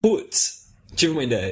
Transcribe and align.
Putz, 0.00 0.68
tive 0.94 1.12
uma 1.12 1.24
ideia. 1.24 1.50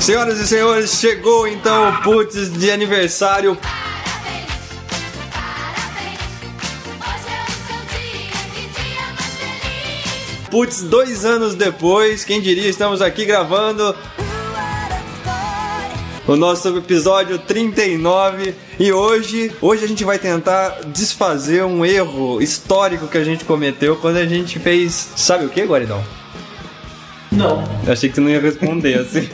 Senhoras 0.00 0.40
e 0.40 0.48
senhores, 0.48 0.98
chegou 0.98 1.46
então 1.46 1.90
o 1.90 2.02
Putz 2.02 2.52
de 2.52 2.68
aniversário. 2.72 3.56
Putz, 10.50 10.82
dois 10.82 11.24
anos 11.24 11.54
depois, 11.54 12.24
quem 12.24 12.40
diria, 12.40 12.68
estamos 12.68 13.00
aqui 13.00 13.24
gravando 13.24 13.96
o 16.26 16.36
nosso 16.36 16.76
episódio 16.76 17.38
39 17.38 18.54
e 18.78 18.92
hoje, 18.92 19.52
hoje 19.60 19.84
a 19.84 19.88
gente 19.88 20.04
vai 20.04 20.18
tentar 20.18 20.80
desfazer 20.86 21.64
um 21.64 21.84
erro 21.84 22.40
histórico 22.40 23.08
que 23.08 23.18
a 23.18 23.24
gente 23.24 23.44
cometeu 23.44 23.96
quando 23.96 24.16
a 24.18 24.26
gente 24.26 24.58
fez, 24.58 25.10
sabe 25.16 25.46
o 25.46 25.48
que, 25.48 25.62
Guaridão? 25.62 26.21
Não, 27.32 27.64
Eu 27.86 27.92
achei 27.92 28.08
que 28.08 28.14
você 28.14 28.20
não 28.20 28.28
ia 28.28 28.40
responder 28.40 28.94
assim. 29.00 29.28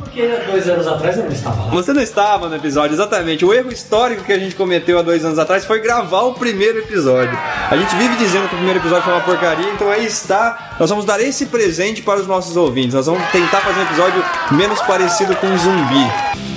porque 0.00 0.28
dois 0.50 0.68
anos 0.68 0.86
atrás 0.86 1.16
eu 1.16 1.24
não 1.24 1.32
estava 1.32 1.64
lá. 1.64 1.70
Você 1.70 1.92
não 1.92 2.02
estava 2.02 2.48
no 2.48 2.56
episódio, 2.56 2.94
exatamente. 2.94 3.44
O 3.44 3.52
erro 3.52 3.72
histórico 3.72 4.22
que 4.24 4.32
a 4.32 4.38
gente 4.38 4.54
cometeu 4.54 4.98
há 4.98 5.02
dois 5.02 5.24
anos 5.24 5.38
atrás 5.38 5.64
foi 5.64 5.80
gravar 5.80 6.22
o 6.22 6.34
primeiro 6.34 6.78
episódio. 6.78 7.36
A 7.70 7.76
gente 7.76 7.94
vive 7.96 8.16
dizendo 8.16 8.48
que 8.48 8.54
o 8.54 8.58
primeiro 8.58 8.78
episódio 8.78 9.02
foi 9.04 9.12
uma 9.12 9.22
porcaria, 9.22 9.68
então 9.72 9.90
aí 9.90 10.06
está. 10.06 10.76
Nós 10.78 10.88
vamos 10.88 11.04
dar 11.04 11.20
esse 11.20 11.46
presente 11.46 12.02
para 12.02 12.20
os 12.20 12.26
nossos 12.26 12.56
ouvintes. 12.56 12.94
Nós 12.94 13.06
vamos 13.06 13.22
tentar 13.30 13.58
fazer 13.60 13.80
um 13.80 13.84
episódio 13.84 14.24
menos 14.52 14.80
parecido 14.82 15.34
com 15.36 15.46
um 15.46 15.58
zumbi. 15.58 16.51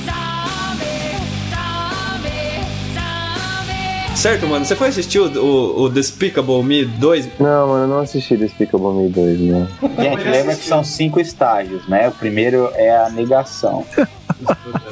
Certo, 4.15 4.47
mano? 4.47 4.65
Você 4.65 4.75
foi 4.75 4.87
assistir 4.87 5.19
o, 5.19 5.27
o, 5.39 5.81
o 5.83 5.89
Despicable 5.89 6.63
Me 6.63 6.85
2? 6.85 7.39
Não, 7.39 7.67
mano, 7.67 7.83
eu 7.83 7.87
não 7.87 7.99
assisti 7.99 8.35
Despicable 8.35 8.93
Me 8.93 9.09
2, 9.09 9.39
né? 9.41 9.67
Gente, 9.99 10.23
lembra 10.23 10.55
que 10.55 10.63
são 10.63 10.83
cinco 10.83 11.19
estágios, 11.19 11.87
né? 11.87 12.07
O 12.07 12.11
primeiro 12.11 12.69
é 12.73 12.95
a 12.97 13.09
negação. 13.09 13.85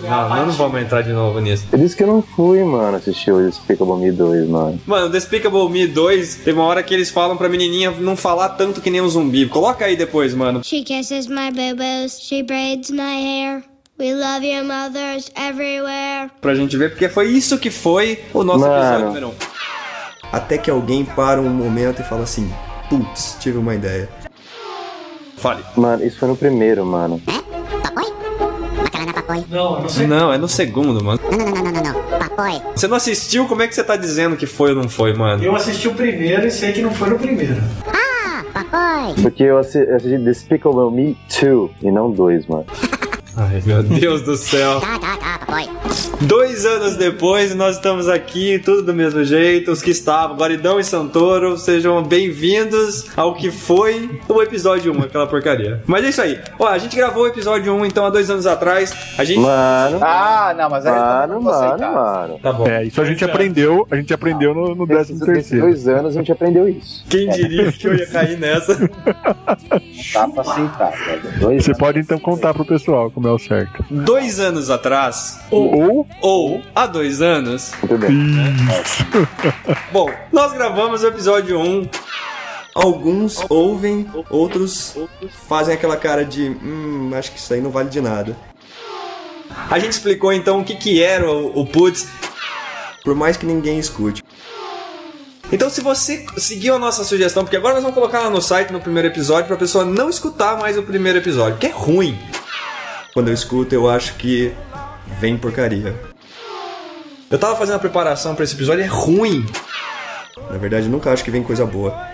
Não, 0.02 0.30
nós 0.30 0.48
não 0.48 0.54
vamos 0.54 0.82
entrar 0.82 1.02
de 1.02 1.12
novo 1.12 1.40
nisso. 1.40 1.66
Eu 1.72 1.78
disse 1.78 1.96
que 1.96 2.04
eu 2.04 2.08
não 2.08 2.22
fui, 2.22 2.64
mano, 2.64 2.96
assistir 2.98 3.32
o 3.32 3.46
Despicable 3.46 3.98
Me 3.98 4.12
2, 4.12 4.48
mano. 4.48 4.80
Mano, 4.86 5.10
Despicable 5.10 5.70
Me 5.70 5.86
2, 5.86 6.36
teve 6.36 6.58
uma 6.58 6.66
hora 6.66 6.82
que 6.82 6.94
eles 6.94 7.10
falam 7.10 7.36
pra 7.36 7.50
menininha 7.50 7.92
não 7.92 8.16
falar 8.16 8.50
tanto 8.50 8.82
que 8.82 8.90
nem 8.90 9.02
um 9.02 9.10
zumbi. 9.10 9.46
Coloca 9.48 9.86
aí 9.86 9.96
depois, 9.96 10.34
mano. 10.34 10.64
She 10.64 10.84
kisses 10.84 11.28
my 11.28 11.52
boo-boos, 11.52 12.20
she 12.22 12.42
braids 12.42 12.90
my 12.90 13.02
hair. 13.02 13.64
We 14.00 14.14
love 14.16 14.44
your 14.44 14.64
mothers 14.64 15.32
everywhere. 15.36 16.30
Pra 16.42 16.56
gente 16.56 16.76
ver, 16.76 16.90
porque 16.90 17.08
foi 17.08 17.28
isso 17.28 17.58
que 17.60 17.70
foi 17.70 18.20
o 18.34 18.44
nosso 18.44 18.60
Mano. 18.62 18.76
episódio 18.76 19.06
número 19.08 19.28
1. 19.30 19.34
Até 20.32 20.58
que 20.58 20.70
alguém 20.72 21.06
para 21.06 21.40
um 21.40 21.50
momento 21.50 22.02
e 22.02 22.04
fala 22.04 22.24
assim: 22.24 22.52
Putz, 22.90 23.38
tive 23.40 23.58
uma 23.60 23.76
ideia. 23.76 24.10
Fale. 25.38 25.64
Mano, 25.76 26.04
isso 26.04 26.18
foi 26.18 26.28
no 26.30 26.36
primeiro, 26.36 26.86
mano. 26.86 27.22
Não, 29.50 29.76
eu 29.76 29.82
não 29.82 29.90
sei. 29.90 30.08
Não, 30.08 30.34
é 30.34 30.38
no 30.38 30.48
segundo, 30.48 31.04
mano. 31.04 31.20
Não, 31.32 31.38
não, 31.38 31.46
não, 31.54 31.64
não, 31.64 31.72
não, 31.72 31.84
não. 31.94 32.20
Papai. 32.20 32.62
Você 32.76 32.88
não 32.88 32.98
assistiu? 32.98 33.48
Como 33.48 33.62
é 33.62 33.68
que 33.68 33.76
você 33.76 33.84
tá 33.84 33.96
dizendo 33.96 34.36
que 34.36 34.46
foi 34.46 34.72
ou 34.72 34.76
não 34.82 34.90
foi, 34.90 35.14
mano? 35.14 35.44
Eu 35.44 35.56
assisti 35.56 35.88
o 35.88 35.94
primeiro 35.94 36.46
e 36.48 36.52
sei 36.52 36.72
que 36.74 36.82
não 36.82 36.94
foi 36.94 37.10
no 37.10 37.18
primeiro. 37.20 37.56
Ah, 37.88 38.44
papai. 38.54 39.14
Porque 39.22 39.44
eu 39.44 39.58
assi- 39.58 39.80
assisti 39.90 40.18
Despicable 40.18 40.92
Me 40.92 41.18
2 41.42 41.72
e 41.82 41.92
não 41.92 42.12
2, 42.12 42.48
mano. 42.48 42.66
Ai, 43.36 43.62
meu 43.66 43.82
Deus 43.82 44.22
do 44.22 44.38
céu. 44.38 44.80
Tá, 44.80 45.00
tá, 45.00 45.18
tá, 45.18 45.40
papai. 45.40 45.70
Dois 46.28 46.66
anos 46.66 46.96
depois, 46.96 47.54
nós 47.56 47.76
estamos 47.76 48.08
aqui, 48.08 48.58
tudo 48.60 48.84
do 48.84 48.94
mesmo 48.94 49.24
jeito. 49.24 49.72
Os 49.72 49.82
que 49.82 49.90
estavam, 49.92 50.38
Guaridão 50.38 50.80
e 50.80 50.84
Santoro, 50.84 51.58
sejam 51.58 52.02
bem-vindos 52.04 53.08
ao 53.18 53.34
que 53.34 53.52
foi 53.52 54.10
o 54.30 54.42
episódio 54.42 54.94
1, 54.96 55.02
aquela 55.04 55.28
porcaria. 55.28 55.82
Mas 55.86 56.06
é 56.06 56.10
isso 56.10 56.22
aí. 56.22 56.40
Ó, 56.58 56.68
a 56.68 56.78
gente 56.78 56.96
gravou 56.96 57.24
o 57.24 57.28
episódio 57.28 57.74
1, 57.74 57.86
então, 57.86 58.06
há 58.06 58.10
dois 58.10 58.30
anos 58.30 58.46
atrás. 58.48 58.94
A 59.18 59.24
gente. 59.24 59.40
Mano, 59.40 60.00
Ah, 60.02 60.54
não, 60.58 60.70
mas 60.70 60.86
aí 60.86 60.94
mano, 60.94 61.34
não 61.34 61.42
vou 61.42 61.52
mano, 61.52 61.66
aceitar. 61.66 61.92
mano. 61.92 62.40
Tá 62.42 62.54
bom. 62.54 62.68
É, 62.68 62.84
isso 62.86 63.02
a 63.02 63.06
gente 63.06 63.26
aprendeu, 63.26 63.86
a 63.92 63.96
gente 63.98 64.14
aprendeu 64.14 64.54
no, 64.54 64.76
no 64.76 64.86
décimo 64.88 65.20
nesses 65.20 65.34
terceiro. 65.50 65.66
dois 65.66 65.88
anos 65.88 66.16
a 66.16 66.20
gente 66.20 66.32
aprendeu 66.32 66.70
isso. 66.70 67.04
Quem 67.10 67.28
diria 67.30 67.70
que 67.72 67.86
eu 67.88 67.96
ia 67.96 68.08
cair 68.08 68.38
nessa? 68.40 68.76
Dá 70.14 70.28
pra 70.30 70.42
aceitar, 70.42 70.94
Você 71.60 71.74
pode 71.76 72.00
então 72.00 72.18
contar 72.20 72.54
pro 72.54 72.64
pessoal 72.66 73.12
como 73.12 73.28
é 73.28 73.32
o 73.32 73.40
certo. 73.40 73.84
Dois 73.92 74.40
anos 74.40 74.70
atrás, 74.70 75.40
Ou, 75.52 75.82
ou 75.90 76.08
há 76.76 76.88
dois 76.88 77.22
anos. 77.22 77.72
Muito 77.82 77.98
bem. 77.98 78.12
Bom, 79.92 80.12
nós 80.32 80.54
gravamos 80.54 81.04
o 81.04 81.08
episódio 81.08 81.60
1. 81.60 81.90
Alguns 82.76 83.40
ouvem, 83.50 84.10
outros 84.30 84.98
fazem 85.48 85.76
aquela 85.76 85.96
cara 85.96 86.26
de 86.26 86.50
hum, 86.50 87.12
acho 87.14 87.32
que 87.32 87.38
isso 87.38 87.54
aí 87.54 87.62
não 87.62 87.70
vale 87.70 87.90
de 87.90 88.02
nada. 88.02 88.36
A 89.70 89.78
gente 89.78 89.92
explicou 89.92 90.34
então 90.34 90.60
o 90.60 90.64
que, 90.64 90.76
que 90.76 91.02
era 91.02 91.30
o, 91.30 91.60
o 91.60 91.66
Putz, 91.66 92.08
por 93.04 93.14
mais 93.14 93.38
que 93.38 93.46
ninguém 93.46 93.78
escute. 93.78 94.24
Então, 95.52 95.70
se 95.70 95.82
você 95.82 96.26
seguiu 96.36 96.76
a 96.76 96.80
nossa 96.80 97.04
sugestão, 97.04 97.44
porque 97.44 97.56
agora 97.58 97.76
nós 97.76 97.84
vamos 97.84 97.96
colocar 97.96 98.22
lá 98.22 98.30
no 98.30 98.42
site 98.42 98.74
no 98.74 98.82
primeiro 98.82 99.10
episódio 99.10 99.46
pra 99.46 99.56
pessoa 99.56 99.86
não 99.86 100.10
escutar 100.10 100.58
mais 100.58 100.78
o 100.80 100.82
primeiro 100.82 101.20
episódio, 101.20 101.60
que 101.60 101.68
é 101.68 101.72
ruim. 101.72 102.18
Quando 103.14 103.28
eu 103.28 103.34
escuto, 103.36 103.76
eu 103.76 103.88
acho 103.88 104.16
que 104.16 104.52
vem 105.20 105.38
porcaria. 105.38 105.96
Eu 107.30 107.40
tava 107.40 107.56
fazendo 107.56 107.76
a 107.76 107.80
preparação 107.80 108.36
pra 108.36 108.44
esse 108.44 108.56
episódio, 108.56 108.84
é 108.84 108.88
ruim. 108.88 109.46
Na 110.50 110.58
verdade, 110.58 110.88
nunca 110.88 111.12
acho 111.12 111.24
que 111.24 111.32
vem 111.32 111.44
coisa 111.44 111.66
boa. 111.66 112.13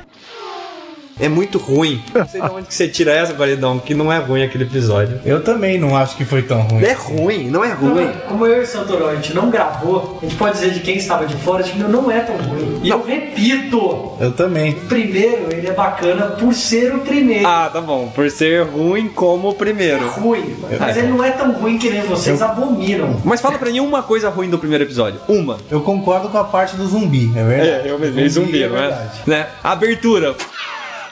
É 1.20 1.28
muito 1.30 1.58
ruim. 1.58 2.02
Não 2.14 2.28
sei 2.28 2.42
de 2.42 2.48
onde 2.50 2.68
que 2.68 2.74
você 2.74 2.88
tira 2.88 3.12
essa, 3.12 3.34
Guaridão, 3.34 3.80
que 3.80 3.94
não 3.94 4.12
é 4.12 4.18
ruim 4.20 4.44
aquele 4.44 4.64
episódio. 4.64 5.20
Eu 5.26 5.44
também 5.44 5.78
não 5.80 5.96
acho 5.96 6.16
que 6.16 6.24
foi 6.26 6.42
tão 6.42 6.62
ruim. 6.62 6.84
É 6.84 6.94
ruim, 6.94 7.50
não 7.50 7.64
é 7.64 7.72
ruim. 7.74 8.10
Como 8.28 8.46
eu 8.46 8.62
e 8.62 8.64
o 8.64 8.68
Santoro 8.68 9.08
a 9.08 9.16
gente 9.16 9.34
não 9.34 9.50
gravou, 9.50 10.18
a 10.22 10.26
gente 10.26 10.36
pode 10.36 10.54
dizer 10.54 10.72
de 10.72 10.80
quem 10.82 10.98
estava 10.98 11.26
de 11.26 11.36
fora, 11.38 11.64
tipo, 11.64 11.78
não 11.80 12.10
é 12.12 12.20
tão 12.22 12.36
ruim. 12.38 12.80
E 12.84 12.90
eu 12.90 13.04
repito, 13.04 14.14
Eu 14.20 14.32
também. 14.32 14.72
o 14.72 14.76
primeiro 14.88 15.48
ele 15.52 15.68
é 15.68 15.72
bacana 15.74 16.28
por 16.28 16.54
ser 16.54 16.94
o 16.96 17.00
primeiro. 17.00 17.48
Ah, 17.48 17.70
tá 17.72 17.82
bom. 17.82 18.08
Por 18.14 18.30
ser 18.30 18.64
ruim 18.66 19.08
como 19.10 19.50
o 19.50 19.52
É 19.52 19.56
primeiro. 19.56 20.08
ruim, 20.10 20.56
mas 20.80 20.98
ele 20.98 21.08
não 21.08 21.24
é 21.24 21.32
tão 21.32 21.52
ruim 21.52 21.78
que 21.78 21.90
nem 21.90 22.02
vocês 22.04 22.42
abominam. 22.42 23.20
Mas 23.24 23.42
fala 23.42 23.58
pra 23.58 23.70
mim 23.70 23.80
uma 23.80 24.02
coisa 24.04 24.30
ruim 24.30 24.50
do 24.50 24.58
primeiro 24.60 24.84
episódio. 24.84 25.20
Uma. 25.28 25.58
Eu 25.70 25.82
concordo 25.82 26.30
com 26.30 26.38
a 26.38 26.44
parte 26.44 26.76
do 26.76 26.88
zumbi, 26.88 27.32
é 27.36 27.44
verdade? 27.44 27.88
É, 27.88 27.92
eu 27.92 28.00
mesmo, 28.00 28.30
zumbi, 28.30 28.60
não 28.68 28.78
é? 28.78 28.82
verdade. 28.82 29.10
Né? 29.28 29.48
Abertura. 29.64 30.36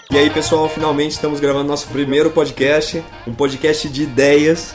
E 0.09 0.17
aí, 0.17 0.29
pessoal, 0.29 0.69
finalmente 0.69 1.11
estamos 1.11 1.39
gravando 1.39 1.65
nosso 1.67 1.87
primeiro 1.89 2.29
podcast. 2.31 3.03
Um 3.27 3.33
podcast 3.33 3.89
de 3.89 4.03
ideias. 4.03 4.73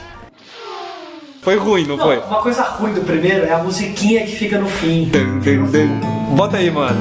Foi 1.40 1.56
ruim, 1.56 1.86
não, 1.86 1.96
Não, 1.96 2.04
foi? 2.04 2.18
uma 2.18 2.42
coisa 2.42 2.62
ruim 2.62 2.92
do 2.92 3.00
primeiro 3.00 3.44
é 3.46 3.52
a 3.52 3.58
musiquinha 3.58 4.24
que 4.24 4.32
fica 4.36 4.58
no 4.58 4.68
fim. 4.68 5.10
Bota 6.36 6.58
aí, 6.58 6.70
mano. 6.70 7.00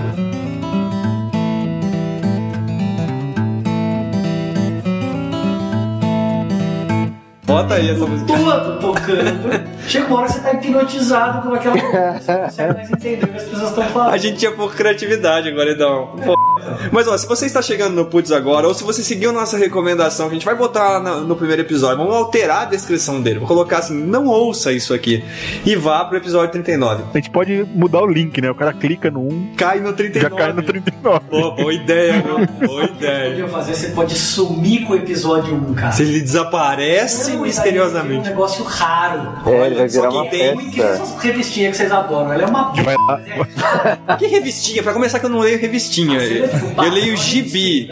Bota 7.45 7.75
aí 7.75 7.89
essa 7.89 8.05
música. 8.05 8.33
Todo 8.33 8.79
tocando. 8.79 9.69
Chega 9.87 10.07
uma 10.07 10.19
hora 10.19 10.27
que 10.27 10.33
você 10.33 10.39
tá 10.41 10.53
hipnotizado 10.53 11.47
com 11.49 11.53
aquela 11.55 11.75
música. 11.75 12.19
Você 12.19 12.31
não 12.33 12.43
consegue 12.43 12.73
mais 12.73 12.91
entender 12.91 13.25
o 13.25 13.27
que 13.27 13.37
as 13.37 13.43
pessoas 13.43 13.69
estão 13.69 13.83
falando. 13.89 14.13
A 14.13 14.17
gente 14.17 14.37
tinha 14.37 14.51
pouca 14.51 14.75
criatividade 14.75 15.49
agora, 15.49 15.71
então. 15.71 16.15
Pô. 16.23 16.50
Mas 16.91 17.07
ó, 17.07 17.17
se 17.17 17.27
você 17.27 17.45
está 17.45 17.61
chegando 17.61 17.93
no 17.95 18.05
Putz 18.05 18.31
agora, 18.31 18.67
ou 18.67 18.73
se 18.73 18.83
você 18.83 19.01
seguiu 19.03 19.31
nossa 19.31 19.57
recomendação, 19.57 20.27
que 20.27 20.31
a 20.31 20.35
gente 20.35 20.45
vai 20.45 20.55
botar 20.55 20.99
na- 20.99 21.17
no 21.17 21.35
primeiro 21.35 21.61
episódio, 21.61 21.97
vamos 21.97 22.13
alterar 22.13 22.63
a 22.63 22.65
descrição 22.65 23.21
dele. 23.21 23.39
Vou 23.39 23.47
colocar 23.47 23.79
assim, 23.79 23.93
não 23.95 24.27
ouça 24.27 24.71
isso 24.71 24.93
aqui. 24.93 25.23
E 25.65 25.75
vá 25.75 26.03
pro 26.05 26.17
episódio 26.17 26.51
39. 26.51 27.03
a 27.13 27.17
gente 27.17 27.29
pode 27.29 27.65
mudar 27.73 28.01
o 28.01 28.07
link, 28.07 28.39
né? 28.41 28.49
O 28.51 28.55
cara 28.55 28.73
clica 28.73 29.09
no 29.09 29.21
1, 29.21 29.53
Cai 29.55 29.79
no 29.79 29.93
39. 29.93 30.29
já 30.35 30.43
cai 30.43 30.53
no 30.53 30.63
39. 30.63 31.19
Pô, 31.29 31.51
boa 31.51 31.73
ideia, 31.73 32.23
meu. 32.23 32.41
Boa 32.67 32.83
ideia. 32.85 33.29
Podia 33.31 33.47
fazer, 33.47 33.73
você 33.75 33.87
pode 33.89 34.15
sumir 34.17 34.85
com 34.85 34.93
o 34.93 34.95
episódio 34.95 35.53
1, 35.55 35.73
cara. 35.73 35.91
Se 35.91 36.03
ele 36.03 36.21
desaparece 36.21 37.31
Não, 37.33 37.41
misteriosamente. 37.43 38.27
É 38.27 38.29
um 38.29 38.33
negócio 38.33 38.63
raro. 38.63 39.33
É, 39.45 39.65
ele 39.67 39.75
vai 39.75 39.89
só 39.89 39.99
virar 40.01 40.11
que 40.11 40.17
uma 40.17 40.29
tem- 40.29 40.57
que 40.69 40.81
festa. 40.81 41.03
essas 41.03 41.23
revistinhas 41.23 41.71
que 41.71 41.77
vocês 41.77 41.91
adoram. 41.91 42.33
Ela 42.33 42.43
é 42.43 42.45
uma 42.45 42.71
Vai 42.83 42.95
lá. 43.07 44.15
Que 44.17 44.27
revistinha? 44.27 44.83
Pra 44.83 44.93
começar 44.93 45.19
que 45.19 45.25
eu 45.25 45.29
não 45.29 45.39
leio 45.39 45.59
revistinha. 45.59 46.19
Você 46.19 46.33
tipo, 46.35 46.40
Eu 46.77 46.89
leio 46.91 47.17
gibi. 47.17 47.89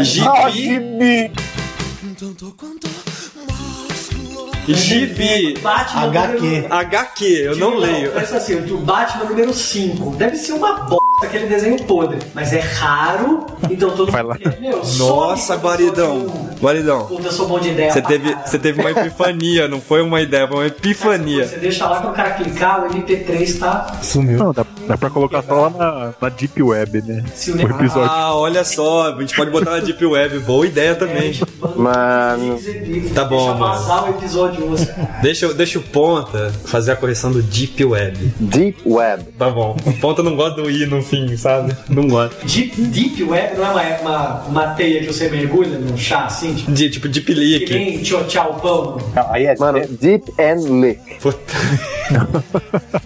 Gibi. 0.00 1.30
Gibi. 4.68 5.54
Batman 5.62 6.02
HQ. 6.08 6.40
número- 6.40 6.74
HQ, 6.74 7.24
eu 7.24 7.56
não 7.56 7.70
Tipo, 7.70 7.80
leio. 7.80 8.10
Pensa 8.12 8.36
assim, 8.36 8.54
o 8.56 8.78
Batman 8.78 9.24
número 9.24 9.52
5. 9.54 10.10
Deve 10.16 10.36
ser 10.36 10.52
uma 10.52 10.80
bosta. 10.80 11.08
aquele 11.22 11.46
desenho 11.48 11.82
podre. 11.82 12.18
Mas 12.32 12.52
é 12.52 12.60
raro, 12.60 13.44
então 13.68 13.90
todo 13.90 14.12
Vai 14.12 14.22
mundo 14.22 14.38
lá. 14.44 14.52
Meu, 14.60 14.80
Nossa, 14.98 15.56
Guaridão. 15.56 16.48
Guaridão. 16.60 17.06
Puta, 17.06 17.26
eu 17.26 17.32
sou 17.32 17.48
bom 17.48 17.58
de 17.58 17.70
ideia. 17.70 17.90
Você 17.90 18.00
teve, 18.02 18.36
você 18.46 18.56
teve 18.58 18.80
uma 18.80 18.90
epifania, 18.92 19.66
não 19.66 19.80
foi 19.80 20.00
uma 20.00 20.20
ideia, 20.20 20.46
foi 20.46 20.56
uma 20.58 20.66
epifania. 20.66 21.44
Você 21.48 21.56
deixa 21.56 21.88
lá 21.88 22.00
que 22.02 22.06
o 22.06 22.12
cara 22.12 22.30
clicar, 22.34 22.84
o 22.84 22.88
MP3 22.94 23.58
tá 23.58 23.98
Sumiu. 24.00 24.38
Não, 24.38 24.52
dá, 24.52 24.64
dá 24.88 24.96
pra 24.96 25.10
colocar 25.10 25.42
só 25.42 25.54
lá 25.54 25.70
na, 25.70 26.14
na 26.20 26.28
Deep 26.30 26.62
Web, 26.62 27.02
né? 27.02 27.24
se 27.34 27.52
O 27.52 27.60
episódio. 27.60 28.10
Ah, 28.10 28.34
olha 28.34 28.64
só, 28.64 29.14
a 29.14 29.20
gente 29.20 29.36
pode 29.36 29.50
botar 29.50 29.72
na 29.72 29.78
Deep 29.80 30.04
Web, 30.04 30.38
boa 30.40 30.66
ideia 30.66 30.94
também. 30.94 31.38
Mano. 31.76 32.58
Tá 33.14 33.24
bom, 33.24 33.46
Deixa 33.46 33.54
mano. 33.54 34.06
o 34.06 34.10
episódio 34.10 34.70
11. 34.72 34.88
Deixa, 35.22 35.54
deixa 35.54 35.78
o 35.78 35.82
Ponta 35.82 36.52
fazer 36.64 36.92
a 36.92 36.96
correção 36.96 37.30
do 37.30 37.42
Deep 37.42 37.84
Web. 37.84 38.32
Deep 38.40 38.78
Web. 38.86 39.24
Tá 39.38 39.50
bom. 39.50 39.76
O 39.84 39.92
Ponta 39.94 40.22
não 40.22 40.34
gosta 40.34 40.62
do 40.62 40.70
I 40.70 40.86
no 40.86 41.02
fim, 41.02 41.36
sabe? 41.36 41.76
Não 41.88 42.08
gosta. 42.08 42.36
Deep, 42.46 42.80
deep 42.82 43.22
Web 43.24 43.56
não 43.58 43.78
é 43.78 43.98
uma, 44.00 44.10
uma, 44.10 44.34
uma 44.48 44.66
teia 44.74 45.00
que 45.00 45.06
você 45.06 45.28
mergulha 45.28 45.78
no 45.78 45.96
chá 45.98 46.24
assim? 46.24 46.54
Tipo, 46.54 46.72
De, 46.72 46.90
tipo, 46.90 47.08
Deep 47.08 47.26
que 47.26 47.34
Leak. 47.34 47.72
nem 47.74 47.98
tchau 48.02 48.24
tchau 48.24 48.54
pão. 48.54 48.98
Aí 49.30 49.46
é? 49.46 49.54
Mano, 49.58 49.80
Deep 50.00 50.32
and 50.38 50.80
Lick. 50.80 51.00
Puta. 51.20 51.38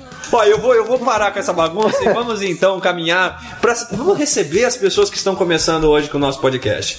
Ó, 0.32 0.44
eu 0.44 0.58
vou, 0.58 0.74
eu 0.74 0.84
vou 0.84 0.98
parar 0.98 1.30
com 1.30 1.38
essa 1.38 1.52
bagunça 1.52 2.02
e 2.02 2.12
vamos 2.12 2.40
então 2.42 2.80
caminhar 2.80 3.58
para 3.60 3.74
vamos 3.92 4.16
receber 4.16 4.64
as 4.64 4.76
pessoas 4.76 5.10
que 5.10 5.16
estão 5.16 5.36
começando 5.36 5.84
hoje 5.84 6.08
com 6.08 6.16
o 6.16 6.20
nosso 6.20 6.40
podcast. 6.40 6.98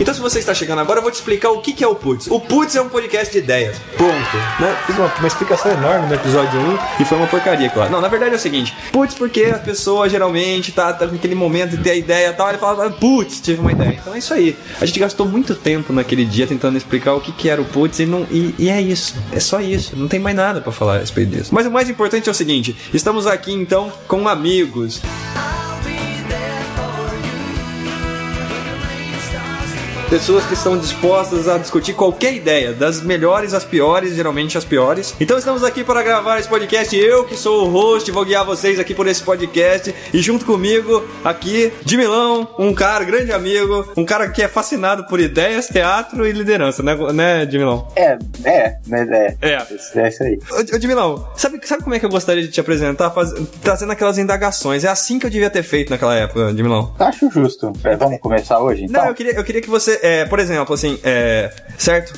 Então, 0.00 0.14
se 0.14 0.20
você 0.20 0.38
está 0.38 0.54
chegando 0.54 0.80
agora, 0.80 1.00
eu 1.00 1.02
vou 1.02 1.10
te 1.10 1.16
explicar 1.16 1.50
o 1.50 1.60
que 1.60 1.72
que 1.72 1.82
é 1.82 1.86
o 1.86 1.94
Putz. 1.94 2.28
O 2.28 2.38
Putz 2.38 2.76
é 2.76 2.80
um 2.80 2.88
podcast 2.88 3.32
de 3.32 3.38
ideias. 3.38 3.76
Ponto. 3.96 4.36
Né? 4.60 4.76
Fiz 4.86 4.96
uma, 4.96 5.12
uma 5.18 5.26
explicação 5.26 5.72
enorme 5.72 6.06
no 6.06 6.14
episódio 6.14 6.60
1 6.60 6.78
e 7.00 7.04
foi 7.04 7.18
uma 7.18 7.26
porcaria, 7.26 7.68
claro. 7.68 7.90
Não, 7.90 8.00
na 8.00 8.06
verdade 8.06 8.32
é 8.32 8.36
o 8.36 8.38
seguinte: 8.38 8.72
Putz, 8.92 9.14
porque 9.14 9.44
a 9.44 9.58
pessoa 9.58 10.08
geralmente 10.08 10.70
tá, 10.70 10.92
tá 10.92 11.06
naquele 11.06 11.34
momento 11.34 11.76
de 11.76 11.82
ter 11.82 11.90
a 11.90 11.96
ideia 11.96 12.28
e 12.28 12.32
tal, 12.32 12.48
ele 12.48 12.58
fala, 12.58 12.90
Putz, 12.90 13.40
tive 13.40 13.60
uma 13.60 13.72
ideia. 13.72 13.98
Então 14.00 14.14
é 14.14 14.18
isso 14.18 14.32
aí. 14.32 14.56
A 14.80 14.86
gente 14.86 15.00
gastou 15.00 15.26
muito 15.26 15.54
tempo 15.56 15.92
naquele 15.92 16.24
dia 16.24 16.46
tentando 16.46 16.76
explicar 16.76 17.14
o 17.14 17.20
que, 17.20 17.32
que 17.32 17.48
era 17.48 17.60
o 17.60 17.64
Putz 17.64 17.98
e, 17.98 18.06
não, 18.06 18.24
e, 18.30 18.54
e 18.56 18.68
é 18.68 18.80
isso. 18.80 19.16
É 19.32 19.40
só 19.40 19.60
isso. 19.60 19.96
Não 19.96 20.06
tem 20.06 20.20
mais 20.20 20.36
nada 20.36 20.60
pra 20.60 20.70
falar 20.70 20.96
a 20.96 20.98
respeito 21.00 21.30
disso. 21.30 21.50
Mas 21.52 21.66
o 21.66 21.70
mais 21.72 21.90
importante 21.90 22.28
é 22.28 22.32
o 22.32 22.34
seguinte: 22.34 22.76
estamos 22.94 23.26
aqui 23.26 23.52
então 23.52 23.92
com 24.06 24.28
amigos. 24.28 25.00
Pessoas 30.10 30.46
que 30.46 30.54
estão 30.54 30.78
dispostas 30.78 31.46
a 31.48 31.58
discutir 31.58 31.92
qualquer 31.92 32.32
ideia, 32.32 32.72
das 32.72 33.02
melhores 33.02 33.52
às 33.52 33.62
piores, 33.62 34.14
geralmente 34.14 34.56
as 34.56 34.64
piores. 34.64 35.14
Então 35.20 35.36
estamos 35.36 35.62
aqui 35.62 35.84
para 35.84 36.02
gravar 36.02 36.38
esse 36.38 36.48
podcast. 36.48 36.96
Eu, 36.96 37.24
que 37.24 37.36
sou 37.36 37.66
o 37.66 37.70
host, 37.70 38.10
vou 38.10 38.24
guiar 38.24 38.42
vocês 38.42 38.80
aqui 38.80 38.94
por 38.94 39.06
esse 39.06 39.22
podcast. 39.22 39.94
E 40.14 40.18
junto 40.22 40.46
comigo, 40.46 41.06
aqui, 41.22 41.70
de 41.84 41.98
Milão, 41.98 42.48
um 42.58 42.72
cara, 42.72 43.04
grande 43.04 43.32
amigo, 43.32 43.86
um 43.98 44.04
cara 44.04 44.30
que 44.30 44.42
é 44.42 44.48
fascinado 44.48 45.04
por 45.04 45.20
ideias, 45.20 45.66
teatro 45.66 46.26
e 46.26 46.32
liderança, 46.32 46.82
né, 46.82 46.96
né 47.12 47.44
de 47.44 47.58
Milão? 47.58 47.86
É, 47.94 48.16
é, 48.44 48.78
mas 48.86 49.10
é. 49.10 49.36
É. 49.42 49.58
É 49.94 50.08
isso 50.08 50.22
aí. 50.22 50.38
Ô, 50.50 50.74
ô, 50.74 50.78
de 50.78 50.88
Milão, 50.88 51.28
sabe, 51.36 51.60
sabe 51.64 51.82
como 51.82 51.94
é 51.94 51.98
que 51.98 52.06
eu 52.06 52.10
gostaria 52.10 52.42
de 52.42 52.48
te 52.48 52.60
apresentar? 52.60 53.10
Faz- 53.10 53.34
trazendo 53.62 53.92
aquelas 53.92 54.16
indagações. 54.16 54.84
É 54.84 54.88
assim 54.88 55.18
que 55.18 55.26
eu 55.26 55.30
devia 55.30 55.50
ter 55.50 55.62
feito 55.62 55.90
naquela 55.90 56.14
época, 56.14 56.50
de 56.54 56.62
Milão. 56.62 56.94
Acho 56.98 57.30
justo. 57.30 57.70
É, 57.84 57.94
vamos 57.94 58.18
começar 58.20 58.58
hoje, 58.58 58.84
então? 58.84 59.02
Não, 59.02 59.10
eu 59.10 59.14
queria, 59.14 59.32
eu 59.32 59.44
queria 59.44 59.60
que 59.60 59.68
você, 59.68 59.97
é, 60.02 60.24
por 60.24 60.38
exemplo, 60.38 60.74
assim, 60.74 60.98
é, 61.02 61.50
certo? 61.76 62.12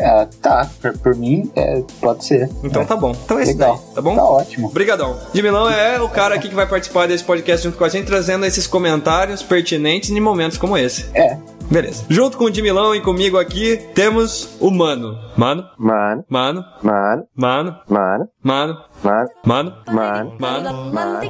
É, 0.00 0.26
tá. 0.40 0.70
Por, 0.80 0.96
por 0.98 1.14
mim, 1.16 1.50
é, 1.56 1.82
pode 2.00 2.24
ser. 2.24 2.48
Então 2.62 2.82
É. 2.82 2.84
tá 2.84 2.96
bom. 2.96 3.10
Então 3.24 3.38
é 3.38 3.42
isso 3.42 3.52
Legal. 3.52 3.82
daí, 3.84 3.94
tá 3.94 4.00
bom? 4.00 4.14
Tá 4.14 4.24
ótimo. 4.24 4.68
Obrigadão. 4.68 5.18
De 5.32 5.42
Milão 5.42 5.68
é 5.68 6.00
o 6.00 6.08
cara 6.08 6.36
aqui 6.36 6.48
que 6.48 6.54
vai 6.54 6.66
participar 6.68 7.08
desse 7.08 7.24
podcast 7.24 7.64
junto 7.66 7.76
com 7.76 7.84
a 7.84 7.88
gente, 7.88 8.06
trazendo 8.06 8.46
esses 8.46 8.66
comentários 8.66 9.42
pertinentes 9.42 10.10
em 10.10 10.20
momentos 10.20 10.56
como 10.56 10.78
esse. 10.78 11.06
É. 11.14 11.36
Beleza. 11.68 12.04
Junto 12.08 12.36
com 12.36 12.44
o 12.44 12.50
de 12.50 12.62
Milão 12.62 12.94
e 12.94 13.00
comigo 13.00 13.38
aqui, 13.38 13.76
temos 13.94 14.48
o 14.60 14.70
Mano. 14.70 15.18
Mano, 15.36 15.64
Mano, 15.78 16.24
mano, 16.28 16.64
mano, 16.82 17.26
mano, 17.34 17.78
mano, 17.84 18.28
mano, 18.42 18.78
mano, 19.02 19.72
mano, 19.86 20.36
mano. 20.38 20.90
mano. 20.90 21.22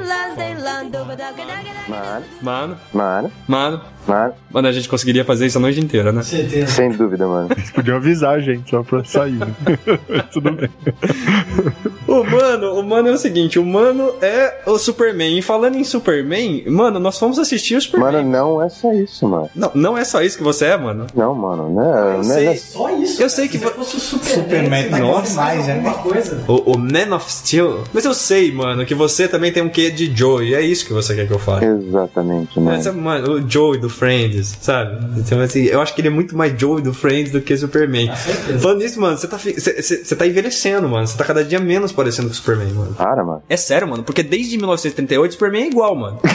Lilla 0.00 0.32
stillando 0.60 1.04
badagadagadagada 1.04 1.80
Mano, 2.42 2.78
Mano, 2.92 3.30
mano, 4.06 4.32
mano. 4.52 4.68
a 4.68 4.72
gente 4.72 4.88
conseguiria 4.88 5.24
fazer 5.24 5.46
isso 5.46 5.58
a 5.58 5.60
noite 5.60 5.80
inteira, 5.80 6.12
né? 6.12 6.22
Certeza. 6.22 6.66
Sem 6.72 6.90
dúvida, 6.90 7.26
mano. 7.26 7.48
Vocês 7.48 7.70
podiam 7.70 7.96
avisar 7.96 8.36
a 8.36 8.40
gente 8.40 8.70
só 8.70 8.82
pra 8.82 9.02
sair. 9.04 9.38
Tudo 10.32 10.52
bem. 10.52 10.70
O 12.06 12.82
mano 12.82 13.08
é 13.08 13.12
o 13.12 13.18
seguinte, 13.18 13.58
o 13.58 13.64
mano 13.64 14.14
é 14.20 14.59
o 14.66 14.78
Superman. 14.78 15.38
E 15.38 15.42
falando 15.42 15.76
em 15.76 15.84
Superman, 15.84 16.64
mano, 16.68 16.98
nós 16.98 17.18
fomos 17.18 17.38
assistir 17.38 17.76
o 17.76 17.80
Superman. 17.80 18.12
Mano, 18.12 18.28
não 18.30 18.62
é 18.62 18.68
só 18.68 18.92
isso, 18.92 19.26
mano. 19.28 19.50
Não, 19.54 19.70
não 19.74 19.98
é 19.98 20.04
só 20.04 20.22
isso 20.22 20.36
que 20.38 20.42
você 20.44 20.66
é, 20.66 20.76
mano. 20.76 21.06
Não, 21.14 21.34
mano, 21.34 21.70
né? 21.74 22.14
Eu 22.16 22.18
né, 22.24 22.34
sei. 22.34 22.44
né- 22.46 22.56
Só 22.56 22.90
isso. 22.96 23.22
Eu 23.22 23.30
sei 23.30 23.48
que 23.48 23.58
Se 23.58 23.64
vo- 23.64 23.70
fosse 23.70 23.96
o 23.96 24.00
Superman, 24.00 24.42
Superman 24.44 24.82
você 24.82 24.88
tá 24.90 24.96
vai 24.98 25.00
demais, 25.00 25.34
mais 25.36 25.66
né? 25.66 25.74
alguma 25.74 25.94
coisa. 25.94 26.44
O, 26.48 26.72
o 26.72 26.78
Man 26.78 27.14
of 27.16 27.30
Steel. 27.32 27.84
Mas 27.92 28.04
eu 28.04 28.14
sei, 28.14 28.52
mano, 28.52 28.84
que 28.86 28.94
você 28.94 29.26
também 29.28 29.52
tem 29.52 29.62
um 29.62 29.68
quê 29.68 29.90
de 29.90 30.14
Joey. 30.14 30.54
É 30.54 30.60
isso 30.60 30.86
que 30.86 30.92
você 30.92 31.14
quer 31.14 31.26
que 31.26 31.32
eu 31.32 31.38
fale. 31.38 31.66
Exatamente, 31.66 32.58
mano. 32.58 32.76
Essa, 32.76 32.92
mano, 32.92 33.34
o 33.34 33.48
Joey 33.50 33.78
do 33.80 33.88
Friends, 33.90 34.56
sabe? 34.60 34.98
Então, 35.18 35.40
assim, 35.40 35.64
eu 35.64 35.80
acho 35.80 35.94
que 35.94 36.00
ele 36.00 36.08
é 36.08 36.10
muito 36.10 36.36
mais 36.36 36.58
Joey 36.58 36.82
do 36.82 36.92
Friends 36.94 37.32
do 37.32 37.40
que 37.40 37.56
Superman. 37.56 38.10
Falando 38.60 38.78
nisso, 38.78 39.00
mano, 39.00 39.16
você 39.16 39.26
tá, 39.26 39.38
você 39.38 40.16
tá 40.16 40.26
envelhecendo, 40.26 40.88
mano. 40.88 41.06
Você 41.06 41.16
tá 41.16 41.24
cada 41.24 41.44
dia 41.44 41.58
menos 41.60 41.92
parecendo 41.92 42.28
com 42.28 42.32
o 42.34 42.36
Superman, 42.36 42.72
mano. 42.72 42.94
Para, 42.94 43.24
mano. 43.24 43.42
É 43.48 43.56
sério, 43.56 43.88
mano, 43.88 44.02
porque 44.02 44.22
desde 44.22 44.39
1938 44.48 45.32
Superman 45.32 45.62
é 45.64 45.66
igual, 45.68 45.94
mano. 45.94 46.18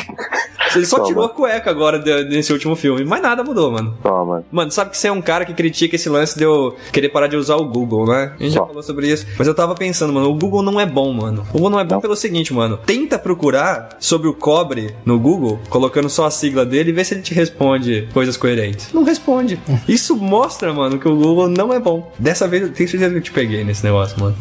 Ele 0.75 0.86
só 0.86 0.98
Toma. 0.98 1.07
tirou 1.07 1.24
a 1.24 1.30
cueca 1.30 1.69
agora 1.69 1.98
nesse 2.25 2.52
último 2.52 2.75
filme, 2.75 3.06
mas 3.06 3.22
nada 3.22 3.44
mudou, 3.46 3.72
mano. 3.72 3.98
Toma. 4.04 4.44
Mano, 4.52 4.72
sabe 4.72 4.92
que 4.92 4.98
você 4.98 5.07
é 5.07 5.12
um 5.12 5.22
cara 5.22 5.46
que 5.46 5.54
critica 5.54 5.96
esse 5.96 6.10
lance 6.10 6.38
de 6.38 6.44
eu 6.44 6.75
querer 6.92 7.10
parar 7.10 7.28
de 7.28 7.38
usar 7.38 7.56
o 7.56 7.63
Google, 7.66 8.06
né? 8.06 8.34
A 8.38 8.44
gente 8.44 8.54
já 8.56 8.66
falou 8.66 8.84
sobre 8.84 9.07
isso. 9.10 9.25
Mas 9.38 9.48
eu 9.48 9.56
tava 9.56 9.74
pensando, 9.74 10.12
mano, 10.12 10.30
o 10.30 10.36
Google 10.36 10.62
não 10.62 10.78
é 10.80 10.86
bom, 10.86 11.13
mano. 11.13 11.44
O 11.50 11.54
Google 11.54 11.69
não 11.69 11.80
é 11.80 11.86
bom 11.86 12.02
pelo 12.02 12.16
seguinte, 12.16 12.54
mano. 12.54 12.78
Tenta 12.86 13.18
procurar 13.18 13.96
sobre 14.00 14.28
o 14.28 14.34
cobre 14.34 14.94
no 15.06 15.18
Google, 15.18 15.60
colocando 15.69 16.10
só 16.10 16.25
a 16.25 16.31
sigla 16.31 16.66
dele 16.66 16.90
e 16.90 16.94
vê 16.94 17.06
se 17.06 17.13
ele 17.13 17.22
te 17.22 17.34
responde 17.34 18.09
coisas 18.14 18.35
coerentes. 18.35 18.90
Não 18.92 19.04
responde. 19.04 19.57
Isso 19.88 20.16
mostra, 20.18 20.74
mano, 20.74 21.00
que 21.00 21.07
o 21.07 21.16
Google 21.16 21.47
não 21.47 21.71
é 21.71 21.80
bom. 21.80 22.12
Dessa 22.19 22.47
vez 22.50 22.64
eu 22.64 22.71
tenho 22.74 22.90
certeza 22.90 23.12
que 23.12 23.18
eu 23.19 23.24
te 23.24 23.31
peguei 23.31 23.64
nesse 23.64 23.83
negócio, 23.83 24.19
mano. 24.19 24.35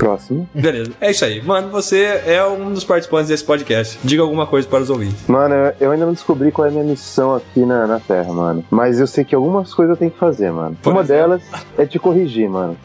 Próximo. 0.00 0.48
Beleza. 0.54 0.92
É 1.00 1.10
isso 1.10 1.24
aí. 1.26 1.42
Mano, 1.42 1.68
você 1.68 2.22
é 2.26 2.42
um 2.46 2.72
dos 2.72 2.84
participantes 2.84 3.28
desse 3.28 3.44
podcast. 3.44 3.98
Diga 4.02 4.22
alguma 4.22 4.46
coisa 4.46 4.66
para 4.66 4.80
os 4.80 4.88
ouvintes. 4.88 5.26
Mano, 5.28 5.54
eu- 5.78 5.90
ainda 5.90 6.06
não 6.06 6.12
descobri 6.14 6.50
qual 6.50 6.66
é 6.66 6.68
a 6.70 6.72
minha 6.72 6.84
missão 6.84 7.34
aqui 7.34 7.60
na, 7.66 7.86
na 7.86 8.00
Terra, 8.00 8.32
mano. 8.32 8.64
Mas 8.70 8.98
eu 8.98 9.06
sei 9.06 9.24
que 9.24 9.34
algumas 9.34 9.74
coisas 9.74 9.92
eu 9.94 9.98
tenho 9.98 10.10
que 10.10 10.18
fazer, 10.18 10.50
mano. 10.50 10.74
Por 10.82 10.92
Uma 10.92 11.02
exemplo? 11.02 11.22
delas 11.22 11.42
é 11.76 11.84
te 11.84 11.98
corrigir, 11.98 12.48
mano. 12.48 12.76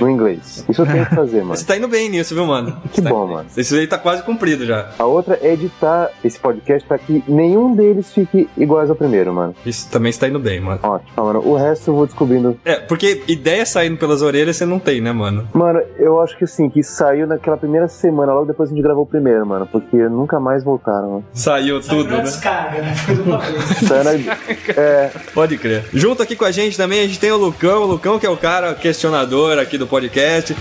No 0.00 0.10
inglês. 0.10 0.64
Isso 0.68 0.82
eu 0.82 0.86
tenho 0.86 1.06
que 1.06 1.14
fazer, 1.14 1.42
mano. 1.44 1.56
Você 1.56 1.64
tá 1.64 1.76
indo 1.76 1.86
bem 1.86 2.08
nisso, 2.10 2.34
viu, 2.34 2.44
mano? 2.46 2.76
Que 2.92 3.00
tá 3.00 3.10
bom, 3.10 3.26
mano. 3.28 3.46
Isso 3.56 3.74
aí 3.76 3.86
tá 3.86 3.96
quase 3.98 4.24
cumprido 4.24 4.66
já. 4.66 4.90
A 4.98 5.04
outra 5.04 5.38
é 5.40 5.52
editar 5.52 6.10
esse 6.24 6.38
podcast 6.38 6.86
pra 6.88 6.98
que 6.98 7.22
nenhum 7.28 7.76
deles 7.76 8.12
fique 8.12 8.48
iguais 8.56 8.90
ao 8.90 8.96
primeiro, 8.96 9.32
mano. 9.32 9.54
Isso 9.64 9.88
também 9.88 10.10
está 10.10 10.26
indo 10.28 10.40
bem, 10.40 10.60
mano. 10.60 10.80
Ótimo, 10.82 11.24
mano. 11.24 11.40
O 11.46 11.54
resto 11.56 11.90
eu 11.90 11.94
vou 11.94 12.06
descobrindo. 12.06 12.58
É, 12.64 12.74
porque 12.76 13.22
ideia 13.28 13.64
saindo 13.64 13.96
pelas 13.96 14.20
orelhas 14.20 14.56
você 14.56 14.66
não 14.66 14.78
tem, 14.80 15.00
né, 15.00 15.12
mano? 15.12 15.48
Mano, 15.54 15.80
eu 15.98 16.20
acho 16.20 16.36
que 16.36 16.44
assim, 16.56 16.70
que 16.70 16.82
saiu 16.82 17.26
naquela 17.26 17.56
primeira 17.56 17.86
semana, 17.88 18.32
logo 18.32 18.46
depois 18.46 18.70
a 18.70 18.74
gente 18.74 18.82
gravou 18.82 19.02
o 19.04 19.06
primeiro, 19.06 19.46
mano. 19.46 19.66
Porque 19.70 19.96
nunca 20.08 20.40
mais 20.40 20.64
voltaram, 20.64 21.08
mano. 21.10 21.24
Saiu 21.32 21.80
tudo, 21.80 21.96
Tudo, 22.04 22.16
né? 22.16 22.22
descarga, 22.22 22.82
né? 22.82 22.94
Foi 22.94 23.14
de 23.14 23.20
uma 23.22 23.38
vez. 23.38 23.64
Saiu 23.86 24.04
na- 24.04 24.36
É, 24.82 25.10
Pode 25.34 25.58
crer. 25.58 25.84
Junto 25.92 26.22
aqui 26.22 26.34
com 26.34 26.44
a 26.44 26.50
gente 26.50 26.76
também, 26.76 27.00
a 27.00 27.06
gente 27.06 27.20
tem 27.20 27.30
o 27.30 27.36
Lucão. 27.36 27.82
O 27.82 27.86
Lucão 27.86 28.18
que 28.18 28.26
é 28.26 28.30
o 28.30 28.36
cara 28.36 28.74
questionador 28.74 29.58
aqui 29.58 29.76
do 29.78 29.86
podcast. 29.86 30.56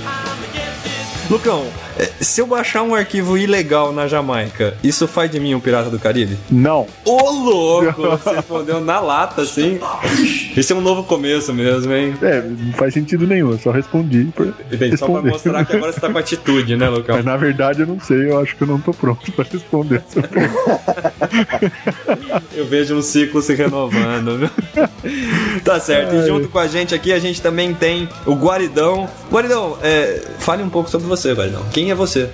Lucão, 1.30 1.66
Se 2.20 2.42
eu 2.42 2.48
baixar 2.48 2.84
um 2.84 2.94
arquivo 2.94 3.38
ilegal 3.38 3.92
na 3.92 4.08
Jamaica, 4.08 4.76
isso 4.84 5.08
faz 5.08 5.30
de 5.32 5.40
mim 5.40 5.56
um 5.56 5.60
pirata 5.60 5.90
do 5.90 6.00
Caribe? 6.00 6.38
Não. 6.50 6.88
Ô, 7.04 7.32
louco! 7.32 8.02
Você 8.02 8.36
respondeu 8.36 8.82
na 8.82 9.00
lata, 9.00 9.42
assim. 9.42 9.80
Esse 10.56 10.74
é 10.74 10.76
um 10.76 10.82
novo 10.82 11.04
começo 11.04 11.54
mesmo, 11.54 11.94
hein? 11.94 12.16
É, 12.22 12.42
não 12.42 12.74
faz 12.74 12.94
sentido 12.94 13.26
nenhum, 13.28 13.52
eu 13.52 13.60
só 13.60 13.72
respondi 13.72 14.26
por 14.36 14.54
Entendi, 14.72 14.98
só 14.98 15.08
pra 15.08 15.22
mostrar 15.22 15.66
que 15.66 15.76
agora 15.76 15.92
você 15.92 16.00
tá 16.00 16.10
com 16.10 16.18
atitude, 16.18 16.76
né, 16.76 16.90
Lucão? 16.90 17.16
Mas 17.16 17.26
na 17.26 17.38
verdade 17.38 17.82
eu 17.82 17.88
não 17.88 18.00
sei, 18.00 18.30
eu 18.30 18.40
acho 18.40 18.56
que 18.56 18.64
eu 18.64 18.68
não 18.68 18.80
tô 18.80 18.94
pronto 18.94 19.32
pra 19.32 19.46
responder. 19.50 20.02
Eu 22.54 22.66
vejo 22.66 22.96
um 22.96 23.02
ciclo 23.02 23.42
se 23.42 23.54
renovando, 23.54 24.38
viu? 24.38 24.50
Tá 25.64 25.80
certo. 25.80 26.16
E 26.16 26.26
junto 26.28 26.48
com 26.48 26.60
a 26.60 26.68
gente 26.68 26.96
aqui, 26.96 27.12
a 27.12 27.20
gente 27.20 27.42
também 27.42 27.74
tem 27.74 28.08
o 28.26 28.34
Guaridão. 28.34 29.10
Guaridão, 29.32 29.78
é, 29.82 30.22
fale 30.40 30.64
um 30.64 30.70
pouco 30.70 30.90
sobre 30.90 31.08
você, 31.08 31.34
Guaridão. 31.34 31.64
Quem 31.72 31.85
é 31.92 31.96
você? 31.96 32.30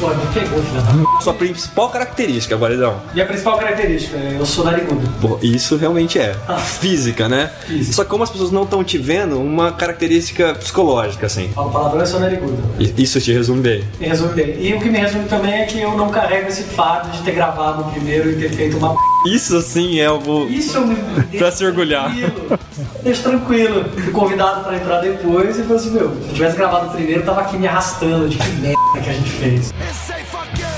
Pô, 0.00 0.08
me 0.08 0.26
pegou, 0.32 0.62
filha 0.62 0.80
da... 0.80 1.20
Sua 1.20 1.34
principal 1.34 1.90
característica, 1.90 2.56
Guaridão. 2.56 3.02
Minha 3.12 3.26
principal 3.26 3.58
característica, 3.58 4.16
eu 4.16 4.46
sou 4.46 4.64
narigudo. 4.64 5.06
Pô, 5.20 5.38
isso 5.42 5.76
realmente 5.76 6.18
é. 6.18 6.34
Física, 6.80 7.28
né? 7.28 7.50
Física. 7.66 7.92
Só 7.92 8.04
que 8.04 8.08
como 8.08 8.24
as 8.24 8.30
pessoas 8.30 8.50
não 8.50 8.62
estão 8.62 8.82
te 8.82 8.96
vendo, 8.96 9.38
uma 9.38 9.72
característica 9.72 10.54
psicológica, 10.54 11.26
assim. 11.26 11.50
Falo 11.54 11.70
palavrão, 11.70 12.00
eu 12.00 12.06
sou 12.06 12.18
narigudo. 12.18 12.56
Isso 12.96 13.20
te 13.20 13.30
resume 13.30 13.60
bem. 13.60 13.84
Me 13.98 14.06
resume 14.06 14.32
bem. 14.32 14.56
E 14.58 14.72
o 14.72 14.80
que 14.80 14.88
me 14.88 14.98
resume 14.98 15.26
também 15.28 15.52
é 15.52 15.66
que 15.66 15.78
eu 15.78 15.94
não 15.94 16.08
carrego 16.08 16.48
esse 16.48 16.62
fardo 16.62 17.10
de 17.10 17.22
ter 17.22 17.32
gravado 17.32 17.84
primeiro 17.92 18.30
e 18.30 18.36
ter 18.36 18.50
feito 18.50 18.78
uma 18.78 18.94
p... 18.94 19.00
Isso 19.26 19.60
sim 19.60 19.98
é 20.00 20.10
o. 20.10 20.46
Isso 20.48 20.78
eu 20.78 20.86
me 20.86 20.96
Pra 21.38 21.50
se 21.52 21.64
orgulhar. 21.64 22.10
tranquilo. 22.14 22.58
Deixa 23.02 23.22
tranquilo. 23.22 23.84
Fui 23.90 24.12
convidado 24.12 24.64
pra 24.64 24.76
entrar 24.76 25.00
depois 25.00 25.58
e 25.58 25.62
falei 25.62 25.76
assim, 25.76 25.90
meu, 25.90 26.10
se 26.22 26.28
eu 26.28 26.34
tivesse 26.34 26.56
gravado 26.56 26.90
primeiro, 26.90 27.20
eu 27.20 27.26
tava 27.26 27.42
aqui 27.42 27.56
me 27.58 27.66
arrastando 27.68 28.28
de 28.28 28.38
que 28.38 28.50
merda 28.52 28.76
que 29.02 29.10
a 29.10 29.12
gente 29.12 29.30
fez. 29.30 29.72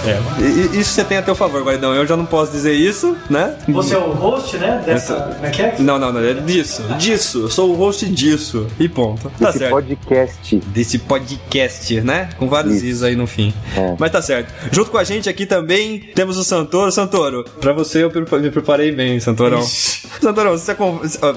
É. 0.05 0.77
Isso 0.77 0.91
você 0.91 1.05
tem 1.05 1.19
a 1.19 1.23
teu 1.23 1.35
favor, 1.35 1.63
Guaridão. 1.63 1.95
Eu 1.95 2.07
já 2.07 2.17
não 2.17 2.27
posso 2.27 2.53
dizer 2.53 2.73
isso, 2.75 3.17
né? 3.31 3.57
Você 3.69 3.95
é 3.95 3.99
o 3.99 4.13
host, 4.13 4.57
né? 4.57 4.83
Dessa. 4.85 5.15
Como 5.15 5.47
é 5.47 5.51
que 5.51 5.63
é? 5.63 5.77
Não, 5.79 5.99
não, 5.99 6.13
não. 6.13 6.21
É 6.21 6.35
disso. 6.35 6.83
Disso. 6.99 7.43
Eu 7.43 7.51
sou 7.51 7.71
o 7.71 7.75
host 7.75 8.07
disso. 8.07 8.67
E 8.79 8.89
ponto. 8.89 9.31
Tá 9.39 9.51
Esse 9.51 9.59
certo. 9.59 9.71
podcast. 9.73 10.57
Desse 10.67 10.99
podcast, 10.99 12.01
né? 12.01 12.31
Com 12.39 12.49
vários 12.49 12.77
Isso. 12.77 12.87
is 12.87 13.03
aí 13.03 13.17
no 13.17 13.27
fim. 13.27 13.53
É. 13.77 13.95
Mas 13.99 14.11
tá 14.11 14.21
certo. 14.21 14.53
Junto 14.71 14.91
com 14.91 14.99
a 14.99 15.05
gente 15.05 15.29
aqui 15.29 15.47
também 15.47 15.99
temos 16.15 16.37
o 16.37 16.45
Santoro. 16.45 16.91
Santoro, 16.91 17.45
pra 17.61 17.73
você 17.73 18.03
eu 18.03 18.11
me 18.41 18.51
preparei 18.51 18.93
bem, 18.93 19.21
Santorão. 19.21 19.63
Santorão, 19.63 20.53
você 20.53 20.73
é 20.73 20.77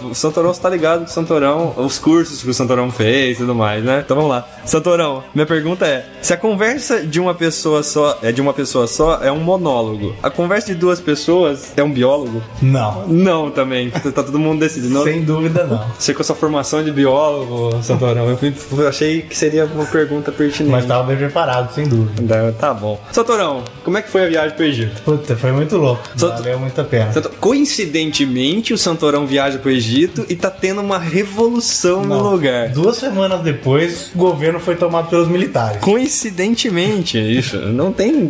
o 0.04 0.14
Santorão, 0.14 0.54
você 0.54 0.62
tá 0.62 0.70
ligado 0.70 1.06
que 1.06 1.12
o 1.12 1.14
Santorão, 1.14 1.74
os 1.78 1.98
cursos 1.98 2.42
que 2.42 2.50
o 2.50 2.54
Santorão 2.54 2.92
fez 2.92 3.38
e 3.38 3.40
tudo 3.42 3.56
mais, 3.56 3.84
né? 3.84 4.02
Então 4.04 4.16
vamos 4.16 4.32
lá. 4.32 4.48
Santorão, 4.66 5.24
minha 5.34 5.46
pergunta 5.46 5.86
é: 5.86 6.06
se 6.22 6.34
a 6.34 6.38
conversa 6.38 7.02
de 7.06 7.20
uma 7.20 7.34
pessoa 7.34 7.84
só 7.84 8.20
é 8.22 8.32
de 8.32 8.42
uma 8.42 8.54
pessoa 8.56 8.88
só, 8.88 9.20
é 9.22 9.32
um 9.32 9.40
monólogo. 9.40 10.16
A 10.24 10.30
conversa 10.30 10.68
de 10.68 10.76
duas 10.76 11.00
pessoas 11.00 11.74
é 11.76 11.84
um 11.84 11.92
biólogo? 11.92 12.42
Não. 12.62 13.08
Não, 13.08 13.52
também. 13.52 13.90
Tá 13.90 14.24
todo 14.24 14.40
mundo 14.40 14.60
decidindo. 14.60 15.04
Sem 15.04 15.24
dúvida, 15.24 15.64
não. 15.66 15.84
Você 16.00 16.14
com 16.14 16.22
a 16.22 16.26
sua 16.26 16.36
formação 16.36 16.84
de 16.84 16.92
biólogo, 16.92 17.82
Santorão, 17.84 18.28
eu 18.30 18.88
achei 18.88 19.22
que 19.22 19.38
seria 19.38 19.66
uma 19.66 19.86
pergunta 19.86 20.32
pertinente. 20.32 20.72
Mas 20.72 20.86
tava 20.86 21.04
bem 21.04 21.18
preparado, 21.18 21.74
sem 21.74 21.88
dúvida. 21.88 22.56
Tá 22.60 22.74
bom. 22.74 23.00
Santorão, 23.12 23.64
como 23.84 23.98
é 23.98 24.02
que 24.02 24.10
foi 24.10 24.26
a 24.26 24.28
viagem 24.30 24.56
pro 24.56 24.66
Egito? 24.66 25.02
Puta, 25.04 25.36
foi 25.36 25.52
muito 25.52 25.76
louco. 25.78 26.02
Valeu 26.16 26.60
muito 26.60 26.80
a 26.80 26.84
pena. 26.84 27.12
Santo- 27.12 27.32
Coincidentemente, 27.40 28.74
o 28.74 28.78
Santorão 28.78 29.26
viaja 29.28 29.58
pro 29.58 29.70
Egito 29.70 30.26
e 30.30 30.36
tá 30.36 30.50
tendo 30.50 30.82
uma 30.82 30.98
revolução 30.98 32.02
no 32.04 32.16
Não. 32.24 32.32
lugar. 32.32 32.70
Duas 32.70 32.98
semanas 32.98 33.42
depois, 33.42 34.12
o 34.16 34.18
governo 34.18 34.60
foi 34.60 34.76
tomado 34.76 35.10
pelos 35.10 35.28
militares. 35.28 35.80
Coincidentemente, 35.82 37.18
isso. 37.18 37.58
Não 37.58 37.92
tem. 37.92 38.28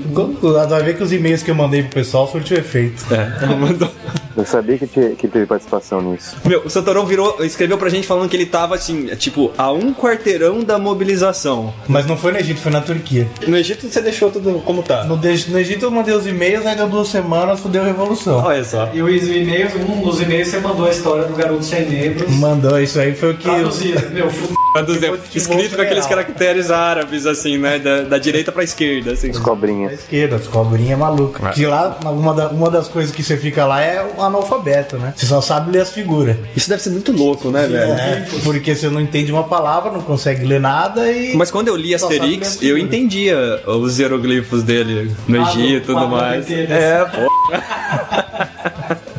Vai 0.69 0.84
ver 0.84 0.95
que 0.98 1.03
os 1.03 1.12
e-mails 1.12 1.43
que 1.43 1.51
eu 1.51 1.55
mandei 1.55 1.81
pro 1.84 1.91
pessoal 1.91 2.27
surtiu 2.27 2.57
efeito. 2.57 3.03
É, 3.13 3.45
mandou- 3.55 3.89
Eu 4.38 4.45
sabia 4.45 4.77
que, 4.77 4.86
tinha- 4.86 5.12
que 5.12 5.29
teve 5.29 5.45
participação 5.45 6.01
nisso. 6.01 6.36
Meu, 6.43 6.62
o 6.65 6.69
Santorão 6.69 7.05
virou, 7.05 7.38
escreveu 7.45 7.77
pra 7.77 7.88
gente 7.88 8.05
falando 8.05 8.27
que 8.29 8.36
ele 8.36 8.45
tava 8.45 8.75
assim, 8.75 9.05
tipo, 9.15 9.50
a 9.57 9.72
um 9.72 9.93
quarteirão 9.93 10.60
da 10.62 10.77
mobilização. 10.77 11.74
Mas 11.88 12.05
não 12.05 12.17
foi 12.17 12.34
no 12.34 12.38
Egito, 12.39 12.60
foi 12.60 12.69
na 12.72 12.81
Turquia. 12.81 13.29
No 13.48 13.55
Egito 13.55 13.88
você 13.88 14.01
deixou 14.01 14.29
tudo 14.29 14.62
como 14.65 14.84
tá. 14.84 15.05
No, 15.05 15.17
de- 15.17 15.50
no 15.50 15.57
Egito 15.57 15.86
eu 15.86 15.91
mandei 15.91 16.13
os 16.13 16.27
e-mails, 16.27 16.65
aí 16.65 16.75
deu 16.75 16.89
duas 16.89 17.07
semanas, 17.07 17.62
fudeu 17.62 17.81
a 17.81 17.86
revolução. 17.86 18.43
Olha 18.43 18.63
só. 18.65 18.89
E 18.93 19.01
os 19.01 19.24
e-mails, 19.24 19.72
um 19.75 20.01
dos 20.01 20.19
e-mails 20.19 20.50
você 20.50 20.60
mandou 20.60 20.86
a 20.86 20.91
história 20.91 21.24
do 21.24 21.34
garoto 21.34 21.63
sem 21.63 21.89
membros. 21.89 22.29
Mandou, 22.31 22.77
isso 22.81 23.00
aí 23.00 23.15
foi 23.15 23.31
o 23.31 23.38
que. 23.38 23.48
eu- 23.48 23.53
Traduzido. 23.53 24.10
Meu, 24.12 24.29
Traduzir, 24.75 25.08
Futebol 25.17 25.22
escrito 25.58 25.75
com 25.77 25.82
aqueles 25.82 26.05
caracteres 26.05 26.70
árabes, 26.72 27.25
assim, 27.25 27.58
né? 27.58 27.79
Da, 27.79 28.01
da 28.01 28.17
direita 28.17 28.51
pra 28.51 28.63
esquerda, 28.63 29.13
assim. 29.13 29.29
As 29.29 29.38
Da 29.38 29.44
cobrinhas. 29.44 29.94
esquerda, 29.94 30.36
as 30.36 30.48
cobrinhas 30.48 31.00
malucas. 31.00 31.55
Que 31.55 31.65
lá, 31.65 31.98
uma, 32.03 32.34
da- 32.34 32.50
uma 32.50 32.70
das 32.70 32.88
coisas 32.88 33.13
que 33.15 33.24
você 33.24 33.38
fica 33.38 33.65
lá 33.65 33.82
é 33.82 34.05
o 34.17 34.22
analfabeto, 34.22 34.98
né? 34.98 35.13
Você 35.15 35.25
só 35.25 35.39
sabe 35.39 35.72
ler 35.72 35.82
as 35.82 35.91
figuras. 35.91 36.36
Isso 36.55 36.67
deve 36.70 36.82
ser 36.82 36.89
muito 36.89 37.12
louco, 37.12 37.50
né, 37.50 37.67
velho? 37.67 37.94
É, 37.94 38.25
porque 38.44 38.75
você 38.75 38.89
não 38.89 39.00
entende 39.00 39.32
uma 39.32 39.44
palavra, 39.46 39.91
não 39.91 40.01
consegue 40.01 40.46
ler 40.46 40.60
nada 40.60 41.10
e. 41.12 41.36
Mas 41.36 41.50
quando 41.50 41.70
eu 41.70 41.75
li 41.75 41.96
Asterix, 41.96 42.62
eu 42.62 42.77
entendia 42.77 43.62
os 43.65 43.98
hieroglifos 44.00 44.62
dele 44.63 45.12
no 45.27 45.41
Ah, 45.44 45.50
Egito 45.51 45.75
e 45.77 45.79
tudo 45.82 46.08
mais. 46.10 46.50
É, 46.51 47.05
pô. 47.15 48.54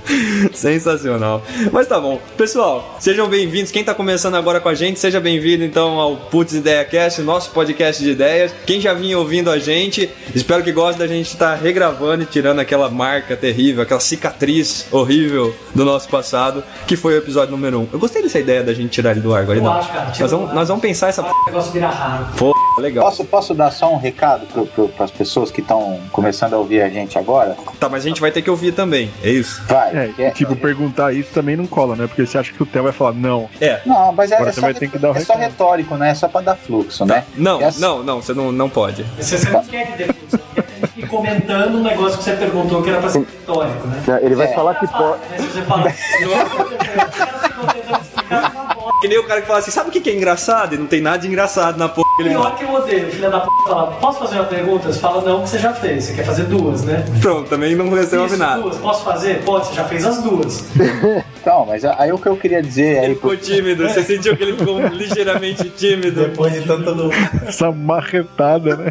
Sensacional. 0.53 1.43
Mas 1.73 1.87
tá 1.87 2.01
bom. 2.01 2.21
Pessoal, 2.37 2.97
sejam 2.99 3.29
bem-vindos. 3.29 3.71
Quem 3.71 3.85
tá 3.85 3.95
começando 3.95 4.35
agora 4.35 4.61
com 4.61 4.69
a 4.69 4.75
gente, 4.75 4.99
seja 4.99 5.21
bem-vindo 5.21 5.65
então 5.65 5.99
ao 5.99 6.17
Putz 6.17 6.55
Ideia 6.55 6.85
Cast, 6.85 7.21
nosso 7.23 7.51
podcast 7.51 8.03
de 8.03 8.11
ideias. 8.11 8.53
Quem 8.67 8.81
já 8.81 8.93
vinha 8.95 9.19
ouvindo 9.19 9.51
a 9.51 9.59
gente, 9.59 10.11
espero 10.35 10.63
que 10.63 10.73
goste 10.73 10.99
da 10.99 11.07
gente 11.07 11.27
estar 11.27 11.55
regravando 11.55 12.23
e 12.23 12.27
tirando 12.27 12.61
aquela 12.61 12.89
marca 12.89 13.37
terrível, 13.37 13.83
aquela 13.83 14.01
cicatriz 14.01 14.87
horrível 14.91 15.55
do 15.75 15.85
nosso 15.85 16.09
passado, 16.09 16.63
que 16.87 16.97
foi 16.97 17.15
o 17.15 17.19
episódio 17.19 17.51
número 17.51 17.79
1. 17.79 17.83
Um. 17.83 17.89
Eu 17.93 17.99
gostei 17.99 18.23
dessa 18.23 18.39
ideia 18.39 18.63
da 18.63 18.73
gente 18.73 18.91
tirar 18.91 19.13
ele 19.13 19.21
do 19.21 19.35
ar, 19.35 19.43
agora 19.43 19.61
Nós 19.61 19.87
do 19.87 20.29
vamos, 20.29 20.55
nós 20.55 20.69
vamos 20.69 20.83
pensar 20.83 21.09
essa 21.09 21.23
o 21.23 21.47
negócio 21.47 21.73
vira 21.73 21.89
raro. 21.89 22.27
Pô, 22.37 22.53
legal. 22.81 23.05
Posso, 23.05 23.25
posso 23.25 23.55
dar 23.55 23.71
só 23.71 23.93
um 23.93 23.97
recado 23.99 24.47
para 24.95 25.05
as 25.05 25.11
pessoas 25.11 25.51
que 25.51 25.61
estão 25.61 26.01
começando 26.13 26.55
a 26.55 26.59
ouvir 26.59 26.83
a 26.83 26.89
gente 26.89 27.19
agora? 27.19 27.57
Tá, 27.79 27.89
mas 27.89 28.05
a 28.05 28.09
gente 28.09 28.21
vai 28.21 28.31
ter 28.31 28.43
que 28.43 28.51
ouvir 28.51 28.73
também. 28.73 29.11
É 29.23 29.31
isso? 29.31 29.63
Vai. 29.67 29.97
É, 29.97 30.15
É- 30.27 30.31
tipo, 30.31 30.55
perguntar 30.57 31.13
isso 31.15 31.31
também 31.33 31.57
não 31.57 31.67
cola, 31.67 31.97
né? 31.97 32.07
Porque 32.07 32.25
você 32.27 32.39
acha 32.39 32.53
que 32.53 32.63
o 32.63 32.67
Theo 32.67 32.83
vai 32.85 32.93
falar 32.93 33.13
não. 33.13 33.49
É. 33.61 33.81
Não, 33.87 34.13
mas 34.13 34.31
é, 34.31 34.35
Agora 34.37 34.51
é 34.51 34.53
você 34.53 34.61
só, 34.61 34.67
vai 34.67 34.75
ter 34.75 34.89
que 34.91 34.99
dar 34.99 35.13
o 35.13 35.17
é 35.17 35.21
só 35.21 35.35
retórico, 35.35 35.95
né? 35.97 36.11
É 36.11 36.15
só 36.15 36.29
para 36.29 36.41
dar 36.43 36.57
fluxo, 36.57 37.05
né? 37.05 37.25
Não, 37.37 37.61
É 37.61 37.65
assim- 37.67 37.81
não, 37.81 38.03
não, 38.03 38.23
você 38.23 38.33
não, 38.35 38.53
não 38.53 38.69
pode. 38.69 39.05
Você, 39.19 39.39
você 39.39 39.51
não 39.51 39.65
quer 39.65 39.87
que 39.93 39.99
dê 39.99 40.07
você 40.07 40.39
quer 40.55 40.63
que 40.63 40.71
a 40.73 40.75
gente 40.81 40.93
fique 40.95 41.07
comentando 41.09 41.79
um 41.79 41.83
negócio 41.83 42.19
que 42.19 42.25
você 42.25 42.33
perguntou 42.33 42.83
que 42.83 42.91
era 42.91 43.01
pra 43.01 43.09
ser 43.11 43.19
retórico, 43.21 43.87
né? 43.89 44.03
Ele 44.23 44.35
vai 44.35 44.47
É. 44.49 44.55
falar 44.55 44.75
que 44.75 44.87
pode. 44.89 45.21
Né, 45.31 45.39
Se 45.39 45.47
você 45.47 45.63
fala. 45.63 45.93
Que 49.01 49.09
nem 49.09 49.19
o 49.19 49.25
cara 49.25 49.41
que 49.41 49.47
fala 49.47 49.59
assim, 49.59 49.71
sabe 49.71 49.91
o 49.91 49.93
que 49.93 50.01
que 50.01 50.11
é 50.11 50.17
engraçado? 50.17 50.75
E 50.75 50.79
não 50.79 50.87
tem 50.87 51.01
nada 51.01 51.19
de 51.19 51.29
engraçado 51.29 51.77
na 51.77 51.89
porra 51.89 52.07
ele. 52.19 52.31
Pior 52.31 52.57
que 52.57 52.65
eu 52.65 52.73
odeio, 52.73 53.11
filha 53.11 53.31
da 53.31 53.41
p 53.41 53.47
fala, 53.65 53.93
posso 53.93 54.21
fazer 54.21 54.37
uma 54.37 54.45
pergunta? 54.45 54.93
Você 54.93 54.99
fala 54.99 55.23
não, 55.23 55.43
que 55.43 55.51
você 55.51 55.59
já 55.59 55.73
fez. 55.75 56.05
Você 56.05 56.15
quer 56.15 56.25
fazer 56.25 56.45
duas, 56.45 56.83
né? 56.83 57.05
Pronto, 57.21 57.49
também 57.49 57.75
não 57.75 57.91
resolve 57.91 58.29
Isso, 58.35 58.39
nada. 58.39 58.63
duas. 58.63 58.79
Posso 58.79 59.05
fazer? 59.05 59.43
Pode, 59.45 59.67
você 59.67 59.75
já 59.75 59.85
fez 59.85 60.05
as 60.07 60.23
duas. 60.23 60.65
Então, 61.47 61.65
mas 61.65 61.85
aí 61.85 62.11
o 62.11 62.19
que 62.19 62.27
eu 62.27 62.37
queria 62.37 62.61
dizer 62.61 62.97
Ele 62.97 63.07
aí 63.07 63.15
ficou 63.15 63.37
tímido, 63.37 63.85
você 63.89 64.03
sentiu 64.03 64.37
que 64.37 64.43
ele 64.43 64.59
ficou 64.59 64.81
ligeiramente 64.91 65.71
tímido. 65.71 66.27
Depois 66.27 66.53
de 66.53 66.63
tanto. 66.63 67.09
Essa 67.47 67.71
marretada, 67.71 68.77
né? 68.77 68.91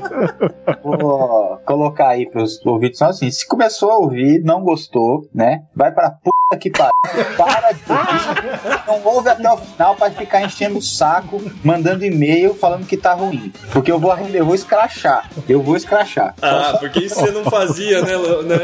vou 0.81 1.59
colocar 1.65 2.09
aí 2.09 2.25
pros 2.25 2.65
ouvintes 2.65 2.99
só 2.99 3.07
assim, 3.07 3.29
se 3.29 3.45
começou 3.45 3.91
a 3.91 3.97
ouvir, 3.97 4.41
não 4.41 4.61
gostou, 4.61 5.27
né? 5.33 5.63
Vai 5.75 5.91
pra 5.91 6.11
puta 6.11 6.57
que 6.57 6.69
pariu. 6.69 6.91
Para 7.35 7.71
de 7.71 7.81
ouvir. 7.91 8.81
Não 8.87 9.03
ouve 9.03 9.29
até 9.29 9.51
o 9.51 9.57
final 9.57 9.95
pra 9.95 10.11
ficar 10.11 10.41
enchendo 10.41 10.77
o 10.77 10.81
saco, 10.81 11.41
mandando 11.63 12.05
e-mail 12.05 12.53
falando 12.53 12.85
que 12.85 12.95
tá 12.95 13.13
ruim. 13.13 13.51
Porque 13.73 13.91
eu 13.91 13.99
vou, 13.99 14.15
eu 14.33 14.45
vou 14.45 14.55
escrachar. 14.55 15.29
Eu 15.49 15.61
vou 15.61 15.75
escrachar. 15.75 16.35
Ah, 16.41 16.77
porque 16.79 16.99
isso 16.99 17.15
você 17.15 17.31
não 17.31 17.43
fazia, 17.45 18.01
né? 18.01 18.13
Né? 18.15 18.57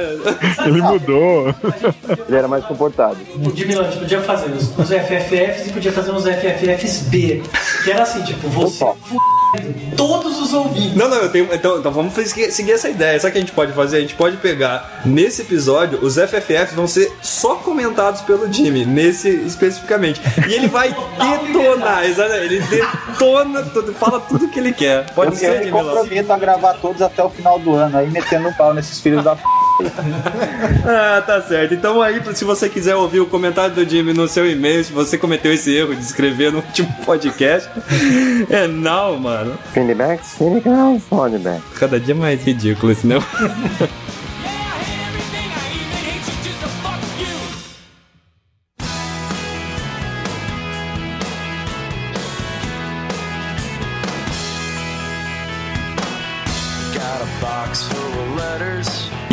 Ele 0.65 0.81
mudou. 0.81 1.53
Ele 2.27 2.37
era 2.37 2.47
mais 2.47 2.63
comportado. 2.65 3.17
O 3.35 3.49
Milan, 3.49 3.80
a 3.81 3.89
gente 3.89 3.99
podia 3.99 4.21
fazer 4.21 4.51
os, 4.51 4.77
os 4.77 4.87
FFFs 4.89 5.67
e 5.67 5.73
podia 5.73 5.91
fazer 5.91 6.11
uns 6.11 6.23
FFFs-B. 6.23 7.43
Que 7.83 7.91
era 7.91 8.03
assim, 8.03 8.23
tipo, 8.23 8.47
você 8.47 8.85
todos 9.97 10.39
os 10.39 10.53
ouvintes. 10.53 10.95
Não, 10.95 11.09
não, 11.09 11.17
eu 11.17 11.29
tenho. 11.31 11.53
Então, 11.53 11.79
então 11.79 11.91
vamos 11.91 12.13
seguir 12.13 12.51
seguir 12.51 12.71
essa 12.71 12.89
ideia. 12.89 13.19
Sabe 13.19 13.29
o 13.29 13.33
que 13.33 13.37
a 13.37 13.41
gente 13.41 13.51
pode 13.51 13.73
fazer? 13.73 13.97
A 13.97 14.01
gente 14.01 14.15
pode 14.15 14.37
pegar 14.37 15.01
nesse 15.05 15.41
episódio, 15.41 15.99
os 16.01 16.15
FFFs 16.15 16.73
vão 16.73 16.87
ser 16.87 17.11
só 17.21 17.55
comentados 17.55 18.21
pelo 18.21 18.51
Jimmy, 18.51 18.85
nesse 18.85 19.29
especificamente. 19.29 20.21
E 20.47 20.53
ele 20.53 20.67
vai 20.67 20.95
detonar, 21.51 22.05
exatamente. 22.05 22.53
Ele 22.55 22.59
detona 22.61 23.63
tudo, 23.63 23.93
fala 23.93 24.19
tudo 24.21 24.47
que 24.47 24.59
ele 24.59 24.73
quer. 24.73 25.11
Pode 25.13 25.33
Eu, 25.33 25.37
ser, 25.37 25.45
eu 25.47 25.51
me 25.51 25.65
Jimmy 25.65 25.71
Lopes. 25.71 25.89
comprometo 25.99 26.33
a 26.33 26.37
gravar 26.37 26.73
todos 26.75 27.01
até 27.01 27.23
o 27.23 27.29
final 27.29 27.59
do 27.59 27.75
ano, 27.75 27.97
aí 27.97 28.09
metendo 28.09 28.47
um 28.47 28.53
pau 28.53 28.73
nesses 28.73 28.99
filhos 28.99 29.23
da 29.23 29.35
p. 29.35 29.41
Ah, 30.83 31.21
tá 31.21 31.41
certo. 31.41 31.73
Então 31.73 32.01
aí, 32.01 32.21
se 32.33 32.43
você 32.43 32.67
quiser 32.67 32.95
ouvir 32.95 33.19
o 33.19 33.25
comentário 33.25 33.73
do 33.75 33.87
Jimmy 33.87 34.13
no 34.13 34.27
seu 34.27 34.49
e-mail, 34.49 34.83
se 34.83 34.91
você 34.91 35.17
cometeu 35.17 35.53
esse 35.53 35.73
erro 35.75 35.95
de 35.95 36.01
escrever 36.01 36.51
no 36.51 36.57
último 36.59 36.91
podcast, 37.05 37.69
é 38.49 38.67
não, 38.67 39.17
mano. 39.19 39.57
Feedback, 39.73 40.23
feedback, 40.23 41.01
feedback. 41.01 41.61
Cada 41.77 41.99
dia 41.99 42.15
mais 42.15 42.43
ridículo 42.43 42.91
esse 42.91 43.05
não. 43.05 43.21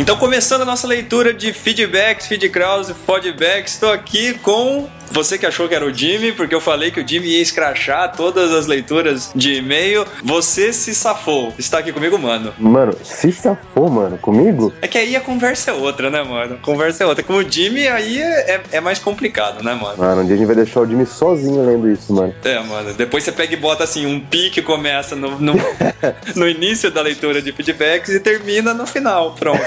Então, 0.09 0.17
começando 0.17 0.63
a 0.63 0.65
nossa 0.65 0.87
leitura 0.87 1.31
de 1.31 1.53
feedbacks, 1.53 2.25
feedcrawls 2.25 2.89
e 2.89 2.95
feedbacks, 2.95 3.73
estou 3.73 3.91
aqui 3.91 4.33
com 4.39 4.89
você 5.11 5.37
que 5.37 5.45
achou 5.45 5.67
que 5.67 5.75
era 5.75 5.85
o 5.85 5.93
Jimmy, 5.93 6.31
porque 6.31 6.53
eu 6.53 6.61
falei 6.61 6.91
que 6.91 6.99
o 6.99 7.07
Jimmy 7.07 7.27
ia 7.27 7.41
escrachar 7.41 8.15
todas 8.15 8.51
as 8.51 8.67
leituras 8.67 9.31
de 9.35 9.55
e-mail. 9.55 10.05
Você 10.23 10.71
se 10.73 10.93
safou. 10.93 11.53
Está 11.57 11.79
aqui 11.79 11.91
comigo, 11.91 12.17
mano. 12.17 12.53
Mano, 12.57 12.95
se 13.03 13.31
safou, 13.31 13.89
mano, 13.89 14.17
comigo? 14.17 14.73
É 14.81 14.87
que 14.87 14.97
aí 14.97 15.15
a 15.15 15.21
conversa 15.21 15.71
é 15.71 15.73
outra, 15.73 16.09
né, 16.09 16.23
mano? 16.23 16.55
A 16.55 16.57
conversa 16.57 17.03
é 17.03 17.07
outra. 17.07 17.23
Com 17.23 17.35
o 17.35 17.49
Jimmy, 17.49 17.87
aí 17.87 18.21
é, 18.21 18.51
é, 18.51 18.61
é 18.73 18.79
mais 18.79 18.99
complicado, 18.99 19.63
né, 19.63 19.73
mano? 19.73 19.97
Mano, 19.97 20.21
um 20.21 20.25
dia 20.25 20.35
a 20.35 20.37
gente 20.37 20.47
vai 20.47 20.55
deixar 20.55 20.81
o 20.81 20.87
Jimmy 20.87 21.05
sozinho 21.05 21.65
lendo 21.65 21.89
isso, 21.89 22.13
mano. 22.13 22.33
É, 22.43 22.59
mano. 22.59 22.93
Depois 22.93 23.23
você 23.23 23.31
pega 23.31 23.53
e 23.53 23.57
bota 23.57 23.83
assim, 23.83 24.05
um 24.05 24.19
pique 24.19 24.61
começa 24.61 25.15
no, 25.15 25.39
no, 25.39 25.53
no 26.35 26.47
início 26.47 26.91
da 26.91 27.01
leitura 27.01 27.41
de 27.41 27.51
feedbacks 27.51 28.09
e 28.09 28.19
termina 28.19 28.73
no 28.73 28.85
final. 28.85 29.35
Pronto. 29.35 29.59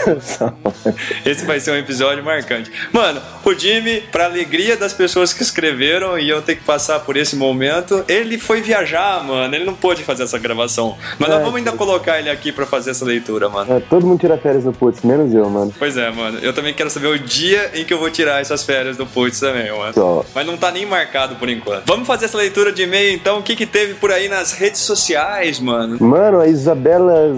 Esse 1.25 1.45
vai 1.45 1.61
ser 1.61 1.73
um 1.73 1.77
episódio 1.77 2.25
marcante. 2.25 2.71
Mano, 2.93 3.21
o 3.45 3.55
Jimmy, 3.55 4.03
pra 4.13 4.27
alegria 4.27 4.77
das 4.77 4.93
pessoas 5.33 5.35
que 5.35 5.43
escreveram 5.43 6.19
e 6.19 6.29
eu 6.29 6.41
ter 6.43 6.57
que 6.57 6.63
passar 6.65 7.01
por 7.01 7.17
esse 7.17 7.35
momento, 7.37 8.05
ele 8.09 8.39
foi 8.39 8.61
viajar, 8.61 9.23
mano. 9.25 9.55
Ele 9.55 9.65
não 9.65 9.75
pôde 9.75 10.03
fazer 10.05 10.23
essa 10.25 10.39
gravação. 10.39 10.97
Mas 11.19 11.29
nós 11.29 11.41
É. 11.41 11.43
vamos 11.43 11.57
ainda 11.57 11.73
colocar 11.73 12.19
ele 12.19 12.31
aqui 12.31 12.53
pra 12.53 12.67
fazer 12.67 12.91
essa 12.91 13.05
leitura, 13.05 13.49
mano. 13.49 13.73
É, 13.73 13.81
todo 13.81 14.07
mundo 14.07 14.21
tira 14.21 14.37
férias 14.39 14.65
no 14.65 14.73
Putz, 14.73 15.03
menos 15.03 15.33
eu, 15.35 15.49
mano. 15.49 15.73
Pois 15.79 15.97
é, 15.97 16.11
mano. 16.11 16.39
Eu 16.41 16.53
também 16.53 16.73
quero 16.75 16.91
saber 16.91 17.09
o 17.09 17.19
dia 17.19 17.71
em 17.75 17.85
que 17.85 17.93
eu 17.93 17.99
vou 17.99 18.11
tirar 18.11 18.41
essas 18.41 18.63
férias 18.63 18.97
do 18.97 19.07
Putz 19.07 19.41
também, 19.41 19.71
mano. 19.77 19.93
Só. 19.95 20.25
Mas 20.35 20.47
não 20.47 20.57
tá 20.57 20.71
nem 20.71 20.87
marcado 20.87 21.37
por 21.37 21.49
enquanto. 21.49 21.85
Vamos 21.87 22.07
fazer 22.07 22.27
essa 22.27 22.37
leitura 22.39 22.73
de 22.73 22.83
e-mail 22.83 23.13
então. 23.15 23.39
O 23.39 23.43
que 23.43 23.57
que 23.57 23.67
teve 23.67 23.95
por 23.95 24.11
aí 24.11 24.29
nas 24.29 24.53
redes 24.53 24.81
sociais, 24.81 25.59
mano? 25.61 25.97
Mano, 26.01 26.41
a 26.41 26.47
Isabela. 26.47 27.37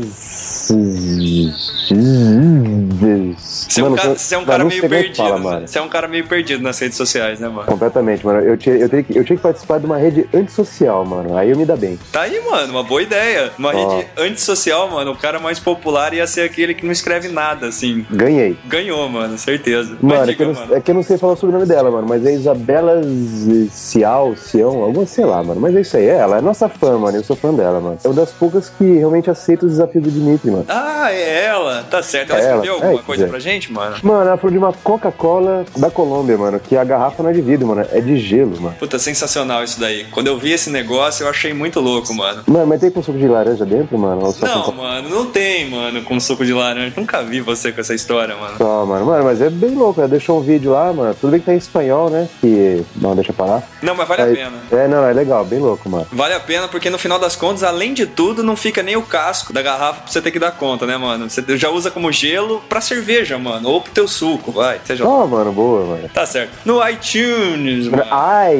Você 3.38 3.80
é 3.80 3.84
um 3.84 3.86
Mano, 3.90 3.96
cara, 4.02 4.14
você 4.18 4.34
é 4.34 4.38
um 4.38 4.44
cara 4.44 4.64
meio 4.64 4.84
é 4.84 4.88
perdido. 4.88 5.16
fala, 5.16 5.38
mano. 5.38 5.68
Você 5.68 5.78
é 5.78 5.82
um 5.82 5.88
cara 5.88 6.08
meio 6.08 6.26
perdido 6.26 6.62
nas 6.62 6.78
redes 6.78 6.96
sociais, 6.96 7.40
né, 7.40 7.48
mano? 7.48 7.66
Completamente, 7.66 8.24
mano. 8.24 8.40
Eu 8.40 8.56
tinha, 8.56 8.76
eu, 8.76 8.88
tinha 8.88 9.02
que, 9.02 9.18
eu 9.18 9.24
tinha 9.24 9.36
que 9.36 9.42
participar 9.42 9.78
de 9.78 9.86
uma 9.86 9.96
rede 9.98 10.28
antissocial, 10.34 11.04
mano. 11.04 11.36
Aí 11.36 11.50
eu 11.50 11.56
me 11.56 11.64
dá 11.64 11.76
bem. 11.76 11.98
Tá 12.12 12.22
aí, 12.22 12.40
mano, 12.48 12.72
uma 12.72 12.82
boa 12.82 13.02
ideia. 13.02 13.50
Uma 13.58 13.74
Ó. 13.74 13.96
rede 13.96 14.08
antissocial, 14.18 14.90
mano. 14.90 15.12
O 15.12 15.16
cara 15.16 15.38
mais 15.38 15.58
popular 15.58 16.12
ia 16.14 16.26
ser 16.26 16.42
aquele 16.42 16.74
que 16.74 16.84
não 16.84 16.92
escreve 16.92 17.28
nada, 17.28 17.66
assim. 17.66 18.04
Ganhei. 18.10 18.56
Ganhou, 18.66 19.08
mano, 19.08 19.36
certeza. 19.38 19.96
Mano, 20.00 20.30
é 20.30 20.34
que, 20.34 20.44
não, 20.44 20.54
mano. 20.54 20.74
é 20.74 20.80
que 20.80 20.90
eu 20.90 20.94
não 20.94 21.02
sei 21.02 21.18
falar 21.18 21.34
o 21.34 21.36
sobrenome 21.36 21.66
dela, 21.66 21.90
mano. 21.90 22.06
Mas 22.08 22.24
é 22.24 22.32
Isabela 22.32 23.00
Cial, 23.70 24.36
Cião, 24.36 24.82
alguma, 24.82 25.06
sei 25.06 25.24
lá, 25.24 25.42
mano. 25.42 25.60
Mas 25.60 25.74
é 25.76 25.80
isso 25.80 25.96
aí. 25.96 26.06
É 26.06 26.14
ela, 26.16 26.38
é 26.38 26.40
nossa 26.40 26.68
fã, 26.68 26.98
mano. 26.98 27.16
Eu 27.18 27.24
sou 27.24 27.36
fã 27.36 27.52
dela, 27.52 27.80
mano. 27.80 27.98
É 28.02 28.08
uma 28.08 28.14
das 28.14 28.30
poucas 28.32 28.68
que 28.68 28.84
realmente 28.98 29.30
aceita 29.30 29.66
os 29.66 29.72
desafios 29.72 30.04
do 30.04 30.10
Dimitri, 30.10 30.50
mano. 30.50 30.64
Ah, 30.68 31.12
é 31.12 31.44
ela. 31.46 31.84
Tá 31.90 32.02
certo. 32.02 32.30
Ela 32.32 32.40
É 32.40 32.44
ela. 32.46 32.64
escreveu 32.64 32.93
alguma 32.98 33.06
coisa 33.06 33.24
é. 33.24 33.28
pra 33.28 33.38
gente, 33.38 33.72
mano? 33.72 33.96
Mano, 34.02 34.28
ela 34.28 34.36
falou 34.36 34.52
de 34.52 34.58
uma 34.58 34.72
Coca-Cola 34.72 35.64
da 35.76 35.90
Colômbia, 35.90 36.36
mano. 36.38 36.60
Que 36.60 36.76
a 36.76 36.84
garrafa 36.84 37.22
não 37.22 37.30
é 37.30 37.32
de 37.32 37.40
vidro, 37.40 37.66
mano. 37.68 37.86
É 37.92 38.00
de 38.00 38.18
gelo, 38.18 38.60
mano. 38.60 38.76
Puta, 38.78 38.98
sensacional 38.98 39.62
isso 39.62 39.78
daí. 39.78 40.04
Quando 40.10 40.26
eu 40.28 40.38
vi 40.38 40.52
esse 40.52 40.70
negócio, 40.70 41.24
eu 41.24 41.30
achei 41.30 41.52
muito 41.52 41.80
louco, 41.80 42.14
mano. 42.14 42.42
Mano, 42.46 42.66
mas 42.66 42.80
tem 42.80 42.90
com 42.90 43.02
suco 43.02 43.18
de 43.18 43.28
laranja 43.28 43.64
dentro, 43.64 43.98
mano? 43.98 44.34
Não, 44.40 44.62
com 44.62 44.72
mano, 44.72 45.08
não 45.08 45.26
tem, 45.26 45.68
mano, 45.70 46.02
com 46.02 46.18
suco 46.20 46.44
de 46.44 46.52
laranja. 46.52 46.92
Nunca 46.96 47.22
vi 47.22 47.40
você 47.40 47.72
com 47.72 47.80
essa 47.80 47.94
história, 47.94 48.36
mano. 48.36 48.56
Só, 48.58 48.86
mano. 48.86 49.06
Mano, 49.06 49.24
mas 49.24 49.40
é 49.40 49.50
bem 49.50 49.74
louco. 49.74 50.00
Ela 50.00 50.08
deixou 50.08 50.38
um 50.38 50.42
vídeo 50.42 50.72
lá, 50.72 50.92
mano. 50.92 51.14
Tudo 51.14 51.30
bem 51.30 51.40
que 51.40 51.46
tá 51.46 51.54
em 51.54 51.58
espanhol, 51.58 52.10
né? 52.10 52.28
Que. 52.40 52.82
Não, 52.96 53.14
deixa 53.14 53.32
parar. 53.32 53.62
Não, 53.82 53.94
mas 53.94 54.08
vale 54.08 54.22
a 54.22 54.24
Aí- 54.26 54.36
pena. 54.36 54.52
É, 54.70 54.88
não, 54.88 55.04
é 55.04 55.12
legal, 55.12 55.44
bem 55.44 55.58
louco, 55.58 55.88
mano. 55.88 56.06
Vale 56.12 56.34
a 56.34 56.40
pena 56.40 56.68
porque 56.68 56.90
no 56.90 56.98
final 56.98 57.18
das 57.18 57.36
contas, 57.36 57.62
além 57.62 57.94
de 57.94 58.06
tudo, 58.06 58.42
não 58.42 58.56
fica 58.56 58.82
nem 58.82 58.96
o 58.96 59.02
casco 59.02 59.52
da 59.52 59.62
garrafa 59.62 60.02
pra 60.02 60.12
você 60.12 60.20
ter 60.20 60.30
que 60.30 60.38
dar 60.38 60.52
conta, 60.52 60.86
né, 60.86 60.96
mano? 60.96 61.28
Você 61.28 61.42
já 61.56 61.70
usa 61.70 61.90
como 61.90 62.10
gelo 62.12 62.60
pra 62.74 62.80
cerveja, 62.80 63.38
mano, 63.38 63.68
ou 63.68 63.80
pro 63.80 63.92
teu 63.92 64.08
suco, 64.08 64.50
vai. 64.50 64.80
Seja... 64.84 65.06
Ó, 65.06 65.24
mano, 65.28 65.52
boa, 65.52 65.86
mano. 65.86 66.10
Tá 66.12 66.26
certo. 66.26 66.50
No 66.64 66.80
iTunes, 66.88 67.86
mano. 67.86 68.04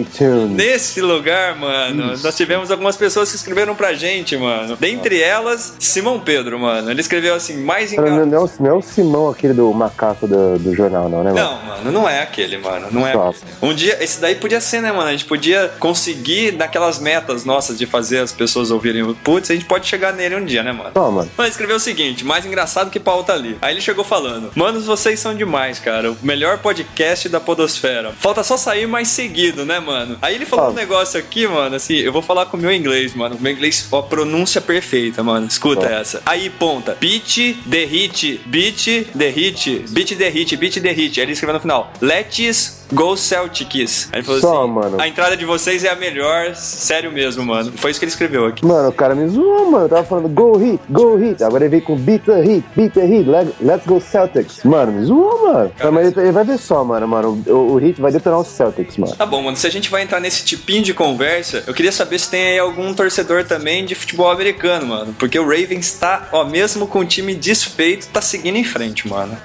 iTunes. 0.00 0.50
Nesse 0.52 1.00
lugar, 1.00 1.56
mano, 1.56 2.16
nós 2.22 2.36
tivemos 2.36 2.70
algumas 2.70 2.96
pessoas 2.96 3.28
que 3.30 3.36
escreveram 3.36 3.74
pra 3.74 3.92
gente, 3.92 4.36
mano. 4.36 4.76
Dentre 4.76 5.20
elas, 5.20 5.74
Simão 5.80 6.20
Pedro, 6.20 6.60
mano. 6.60 6.92
Ele 6.92 7.00
escreveu 7.00 7.34
assim, 7.34 7.56
mais 7.56 7.92
engraçado. 7.92 8.20
Não, 8.20 8.26
não, 8.42 8.50
não 8.60 8.70
é 8.70 8.72
o 8.72 8.80
Simão 8.82 9.28
aquele 9.30 9.52
do 9.52 9.72
macaco 9.74 10.28
do, 10.28 10.58
do 10.60 10.74
jornal, 10.76 11.08
não, 11.08 11.24
né, 11.24 11.32
mano? 11.32 11.44
Não, 11.50 11.62
mano, 11.64 11.92
não 11.92 12.08
é 12.08 12.22
aquele, 12.22 12.56
mano. 12.58 12.86
Não 12.92 13.04
é 13.04 13.12
Tá. 13.12 13.28
aquele. 13.30 13.44
Um 13.60 13.74
dia, 13.74 14.02
esse 14.02 14.20
daí 14.20 14.36
podia 14.36 14.60
ser, 14.60 14.80
né, 14.80 14.92
mano? 14.92 15.08
A 15.08 15.12
gente 15.12 15.24
podia 15.24 15.72
conseguir 15.80 16.52
daquelas 16.52 17.00
metas 17.00 17.44
nossas 17.44 17.76
de 17.76 17.84
fazer 17.86 18.18
as 18.18 18.30
pessoas 18.30 18.70
ouvirem 18.70 19.02
o 19.02 19.12
putz, 19.12 19.50
a 19.50 19.54
gente 19.54 19.64
pode 19.64 19.86
chegar 19.88 20.12
nele 20.12 20.36
um 20.36 20.44
dia, 20.44 20.62
né, 20.62 20.70
mano? 20.70 20.90
Ó, 20.94 21.10
mano. 21.10 21.28
Mas 21.36 21.46
ele 21.46 21.50
escreveu 21.50 21.76
o 21.76 21.80
seguinte, 21.80 22.24
mais 22.24 22.46
engraçado 22.46 22.90
que 22.90 23.00
pauta 23.00 23.32
ali. 23.32 23.56
Aí 23.60 23.74
ele 23.74 23.80
chegou 23.80 24.03
falando: 24.04 24.50
Manos, 24.54 24.86
vocês 24.86 25.18
são 25.18 25.34
demais, 25.34 25.78
cara. 25.78 26.12
O 26.12 26.16
melhor 26.22 26.58
podcast 26.58 27.28
da 27.28 27.40
Podosfera. 27.40 28.12
Falta 28.18 28.42
só 28.42 28.56
sair 28.56 28.86
mais 28.86 29.08
seguido, 29.08 29.64
né, 29.64 29.80
mano? 29.80 30.16
Aí 30.22 30.34
ele 30.34 30.46
falou 30.46 30.66
Ah. 30.66 30.70
um 30.70 30.74
negócio 30.74 31.18
aqui, 31.18 31.46
mano, 31.46 31.76
assim, 31.76 31.94
eu 31.96 32.12
vou 32.12 32.22
falar 32.22 32.46
com 32.46 32.56
o 32.56 32.60
meu 32.60 32.72
inglês, 32.72 33.14
mano. 33.14 33.36
O 33.36 33.40
meu 33.42 33.52
inglês, 33.52 33.86
ó, 33.90 34.02
pronúncia 34.02 34.60
perfeita, 34.60 35.22
mano. 35.22 35.46
Escuta 35.46 35.86
Ah. 35.88 36.00
essa. 36.00 36.22
Aí, 36.26 36.50
ponta. 36.50 36.96
Beat 37.00 37.56
the 37.70 37.84
hit. 37.84 38.40
Beat 38.46 38.84
the 39.16 39.28
hit. 39.30 39.84
Beat 39.90 40.16
the 40.16 40.28
hit. 40.28 40.56
Beat 40.56 40.80
the 40.80 40.92
hit. 40.92 41.20
Aí 41.20 41.24
ele 41.26 41.32
escreveu 41.32 41.54
no 41.54 41.60
final: 41.60 41.92
Let's 42.00 42.84
go 42.92 43.16
Celtics. 43.16 44.08
Aí 44.12 44.18
ele 44.20 44.26
falou 44.26 44.40
Só, 44.40 44.62
assim: 44.62 44.70
mano. 44.72 45.00
A 45.00 45.08
entrada 45.08 45.36
de 45.36 45.44
vocês 45.44 45.84
é 45.84 45.90
a 45.90 45.96
melhor. 45.96 46.54
Sério 46.54 47.10
mesmo, 47.12 47.44
mano. 47.44 47.72
Foi 47.76 47.90
isso 47.90 47.98
que 48.00 48.04
ele 48.04 48.10
escreveu 48.12 48.46
aqui. 48.46 48.64
Mano, 48.64 48.88
o 48.88 48.92
cara 48.92 49.14
me 49.14 49.26
zoou, 49.28 49.70
mano. 49.70 49.84
Eu 49.84 49.88
tava 49.88 50.04
falando 50.04 50.28
go 50.28 50.56
hit, 50.56 50.80
go 50.88 51.16
hit. 51.16 51.42
Agora 51.42 51.64
ele 51.64 51.70
veio 51.70 51.82
com 51.82 51.96
beat 51.96 52.22
the 52.24 52.40
hit, 52.40 52.64
beat 52.76 52.92
the 52.92 53.04
hit, 53.04 53.28
let- 53.28 53.54
let's 53.60 53.86
go 53.86 53.93
Celtics. 54.00 54.62
Mano, 54.64 54.92
me 54.92 55.04
zoou, 55.04 55.52
mano. 55.52 55.72
Não, 55.82 55.92
mas 55.92 56.08
ele, 56.08 56.20
ele 56.20 56.32
vai 56.32 56.44
ver 56.44 56.58
só, 56.58 56.84
mano, 56.84 57.06
mano. 57.06 57.42
O, 57.46 57.74
o 57.74 57.76
hit 57.76 58.00
vai 58.00 58.12
detonar 58.12 58.40
os 58.40 58.48
Celtics, 58.48 58.96
mano. 58.96 59.14
Tá 59.14 59.26
bom, 59.26 59.42
mano. 59.42 59.56
Se 59.56 59.66
a 59.66 59.70
gente 59.70 59.90
vai 59.90 60.02
entrar 60.02 60.20
nesse 60.20 60.44
tipinho 60.44 60.82
de 60.82 60.94
conversa, 60.94 61.64
eu 61.66 61.74
queria 61.74 61.92
saber 61.92 62.18
se 62.18 62.30
tem 62.30 62.42
aí 62.46 62.58
algum 62.58 62.92
torcedor 62.94 63.44
também 63.44 63.84
de 63.84 63.94
futebol 63.94 64.30
americano, 64.30 64.86
mano. 64.86 65.14
Porque 65.18 65.38
o 65.38 65.44
Ravens 65.44 65.92
tá, 65.94 66.28
ó, 66.32 66.44
mesmo 66.44 66.86
com 66.86 67.00
o 67.00 67.04
time 67.04 67.34
desfeito, 67.34 68.08
tá 68.08 68.20
seguindo 68.20 68.56
em 68.56 68.64
frente, 68.64 69.08
mano. 69.08 69.36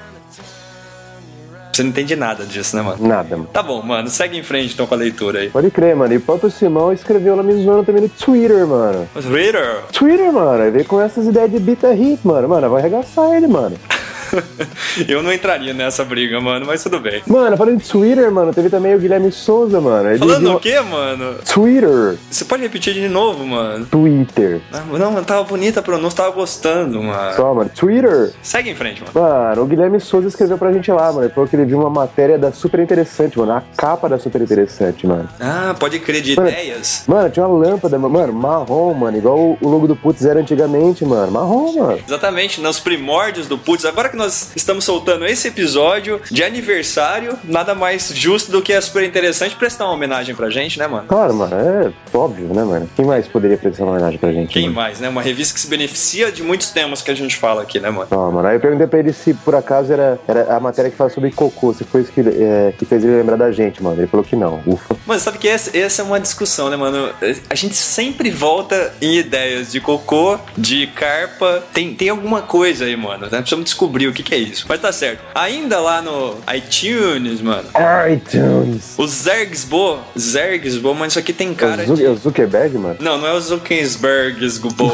Você 1.79 1.83
não 1.83 1.91
entende 1.91 2.13
nada 2.13 2.45
disso, 2.45 2.75
né, 2.75 2.81
mano? 2.81 3.07
Nada, 3.07 3.37
mano. 3.37 3.49
Tá 3.53 3.63
bom, 3.63 3.81
mano. 3.81 4.09
Segue 4.09 4.37
em 4.37 4.43
frente 4.43 4.73
então 4.73 4.85
com 4.85 4.93
a 4.93 4.97
leitura 4.97 5.39
aí. 5.39 5.49
Pode 5.49 5.71
crer, 5.71 5.95
mano. 5.95 6.13
E 6.13 6.17
o 6.17 6.21
próprio 6.21 6.51
Simão 6.51 6.91
escreveu 6.91 7.37
lá 7.37 7.41
me 7.41 7.53
zoando 7.63 7.85
também 7.85 8.01
no 8.01 8.09
Twitter, 8.09 8.67
mano. 8.67 9.07
Reader, 9.15 9.83
Twitter, 9.93 10.29
mano. 10.33 10.61
Ele 10.61 10.71
veio 10.71 10.85
com 10.85 10.99
essas 10.99 11.25
ideias 11.25 11.49
de 11.49 11.75
the 11.77 11.93
hit, 11.93 12.19
mano. 12.27 12.49
Mano, 12.49 12.69
vai 12.69 12.81
arregaçar 12.81 13.33
ele, 13.33 13.47
mano. 13.47 13.77
eu 15.07 15.21
não 15.23 15.31
entraria 15.33 15.73
nessa 15.73 16.03
briga, 16.03 16.39
mano, 16.39 16.65
mas 16.65 16.83
tudo 16.83 16.99
bem. 16.99 17.21
Mano, 17.27 17.57
falando 17.57 17.77
de 17.77 17.87
Twitter, 17.89 18.31
mano, 18.31 18.53
teve 18.53 18.69
também 18.69 18.95
o 18.95 18.99
Guilherme 18.99 19.31
Souza, 19.31 19.79
mano. 19.81 20.09
Ele 20.09 20.19
Falando 20.19 20.39
viu- 20.41 20.55
o 20.55 20.59
quê, 20.59 20.79
mano? 20.81 21.35
Twitter. 21.51 22.17
Você 22.29 22.45
pode 22.45 22.63
repetir 22.63 22.93
de 22.93 23.07
novo, 23.07 23.45
mano? 23.45 23.85
Twitter. 23.85 24.61
Ah, 24.73 24.83
Não, 24.91 25.11
mano, 25.11 25.25
tava 25.25 25.43
bonita 25.43 25.79
a 25.79 25.83
pronúncia, 25.83 26.17
tava 26.17 26.31
gostando, 26.31 27.01
mano. 27.01 27.35
Só, 27.35 27.53
mano. 27.53 27.69
Twitter. 27.75 28.31
Segue 28.41 28.69
em 28.71 28.75
frente, 28.75 29.01
mano. 29.03 29.11
Mano, 29.29 29.61
o 29.63 29.65
Guilherme 29.65 29.99
Souza 29.99 30.27
escreveu 30.27 30.57
pra 30.57 30.71
gente 30.71 30.91
lá, 30.91 31.11
mano. 31.11 31.25
Ele 31.25 31.33
falou 31.33 31.47
que 31.49 31.55
ele 31.55 31.65
viu 31.65 31.79
uma 31.79 31.89
matéria 31.89 32.37
da 32.37 32.51
Super 32.51 32.79
Interessante, 32.79 33.37
mano. 33.37 33.51
A 33.53 33.61
capa 33.75 34.07
da 34.09 34.17
Super 34.19 34.41
Interessante, 34.41 35.05
mano. 35.07 35.27
Ah, 35.39 35.75
pode 35.79 35.99
crer 35.99 36.21
de 36.21 36.35
Mano, 36.35 36.49
ideias. 36.49 37.03
Mano, 37.07 37.29
tinha 37.29 37.45
uma 37.47 37.57
lâmpada, 37.67 37.97
mano, 37.97 38.33
marrom, 38.33 38.93
mano. 38.93 39.17
Igual 39.17 39.37
o- 39.39 39.57
o 39.61 39.67
logo 39.69 39.87
do 39.87 39.95
Putz 39.95 40.25
era 40.25 40.39
antigamente, 40.39 41.03
mano. 41.05 41.31
Marrom, 41.31 41.73
mano. 41.79 41.99
Exatamente, 42.05 42.61
nos 42.61 42.79
primórdios 42.79 43.47
do 43.47 43.57
Putz. 43.57 43.85
Agora 43.85 44.09
que 44.09 44.15
nós 44.19 44.51
estamos 44.55 44.83
soltando 44.85 45.25
esse 45.25 45.47
episódio 45.47 46.21
de 46.29 46.43
aniversário, 46.43 47.37
nada 47.43 47.73
mais 47.73 48.11
justo 48.13 48.51
do 48.51 48.61
que 48.61 48.73
é 48.73 48.81
super 48.81 49.03
interessante 49.03 49.55
prestar 49.55 49.85
uma 49.85 49.93
homenagem 49.93 50.35
pra 50.35 50.49
gente, 50.49 50.77
né, 50.77 50.87
mano? 50.87 51.07
Claro, 51.07 51.33
mano, 51.33 51.55
é 51.55 51.91
óbvio, 52.13 52.53
né, 52.53 52.63
mano? 52.63 52.89
Quem 52.95 53.05
mais 53.05 53.27
poderia 53.27 53.57
prestar 53.57 53.83
uma 53.83 53.93
homenagem 53.93 54.19
pra 54.19 54.31
gente? 54.31 54.53
Quem 54.53 54.63
mano? 54.63 54.75
mais, 54.75 54.99
né? 54.99 55.09
Uma 55.09 55.21
revista 55.21 55.53
que 55.53 55.59
se 55.59 55.67
beneficia 55.67 56.31
de 56.31 56.43
muitos 56.43 56.69
temas 56.71 57.01
que 57.01 57.09
a 57.09 57.15
gente 57.15 57.37
fala 57.37 57.61
aqui, 57.61 57.79
né, 57.79 57.89
mano? 57.89 58.07
Ó, 58.11 58.31
mano, 58.31 58.47
aí 58.47 58.57
eu 58.57 58.59
perguntei 58.59 58.87
pra 58.87 58.99
ele 58.99 59.13
se 59.13 59.33
por 59.33 59.55
acaso 59.55 59.91
era, 59.93 60.19
era 60.27 60.55
a 60.55 60.59
matéria 60.59 60.91
que 60.91 60.97
fala 60.97 61.09
sobre 61.09 61.31
cocô, 61.31 61.73
se 61.73 61.83
foi 61.83 62.01
isso 62.01 62.11
que, 62.11 62.21
é, 62.21 62.73
que 62.77 62.85
fez 62.85 63.03
ele 63.03 63.15
lembrar 63.15 63.37
da 63.37 63.51
gente, 63.51 63.81
mano. 63.81 63.99
Ele 63.99 64.07
falou 64.07 64.25
que 64.25 64.35
não. 64.35 64.61
Ufa. 64.65 64.95
Mas 65.05 65.21
sabe 65.21 65.37
que 65.37 65.47
essa, 65.47 65.75
essa 65.77 66.01
é 66.01 66.05
uma 66.05 66.19
discussão, 66.19 66.69
né, 66.69 66.75
mano? 66.75 67.09
A 67.49 67.55
gente 67.55 67.75
sempre 67.75 68.29
volta 68.29 68.93
em 69.01 69.17
ideias 69.17 69.71
de 69.71 69.79
cocô, 69.79 70.37
de 70.57 70.87
carpa. 70.87 71.63
Tem, 71.73 71.93
tem 71.93 72.09
alguma 72.09 72.41
coisa 72.41 72.85
aí, 72.85 72.95
mano. 72.95 73.27
Né? 73.29 73.37
Precisamos 73.37 73.65
descobrir 73.65 74.07
o 74.09 74.13
que, 74.13 74.23
que 74.23 74.33
é 74.33 74.37
isso. 74.37 74.65
Mas 74.67 74.81
tá 74.81 74.91
certo. 74.91 75.21
Ainda 75.35 75.79
lá 75.79 76.01
no 76.01 76.37
iTunes, 76.55 77.41
mano. 77.41 77.69
iTunes. 78.11 78.93
O 78.97 79.07
Zergsbo. 79.07 79.99
Zergsbo, 80.17 80.93
mano, 80.93 81.07
isso 81.07 81.19
aqui 81.19 81.33
tem 81.33 81.53
cara 81.53 81.83
É 81.83 81.89
o, 81.89 81.95
de. 81.95 82.05
É 82.05 82.09
o 82.09 82.15
Zuckerberg, 82.15 82.77
mano? 82.77 82.97
Não, 82.99 83.17
não 83.17 83.27
é 83.27 83.33
o 83.33 83.39
Zuckerberg 83.39 84.37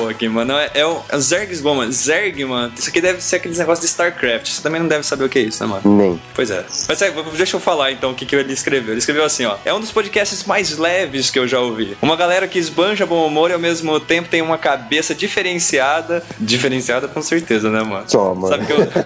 aqui, 0.10 0.28
mano. 0.28 0.54
É, 0.54 0.72
é 0.74 0.86
o 0.86 1.02
é 1.10 1.16
o 1.16 1.22
Zergsbo, 1.22 1.74
mano. 1.76 1.92
Zerg, 1.92 2.44
mano. 2.46 2.74
Isso 2.78 2.90
aqui 2.90 3.02
deve 3.02 3.22
ser 3.22 3.38
aqueles 3.38 3.58
negócios 3.58 3.86
de 3.86 3.92
StarCraft. 3.92 4.50
Você 4.50 4.62
também 4.62 4.82
não 4.82 4.88
deve 4.88 5.06
saber 5.06 5.26
o 5.26 5.30
que 5.30 5.40
é 5.40 5.44
isso, 5.44 5.64
né, 5.64 5.70
mano? 5.70 5.98
Nem. 5.98 6.22
Pois 6.34 6.52
é. 6.52 6.64
Mas 6.88 7.02
é, 7.02 7.12
deixa 7.36 7.56
eu 7.56 7.60
falar 7.60 7.92
então 7.92 8.12
o 8.12 8.16
que, 8.16 8.26
que 8.26 8.36
ele 8.36 8.54
escreveu. 8.54 8.94
Ele 8.94 9.00
escreveu 9.00 9.24
assim, 9.24 9.46
ó. 9.46 9.56
É 9.66 9.74
um 9.74 9.80
dos 9.80 9.92
podcasts 9.92 10.44
mais 10.46 10.78
leves 10.78 11.30
que 11.30 11.40
eu 11.40 11.48
já 11.48 11.60
ouvi. 11.60 11.98
Uma 12.02 12.16
galera 12.16 12.48
que 12.48 12.60
esbanja 12.60 13.06
bom 13.06 13.26
humor 13.26 13.50
e 13.50 13.54
ao 13.54 13.60
mesmo 13.60 14.00
tempo 14.00 14.30
tem 14.30 14.42
uma 14.42 14.58
cabeça 14.58 15.14
diferenciada. 15.14 16.24
Diferenciada 16.40 17.08
com 17.08 17.22
certeza, 17.22 17.70
né, 17.70 17.82
mano? 17.84 18.06
Só, 18.08 18.34
mano. 18.34 18.48
Sabe 18.48 18.66
que 18.66 18.74
eu, 18.74 19.05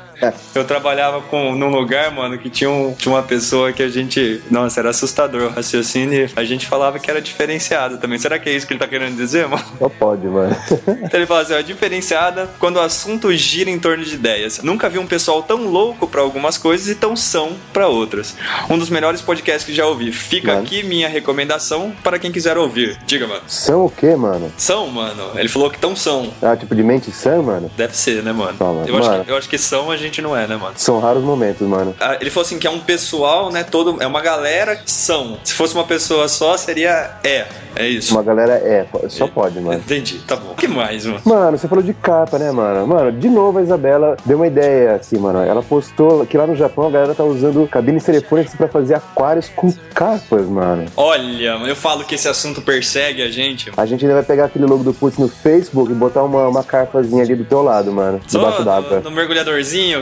eu 0.53 0.65
trabalhava 0.65 1.21
com, 1.21 1.55
num 1.55 1.69
lugar, 1.69 2.11
mano, 2.11 2.37
que 2.37 2.49
tinha, 2.49 2.69
um, 2.69 2.93
tinha 2.93 3.13
uma 3.13 3.23
pessoa 3.23 3.71
que 3.71 3.81
a 3.81 3.87
gente. 3.89 4.41
Nossa, 4.51 4.79
era 4.81 4.89
assustador 4.89 5.43
o 5.43 5.49
raciocínio. 5.49 6.25
e 6.25 6.29
A 6.35 6.43
gente 6.43 6.67
falava 6.67 6.99
que 6.99 7.09
era 7.09 7.21
diferenciado 7.21 7.97
também. 7.97 8.19
Será 8.19 8.37
que 8.37 8.49
é 8.49 8.53
isso 8.53 8.67
que 8.67 8.73
ele 8.73 8.79
tá 8.79 8.87
querendo 8.87 9.15
dizer, 9.15 9.47
mano? 9.47 9.63
Só 9.77 9.89
pode, 9.89 10.27
mano. 10.27 10.55
Então 11.09 11.19
ele 11.19 11.25
fala 11.25 11.41
assim, 11.41 11.53
ó, 11.53 11.61
diferenciada 11.61 12.49
quando 12.59 12.75
o 12.77 12.81
assunto 12.81 13.33
gira 13.33 13.69
em 13.69 13.79
torno 13.79 14.03
de 14.03 14.15
ideias. 14.15 14.61
Nunca 14.61 14.89
vi 14.89 14.99
um 14.99 15.07
pessoal 15.07 15.41
tão 15.41 15.63
louco 15.65 16.07
pra 16.07 16.21
algumas 16.21 16.57
coisas 16.57 16.87
e 16.87 16.95
tão 16.95 17.15
são 17.15 17.55
pra 17.71 17.87
outras. 17.87 18.35
Um 18.69 18.77
dos 18.77 18.89
melhores 18.89 19.21
podcasts 19.21 19.63
que 19.63 19.73
já 19.73 19.85
ouvi. 19.85 20.11
Fica 20.11 20.53
Mano. 20.53 20.63
aqui 20.65 20.83
minha 20.83 21.07
recomendação 21.07 21.93
para 22.03 22.19
quem 22.19 22.31
quiser 22.31 22.57
ouvir. 22.57 22.97
Diga, 23.05 23.27
mano. 23.27 23.41
São 23.47 23.85
o 23.85 23.89
quê, 23.89 24.15
mano? 24.15 24.51
São, 24.57 24.87
mano. 24.87 25.31
Ele 25.35 25.47
falou 25.49 25.69
que 25.69 25.79
tão 25.79 25.95
são. 25.95 26.31
Ah, 26.41 26.55
tipo 26.55 26.75
de 26.75 26.83
mente 26.83 27.11
sã, 27.11 27.41
mano? 27.41 27.71
Deve 27.77 27.95
ser, 27.95 28.21
né, 28.23 28.31
mano? 28.31 28.57
Mano. 28.59 28.83
Eu, 28.87 28.97
acho 28.97 29.09
Mano. 29.09 29.25
que, 29.25 29.31
eu 29.31 29.37
acho 29.37 29.49
que 29.49 29.57
são 29.57 29.88
a 29.91 29.97
gente 29.97 30.21
não 30.21 30.35
é, 30.35 30.47
né, 30.47 30.55
mano? 30.55 30.73
São 30.77 30.99
raros 30.99 31.23
momentos, 31.23 31.67
mano. 31.67 31.95
Ah, 31.99 32.17
Ele 32.19 32.29
falou 32.29 32.45
assim 32.45 32.59
que 32.59 32.67
é 32.67 32.69
um 32.69 32.79
pessoal, 32.79 33.51
né? 33.51 33.63
Todo, 33.63 34.01
é 34.01 34.07
uma 34.07 34.21
galera 34.21 34.75
que 34.75 34.91
são. 34.91 35.37
Se 35.43 35.53
fosse 35.53 35.73
uma 35.73 35.83
pessoa 35.83 36.27
só, 36.27 36.57
seria 36.57 37.11
é. 37.23 37.45
É 37.75 37.87
isso. 37.87 38.13
Uma 38.13 38.23
galera 38.23 38.53
é, 38.53 38.85
só 39.07 39.27
pode, 39.27 39.59
mano. 39.59 39.79
Entendi, 39.79 40.19
tá 40.27 40.35
bom. 40.35 40.51
O 40.51 40.55
que 40.55 40.67
mais, 40.67 41.05
mano? 41.05 41.21
Mano, 41.23 41.57
você 41.57 41.67
falou 41.67 41.83
de 41.83 41.93
capa, 41.93 42.37
né, 42.37 42.51
mano? 42.51 42.85
Mano, 42.87 43.11
de 43.11 43.29
novo 43.29 43.59
a 43.59 43.61
Isabela 43.61 44.17
deu 44.25 44.37
uma 44.37 44.47
ideia 44.47 44.95
aqui, 44.95 45.17
mano. 45.17 45.39
Ela 45.39 45.61
postou 45.61 46.25
que 46.25 46.37
lá 46.37 46.45
no 46.47 46.55
Japão 46.55 46.87
a 46.87 46.91
galera 46.91 47.15
tá 47.15 47.23
usando 47.23 47.65
cabines 47.67 48.03
telefônicas 48.03 48.53
pra 48.55 48.67
fazer 48.67 48.95
aquários 48.95 49.49
com 49.55 49.71
capas, 49.93 50.45
mano. 50.47 50.85
Olha, 50.97 51.59
eu 51.67 51.75
falo 51.75 52.03
que 52.03 52.15
esse 52.15 52.27
assunto 52.27 52.61
persegue 52.61 53.21
a 53.21 53.29
gente. 53.29 53.71
A 53.77 53.85
gente 53.85 54.03
ainda 54.03 54.15
vai 54.15 54.23
pegar 54.23 54.45
aquele 54.45 54.65
logo 54.65 54.83
do 54.83 54.93
Putz 54.93 55.17
no 55.17 55.27
Facebook 55.29 55.91
e 55.91 55.95
botar 55.95 56.23
uma, 56.23 56.47
uma 56.47 56.63
carpazinha 56.63 57.23
ali 57.23 57.35
do 57.35 57.45
teu 57.45 57.61
lado, 57.61 57.91
mano. 57.91 58.19
Debaixo 58.27 58.57
Só 58.57 58.63
d'água. 58.63 58.97
no, 58.99 59.09
no 59.09 59.15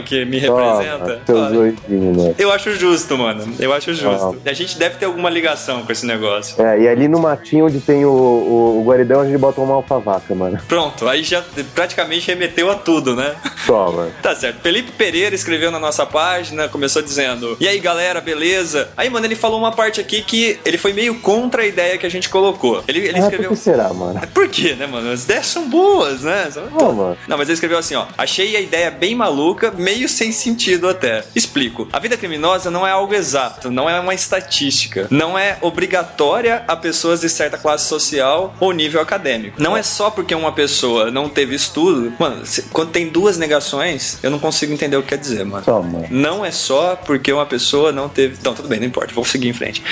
que 0.04 0.24
me 0.24 0.40
Toma, 0.40 0.80
representa. 0.82 1.22
Mano. 1.32 2.34
eu 2.38 2.52
acho 2.52 2.74
justo, 2.74 3.16
mano. 3.16 3.54
Eu 3.58 3.72
acho 3.72 3.94
justo. 3.94 4.36
A 4.44 4.52
gente 4.52 4.78
deve 4.78 4.96
ter 4.96 5.06
alguma 5.06 5.30
ligação 5.30 5.82
com 5.84 5.92
esse 5.92 6.04
negócio. 6.06 6.60
É, 6.62 6.80
e 6.82 6.88
ali 6.88 7.08
no 7.08 7.18
matinho 7.20 7.66
onde 7.66 7.80
tem 7.80 8.04
o, 8.04 8.10
o, 8.10 8.80
o 8.80 8.84
guaridão, 8.84 9.20
a 9.20 9.24
gente 9.26 9.38
bota 9.38 9.60
uma 9.60 9.74
alfavaca, 9.74 10.34
mano. 10.34 10.58
Pronto, 10.68 11.08
aí 11.08 11.22
já 11.22 11.42
praticamente 11.74 12.26
remeteu 12.28 12.70
a 12.70 12.74
tudo, 12.74 13.14
né? 13.14 13.34
Mano. 13.68 14.10
Tá 14.22 14.34
certo. 14.34 14.60
Felipe 14.62 14.92
Pereira 14.92 15.34
escreveu 15.34 15.70
na 15.70 15.78
nossa 15.78 16.04
página, 16.06 16.68
começou 16.68 17.02
dizendo: 17.02 17.56
E 17.60 17.68
aí, 17.68 17.78
galera, 17.78 18.20
beleza? 18.20 18.88
Aí, 18.96 19.08
mano, 19.10 19.26
ele 19.26 19.36
falou 19.36 19.58
uma 19.58 19.72
parte 19.72 20.00
aqui 20.00 20.22
que 20.22 20.58
ele 20.64 20.76
foi 20.78 20.92
meio 20.92 21.14
contra 21.20 21.62
a 21.62 21.66
ideia 21.66 21.96
que 21.98 22.06
a 22.06 22.10
gente 22.10 22.28
colocou. 22.28 22.82
Ele, 22.88 23.00
ele 23.00 23.10
Ah, 23.10 23.12
por 23.14 23.22
escreveu. 23.24 23.50
que 23.50 23.56
será, 23.56 23.92
mano? 23.92 24.20
Por 24.34 24.48
quê, 24.48 24.74
né, 24.74 24.86
mano? 24.86 25.10
As 25.12 25.24
ideias 25.24 25.46
são 25.46 25.68
boas, 25.68 26.22
né? 26.22 26.48
Não, 26.78 26.92
mano. 26.92 27.16
Não, 27.26 27.36
mas 27.38 27.48
ele 27.48 27.54
escreveu 27.54 27.78
assim, 27.78 27.94
ó. 27.94 28.06
Achei 28.16 28.56
a 28.56 28.60
ideia 28.60 28.90
bem 28.90 29.14
maluca, 29.14 29.57
meio 29.76 30.08
sem 30.08 30.32
sentido 30.32 30.88
até. 30.88 31.24
Explico. 31.34 31.88
A 31.92 31.98
vida 31.98 32.16
criminosa 32.16 32.70
não 32.70 32.86
é 32.86 32.90
algo 32.90 33.14
exato, 33.14 33.70
não 33.70 33.88
é 33.88 33.98
uma 34.00 34.14
estatística. 34.14 35.06
Não 35.10 35.38
é 35.38 35.58
obrigatória 35.60 36.64
a 36.68 36.76
pessoas 36.76 37.20
de 37.20 37.28
certa 37.28 37.58
classe 37.58 37.86
social 37.88 38.54
ou 38.60 38.72
nível 38.72 39.00
acadêmico. 39.00 39.60
Não 39.60 39.76
é 39.76 39.82
só 39.82 40.10
porque 40.10 40.34
uma 40.34 40.52
pessoa 40.52 41.10
não 41.10 41.28
teve 41.28 41.54
estudo. 41.54 42.12
Mano, 42.18 42.44
se- 42.46 42.62
quando 42.72 42.90
tem 42.90 43.08
duas 43.08 43.36
negações, 43.38 44.18
eu 44.22 44.30
não 44.30 44.38
consigo 44.38 44.72
entender 44.72 44.96
o 44.96 45.02
que 45.02 45.08
quer 45.08 45.18
dizer, 45.18 45.44
mano. 45.44 45.64
Mano. 45.66 46.06
Não 46.10 46.44
é 46.44 46.50
só 46.50 46.96
porque 46.96 47.32
uma 47.32 47.46
pessoa 47.46 47.90
não 47.92 48.08
teve. 48.08 48.36
Então, 48.40 48.54
tudo 48.54 48.68
bem, 48.68 48.78
não 48.80 48.86
importa, 48.86 49.12
vou 49.14 49.24
seguir 49.24 49.48
em 49.48 49.52
frente. 49.52 49.82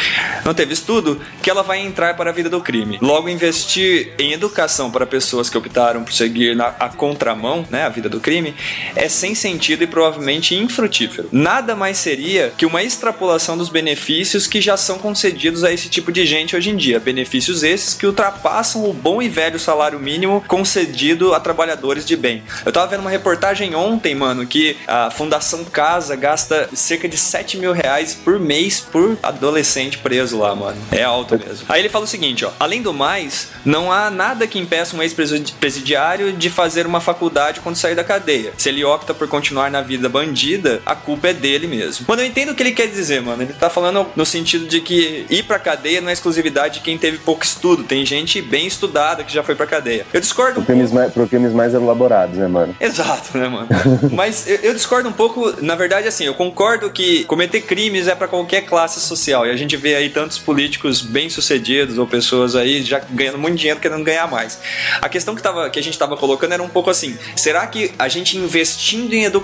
Não 0.45 0.55
teve 0.55 0.73
estudo 0.75 1.21
que 1.43 1.51
ela 1.51 1.63
vai 1.63 1.81
entrar 1.81 2.15
para 2.17 2.31
a 2.31 2.33
vida 2.33 2.49
do 2.51 2.61
crime. 2.61 2.99
Logo, 3.01 3.29
investir 3.29 4.13
em 4.19 4.33
educação 4.33 4.91
para 4.91 5.07
pessoas 5.07 5.49
que 5.51 5.57
optaram 5.59 6.05
por 6.05 6.13
seguir 6.13 6.55
na, 6.55 6.69
a 6.79 6.89
contramão, 6.89 7.67
né, 7.71 7.85
a 7.85 7.89
vida 7.89 8.09
do 8.09 8.21
crime, 8.21 8.55
é 8.95 9.09
sem 9.09 9.35
sentido 9.35 9.56
e 9.85 9.87
provavelmente 9.87 10.55
infrutífero. 10.55 11.29
Nada 11.33 11.75
mais 11.75 11.99
seria 11.99 12.53
que 12.57 12.67
uma 12.67 12.83
extrapolação 12.83 13.57
dos 13.57 13.69
benefícios 13.69 14.47
que 14.47 14.61
já 14.61 14.77
são 14.77 14.99
concedidos 14.99 15.65
a 15.65 15.73
esse 15.73 15.89
tipo 15.89 16.13
de 16.13 16.25
gente 16.27 16.57
hoje 16.57 16.71
em 16.71 16.77
dia. 16.77 17.01
Benefícios 17.01 17.63
esses 17.63 17.95
que 17.95 18.07
ultrapassam 18.07 18.89
o 18.89 18.93
bom 18.93 19.21
e 19.21 19.29
velho 19.29 19.59
salário 19.59 19.99
mínimo 19.99 20.45
concedido 20.47 21.35
a 21.35 21.41
trabalhadores 21.41 22.05
de 22.05 22.17
bem. 22.17 22.43
Eu 22.65 22.73
tava 22.73 22.87
vendo 22.87 23.01
uma 23.01 23.11
reportagem 23.11 23.75
ontem, 23.75 24.15
mano, 24.15 24.47
que 24.47 24.77
a 24.87 25.11
Fundação 25.11 25.65
Casa 25.65 26.15
gasta 26.17 26.69
cerca 26.75 27.09
de 27.09 27.17
7 27.17 27.57
mil 27.57 27.73
reais 27.73 28.15
por 28.15 28.39
mês 28.39 28.81
por 28.81 29.19
adolescente 29.23 29.99
preso 29.99 30.39
lá, 30.39 30.55
mano. 30.55 30.77
É 30.91 31.03
alto 31.03 31.39
mesmo. 31.39 31.67
Aí 31.69 31.81
ele 31.81 31.89
fala 31.89 32.05
o 32.05 32.09
seguinte, 32.09 32.45
ó. 32.45 32.51
Além 32.59 32.83
do 32.83 32.93
mais, 32.93 33.49
não 33.65 33.91
há 33.91 34.11
nada 34.11 34.47
que 34.47 34.59
impeça 34.59 34.97
um 34.97 35.03
ex-presidiário 35.03 36.33
de 36.33 36.51
fazer 36.51 36.87
uma 36.87 37.01
faculdade 37.01 37.61
quando 37.61 37.77
sair 37.77 37.95
da 37.95 38.05
cadeia. 38.05 38.53
Se 38.57 38.69
ele 38.69 38.85
opta 38.85 39.15
por 39.15 39.29
continuar 39.29 39.46
na 39.55 39.81
vida 39.81 40.09
bandida, 40.09 40.81
a 40.85 40.95
culpa 40.95 41.29
é 41.29 41.33
dele 41.33 41.67
mesmo. 41.67 42.07
Mano, 42.09 42.23
eu 42.23 42.27
entendo 42.27 42.51
o 42.51 42.55
que 42.55 42.63
ele 42.63 42.73
quer 42.73 42.87
dizer, 42.87 43.23
mano. 43.23 43.43
Ele 43.43 43.53
tá 43.53 43.71
falando 43.71 44.07
no 44.15 44.27
sentido 44.27 44.67
de 44.67 44.81
que 44.81 45.27
ir 45.29 45.45
pra 45.45 45.59
cadeia 45.59 46.01
não 46.01 46.11
é 46.11 46.13
exclusividade 46.13 46.75
de 46.75 46.81
quem 46.81 46.99
teve 46.99 47.19
pouco 47.19 47.45
estudo. 47.45 47.85
Tem 47.85 48.05
gente 48.05 48.41
bem 48.43 48.67
estudada 48.67 49.25
que 49.25 49.33
já 49.33 49.43
foi 49.43 49.55
pra 49.55 49.67
cadeia. 49.67 50.07
Eu 50.13 50.21
discordo 50.21 50.61
Por 50.61 50.67
crimes 50.67 50.93
mais, 50.93 51.13
por 51.13 51.29
crimes 51.29 51.53
mais 51.53 51.75
elaborados, 51.75 52.37
né, 52.37 52.47
mano? 52.47 52.75
Exato, 52.81 53.37
né, 53.37 53.49
mano? 53.49 53.69
Mas 54.13 54.49
eu, 54.49 54.57
eu 54.57 54.75
discordo 54.75 55.09
um 55.09 55.13
pouco, 55.13 55.55
na 55.63 55.75
verdade, 55.75 56.09
assim, 56.09 56.25
eu 56.25 56.35
concordo 56.35 56.91
que 56.91 57.25
cometer 57.25 57.61
crimes 57.63 58.09
é 58.09 58.15
pra 58.15 58.29
qualquer 58.29 58.63
classe 58.63 59.01
social. 59.01 59.47
E 59.47 59.51
a 59.51 59.57
gente 59.57 59.77
vê 59.77 59.95
aí 59.95 60.09
tantos 60.09 60.39
políticos 60.39 61.03
bem-sucedidos 61.03 61.99
ou 61.99 62.07
pessoas 62.07 62.55
aí 62.55 62.83
já 62.83 63.01
ganhando 63.11 63.39
muito 63.39 63.57
dinheiro 63.57 63.81
querendo 63.81 64.05
ganhar 64.05 64.31
mais. 64.31 64.59
A 65.01 65.09
questão 65.09 65.35
que, 65.35 65.43
tava, 65.43 65.69
que 65.71 65.79
a 65.79 65.83
gente 65.83 65.99
tava 65.99 66.17
colocando 66.17 66.53
era 66.53 66.63
um 66.63 66.69
pouco 66.69 66.91
assim: 66.91 67.17
será 67.35 67.67
que 67.67 67.93
a 67.99 68.09
gente 68.09 68.37
investindo 68.37 69.13
em 69.13 69.25
educação 69.25 69.36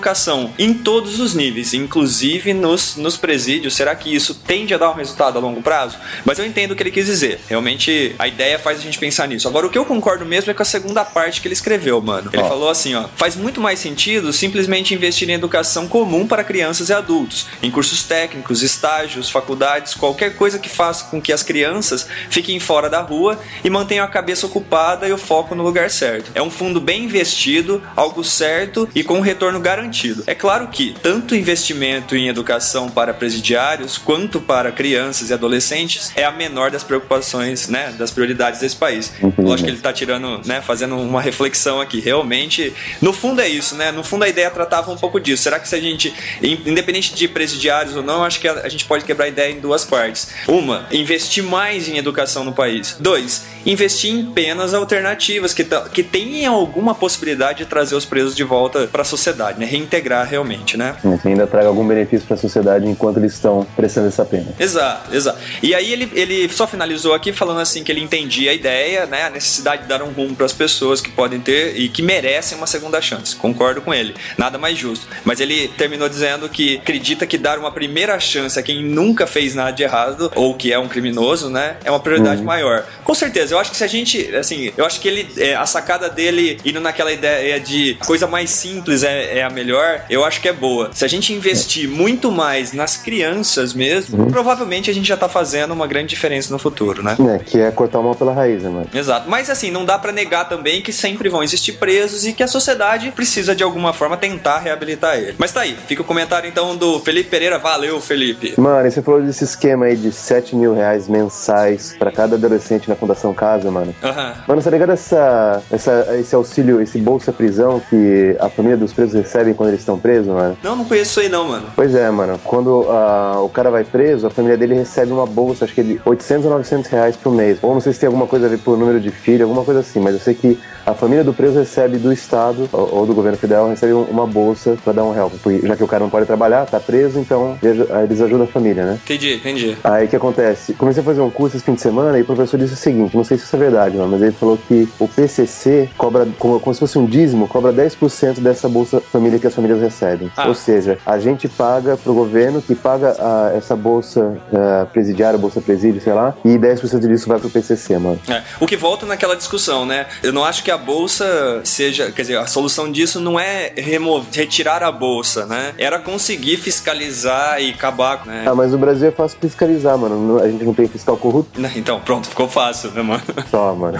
em 0.57 0.73
todos 0.73 1.19
os 1.19 1.33
níveis, 1.33 1.73
inclusive 1.73 2.53
nos, 2.53 2.95
nos 2.95 3.17
presídios, 3.17 3.75
será 3.75 3.95
que 3.95 4.13
isso 4.13 4.35
tende 4.35 4.73
a 4.73 4.77
dar 4.77 4.91
um 4.91 4.95
resultado 4.95 5.37
a 5.37 5.41
longo 5.41 5.61
prazo? 5.61 5.97
Mas 6.25 6.39
eu 6.39 6.45
entendo 6.45 6.71
o 6.71 6.75
que 6.75 6.83
ele 6.83 6.91
quis 6.91 7.05
dizer. 7.05 7.39
Realmente 7.47 8.15
a 8.17 8.27
ideia 8.27 8.59
faz 8.59 8.79
a 8.79 8.81
gente 8.81 8.97
pensar 8.97 9.27
nisso. 9.27 9.47
Agora, 9.47 9.67
o 9.67 9.69
que 9.69 9.77
eu 9.77 9.85
concordo 9.85 10.25
mesmo 10.25 10.51
é 10.51 10.53
com 10.53 10.61
a 10.61 10.65
segunda 10.65 11.03
parte 11.03 11.41
que 11.41 11.47
ele 11.47 11.53
escreveu, 11.53 12.01
mano. 12.01 12.29
Ele 12.33 12.41
Ó. 12.41 12.47
falou 12.47 12.69
assim, 12.69 12.95
ó, 12.95 13.05
faz 13.15 13.35
muito 13.35 13.61
mais 13.61 13.79
sentido 13.79 14.31
simplesmente 14.33 14.93
investir 14.93 15.29
em 15.29 15.33
educação 15.33 15.87
comum 15.87 16.27
para 16.27 16.43
crianças 16.43 16.89
e 16.89 16.93
adultos, 16.93 17.47
em 17.61 17.71
cursos 17.71 18.03
técnicos, 18.03 18.61
estágios, 18.61 19.29
faculdades, 19.29 19.93
qualquer 19.93 20.35
coisa 20.35 20.59
que 20.59 20.69
faça 20.69 21.05
com 21.05 21.21
que 21.21 21.31
as 21.31 21.43
crianças 21.43 22.07
fiquem 22.29 22.59
fora 22.59 22.89
da 22.89 23.01
rua 23.01 23.39
e 23.63 23.69
mantenham 23.69 24.05
a 24.05 24.07
cabeça 24.07 24.45
ocupada 24.45 25.07
e 25.07 25.13
o 25.13 25.17
foco 25.17 25.55
no 25.55 25.63
lugar 25.63 25.89
certo. 25.89 26.31
É 26.35 26.41
um 26.41 26.49
fundo 26.49 26.79
bem 26.79 27.05
investido, 27.05 27.81
algo 27.95 28.23
certo 28.23 28.87
e 28.95 29.03
com 29.03 29.17
um 29.17 29.21
retorno 29.21 29.59
garantido. 29.59 29.82
É 30.27 30.35
claro 30.35 30.67
que 30.67 30.95
tanto 31.01 31.35
investimento 31.35 32.15
em 32.15 32.27
educação 32.27 32.89
para 32.89 33.13
presidiários 33.13 33.97
quanto 33.97 34.39
para 34.39 34.71
crianças 34.71 35.29
e 35.29 35.33
adolescentes 35.33 36.11
é 36.15 36.23
a 36.23 36.31
menor 36.31 36.71
das 36.71 36.83
preocupações, 36.83 37.67
né, 37.67 37.93
das 37.97 38.11
prioridades 38.11 38.59
desse 38.59 38.75
país. 38.75 39.11
Lógico 39.37 39.65
que 39.67 39.75
ele 39.75 39.81
tá 39.81 39.93
tirando, 39.93 40.41
né, 40.45 40.61
fazendo 40.61 40.97
uma 40.97 41.21
reflexão 41.21 41.79
aqui. 41.81 41.99
Realmente, 41.99 42.73
no 43.01 43.13
fundo 43.13 43.41
é 43.41 43.47
isso, 43.47 43.75
né? 43.75 43.91
No 43.91 44.03
fundo 44.03 44.23
a 44.23 44.29
ideia 44.29 44.49
tratava 44.49 44.91
um 44.91 44.97
pouco 44.97 45.19
disso. 45.19 45.43
Será 45.43 45.59
que 45.59 45.67
se 45.67 45.75
a 45.75 45.81
gente, 45.81 46.13
in- 46.41 46.61
independente 46.65 47.13
de 47.13 47.27
presidiários 47.27 47.95
ou 47.95 48.03
não, 48.03 48.15
eu 48.15 48.23
acho 48.23 48.39
que 48.39 48.47
a, 48.47 48.69
gente 48.69 48.85
pode 48.85 49.05
quebrar 49.05 49.25
a 49.25 49.27
ideia 49.27 49.51
em 49.51 49.59
duas 49.59 49.85
partes. 49.85 50.29
Uma, 50.47 50.87
investir 50.91 51.43
mais 51.43 51.87
em 51.87 51.97
educação 51.97 52.43
no 52.43 52.53
país. 52.53 52.95
Dois, 52.99 53.43
investir 53.65 54.11
em 54.11 54.25
penas 54.31 54.73
alternativas 54.73 55.53
que, 55.53 55.65
que 55.93 56.03
tenham 56.03 56.53
alguma 56.53 56.93
possibilidade 56.95 57.59
de 57.59 57.65
trazer 57.65 57.95
os 57.95 58.05
presos 58.05 58.35
de 58.35 58.43
volta 58.43 58.87
para 58.87 59.01
a 59.01 59.05
sociedade, 59.05 59.59
né? 59.59 59.65
Reintegrar 59.73 60.27
realmente, 60.27 60.77
né? 60.77 60.95
Que 61.21 61.27
ainda 61.27 61.47
traga 61.47 61.67
algum 61.67 61.87
benefício 61.87 62.27
pra 62.27 62.37
sociedade 62.37 62.87
enquanto 62.87 63.17
eles 63.17 63.33
estão 63.33 63.65
prestando 63.75 64.07
essa 64.07 64.23
pena. 64.23 64.53
Exato, 64.59 65.15
exato. 65.15 65.39
E 65.63 65.73
aí 65.73 65.91
ele, 65.91 66.11
ele 66.13 66.47
só 66.49 66.67
finalizou 66.67 67.13
aqui 67.13 67.33
falando 67.33 67.59
assim 67.59 67.83
que 67.83 67.91
ele 67.91 68.01
entendia 68.01 68.51
a 68.51 68.53
ideia, 68.53 69.07
né, 69.07 69.23
a 69.23 69.29
necessidade 69.31 69.83
de 69.83 69.87
dar 69.87 70.03
um 70.03 70.11
rumo 70.11 70.35
para 70.35 70.45
as 70.45 70.53
pessoas 70.53 71.01
que 71.01 71.09
podem 71.09 71.39
ter 71.39 71.75
e 71.75 71.89
que 71.89 72.03
merecem 72.03 72.55
uma 72.57 72.67
segunda 72.67 73.01
chance. 73.01 73.35
Concordo 73.35 73.81
com 73.81 73.91
ele. 73.91 74.13
Nada 74.37 74.59
mais 74.59 74.77
justo. 74.77 75.07
Mas 75.25 75.39
ele 75.39 75.67
terminou 75.69 76.07
dizendo 76.07 76.47
que 76.47 76.77
acredita 76.77 77.25
que 77.25 77.37
dar 77.37 77.57
uma 77.57 77.71
primeira 77.71 78.19
chance 78.19 78.59
a 78.59 78.61
quem 78.61 78.83
nunca 78.83 79.25
fez 79.25 79.55
nada 79.55 79.71
de 79.71 79.81
errado 79.81 80.31
ou 80.35 80.53
que 80.53 80.71
é 80.71 80.77
um 80.77 80.87
criminoso, 80.87 81.49
né, 81.49 81.77
é 81.83 81.89
uma 81.89 81.99
prioridade 81.99 82.43
maior. 82.43 82.85
Com 83.03 83.15
certeza. 83.15 83.55
Eu 83.55 83.59
acho 83.59 83.71
que 83.71 83.77
se 83.77 83.83
a 83.83 83.87
gente, 83.87 84.35
assim, 84.35 84.71
eu 84.77 84.85
acho 84.85 84.99
que 84.99 85.07
ele 85.07 85.27
é, 85.37 85.55
a 85.55 85.65
sacada 85.65 86.09
dele 86.09 86.59
indo 86.63 86.79
naquela 86.79 87.11
ideia 87.11 87.59
de 87.59 87.95
coisa 88.05 88.27
mais 88.27 88.49
simples 88.49 89.03
é, 89.03 89.39
é 89.39 89.43
a 89.43 89.49
melhor, 89.49 89.62
eu 90.09 90.23
acho 90.25 90.41
que 90.41 90.47
é 90.47 90.53
boa. 90.53 90.89
Se 90.93 91.05
a 91.05 91.07
gente 91.07 91.33
investir 91.33 91.89
muito 91.89 92.31
mais 92.31 92.73
nas 92.73 92.97
crianças 92.97 93.73
mesmo, 93.73 94.27
provavelmente 94.27 94.89
a 94.89 94.93
gente 94.93 95.07
já 95.07 95.17
tá 95.17 95.29
fazendo 95.29 95.71
uma 95.71 95.87
grande 95.87 96.07
diferença 96.07 96.51
no 96.51 96.59
futuro, 96.59 97.03
né? 97.03 97.15
É, 97.35 97.39
que 97.39 97.59
é 97.59 97.71
cortar 97.71 97.99
o 97.99 98.03
mal 98.03 98.15
pela 98.15 98.33
raiz, 98.33 98.63
né, 98.63 98.69
mano? 98.69 98.89
Exato. 98.93 99.29
Mas 99.29 99.49
assim, 99.49 99.71
não 99.71 99.85
dá 99.85 99.97
pra 99.97 100.11
negar 100.11 100.47
também 100.47 100.81
que 100.81 100.91
sempre 100.91 101.29
vão 101.29 101.43
existir 101.43 101.73
presos 101.73 102.25
e 102.25 102.33
que 102.33 102.43
a 102.43 102.47
sociedade 102.47 103.11
precisa 103.11 103.55
de 103.55 103.63
alguma 103.63 103.93
forma 103.93 104.17
tentar 104.17 104.59
reabilitar 104.59 105.17
ele. 105.17 105.35
Mas 105.37 105.51
tá 105.51 105.61
aí, 105.61 105.77
fica 105.87 106.01
o 106.01 106.05
comentário 106.05 106.47
então 106.47 106.75
do 106.75 106.99
Felipe 106.99 107.29
Pereira. 107.29 107.57
Valeu, 107.57 107.99
Felipe. 108.01 108.53
Mano, 108.57 108.87
e 108.87 108.91
você 108.91 109.01
falou 109.01 109.21
desse 109.21 109.43
esquema 109.43 109.85
aí 109.85 109.95
de 109.95 110.11
7 110.11 110.55
mil 110.55 110.73
reais 110.73 111.07
mensais 111.07 111.95
pra 111.97 112.11
cada 112.11 112.35
adolescente 112.35 112.89
na 112.89 112.95
Fundação 112.95 113.33
Casa, 113.33 113.69
mano. 113.71 113.95
Aham. 114.03 114.33
Mano, 114.47 114.61
tá 114.61 114.69
ligado 114.69 114.91
essa, 114.91 115.61
essa, 115.71 116.15
esse 116.19 116.35
auxílio, 116.35 116.81
esse 116.81 116.97
bolsa 116.99 117.31
prisão 117.31 117.81
que 117.89 118.35
a 118.39 118.49
família 118.49 118.77
dos 118.77 118.93
presos 118.93 119.15
quando 119.53 119.69
eles 119.69 119.81
estão 119.81 119.97
presos, 119.97 120.27
mano? 120.27 120.57
Não, 120.63 120.75
não 120.75 120.85
conheço 120.85 121.11
isso 121.11 121.19
aí 121.21 121.29
não, 121.29 121.47
mano. 121.47 121.67
Pois 121.75 121.93
é, 121.95 122.09
mano. 122.09 122.39
Quando 122.43 122.85
ah, 122.89 123.39
o 123.41 123.49
cara 123.49 123.69
vai 123.71 123.83
preso, 123.83 124.27
a 124.27 124.29
família 124.29 124.57
dele 124.57 124.75
recebe 124.75 125.11
uma 125.11 125.25
bolsa, 125.25 125.65
acho 125.65 125.73
que 125.73 125.81
é 125.81 125.83
de 125.83 126.01
800 126.05 126.45
ou 126.45 126.51
900 126.51 126.89
reais 126.89 127.15
por 127.15 127.33
mês. 127.33 127.57
Ou 127.61 127.73
não 127.73 127.81
sei 127.81 127.93
se 127.93 127.99
tem 127.99 128.07
alguma 128.07 128.27
coisa 128.27 128.45
a 128.45 128.49
ver 128.49 128.59
por 128.59 128.77
número 128.77 128.99
de 128.99 129.09
filho, 129.11 129.43
alguma 129.45 129.63
coisa 129.63 129.79
assim, 129.81 129.99
mas 129.99 130.13
eu 130.13 130.19
sei 130.19 130.33
que 130.33 130.59
a 130.85 130.93
família 130.93 131.23
do 131.23 131.33
preso 131.33 131.57
recebe 131.59 131.97
do 131.97 132.11
Estado 132.11 132.67
ou, 132.71 132.95
ou 132.99 133.05
do 133.05 133.13
governo 133.13 133.37
federal, 133.37 133.69
recebe 133.69 133.93
um- 133.93 134.03
uma 134.03 134.27
bolsa 134.27 134.77
pra 134.83 134.91
dar 134.93 135.03
um 135.03 135.15
help. 135.17 135.33
porque 135.41 135.65
Já 135.65 135.75
que 135.75 135.83
o 135.83 135.87
cara 135.87 136.03
não 136.03 136.09
pode 136.09 136.25
trabalhar, 136.25 136.65
tá 136.65 136.79
preso, 136.79 137.19
então 137.19 137.57
eles 137.63 137.87
eles 138.03 138.21
ajudam 138.21 138.43
a 138.43 138.47
família, 138.47 138.83
né? 138.85 138.99
Entendi, 139.03 139.35
entendi. 139.35 139.77
Aí 139.83 140.05
o 140.05 140.07
que 140.09 140.15
acontece? 140.15 140.73
Comecei 140.73 141.01
a 141.01 141.05
fazer 141.05 141.21
um 141.21 141.29
curso 141.29 141.55
esse 141.55 141.65
fim 141.65 141.73
de 141.73 141.81
semana 141.81 142.17
e 142.17 142.21
o 142.21 142.25
professor 142.25 142.57
disse 142.57 142.73
o 142.73 142.77
seguinte: 142.77 143.15
não 143.15 143.23
sei 143.23 143.37
se 143.37 143.45
isso 143.45 143.55
é 143.55 143.59
verdade, 143.59 143.95
mano, 143.97 144.09
mas 144.11 144.21
ele 144.21 144.31
falou 144.31 144.57
que 144.67 144.87
o 144.99 145.07
PCC 145.07 145.89
cobra, 145.97 146.27
como, 146.37 146.59
como 146.59 146.73
se 146.73 146.79
fosse 146.79 146.97
um 146.99 147.05
dízimo, 147.05 147.47
cobra 147.47 147.71
10% 147.71 148.39
dessa 148.39 148.67
Bolsa 148.67 148.99
Família 149.01 149.32
que 149.39 149.47
as 149.47 149.53
famílias 149.53 149.79
recebem. 149.81 150.31
Ah. 150.35 150.47
Ou 150.47 150.53
seja, 150.55 150.97
a 151.05 151.17
gente 151.19 151.47
paga 151.47 151.97
pro 151.97 152.13
governo 152.13 152.61
que 152.61 152.75
paga 152.75 153.15
ah, 153.19 153.51
essa 153.55 153.75
Bolsa 153.75 154.37
ah, 154.53 154.85
presidiária, 154.91 155.37
Bolsa 155.37 155.61
Presídio, 155.61 156.01
sei 156.01 156.13
lá, 156.13 156.35
e 156.43 156.57
10% 156.57 157.07
disso 157.07 157.27
vai 157.27 157.39
pro 157.39 157.49
PCC, 157.49 157.97
mano. 157.97 158.19
É, 158.29 158.41
o 158.59 158.65
que 158.65 158.75
volta 158.77 159.05
naquela 159.05 159.35
discussão, 159.35 159.85
né? 159.85 160.05
Eu 160.21 160.33
não 160.33 160.43
acho 160.43 160.63
que 160.63 160.71
a 160.71 160.77
bolsa 160.77 161.61
seja, 161.63 162.11
quer 162.11 162.21
dizer, 162.23 162.37
a 162.37 162.47
solução 162.47 162.91
disso 162.91 163.19
não 163.19 163.39
é 163.39 163.71
remo- 163.75 164.25
retirar 164.31 164.83
a 164.83 164.91
bolsa, 164.91 165.45
né? 165.45 165.73
Era 165.77 165.99
conseguir 165.99 166.57
fiscalizar 166.57 167.61
e 167.61 167.71
acabar, 167.71 168.25
né? 168.25 168.43
Ah, 168.45 168.55
mas 168.55 168.71
no 168.71 168.77
Brasil 168.77 169.07
é 169.07 169.11
fácil 169.11 169.37
fiscalizar, 169.39 169.97
mano. 169.97 170.39
A 170.41 170.47
gente 170.49 170.63
não 170.63 170.73
tem 170.73 170.87
fiscal 170.87 171.17
corrupto 171.17 171.61
Então, 171.75 171.99
pronto, 171.99 172.27
ficou 172.27 172.47
fácil, 172.47 172.91
né, 172.91 173.01
mano? 173.01 173.23
só, 173.49 173.73
mano. 173.75 173.99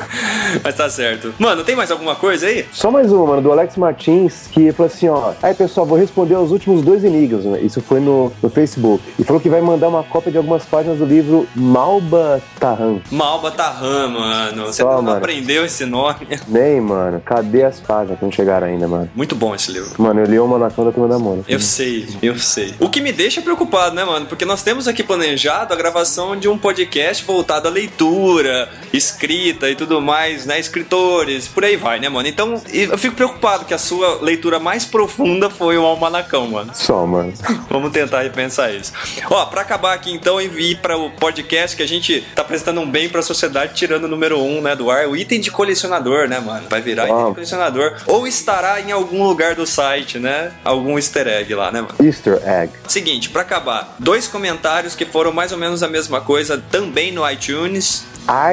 Mas 0.63 0.75
tá 0.75 0.89
certo. 0.89 1.33
Mano, 1.39 1.63
tem 1.63 1.75
mais 1.75 1.91
alguma 1.91 2.15
coisa 2.15 2.47
aí? 2.47 2.65
Só 2.71 2.91
mais 2.91 3.11
uma, 3.11 3.25
mano, 3.25 3.41
do 3.41 3.51
Alex 3.51 3.77
Martins, 3.77 4.47
que 4.51 4.71
falou 4.71 4.91
assim, 4.91 5.07
ó. 5.07 5.22
Aí, 5.41 5.53
pessoal, 5.53 5.85
vou 5.85 5.97
responder 5.97 6.35
aos 6.35 6.51
últimos 6.51 6.81
dois 6.81 7.03
enigmas, 7.03 7.45
né? 7.45 7.59
Isso 7.61 7.81
foi 7.81 7.99
no, 7.99 8.31
no 8.41 8.49
Facebook. 8.49 9.03
E 9.17 9.23
falou 9.23 9.41
que 9.41 9.49
vai 9.49 9.61
mandar 9.61 9.87
uma 9.89 10.03
cópia 10.03 10.31
de 10.31 10.37
algumas 10.37 10.65
páginas 10.65 10.97
do 10.97 11.05
livro 11.05 11.47
Malba 11.55 12.41
Tarran. 12.59 12.99
Malba 13.11 13.51
Tarran, 13.51 14.09
mano. 14.09 14.65
Você 14.65 14.81
Só, 14.81 14.95
não 14.95 15.01
mano. 15.03 15.17
aprendeu 15.17 15.65
esse 15.65 15.85
nome? 15.85 16.27
Nem, 16.47 16.81
mano. 16.81 17.21
Cadê 17.23 17.63
as 17.63 17.79
páginas 17.79 18.19
que 18.19 18.25
não 18.25 18.31
chegaram 18.31 18.67
ainda, 18.67 18.87
mano? 18.87 19.09
Muito 19.15 19.35
bom 19.35 19.55
esse 19.55 19.71
livro. 19.71 19.89
Mano, 20.01 20.21
eu 20.21 20.25
li 20.25 20.39
uma 20.39 20.57
na 20.57 20.67
da 20.67 20.91
turma 20.91 21.07
da 21.07 21.19
Mônica. 21.19 21.51
Eu 21.51 21.59
sei, 21.59 22.07
eu 22.21 22.37
sei. 22.37 22.73
O 22.79 22.89
que 22.89 22.99
me 22.99 23.11
deixa 23.11 23.41
preocupado, 23.41 23.95
né, 23.95 24.03
mano? 24.03 24.25
Porque 24.25 24.45
nós 24.45 24.63
temos 24.63 24.87
aqui 24.87 25.03
planejado 25.03 25.73
a 25.73 25.77
gravação 25.77 26.35
de 26.35 26.47
um 26.47 26.57
podcast 26.57 27.23
voltado 27.23 27.67
à 27.67 27.71
leitura, 27.71 28.69
escrita 28.91 29.69
e 29.69 29.75
tudo 29.75 30.01
mais, 30.01 30.45
né? 30.45 30.59
Escritores, 30.59 31.47
por 31.47 31.63
aí 31.63 31.75
vai, 31.75 31.99
né, 31.99 32.09
mano? 32.09 32.27
Então, 32.27 32.61
eu 32.71 32.97
fico 32.97 33.15
preocupado 33.15 33.65
que 33.65 33.73
a 33.73 33.77
sua 33.77 34.19
leitura 34.21 34.59
mais 34.59 34.85
profunda 34.85 35.12
foi 35.49 35.77
o 35.77 35.85
Almanacão, 35.85 36.47
mano. 36.47 36.71
Só, 36.73 37.05
mano. 37.05 37.33
Vamos 37.69 37.91
tentar 37.91 38.21
repensar 38.21 38.73
isso. 38.73 38.91
Ó, 39.29 39.45
pra 39.45 39.61
acabar 39.61 39.93
aqui 39.93 40.11
então 40.11 40.39
e 40.41 40.45
ir 40.45 40.77
para 40.77 40.97
o 40.97 41.09
podcast 41.11 41.75
que 41.77 41.83
a 41.83 41.87
gente 41.87 42.21
tá 42.35 42.43
prestando 42.43 42.81
um 42.81 42.89
bem 42.89 43.09
pra 43.09 43.21
sociedade, 43.21 43.73
tirando 43.73 44.05
o 44.05 44.07
número 44.07 44.39
um, 44.41 44.61
né, 44.61 44.75
do 44.75 44.89
ar, 44.89 45.07
o 45.07 45.15
item 45.15 45.39
de 45.39 45.51
colecionador, 45.51 46.27
né, 46.27 46.39
mano? 46.39 46.67
Vai 46.69 46.81
virar 46.81 47.05
item 47.05 47.17
de 47.17 47.23
Ah. 47.31 47.33
colecionador. 47.33 47.93
Ou 48.07 48.27
estará 48.27 48.79
em 48.81 48.91
algum 48.91 49.23
lugar 49.23 49.55
do 49.55 49.65
site, 49.65 50.19
né? 50.19 50.51
Algum 50.63 50.97
easter 50.97 51.27
egg 51.27 51.53
lá, 51.55 51.71
né, 51.71 51.81
mano? 51.81 51.95
Easter 52.03 52.41
egg. 52.47 52.71
Seguinte, 52.87 53.29
pra 53.29 53.41
acabar, 53.41 53.95
dois 53.99 54.27
comentários 54.27 54.95
que 54.95 55.05
foram 55.05 55.31
mais 55.31 55.51
ou 55.51 55.57
menos 55.57 55.83
a 55.83 55.87
mesma 55.87 56.21
coisa 56.21 56.61
também 56.71 57.11
no 57.11 57.29
iTunes. 57.29 58.05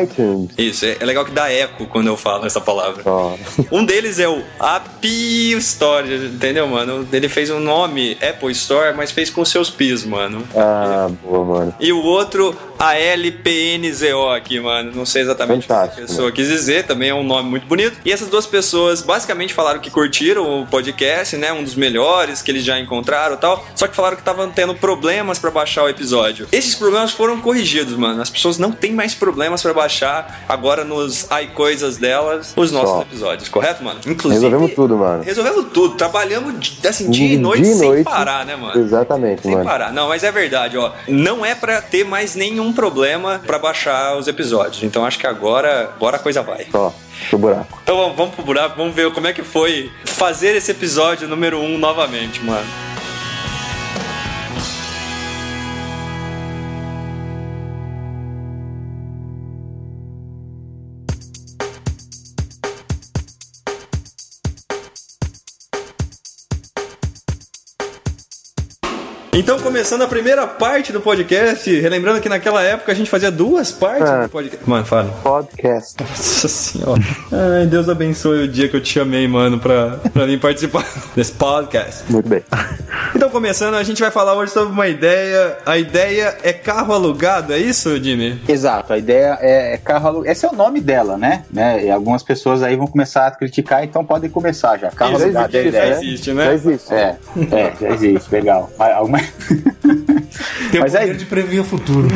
iTunes. 0.02 0.50
Isso, 0.56 0.85
é, 0.85 0.96
é 1.00 1.04
legal 1.04 1.24
que 1.24 1.30
dá 1.30 1.50
eco 1.50 1.87
quando 1.87 2.09
eu 2.09 2.16
falo 2.16 2.46
essa 2.46 2.61
palavra. 2.61 3.02
Ó. 3.06 3.37
Um 3.70 3.85
deles 3.85 4.18
é 4.18 4.28
o 4.28 4.42
Api 4.59 5.52
Store, 5.59 6.26
entendeu, 6.26 6.66
mano? 6.66 7.06
Ele 7.12 7.28
fez 7.28 7.50
um 7.50 7.61
nome 7.61 8.18
Apple 8.20 8.50
Store, 8.52 8.96
mas 8.96 9.11
fez 9.11 9.30
com 9.30 9.44
seus 9.44 9.70
pis, 9.70 10.04
mano. 10.04 10.42
Ah, 10.54 11.09
boa, 11.22 11.44
mano. 11.44 11.74
E 11.78 11.92
o 11.92 12.02
outro, 12.02 12.56
a 12.80 12.96
LPNZO 12.98 14.30
aqui, 14.30 14.58
mano. 14.58 14.90
Não 14.94 15.04
sei 15.04 15.20
exatamente 15.20 15.66
Fantástico, 15.66 15.92
o 15.92 15.96
que 15.98 16.04
a 16.04 16.06
pessoa 16.06 16.32
quis 16.32 16.48
dizer, 16.48 16.86
também 16.86 17.10
é 17.10 17.14
um 17.14 17.22
nome 17.22 17.50
muito 17.50 17.66
bonito. 17.66 17.98
E 18.04 18.10
essas 18.10 18.28
duas 18.28 18.46
pessoas 18.46 19.02
basicamente 19.02 19.52
falaram 19.52 19.78
que 19.80 19.90
curtiram 19.90 20.62
o 20.62 20.66
podcast, 20.66 21.36
né? 21.36 21.52
Um 21.52 21.62
dos 21.62 21.74
melhores 21.74 22.40
que 22.40 22.50
eles 22.50 22.64
já 22.64 22.80
encontraram 22.80 23.34
e 23.34 23.38
tal. 23.38 23.66
Só 23.74 23.86
que 23.86 23.94
falaram 23.94 24.16
que 24.16 24.22
estavam 24.22 24.50
tendo 24.50 24.74
problemas 24.74 25.38
pra 25.38 25.50
baixar 25.50 25.84
o 25.84 25.88
episódio. 25.90 26.48
Esses 26.50 26.74
problemas 26.74 27.10
foram 27.12 27.38
corrigidos, 27.38 27.94
mano. 27.96 28.22
As 28.22 28.30
pessoas 28.30 28.56
não 28.56 28.72
têm 28.72 28.92
mais 28.92 29.14
problemas 29.14 29.60
pra 29.62 29.74
baixar 29.74 30.44
agora 30.48 30.82
nos 30.82 31.28
iCoisas 31.42 31.98
delas 31.98 32.54
os 32.56 32.72
nossos 32.72 32.88
Só. 32.90 33.02
episódios, 33.02 33.48
correto, 33.50 33.84
mano? 33.84 34.00
Inclusive. 34.06 34.42
Resolvemos 34.46 34.74
tudo, 34.74 34.96
mano. 34.96 35.22
Resolvemos 35.22 35.66
tudo. 35.72 35.96
Trabalhamos 35.96 36.78
assim, 36.88 37.10
dia 37.10 37.26
e 37.26 37.28
Dia 37.30 37.38
noite 37.40 37.66
sem 37.74 37.88
noite. 37.88 38.04
parar, 38.04 38.46
né, 38.46 38.56
mano? 38.56 38.80
Exatamente, 38.80 39.42
Sem 39.42 39.52
mano. 39.52 39.64
parar. 39.64 39.92
Não, 39.92 40.08
mas 40.08 40.24
é 40.24 40.32
verdade, 40.32 40.78
ó. 40.78 40.92
Não 41.06 41.44
é 41.44 41.54
pra 41.54 41.82
ter 41.82 42.04
mais 42.04 42.34
nenhum 42.34 42.69
problema 42.72 43.40
pra 43.46 43.59
baixar 43.59 44.16
os 44.16 44.28
episódios. 44.28 44.83
Então 44.83 45.04
acho 45.04 45.18
que 45.18 45.26
agora, 45.26 45.92
agora 45.96 46.16
a 46.16 46.20
coisa 46.20 46.42
vai. 46.42 46.66
Ó, 46.72 46.90
pro 47.28 47.38
buraco. 47.38 47.78
Então 47.83 47.96
vamos, 47.96 48.16
vamos 48.16 48.35
pro 48.35 48.44
buraco, 48.44 48.76
vamos 48.76 48.94
ver 48.94 49.12
como 49.12 49.26
é 49.26 49.33
que 49.33 49.42
foi 49.42 49.90
fazer 50.04 50.56
esse 50.56 50.70
episódio 50.70 51.28
número 51.28 51.59
1 51.59 51.64
um 51.64 51.78
novamente, 51.78 52.42
mano. 52.42 52.66
Então, 69.40 69.59
começando 69.59 70.03
a 70.03 70.07
primeira 70.07 70.46
parte 70.46 70.92
do 70.92 71.00
podcast, 71.00 71.74
relembrando 71.81 72.20
que 72.20 72.29
naquela 72.29 72.62
época 72.62 72.92
a 72.92 72.94
gente 72.94 73.09
fazia 73.09 73.31
duas 73.31 73.72
partes 73.72 74.07
Ah. 74.07 74.24
do 74.24 74.29
podcast. 74.29 74.68
Mano, 74.68 74.85
fala. 74.85 75.09
Podcast. 75.22 75.94
Nossa 75.98 76.46
senhora. 76.46 77.00
Ai, 77.33 77.66
Deus 77.66 77.88
abençoe 77.88 78.44
o 78.44 78.48
dia 78.48 78.68
que 78.68 78.76
eu 78.76 78.83
te 78.83 78.92
chamei, 78.92 79.26
mano, 79.26 79.59
pra, 79.59 79.98
pra 80.12 80.26
vir 80.26 80.38
participar 80.38 80.85
desse 81.16 81.33
podcast. 81.33 82.05
Muito 82.12 82.29
bem. 82.29 82.42
Então, 83.30 83.40
começando, 83.40 83.74
a 83.76 83.82
gente 83.84 84.00
vai 84.02 84.10
falar 84.10 84.34
hoje 84.34 84.50
sobre 84.52 84.72
uma 84.72 84.88
ideia. 84.88 85.56
A 85.64 85.78
ideia 85.78 86.36
é 86.42 86.52
carro 86.52 86.92
alugado, 86.92 87.52
é 87.52 87.58
isso, 87.58 87.96
Jimmy? 88.02 88.40
Exato, 88.48 88.92
a 88.92 88.98
ideia 88.98 89.38
é, 89.40 89.74
é 89.74 89.76
carro 89.76 90.08
alugado. 90.08 90.32
Esse 90.32 90.44
é 90.44 90.48
o 90.48 90.52
nome 90.52 90.80
dela, 90.80 91.16
né? 91.16 91.44
né? 91.48 91.84
E 91.84 91.90
algumas 91.92 92.24
pessoas 92.24 92.60
aí 92.60 92.74
vão 92.74 92.88
começar 92.88 93.28
a 93.28 93.30
criticar, 93.30 93.84
então 93.84 94.04
podem 94.04 94.28
começar 94.28 94.76
já. 94.78 94.90
Carro 94.90 95.14
Isso, 95.14 95.22
alugado 95.26 95.56
é 95.56 95.60
a 95.60 95.62
já 95.62 95.68
ideia. 95.68 95.92
existe, 95.94 96.32
né? 96.32 96.44
Já 96.46 96.54
existe. 96.54 96.92
É, 96.92 97.16
é, 97.52 97.72
já 97.80 97.88
existe, 97.90 98.32
legal. 98.32 98.68
Mas, 98.76 98.96
alguma- 98.96 99.18
Tem 100.72 100.80
o 100.80 100.82
Mas 100.82 100.92
poder 100.92 100.98
aí- 100.98 101.16
de 101.16 101.24
prever 101.26 101.60
o 101.60 101.64
futuro. 101.64 102.08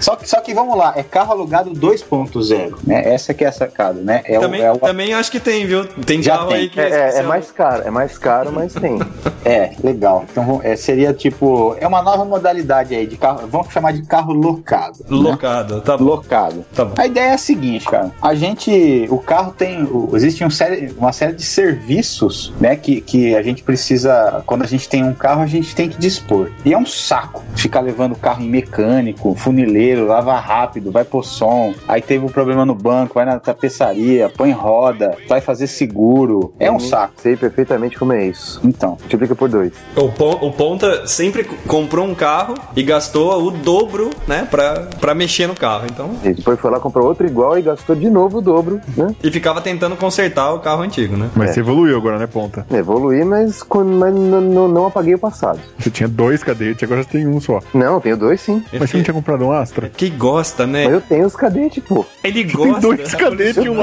Só 0.00 0.16
que, 0.16 0.28
só 0.28 0.40
que 0.40 0.52
vamos 0.54 0.76
lá, 0.76 0.92
é 0.96 1.02
carro 1.02 1.32
alugado 1.32 1.70
2.0, 1.70 2.74
né? 2.86 3.02
Essa 3.12 3.32
que 3.34 3.44
é 3.44 3.48
a 3.48 3.52
sacada, 3.52 4.00
né? 4.00 4.22
É, 4.24 4.38
também, 4.38 4.60
o, 4.60 4.64
é, 4.64 4.72
o- 4.72 4.78
também 4.78 5.14
acho 5.14 5.30
que 5.30 5.38
tem, 5.40 5.66
viu? 5.66 5.84
Tem 5.84 6.22
Já 6.22 6.36
carro 6.38 6.48
tem. 6.48 6.56
aí 6.58 6.68
que 6.68 6.80
É, 6.80 6.88
é, 6.88 7.16
é 7.18 7.22
mais 7.22 7.50
caro, 7.50 7.82
é 7.86 7.90
mais 7.90 8.18
caro, 8.18 8.50
mas 8.52 8.72
tem. 8.74 8.98
é, 9.44 9.72
legal. 9.82 10.24
Então 10.30 10.60
é, 10.64 10.74
seria 10.76 11.12
tipo, 11.12 11.76
é 11.78 11.86
uma 11.86 12.02
nova 12.02 12.24
modalidade 12.24 12.94
aí 12.94 13.06
de 13.06 13.16
carro, 13.16 13.46
vamos 13.46 13.72
chamar 13.72 13.92
de 13.92 14.02
carro 14.02 14.32
locado. 14.32 14.98
né? 15.00 15.06
Locado, 15.10 15.80
tá 15.80 15.96
bom. 15.96 16.04
Locado. 16.04 16.64
Tá 16.74 16.84
bom. 16.84 16.94
A 16.96 17.06
ideia 17.06 17.26
é 17.30 17.34
a 17.34 17.38
seguinte, 17.38 17.84
cara. 17.86 18.10
A 18.22 18.34
gente, 18.34 19.06
o 19.10 19.18
carro 19.18 19.52
tem, 19.52 19.86
existe 20.14 20.44
um 20.44 20.50
série, 20.50 20.92
uma 20.96 21.12
série 21.12 21.32
de 21.34 21.42
serviços, 21.44 22.52
né, 22.60 22.76
que, 22.76 23.00
que 23.00 23.34
a 23.34 23.42
gente 23.42 23.62
precisa, 23.62 24.42
quando 24.46 24.62
a 24.62 24.66
gente 24.66 24.88
tem 24.88 25.04
um 25.04 25.14
carro, 25.14 25.42
a 25.42 25.46
gente 25.46 25.74
tem 25.74 25.88
que 25.88 25.98
dispor. 25.98 26.50
E 26.64 26.72
é 26.72 26.78
um 26.78 26.86
saco 26.86 27.42
ficar 27.54 27.80
levando 27.80 28.12
o 28.12 28.16
carro 28.16 28.42
em 28.42 28.48
mecânico, 28.48 29.34
funileiro 29.34 29.89
dinheiro, 29.90 30.06
lava 30.06 30.38
rápido, 30.38 30.90
vai 30.90 31.04
pôr 31.04 31.24
som. 31.24 31.74
Aí 31.88 32.00
teve 32.00 32.24
um 32.24 32.28
problema 32.28 32.64
no 32.64 32.74
banco, 32.74 33.14
vai 33.14 33.24
na 33.24 33.38
tapeçaria, 33.38 34.30
põe 34.36 34.52
roda, 34.52 35.16
vai 35.28 35.40
fazer 35.40 35.66
seguro. 35.66 36.52
É 36.58 36.70
um 36.70 36.78
saco. 36.78 37.14
Sei 37.16 37.36
perfeitamente 37.36 37.98
como 37.98 38.12
é 38.12 38.24
isso. 38.26 38.60
Então, 38.64 38.96
Multiplica 39.00 39.34
por 39.34 39.48
dois. 39.48 39.72
O, 39.96 40.08
Pon- 40.08 40.38
o 40.40 40.52
Ponta 40.52 41.06
sempre 41.06 41.44
comprou 41.66 42.06
um 42.06 42.14
carro 42.14 42.54
e 42.76 42.82
gastou 42.82 43.42
o 43.46 43.50
dobro, 43.50 44.10
né, 44.26 44.46
pra, 44.50 44.88
pra 45.00 45.14
mexer 45.14 45.46
no 45.46 45.54
carro. 45.54 45.86
Então, 45.90 46.10
E 46.24 46.32
depois 46.32 46.58
foi 46.60 46.70
lá, 46.70 46.78
comprou 46.78 47.06
outro 47.06 47.26
igual 47.26 47.58
e 47.58 47.62
gastou 47.62 47.96
de 47.96 48.08
novo 48.08 48.38
o 48.38 48.40
dobro, 48.40 48.80
né? 48.96 49.14
e 49.22 49.30
ficava 49.30 49.60
tentando 49.60 49.96
consertar 49.96 50.52
o 50.52 50.60
carro 50.60 50.82
antigo, 50.82 51.16
né? 51.16 51.28
Mas 51.34 51.50
você 51.50 51.60
evoluiu 51.60 51.96
agora, 51.96 52.18
né, 52.18 52.26
Ponta? 52.26 52.66
Evoluí, 52.72 53.24
mas, 53.24 53.62
mas 53.98 54.14
n- 54.14 54.36
n- 54.36 54.68
não 54.68 54.86
apaguei 54.86 55.14
o 55.14 55.18
passado. 55.18 55.60
Você 55.78 55.90
tinha 55.90 56.08
dois 56.08 56.42
cadetes, 56.42 56.82
agora 56.82 57.02
você 57.02 57.08
tem 57.10 57.26
um 57.26 57.40
só. 57.40 57.60
Não, 57.74 57.94
eu 57.94 58.00
tenho 58.00 58.16
dois 58.16 58.40
sim. 58.40 58.62
Mas 58.72 58.90
você 58.90 58.96
não 58.96 59.04
tinha 59.04 59.14
comprado 59.14 59.44
um 59.44 59.52
Astra? 59.52 59.79
Que 59.88 60.10
gosta, 60.10 60.66
Mas 60.66 60.72
né? 60.72 60.86
eu 60.94 61.00
tenho 61.00 61.26
os 61.26 61.34
cadetes, 61.36 61.82
pô. 61.82 62.04
Ele 62.22 62.44
Tem 62.44 62.54
gosta. 62.54 62.80
dois 62.80 63.14
cadetes 63.14 63.64
e 63.64 63.68
um. 63.68 63.76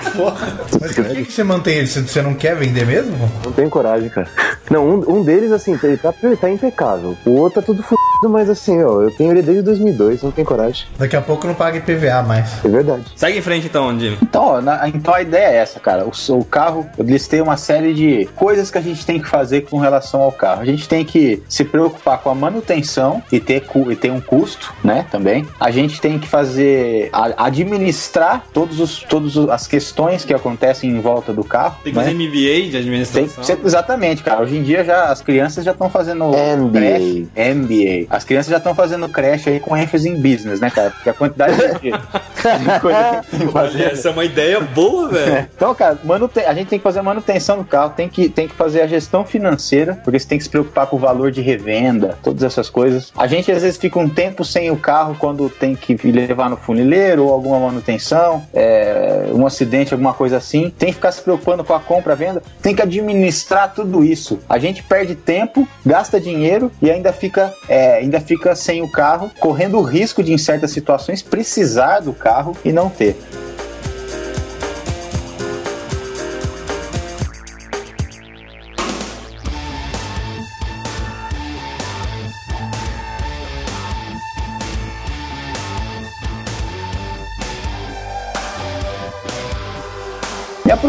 Tenho. 0.00 0.80
Mas 0.80 0.94
por 0.94 1.04
que, 1.06 1.24
que 1.24 1.32
você 1.32 1.42
mantém 1.44 1.78
ele? 1.78 1.86
Você- 1.86 2.00
Você 2.02 2.22
não 2.22 2.34
quer 2.34 2.56
vender 2.56 2.86
mesmo? 2.86 3.30
Não 3.44 3.52
tenho 3.52 3.68
coragem, 3.70 4.08
cara. 4.08 4.28
Não, 4.70 4.86
um, 4.88 5.18
um 5.18 5.22
deles, 5.24 5.50
assim, 5.52 5.78
ele 5.82 5.96
tá, 5.96 6.12
ele 6.22 6.36
tá 6.36 6.48
impecável. 6.50 7.16
O 7.24 7.30
outro 7.32 7.60
tá 7.60 7.66
tudo 7.66 7.82
fudido, 7.82 8.28
mas 8.28 8.48
assim, 8.48 8.82
ó, 8.82 9.02
eu 9.02 9.10
tenho 9.16 9.30
ele 9.32 9.42
desde 9.42 9.62
2002, 9.62 10.22
não 10.22 10.30
tenho 10.30 10.46
coragem. 10.46 10.86
Daqui 10.98 11.16
a 11.16 11.20
pouco 11.20 11.46
não 11.46 11.54
paga 11.54 11.78
IPVA 11.78 12.22
mais. 12.22 12.64
É 12.64 12.68
verdade. 12.68 13.04
Segue 13.16 13.38
em 13.38 13.42
frente 13.42 13.66
então, 13.66 13.98
Jimmy. 13.98 14.18
Então, 14.22 14.42
ó, 14.44 14.60
na- 14.60 14.88
então 14.88 15.12
a 15.14 15.22
ideia 15.22 15.46
é 15.48 15.56
essa, 15.56 15.80
cara. 15.80 16.04
O, 16.06 16.12
o 16.38 16.44
carro, 16.44 16.88
eu 16.96 17.04
listei 17.04 17.40
uma 17.40 17.56
série 17.56 17.92
de 17.94 18.28
coisas 18.36 18.70
que 18.70 18.78
a 18.78 18.80
gente 18.80 19.04
tem 19.04 19.20
que 19.20 19.28
fazer 19.28 19.62
com 19.62 19.78
relação 19.78 20.20
ao 20.22 20.32
carro. 20.32 20.62
A 20.62 20.64
gente 20.64 20.88
tem 20.88 21.04
que 21.04 21.42
se 21.48 21.64
preocupar 21.64 22.18
com 22.18 22.30
a 22.30 22.34
manutenção 22.34 23.22
e 23.32 23.40
ter, 23.40 23.62
cu- 23.62 23.90
e 23.90 23.96
ter 23.96 24.10
um 24.12 24.20
custo, 24.20 24.72
né? 24.84 25.06
Também. 25.10 25.46
A 25.58 25.70
gente 25.70 26.00
tem 26.00 26.18
que 26.18 26.28
fazer, 26.28 27.08
a- 27.12 27.44
administrar 27.46 28.44
todos 28.52 28.78
os, 28.80 29.00
todas 29.00 29.36
as 29.48 29.66
questões 29.66 29.89
que 30.26 30.34
acontecem 30.34 30.90
em 30.90 31.00
volta 31.00 31.32
do 31.32 31.44
carro. 31.44 31.76
Tem 31.82 31.92
que 31.92 31.98
né? 31.98 32.04
fazer 32.04 32.14
MBA 32.16 32.30
de 32.32 32.70
Tem 32.70 32.80
administração. 32.80 33.44
ser- 33.44 33.58
exatamente, 33.64 34.22
cara. 34.22 34.42
Hoje 34.42 34.56
em 34.56 34.62
dia 34.62 34.84
já 34.84 35.04
as 35.04 35.20
crianças 35.20 35.64
já 35.64 35.72
estão 35.72 35.88
fazendo 35.90 36.24
MBA. 36.26 36.80
crash, 36.80 37.54
MBA. 37.54 38.06
As 38.10 38.24
crianças 38.24 38.50
já 38.50 38.56
estão 38.58 38.74
fazendo 38.74 39.08
crash 39.08 39.48
aí 39.48 39.60
com 39.60 39.76
ênfase 39.76 40.08
em 40.08 40.14
business, 40.20 40.60
né, 40.60 40.70
cara? 40.70 40.90
Porque 40.90 41.10
a 41.10 41.14
quantidade 41.14 41.56
de, 41.56 41.90
de 41.90 42.80
coisa 42.80 43.20
que 43.30 43.36
tem 43.36 43.46
que 43.46 43.52
fazer. 43.52 43.78
Olha, 43.78 43.92
essa 43.92 44.08
é 44.08 44.12
uma 44.12 44.24
ideia 44.24 44.60
boa, 44.60 45.08
velho. 45.08 45.48
Então, 45.60 45.74
cara, 45.74 45.98
manute- 46.04 46.40
a 46.40 46.54
gente 46.54 46.68
tem 46.68 46.78
que 46.78 46.82
fazer 46.82 47.00
a 47.00 47.02
manutenção 47.02 47.58
do 47.58 47.64
carro, 47.64 47.92
tem 47.96 48.08
que, 48.08 48.28
tem 48.28 48.48
que 48.48 48.54
fazer 48.54 48.80
a 48.82 48.86
gestão 48.86 49.24
financeira, 49.24 49.98
porque 50.02 50.18
você 50.18 50.26
tem 50.26 50.38
que 50.38 50.44
se 50.44 50.50
preocupar 50.50 50.86
com 50.86 50.96
o 50.96 50.98
valor 50.98 51.30
de 51.30 51.40
revenda, 51.42 52.18
todas 52.22 52.42
essas 52.42 52.70
coisas. 52.70 53.12
A 53.16 53.26
gente 53.26 53.50
às 53.52 53.62
vezes 53.62 53.78
fica 53.78 53.98
um 53.98 54.08
tempo 54.08 54.44
sem 54.44 54.70
o 54.70 54.76
carro 54.76 55.16
quando 55.18 55.48
tem 55.50 55.74
que 55.74 55.94
levar 56.10 56.48
no 56.48 56.56
funileiro 56.56 57.24
ou 57.26 57.32
alguma 57.32 57.58
manutenção, 57.60 58.42
é, 58.54 59.26
um 59.32 59.46
acidente, 59.46 59.79
alguma 59.92 60.12
coisa 60.12 60.36
assim. 60.36 60.72
Tem 60.78 60.88
que 60.88 60.96
ficar 60.96 61.12
se 61.12 61.22
preocupando 61.22 61.64
com 61.64 61.74
a 61.74 61.80
compra, 61.80 62.14
venda, 62.14 62.42
tem 62.62 62.74
que 62.74 62.82
administrar 62.82 63.72
tudo 63.74 64.04
isso. 64.04 64.38
A 64.48 64.58
gente 64.58 64.82
perde 64.82 65.14
tempo, 65.14 65.66
gasta 65.84 66.20
dinheiro 66.20 66.70
e 66.80 66.90
ainda 66.90 67.12
fica, 67.12 67.52
é, 67.68 67.96
ainda 67.96 68.20
fica 68.20 68.54
sem 68.54 68.82
o 68.82 68.90
carro, 68.90 69.30
correndo 69.40 69.78
o 69.78 69.82
risco 69.82 70.22
de, 70.22 70.32
em 70.32 70.38
certas 70.38 70.70
situações, 70.70 71.22
precisar 71.22 72.00
do 72.00 72.12
carro 72.12 72.56
e 72.64 72.72
não 72.72 72.88
ter. 72.88 73.16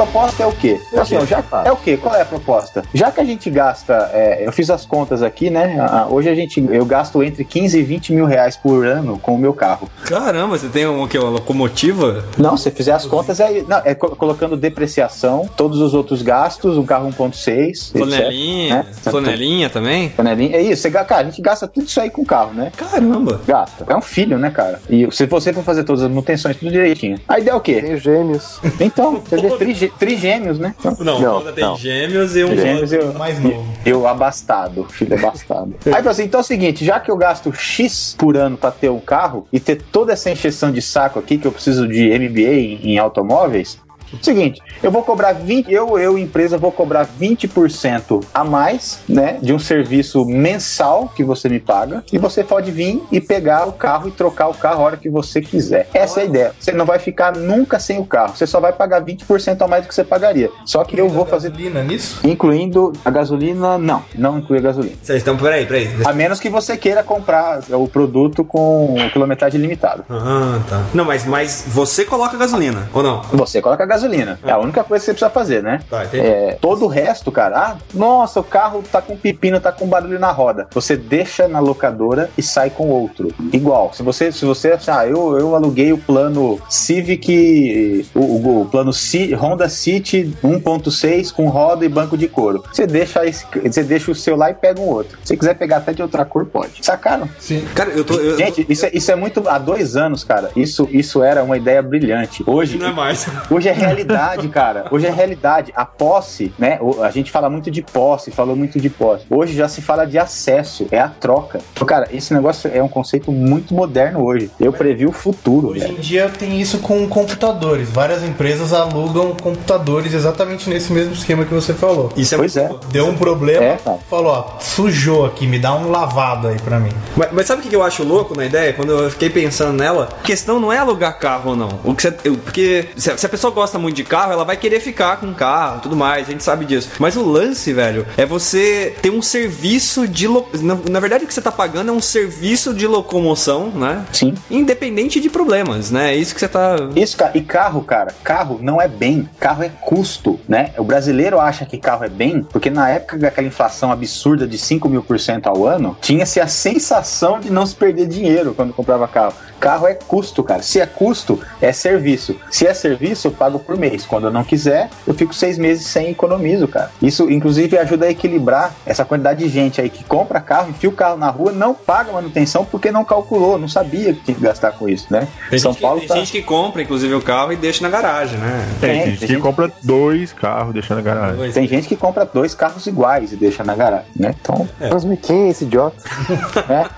Proposta 0.05 0.43
é 0.43 0.47
o 0.47 0.51
quê? 0.51 0.79
Assim, 0.97 1.15
ó, 1.15 1.25
já, 1.25 1.43
é 1.63 1.71
o 1.71 1.75
quê? 1.77 1.95
Qual 1.97 2.15
é 2.15 2.21
a 2.21 2.25
proposta? 2.25 2.83
Já 2.93 3.11
que 3.11 3.19
a 3.21 3.23
gente 3.23 3.49
gasta, 3.49 4.09
é, 4.13 4.45
eu 4.45 4.51
fiz 4.51 4.69
as 4.69 4.85
contas 4.85 5.21
aqui, 5.21 5.49
né? 5.49 5.77
Ah, 5.79 6.07
Hoje 6.09 6.27
a 6.29 6.35
gente, 6.35 6.59
eu 6.71 6.85
gasto 6.85 7.21
entre 7.23 7.43
15 7.45 7.79
e 7.79 7.83
20 7.83 8.13
mil 8.13 8.25
reais 8.25 8.55
por 8.57 8.85
ano 8.85 9.19
com 9.19 9.35
o 9.35 9.37
meu 9.37 9.53
carro. 9.53 9.89
Caramba, 10.05 10.57
você 10.57 10.67
tem 10.69 10.87
um, 10.87 11.03
o 11.03 11.07
quê, 11.07 11.17
uma 11.19 11.29
locomotiva? 11.29 12.25
Não, 12.37 12.57
se 12.57 12.71
fizer 12.71 12.93
as 12.93 13.05
contas, 13.05 13.39
é, 13.39 13.63
não, 13.67 13.81
é 13.85 13.93
co- 13.93 14.15
colocando 14.15 14.57
depreciação, 14.57 15.47
todos 15.55 15.79
os 15.79 15.93
outros 15.93 16.21
gastos, 16.21 16.77
um 16.77 16.85
carro 16.85 17.07
1.6, 17.09 17.91
Flanelinha? 17.91 18.75
né? 18.77 18.85
Flanelinha 19.03 19.69
também? 19.69 20.09
Flanelinha. 20.09 20.55
É 20.57 20.61
isso, 20.61 20.81
você, 20.81 20.91
cara, 20.91 21.17
a 21.21 21.23
gente 21.23 21.41
gasta 21.41 21.67
tudo 21.67 21.85
isso 21.85 22.01
aí 22.01 22.09
com 22.09 22.23
o 22.23 22.25
carro, 22.25 22.53
né? 22.53 22.71
Caramba. 22.75 23.39
Gasta. 23.47 23.85
É 23.87 23.95
um 23.95 24.01
filho, 24.01 24.37
né, 24.39 24.49
cara? 24.49 24.81
E 24.89 25.07
se 25.11 25.25
você 25.27 25.53
for 25.53 25.63
fazer 25.63 25.83
todas 25.83 26.01
as 26.01 26.09
manutenções 26.09 26.57
tudo 26.57 26.71
direitinho. 26.71 27.19
A 27.27 27.39
ideia 27.39 27.53
é 27.53 27.55
o 27.57 27.61
quê? 27.61 27.81
Tenho 27.81 27.97
gêmeos. 27.97 28.59
Então, 28.79 29.21
você 29.29 29.37
vê 29.37 29.90
trigêmeos, 29.99 30.57
né? 30.59 30.73
Não, 30.99 31.19
Não, 31.19 31.51
tem 31.53 31.63
não. 31.63 31.75
gêmeos 31.77 32.35
e 32.35 32.43
um 32.43 32.55
Gêmeos 32.55 32.91
eu, 32.91 33.13
Mais 33.13 33.39
novo. 33.41 33.65
eu 33.85 34.07
abastado, 34.07 34.85
filho 34.89 35.15
abastado. 35.17 35.73
Aí 35.85 35.93
falou 35.93 36.09
assim: 36.11 36.23
então 36.23 36.39
é 36.39 36.43
o 36.43 36.45
seguinte, 36.45 36.83
já 36.83 36.99
que 36.99 37.09
eu 37.11 37.17
gasto 37.17 37.51
X 37.53 38.15
por 38.17 38.35
ano 38.37 38.57
pra 38.57 38.71
ter 38.71 38.89
um 38.89 38.99
carro 38.99 39.47
e 39.51 39.59
ter 39.59 39.81
toda 39.91 40.13
essa 40.13 40.29
encheção 40.29 40.71
de 40.71 40.81
saco 40.81 41.19
aqui 41.19 41.37
que 41.37 41.47
eu 41.47 41.51
preciso 41.51 41.87
de 41.87 42.09
MBA 42.17 42.53
em, 42.53 42.91
em 42.93 42.97
automóveis. 42.97 43.77
Seguinte, 44.21 44.61
eu 44.81 44.91
vou 44.91 45.03
cobrar 45.03 45.33
20, 45.33 45.71
eu, 45.71 45.97
eu, 45.97 46.17
empresa, 46.17 46.57
vou 46.57 46.71
cobrar 46.71 47.07
20% 47.07 48.23
a 48.33 48.43
mais, 48.43 48.99
né, 49.07 49.37
de 49.41 49.53
um 49.53 49.59
serviço 49.59 50.25
mensal 50.25 51.11
que 51.15 51.23
você 51.23 51.47
me 51.47 51.59
paga, 51.59 52.03
e 52.11 52.17
você 52.17 52.43
pode 52.43 52.71
vir 52.71 53.01
e 53.11 53.21
pegar 53.21 53.67
o 53.67 53.73
carro 53.73 54.07
e 54.07 54.11
trocar 54.11 54.47
o 54.47 54.53
carro 54.53 54.81
a 54.81 54.85
hora 54.85 54.97
que 54.97 55.09
você 55.09 55.41
quiser. 55.41 55.87
Essa 55.93 56.21
é 56.21 56.23
a 56.23 56.25
ideia. 56.25 56.51
Você 56.59 56.71
não 56.71 56.85
vai 56.85 56.99
ficar 56.99 57.35
nunca 57.35 57.79
sem 57.79 57.99
o 57.99 58.05
carro. 58.05 58.35
Você 58.35 58.47
só 58.47 58.59
vai 58.59 58.73
pagar 58.73 59.01
20% 59.03 59.61
a 59.61 59.67
mais 59.67 59.83
do 59.83 59.87
que 59.87 59.95
você 59.95 60.03
pagaria. 60.03 60.49
Só 60.65 60.83
que 60.83 60.99
eu 60.99 61.07
vou 61.07 61.25
fazer 61.25 61.49
gasolina 61.49 61.83
nisso? 61.83 62.19
Incluindo 62.23 62.93
a 63.03 63.09
gasolina, 63.09 63.77
não, 63.77 64.03
não 64.15 64.39
inclui 64.39 64.59
a 64.59 64.61
gasolina. 64.61 64.95
Vocês 65.01 65.19
estão, 65.19 65.37
peraí, 65.37 65.65
peraí. 65.65 65.89
A 66.05 66.13
menos 66.13 66.39
que 66.39 66.49
você 66.49 66.77
queira 66.77 67.03
comprar 67.03 67.61
o 67.71 67.87
produto 67.87 68.43
com 68.43 68.95
quilometragem 69.13 69.59
limitada. 69.59 70.03
Ah, 70.09 70.59
tá. 70.67 70.83
Não, 70.93 71.05
mas, 71.05 71.25
mas 71.25 71.65
você 71.67 72.05
coloca 72.05 72.37
gasolina, 72.37 72.89
ou 72.93 73.03
não? 73.03 73.21
Você 73.33 73.61
coloca 73.61 73.83
a 73.83 73.87
gasolina. 74.01 74.39
É 74.43 74.51
a 74.51 74.57
única 74.57 74.83
coisa 74.83 75.01
que 75.01 75.05
você 75.05 75.11
precisa 75.13 75.29
fazer, 75.29 75.61
né? 75.63 75.81
Tá. 75.89 76.03
É, 76.13 76.57
todo 76.59 76.85
o 76.85 76.87
resto, 76.87 77.31
cara, 77.31 77.57
ah, 77.57 77.75
nossa, 77.93 78.39
o 78.39 78.43
carro 78.43 78.83
tá 78.91 79.01
com 79.01 79.15
pepino, 79.15 79.59
tá 79.59 79.71
com 79.71 79.87
barulho 79.87 80.19
na 80.19 80.31
roda. 80.31 80.67
Você 80.73 80.95
deixa 80.97 81.47
na 81.47 81.59
locadora 81.59 82.29
e 82.37 82.41
sai 82.43 82.69
com 82.69 82.87
outro. 82.89 83.33
Igual, 83.53 83.93
se 83.93 84.03
você, 84.03 84.31
se 84.31 84.45
você, 84.45 84.77
ah, 84.87 85.05
eu, 85.05 85.37
eu 85.39 85.55
aluguei 85.55 85.93
o 85.93 85.97
plano 85.97 86.59
Civic, 86.69 88.05
o, 88.15 88.19
o- 88.19 88.61
o 88.61 88.65
plano 88.65 88.91
Ci- 88.93 89.33
Honda 89.33 89.67
City 89.69 90.33
1.6 90.43 91.31
com 91.31 91.47
roda 91.47 91.85
e 91.85 91.89
banco 91.89 92.17
de 92.17 92.27
couro. 92.27 92.63
Você 92.71 92.85
deixa, 92.87 93.25
esse- 93.25 93.45
você 93.63 93.83
deixa 93.83 94.11
o 94.11 94.15
seu 94.15 94.35
lá 94.35 94.49
e 94.49 94.53
pega 94.53 94.79
um 94.79 94.87
outro. 94.87 95.17
Se 95.23 95.35
quiser 95.37 95.55
pegar 95.55 95.77
até 95.77 95.93
de 95.93 96.01
outra 96.01 96.25
cor, 96.25 96.45
pode. 96.45 96.83
Sacaram? 96.85 97.29
Sim. 97.39 97.65
Cara, 97.75 97.89
eu 97.91 98.03
tô. 98.03 98.15
Eu, 98.15 98.37
Gente, 98.37 98.65
isso 98.69 98.85
é, 98.85 98.91
isso 98.93 99.11
é 99.11 99.15
muito. 99.15 99.47
Há 99.47 99.57
dois 99.57 99.95
anos, 99.95 100.23
cara, 100.23 100.51
isso, 100.55 100.87
isso 100.91 101.23
era 101.23 101.43
uma 101.43 101.57
ideia 101.57 101.81
brilhante. 101.81 102.43
Hoje, 102.45 102.77
não 102.77 102.87
é 102.87 102.91
mais. 102.93 103.27
Hoje 103.49 103.69
é 103.69 103.71
realidade, 103.95 104.47
cara. 104.49 104.85
Hoje 104.91 105.05
é 105.07 105.11
realidade. 105.11 105.71
A 105.75 105.85
posse, 105.85 106.53
né? 106.57 106.79
A 107.03 107.09
gente 107.11 107.31
fala 107.31 107.49
muito 107.49 107.69
de 107.71 107.81
posse, 107.81 108.31
falou 108.31 108.55
muito 108.55 108.79
de 108.79 108.89
posse. 108.89 109.25
Hoje 109.29 109.53
já 109.55 109.67
se 109.67 109.81
fala 109.81 110.05
de 110.05 110.17
acesso, 110.17 110.87
é 110.91 110.99
a 110.99 111.07
troca. 111.07 111.59
Cara, 111.85 112.07
esse 112.11 112.33
negócio 112.33 112.69
é 112.73 112.81
um 112.81 112.87
conceito 112.87 113.31
muito 113.31 113.73
moderno 113.73 114.23
hoje. 114.23 114.49
Eu 114.59 114.71
previ 114.71 115.05
o 115.05 115.11
futuro, 115.11 115.69
Hoje 115.69 115.79
velho. 115.81 115.93
em 115.97 115.99
dia 115.99 116.29
tem 116.29 116.59
isso 116.61 116.79
com 116.79 117.07
computadores. 117.07 117.89
Várias 117.89 118.23
empresas 118.23 118.73
alugam 118.73 119.35
computadores 119.41 120.13
exatamente 120.13 120.69
nesse 120.69 120.91
mesmo 120.93 121.13
esquema 121.13 121.45
que 121.45 121.53
você 121.53 121.73
falou. 121.73 122.11
Isso 122.15 122.33
é 122.35 122.37
Pois 122.37 122.55
muito 122.55 122.75
é. 122.87 122.91
Deu 122.91 123.07
um 123.07 123.15
problema, 123.15 123.63
É, 123.63 123.77
falou, 124.09 124.31
ó, 124.31 124.59
sujou 124.59 125.25
aqui, 125.25 125.45
me 125.47 125.59
dá 125.59 125.73
um 125.75 125.89
lavado 125.91 126.47
aí 126.47 126.59
pra 126.59 126.79
mim. 126.79 126.91
Mas, 127.15 127.29
mas 127.31 127.45
sabe 127.45 127.61
o 127.61 127.69
que 127.69 127.75
eu 127.75 127.83
acho 127.83 128.03
louco 128.03 128.35
na 128.35 128.45
ideia? 128.45 128.73
Quando 128.73 128.91
eu 128.91 129.09
fiquei 129.11 129.29
pensando 129.29 129.73
nela, 129.77 130.09
a 130.19 130.23
questão 130.23 130.59
não 130.59 130.71
é 130.71 130.77
alugar 130.77 131.17
carro 131.19 131.51
ou 131.51 131.55
não. 131.55 131.69
O 131.83 131.93
que 131.95 132.01
você, 132.03 132.13
eu- 132.23 132.37
porque 132.37 132.87
se 132.95 133.11
a, 133.11 133.17
se 133.17 133.25
a 133.25 133.29
pessoa 133.29 133.51
gosta 133.53 133.77
muito 133.81 133.95
de 133.95 134.03
carro, 134.03 134.31
ela 134.31 134.45
vai 134.45 134.55
querer 134.57 134.79
ficar 134.79 135.17
com 135.17 135.27
o 135.27 135.33
carro 135.33 135.81
tudo 135.81 135.95
mais, 135.95 136.27
a 136.27 136.31
gente 136.31 136.43
sabe 136.43 136.65
disso. 136.65 136.89
Mas 136.99 137.15
o 137.17 137.23
lance, 137.25 137.73
velho, 137.73 138.05
é 138.17 138.25
você 138.25 138.95
ter 139.01 139.09
um 139.09 139.21
serviço 139.21 140.07
de. 140.07 140.27
lo- 140.27 140.47
Na, 140.61 140.77
na 140.89 140.99
verdade, 140.99 141.23
o 141.25 141.27
que 141.27 141.33
você 141.33 141.41
tá 141.41 141.51
pagando 141.51 141.89
é 141.89 141.91
um 141.93 142.01
serviço 142.01 142.73
de 142.73 142.85
locomoção, 142.87 143.67
né? 143.69 144.05
Sim. 144.13 144.33
Independente 144.49 145.19
de 145.19 145.29
problemas, 145.29 145.91
né? 145.91 146.13
É 146.13 146.15
isso 146.15 146.33
que 146.33 146.39
você 146.39 146.47
tá. 146.47 146.75
Isso, 146.95 147.17
cara. 147.17 147.31
E 147.35 147.41
carro, 147.41 147.81
cara, 147.83 148.13
carro 148.23 148.59
não 148.61 148.81
é 148.81 148.87
bem, 148.87 149.27
carro 149.39 149.63
é 149.63 149.69
custo, 149.81 150.39
né? 150.47 150.71
O 150.77 150.83
brasileiro 150.83 151.39
acha 151.39 151.65
que 151.65 151.77
carro 151.77 152.03
é 152.03 152.09
bem, 152.09 152.43
porque 152.43 152.69
na 152.69 152.89
época 152.89 153.17
daquela 153.17 153.47
inflação 153.47 153.91
absurda 153.91 154.47
de 154.47 154.57
5 154.57 154.87
mil 154.89 155.01
por 155.03 155.19
cento 155.19 155.47
ao 155.47 155.65
ano, 155.65 155.97
tinha-se 156.01 156.39
a 156.39 156.47
sensação 156.47 157.39
de 157.39 157.51
não 157.51 157.65
se 157.65 157.75
perder 157.75 158.07
dinheiro 158.07 158.53
quando 158.55 158.73
comprava 158.73 159.07
carro. 159.07 159.33
Carro 159.61 159.85
é 159.87 159.93
custo, 159.93 160.43
cara. 160.43 160.63
Se 160.63 160.81
é 160.81 160.85
custo, 160.87 161.39
é 161.61 161.71
serviço. 161.71 162.35
Se 162.49 162.65
é 162.65 162.73
serviço, 162.73 163.27
eu 163.27 163.31
pago 163.31 163.59
por 163.59 163.77
mês. 163.77 164.05
Quando 164.07 164.25
eu 164.25 164.31
não 164.31 164.43
quiser, 164.43 164.89
eu 165.05 165.13
fico 165.13 165.33
seis 165.35 165.57
meses 165.57 165.85
sem 165.85 166.09
economizo, 166.09 166.67
cara. 166.67 166.91
Isso, 167.01 167.29
inclusive, 167.29 167.77
ajuda 167.77 168.07
a 168.07 168.09
equilibrar 168.09 168.73
essa 168.85 169.05
quantidade 169.05 169.43
de 169.43 169.49
gente 169.49 169.79
aí 169.79 169.87
que 169.89 170.03
compra 170.03 170.41
carro, 170.41 170.71
enfia 170.71 170.89
o 170.89 170.93
carro 170.93 171.15
na 171.17 171.29
rua, 171.29 171.51
não 171.51 171.75
paga 171.75 172.11
manutenção 172.11 172.65
porque 172.65 172.91
não 172.91 173.05
calculou, 173.05 173.59
não 173.59 173.67
sabia 173.67 174.13
que 174.13 174.21
tinha 174.21 174.35
que 174.35 174.41
gastar 174.41 174.71
com 174.71 174.89
isso, 174.89 175.05
né? 175.11 175.27
Tem, 175.49 175.59
São 175.59 175.73
gente, 175.73 175.81
Paulo 175.81 176.01
que, 176.01 176.07
tá... 176.07 176.15
tem 176.15 176.25
gente 176.25 176.31
que 176.31 176.41
compra, 176.41 176.81
inclusive, 176.81 177.13
o 177.13 177.21
carro 177.21 177.53
e 177.53 177.55
deixa 177.55 177.83
na 177.83 177.89
garagem, 177.89 178.39
né? 178.39 178.65
Tem, 178.79 178.89
Tem, 178.89 178.99
gente 179.11 179.19
tem 179.19 179.27
que 179.27 179.33
gente- 179.35 179.41
compra 179.43 179.71
dois 179.83 180.33
carros 180.33 180.73
deixando 180.73 180.97
na 180.97 181.03
garagem. 181.03 181.51
Tem 181.51 181.67
gente 181.67 181.87
que 181.87 181.95
compra 181.95 182.25
dois 182.25 182.55
carros 182.55 182.87
iguais 182.87 183.31
e 183.31 183.35
deixa 183.35 183.63
na 183.63 183.75
garagem, 183.75 184.07
né? 184.15 184.33
Então, 184.41 184.67
Mas 184.79 185.05
mas 185.05 185.19
quem 185.21 185.47
é 185.47 185.49
esse 185.49 185.65
idiota? 185.65 185.95
né? 186.67 186.89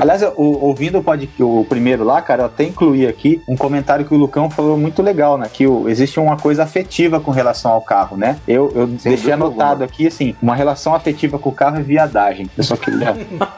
Aliás, 0.00 0.22
eu- 0.22 0.34
ouvindo 0.36 0.98
o, 0.98 1.02
pod- 1.02 1.28
o 1.40 1.64
primeiro 1.68 1.95
lá, 2.04 2.20
cara, 2.22 2.42
eu 2.42 2.46
até 2.46 2.64
incluí 2.64 3.06
aqui 3.06 3.42
um 3.48 3.56
comentário 3.56 4.04
que 4.04 4.14
o 4.14 4.16
Lucão 4.16 4.50
falou 4.50 4.76
muito 4.76 5.02
legal, 5.02 5.36
né? 5.38 5.48
Que 5.52 5.66
o- 5.66 5.88
existe 5.88 6.18
uma 6.20 6.36
coisa 6.36 6.62
afetiva 6.64 7.20
com 7.20 7.30
relação 7.30 7.70
ao 7.72 7.80
carro, 7.80 8.16
né? 8.16 8.36
Eu, 8.46 8.72
eu 8.74 8.86
deixei 8.86 9.32
anotado 9.32 9.84
aqui, 9.84 10.06
assim, 10.06 10.34
uma 10.42 10.54
relação 10.54 10.94
afetiva 10.94 11.38
com 11.38 11.48
o 11.50 11.52
carro 11.52 11.78
é 11.78 11.82
viadagem. 11.82 12.48
Eu 12.56 12.64
só 12.64 12.76
queria... 12.76 13.14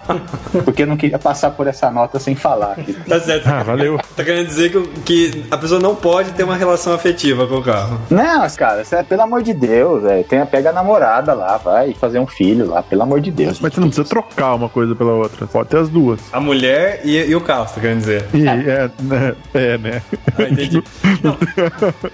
porque 0.65 0.83
eu 0.83 0.87
não 0.87 0.97
queria 0.97 1.19
passar 1.19 1.51
por 1.51 1.67
essa 1.67 1.91
nota 1.91 2.19
sem 2.19 2.35
falar. 2.35 2.73
aqui. 2.73 2.93
Tá 2.93 3.21
certo. 3.21 3.47
Ah, 3.49 3.63
valeu. 3.63 3.99
Tá 4.17 4.25
querendo 4.25 4.47
dizer 4.47 4.71
que, 4.71 4.83
que 5.01 5.45
a 5.51 5.57
pessoa 5.57 5.81
não 5.81 5.95
pode 5.95 6.33
ter 6.33 6.45
uma 6.45 6.57
relação 6.57 6.93
afetiva 6.93 7.47
com 7.47 7.57
o 7.57 7.63
carro. 7.63 8.01
Não, 8.11 8.41
mas, 8.41 8.57
cara, 8.57 8.85
você, 8.85 9.03
pelo 9.03 9.23
amor 9.23 9.43
de 9.43 9.53
Deus, 9.55 10.05
é, 10.05 10.23
tem, 10.23 10.45
pega 10.47 10.71
a 10.71 10.73
namorada 10.73 11.35
lá, 11.35 11.57
vai 11.57 11.95
fazer 11.95 12.19
um 12.19 12.27
filho 12.27 12.67
lá, 12.69 12.83
pelo 12.83 13.03
amor 13.03 13.21
de 13.21 13.31
Deus. 13.31 13.61
Mas 13.61 13.73
você 13.75 13.81
não 13.81 13.89
precisa 13.89 14.09
trocar 14.09 14.55
uma 14.55 14.69
coisa 14.69 14.95
pela 14.95 15.13
outra. 15.13 15.47
Pode 15.47 15.69
ter 15.69 15.79
as 15.79 15.89
duas. 15.89 16.21
A 16.33 16.41
mulher 16.41 17.01
e, 17.05 17.17
e 17.17 17.35
o 17.35 17.41
carro, 17.41 17.69
você 17.69 17.75
tá 17.75 17.81
querendo 17.81 17.99
dizer. 18.01 18.25
E 18.35 18.47
é, 18.47 18.91
né? 19.03 19.35
É, 19.55 19.79
né? 19.79 20.03
Ah, 20.39 20.43
entendi. 20.43 20.83
Não, 21.23 21.37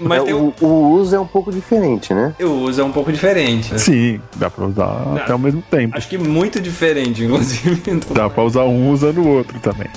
mas 0.01 0.23
É, 0.23 0.25
tem 0.25 0.35
o, 0.35 0.53
o, 0.61 0.65
o 0.67 0.91
uso 0.93 1.15
é 1.17 1.21
um 1.21 1.27
pouco 1.27 1.51
diferente, 1.53 2.13
né? 2.15 2.35
o 2.41 2.45
uso 2.45 2.81
é 2.81 2.85
um 2.85 2.93
pouco 2.93 3.13
diferente. 3.13 3.73
né? 3.73 3.79
Sim, 3.79 4.21
dá 4.37 4.49
pra 4.51 4.67
usar 4.67 5.15
até 5.21 5.33
ao 5.33 5.39
mesmo 5.39 5.63
tempo. 5.71 5.97
Acho 5.97 6.09
que 6.09 6.19
muito 6.19 6.61
diferente, 6.61 7.25
inclusive. 7.25 7.83
Dá 8.15 8.29
pra 8.31 8.43
usar 8.45 8.65
um 8.65 8.91
usando 8.91 9.19
o 9.19 9.29
outro 9.29 9.59
também. 9.61 9.89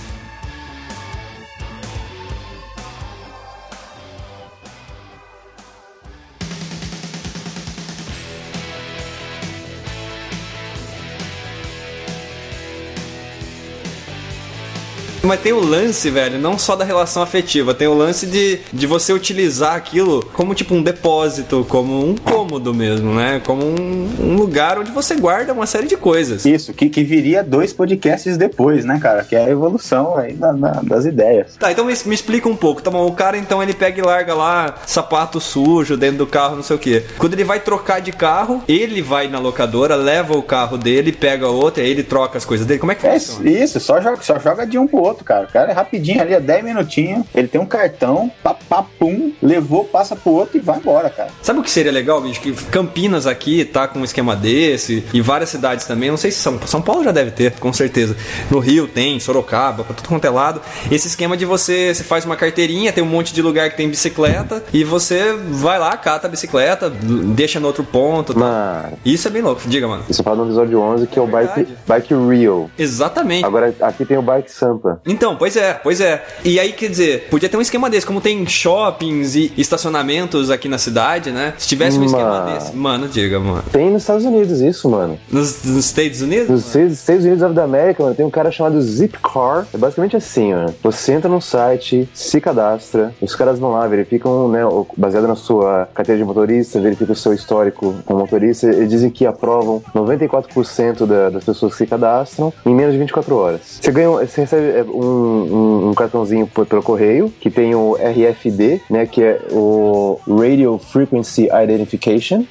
Mas 15.27 15.41
tem 15.41 15.51
o 15.53 15.59
lance, 15.59 16.09
velho, 16.09 16.39
não 16.39 16.57
só 16.57 16.75
da 16.75 16.85
relação 16.85 17.21
afetiva, 17.21 17.73
tem 17.73 17.87
o 17.87 17.93
lance 17.93 18.25
de, 18.25 18.59
de 18.71 18.87
você 18.87 19.11
utilizar 19.13 19.75
aquilo 19.75 20.23
como 20.33 20.55
tipo 20.55 20.73
um 20.73 20.81
depósito, 20.81 21.65
como 21.69 22.07
um 22.07 22.15
cômodo 22.15 22.73
mesmo, 22.73 23.13
né? 23.13 23.41
Como 23.45 23.63
um, 23.65 24.09
um 24.19 24.35
lugar 24.35 24.79
onde 24.79 24.91
você 24.91 25.15
guarda 25.15 25.53
uma 25.53 25.65
série 25.65 25.87
de 25.87 25.97
coisas. 25.97 26.45
Isso, 26.45 26.73
que, 26.73 26.89
que 26.89 27.03
viria 27.03 27.43
dois 27.43 27.73
podcasts 27.73 28.37
depois, 28.37 28.85
né, 28.85 28.99
cara? 29.01 29.23
Que 29.23 29.35
é 29.35 29.45
a 29.45 29.49
evolução 29.49 30.17
aí 30.17 30.33
da- 30.33 30.51
da- 30.53 30.81
das 30.83 31.05
ideias. 31.05 31.55
Tá, 31.59 31.71
então 31.71 31.85
me, 31.85 31.93
me 32.05 32.15
explica 32.15 32.47
um 32.47 32.55
pouco, 32.55 32.81
tá 32.81 32.89
bom? 32.89 33.05
O 33.05 33.11
cara 33.13 33.37
então 33.37 33.61
ele 33.61 33.73
pega 33.73 33.99
e 33.99 34.03
larga 34.03 34.33
lá 34.33 34.75
sapato 34.85 35.39
sujo 35.41 35.97
dentro 35.97 36.19
do 36.19 36.27
carro, 36.27 36.55
não 36.55 36.63
sei 36.63 36.75
o 36.75 36.79
que. 36.79 37.03
Quando 37.17 37.33
ele 37.33 37.43
vai 37.43 37.59
trocar 37.59 37.99
de 37.99 38.11
carro, 38.11 38.63
ele 38.67 39.01
vai 39.01 39.27
na 39.27 39.39
locadora, 39.39 39.95
leva 39.95 40.37
o 40.37 40.41
carro 40.41 40.77
dele, 40.77 41.11
pega 41.11 41.47
outro, 41.47 41.81
aí 41.83 41.89
ele 41.89 42.03
troca 42.03 42.37
as 42.37 42.45
coisas 42.45 42.65
dele. 42.65 42.79
Como 42.79 42.91
é 42.91 42.95
que 42.95 43.05
É 43.05 43.19
funciona? 43.19 43.49
isso, 43.49 43.79
só 43.79 43.99
joga, 44.01 44.21
só 44.21 44.39
joga 44.39 44.65
de 44.65 44.77
um 44.77 44.87
pro 44.87 44.99
outro, 44.99 45.16
cara. 45.23 45.45
O 45.45 45.51
cara 45.51 45.71
é 45.71 45.73
rapidinho 45.73 46.21
ali, 46.21 46.33
é 46.33 46.39
10 46.39 46.63
minutinhos. 46.63 47.25
Ele 47.33 47.47
tem 47.47 47.59
um 47.59 47.65
cartão, 47.65 48.31
papapum, 48.43 49.31
levou, 49.41 49.83
passa 49.85 50.15
pro 50.15 50.31
outro 50.31 50.57
e 50.57 50.59
vai 50.59 50.77
embora, 50.77 51.09
cara. 51.09 51.29
Sabe 51.41 51.59
o 51.59 51.63
que 51.63 51.71
seria 51.71 51.91
legal, 51.91 52.21
bicho? 52.21 52.41
Que 52.41 52.51
Campinas 52.67 53.25
aqui 53.27 53.65
tá 53.65 53.87
com 53.87 53.99
um 53.99 54.03
esquema 54.03 54.35
desse, 54.35 55.03
e 55.13 55.21
várias 55.21 55.49
cidades 55.49 55.85
também. 55.85 56.09
Não 56.09 56.17
sei 56.17 56.31
se 56.31 56.39
São, 56.39 56.59
São 56.65 56.81
Paulo 56.81 57.03
já 57.03 57.11
deve 57.11 57.31
ter, 57.31 57.53
com 57.59 57.71
certeza. 57.73 58.15
No 58.49 58.59
Rio 58.59 58.87
tem, 58.87 59.19
Sorocaba, 59.19 59.83
pra 59.83 59.93
tudo 59.95 60.09
quanto 60.09 60.25
é 60.25 60.29
lado. 60.29 60.61
Esse 60.91 61.07
esquema 61.07 61.35
de 61.37 61.45
você, 61.45 61.93
você 61.93 62.03
faz 62.03 62.25
uma 62.25 62.35
carteirinha, 62.35 62.91
tem 62.91 63.03
um 63.03 63.07
monte 63.07 63.33
de 63.33 63.41
lugar 63.41 63.69
que 63.69 63.77
tem 63.77 63.89
bicicleta, 63.89 64.63
e 64.73 64.83
você 64.83 65.33
vai 65.49 65.79
lá, 65.79 65.95
cata 65.97 66.27
a 66.27 66.29
bicicleta, 66.29 66.89
deixa 66.89 67.59
no 67.59 67.67
outro 67.67 67.83
ponto. 67.83 68.33
tá? 68.33 68.89
Isso 69.05 69.27
é 69.27 69.31
bem 69.31 69.41
louco, 69.41 69.61
diga, 69.65 69.87
mano. 69.87 70.03
isso 70.09 70.23
fala 70.23 70.37
no 70.37 70.45
episódio 70.45 70.79
11 70.79 71.07
que 71.07 71.19
é 71.19 71.21
o 71.21 71.27
Bike, 71.27 71.67
bike 71.87 72.13
Real. 72.13 72.69
Exatamente. 72.77 73.45
Agora 73.45 73.73
aqui 73.81 74.05
tem 74.05 74.17
o 74.17 74.21
Bike 74.21 74.51
Sampa. 74.51 75.01
Então, 75.07 75.35
pois 75.35 75.55
é, 75.55 75.73
pois 75.73 76.01
é. 76.01 76.23
E 76.43 76.59
aí, 76.59 76.73
quer 76.73 76.89
dizer, 76.89 77.27
podia 77.29 77.47
ter 77.49 77.57
um 77.57 77.61
esquema 77.61 77.89
desse, 77.89 78.05
como 78.05 78.19
tem 78.21 78.45
shoppings 78.45 79.35
e 79.35 79.51
estacionamentos 79.57 80.49
aqui 80.51 80.67
na 80.67 80.77
cidade, 80.77 81.31
né? 81.31 81.53
Se 81.57 81.67
tivesse 81.67 81.97
um 81.97 82.03
esquema 82.03 82.27
Mano. 82.41 82.53
desse. 82.53 82.75
Mano, 82.75 83.07
diga, 83.07 83.39
mano. 83.39 83.63
Tem 83.71 83.89
nos 83.89 84.03
Estados 84.03 84.25
Unidos 84.25 84.59
isso, 84.61 84.89
mano. 84.89 85.17
Nos, 85.31 85.63
nos 85.63 85.85
Estados 85.85 86.21
Unidos? 86.21 86.49
Nos 86.49 86.65
Estados 86.67 86.93
Estados 86.99 87.25
Unidos 87.25 87.53
da 87.55 87.63
América, 87.63 88.03
mano, 88.03 88.15
tem 88.15 88.25
um 88.25 88.29
cara 88.29 88.51
chamado 88.51 88.81
Zipcar. 88.81 89.65
É 89.73 89.77
basicamente 89.77 90.15
assim, 90.17 90.53
mano. 90.53 90.75
Você 90.83 91.13
entra 91.13 91.29
no 91.29 91.41
site, 91.41 92.07
se 92.13 92.41
cadastra, 92.41 93.13
os 93.21 93.33
caras 93.35 93.57
vão 93.59 93.71
lá, 93.71 93.87
verificam, 93.87 94.49
né, 94.49 94.61
baseado 94.97 95.27
na 95.27 95.35
sua 95.35 95.87
carteira 95.93 96.19
de 96.19 96.25
motorista, 96.25 96.79
verificam 96.81 97.13
o 97.13 97.15
seu 97.17 97.33
histórico 97.33 97.95
como 98.05 98.19
motorista. 98.19 98.67
Eles 98.67 98.89
dizem 98.89 99.09
que 99.09 99.25
aprovam 99.25 99.81
94% 99.95 101.05
da- 101.05 101.29
das 101.29 101.43
pessoas 101.43 101.71
que 101.73 101.77
se 101.79 101.87
cadastram 101.87 102.53
em 102.65 102.73
menos 102.75 102.93
de 102.93 102.99
24 102.99 103.35
horas. 103.35 103.61
Você 103.81 103.91
ganha, 103.91 104.09
você 104.09 104.41
recebe 104.41 104.67
é, 104.67 104.85
um, 104.99 105.05
um- 105.05 105.89
um 105.89 105.93
cartãozinho 105.93 106.47
pelo 106.47 106.81
correio, 106.83 107.31
que 107.39 107.49
tem 107.49 107.75
o 107.75 107.95
RFD, 107.95 108.81
né, 108.89 109.05
que 109.05 109.21
é 109.21 109.39
o 109.51 110.19
Radio 110.27 110.77
Frequency 110.79 111.47
Identification. 111.51 112.43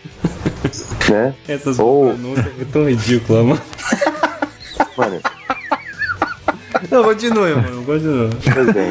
né? 1.10 1.34
Essas 1.48 1.78
Ou- 1.78 2.08
pronúncias 2.08 2.46
é 2.60 2.64
tão 2.72 2.88
ridículas, 2.88 3.44
mano. 3.44 3.60
Mano, 4.96 5.20
Não, 6.90 7.02
continue, 7.02 7.54
mano, 7.54 7.84
continue. 7.84 8.30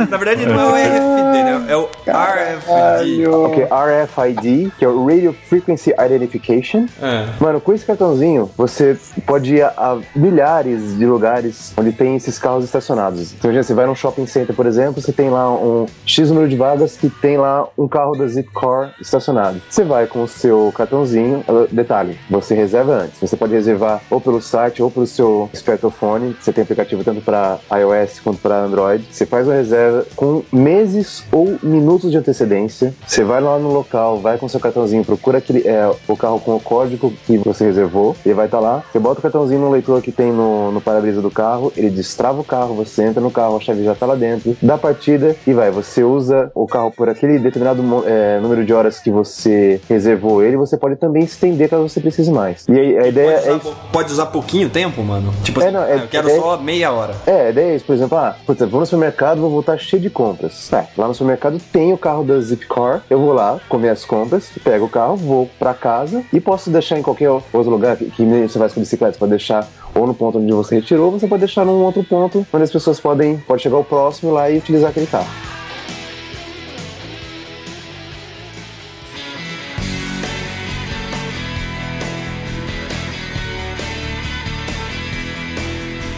Na 0.10 0.18
verdade, 0.18 0.46
não 0.46 0.60
é 0.60 0.66
o 0.66 0.76
RFD, 0.76 1.44
né? 1.44 1.66
É 1.70 1.76
o 1.76 1.90
RFD. 2.06 3.28
Ok, 3.28 3.64
RFID, 3.66 4.72
que 4.78 4.86
é 4.86 4.88
o 4.88 5.06
Radio 5.06 5.34
Frequency 5.48 5.94
Identification. 5.98 6.86
É. 7.02 7.26
Mano, 7.40 7.60
com 7.62 7.74
esse 7.74 7.86
cartãozinho, 7.86 8.50
você 8.58 8.98
pode 9.26 9.56
ir 9.56 9.64
a, 9.64 9.74
a 9.78 10.00
milhares 10.16 10.98
de 10.98 11.06
lugares 11.06 11.74
onde 11.78 11.92
tem 11.92 12.16
esses 12.16 12.38
carros 12.38 12.66
estacionados. 12.66 13.34
Então, 13.34 13.50
imagina, 13.50 13.64
você 13.64 13.74
vai 13.74 13.86
num 13.86 13.96
shopping 13.96 14.26
center, 14.26 14.56
por 14.56 14.66
exemplo, 14.66 15.02
você 15.02 15.12
tem 15.12 15.30
lá 15.30 15.52
um 15.52 15.86
X 16.06 16.30
número 16.30 16.48
de 16.50 16.56
vagas 16.56 16.98
que 16.98 17.10
tem 17.10 17.38
lá 17.38 17.68
um 17.78 17.88
carro 17.88 18.16
da 18.16 18.28
Zipcar 18.28 18.94
estacionado. 19.00 19.62
Você 19.70 19.84
vai 19.84 20.08
com 20.08 20.24
o 20.24 20.28
seu 20.28 20.72
cartãozinho, 20.76 21.44
detalhe, 21.72 22.18
você 22.30 22.56
reserva 22.56 22.94
antes. 22.94 23.20
Você 23.20 23.36
pode 23.36 23.54
reservar 23.54 24.02
ou 24.10 24.20
pelo 24.20 24.42
site 24.42 24.82
ou 24.82 24.92
pelo 24.92 25.08
seu 25.08 25.50
smartphone. 25.54 26.36
Você 26.40 26.52
tem 26.52 26.64
aplicativo 26.64 27.04
tanto 27.04 27.22
para 27.22 27.60
iOS 27.72 27.85
quanto 28.24 28.40
para 28.40 28.64
Android. 28.64 29.06
Você 29.12 29.26
faz 29.26 29.50
a 29.50 29.54
reserva 29.54 30.06
com 30.16 30.44
meses 30.52 31.24
ou 31.32 31.56
minutos 31.62 32.12
de 32.12 32.18
antecedência. 32.18 32.94
Você 33.06 33.24
vai 33.24 33.42
lá 33.42 33.58
no 33.60 33.72
local, 33.72 34.20
vai 34.20 34.38
com 34.38 34.48
seu 34.48 34.60
cartãozinho, 34.60 35.04
procura 35.06 35.38
aquele, 35.38 35.68
é, 35.68 35.90
o 36.08 36.18
carro 36.18 36.40
com 36.40 36.56
o 36.56 36.60
código 36.60 37.12
que 37.26 37.38
você 37.38 37.66
reservou. 37.66 38.16
Ele 38.26 38.34
vai 38.34 38.46
estar 38.46 38.60
lá. 38.60 38.84
Você 38.92 39.00
bota 39.00 39.20
o 39.20 39.22
cartãozinho 39.22 39.60
no 39.62 39.70
leitor 39.70 40.02
que 40.02 40.12
tem 40.12 40.32
no, 40.32 40.72
no 40.72 40.82
para-brisa 40.82 41.22
do 41.22 41.32
carro. 41.32 41.72
Ele 41.76 41.90
destrava 41.90 42.40
o 42.40 42.44
carro, 42.44 42.74
você 42.76 43.04
entra 43.04 43.22
no 43.22 43.32
carro, 43.32 43.58
a 43.58 43.60
chave 43.60 43.84
já 43.84 43.94
está 43.94 44.06
lá 44.06 44.16
dentro. 44.16 44.56
Dá 44.62 44.78
partida 44.78 45.36
e 45.46 45.54
vai. 45.54 45.72
Você 45.72 46.04
usa 46.04 46.52
o 46.54 46.68
carro 46.68 46.92
por 46.92 47.10
aquele 47.10 47.40
determinado 47.40 47.84
é, 48.06 48.40
número 48.40 48.66
de 48.66 48.74
horas 48.74 49.00
que 49.00 49.10
você 49.12 49.80
reservou 49.90 50.44
ele. 50.44 50.58
Você 50.58 50.78
pode 50.78 50.96
também 50.96 51.24
estender 51.24 51.70
caso 51.70 51.88
você 51.88 52.00
precise 52.00 52.32
mais. 52.32 52.66
E 52.68 52.72
aí, 52.80 52.98
a 52.98 53.08
ideia 53.08 53.38
Pode 53.38 53.48
é 53.48 53.52
usar, 53.52 53.60
pou- 53.60 53.76
pode 53.92 54.12
usar 54.12 54.26
pouquinho 54.28 54.70
tempo, 54.70 55.02
mano? 55.04 55.34
Tipo 55.44 55.62
É, 55.62 55.66
assim, 55.66 55.74
não, 55.74 55.84
é- 55.84 55.94
ah, 55.94 55.96
eu 55.98 56.08
quero 56.08 56.30
é- 56.30 56.36
só 56.40 56.58
meia 56.58 56.92
hora. 56.92 57.14
É, 57.26 57.48
a 57.48 57.50
ideia 57.50 57.74
é 57.74 57.75
por 57.84 57.94
exemplo, 57.94 58.18
ah, 58.18 58.36
putz, 58.46 58.62
eu 58.62 58.68
vou 58.68 58.80
no 58.80 58.86
supermercado, 58.86 59.42
vou 59.42 59.50
voltar 59.50 59.78
cheio 59.78 60.02
de 60.02 60.10
compras. 60.10 60.72
É, 60.72 60.88
lá 60.98 61.08
no 61.08 61.14
supermercado 61.14 61.60
tem 61.72 61.94
o 61.94 61.98
carro 61.98 62.24
da 62.24 62.40
Zipcar, 62.40 63.04
eu 63.10 63.20
vou 63.20 63.34
lá, 63.34 63.60
comer 63.70 63.90
as 63.90 64.06
compras, 64.06 64.52
pego 64.64 64.86
o 64.86 64.90
carro, 64.90 65.16
vou 65.16 65.50
pra 65.60 65.74
casa 65.74 66.24
e 66.32 66.40
posso 66.40 66.70
deixar 66.70 66.98
em 67.00 67.02
qualquer 67.02 67.30
outro 67.30 67.70
lugar 67.70 67.98
que, 67.98 68.06
que 68.06 68.24
você 68.24 68.60
vai 68.60 68.70
com 68.70 68.80
bicicleta, 68.80 69.18
pode 69.18 69.32
deixar 69.32 69.68
ou 69.94 70.06
no 70.06 70.14
ponto 70.14 70.38
onde 70.38 70.52
você 70.52 70.76
retirou, 70.76 71.12
você 71.12 71.28
pode 71.28 71.40
deixar 71.40 71.66
num 71.66 71.84
outro 71.84 72.04
ponto 72.04 72.46
onde 72.52 72.64
as 72.64 72.72
pessoas 72.72 73.00
podem, 73.00 73.38
pode 73.38 73.62
chegar 73.62 73.78
ao 73.78 73.84
próximo 73.84 74.32
lá 74.32 74.50
e 74.50 74.58
utilizar 74.58 74.90
aquele 74.90 75.08
carro. 75.08 75.55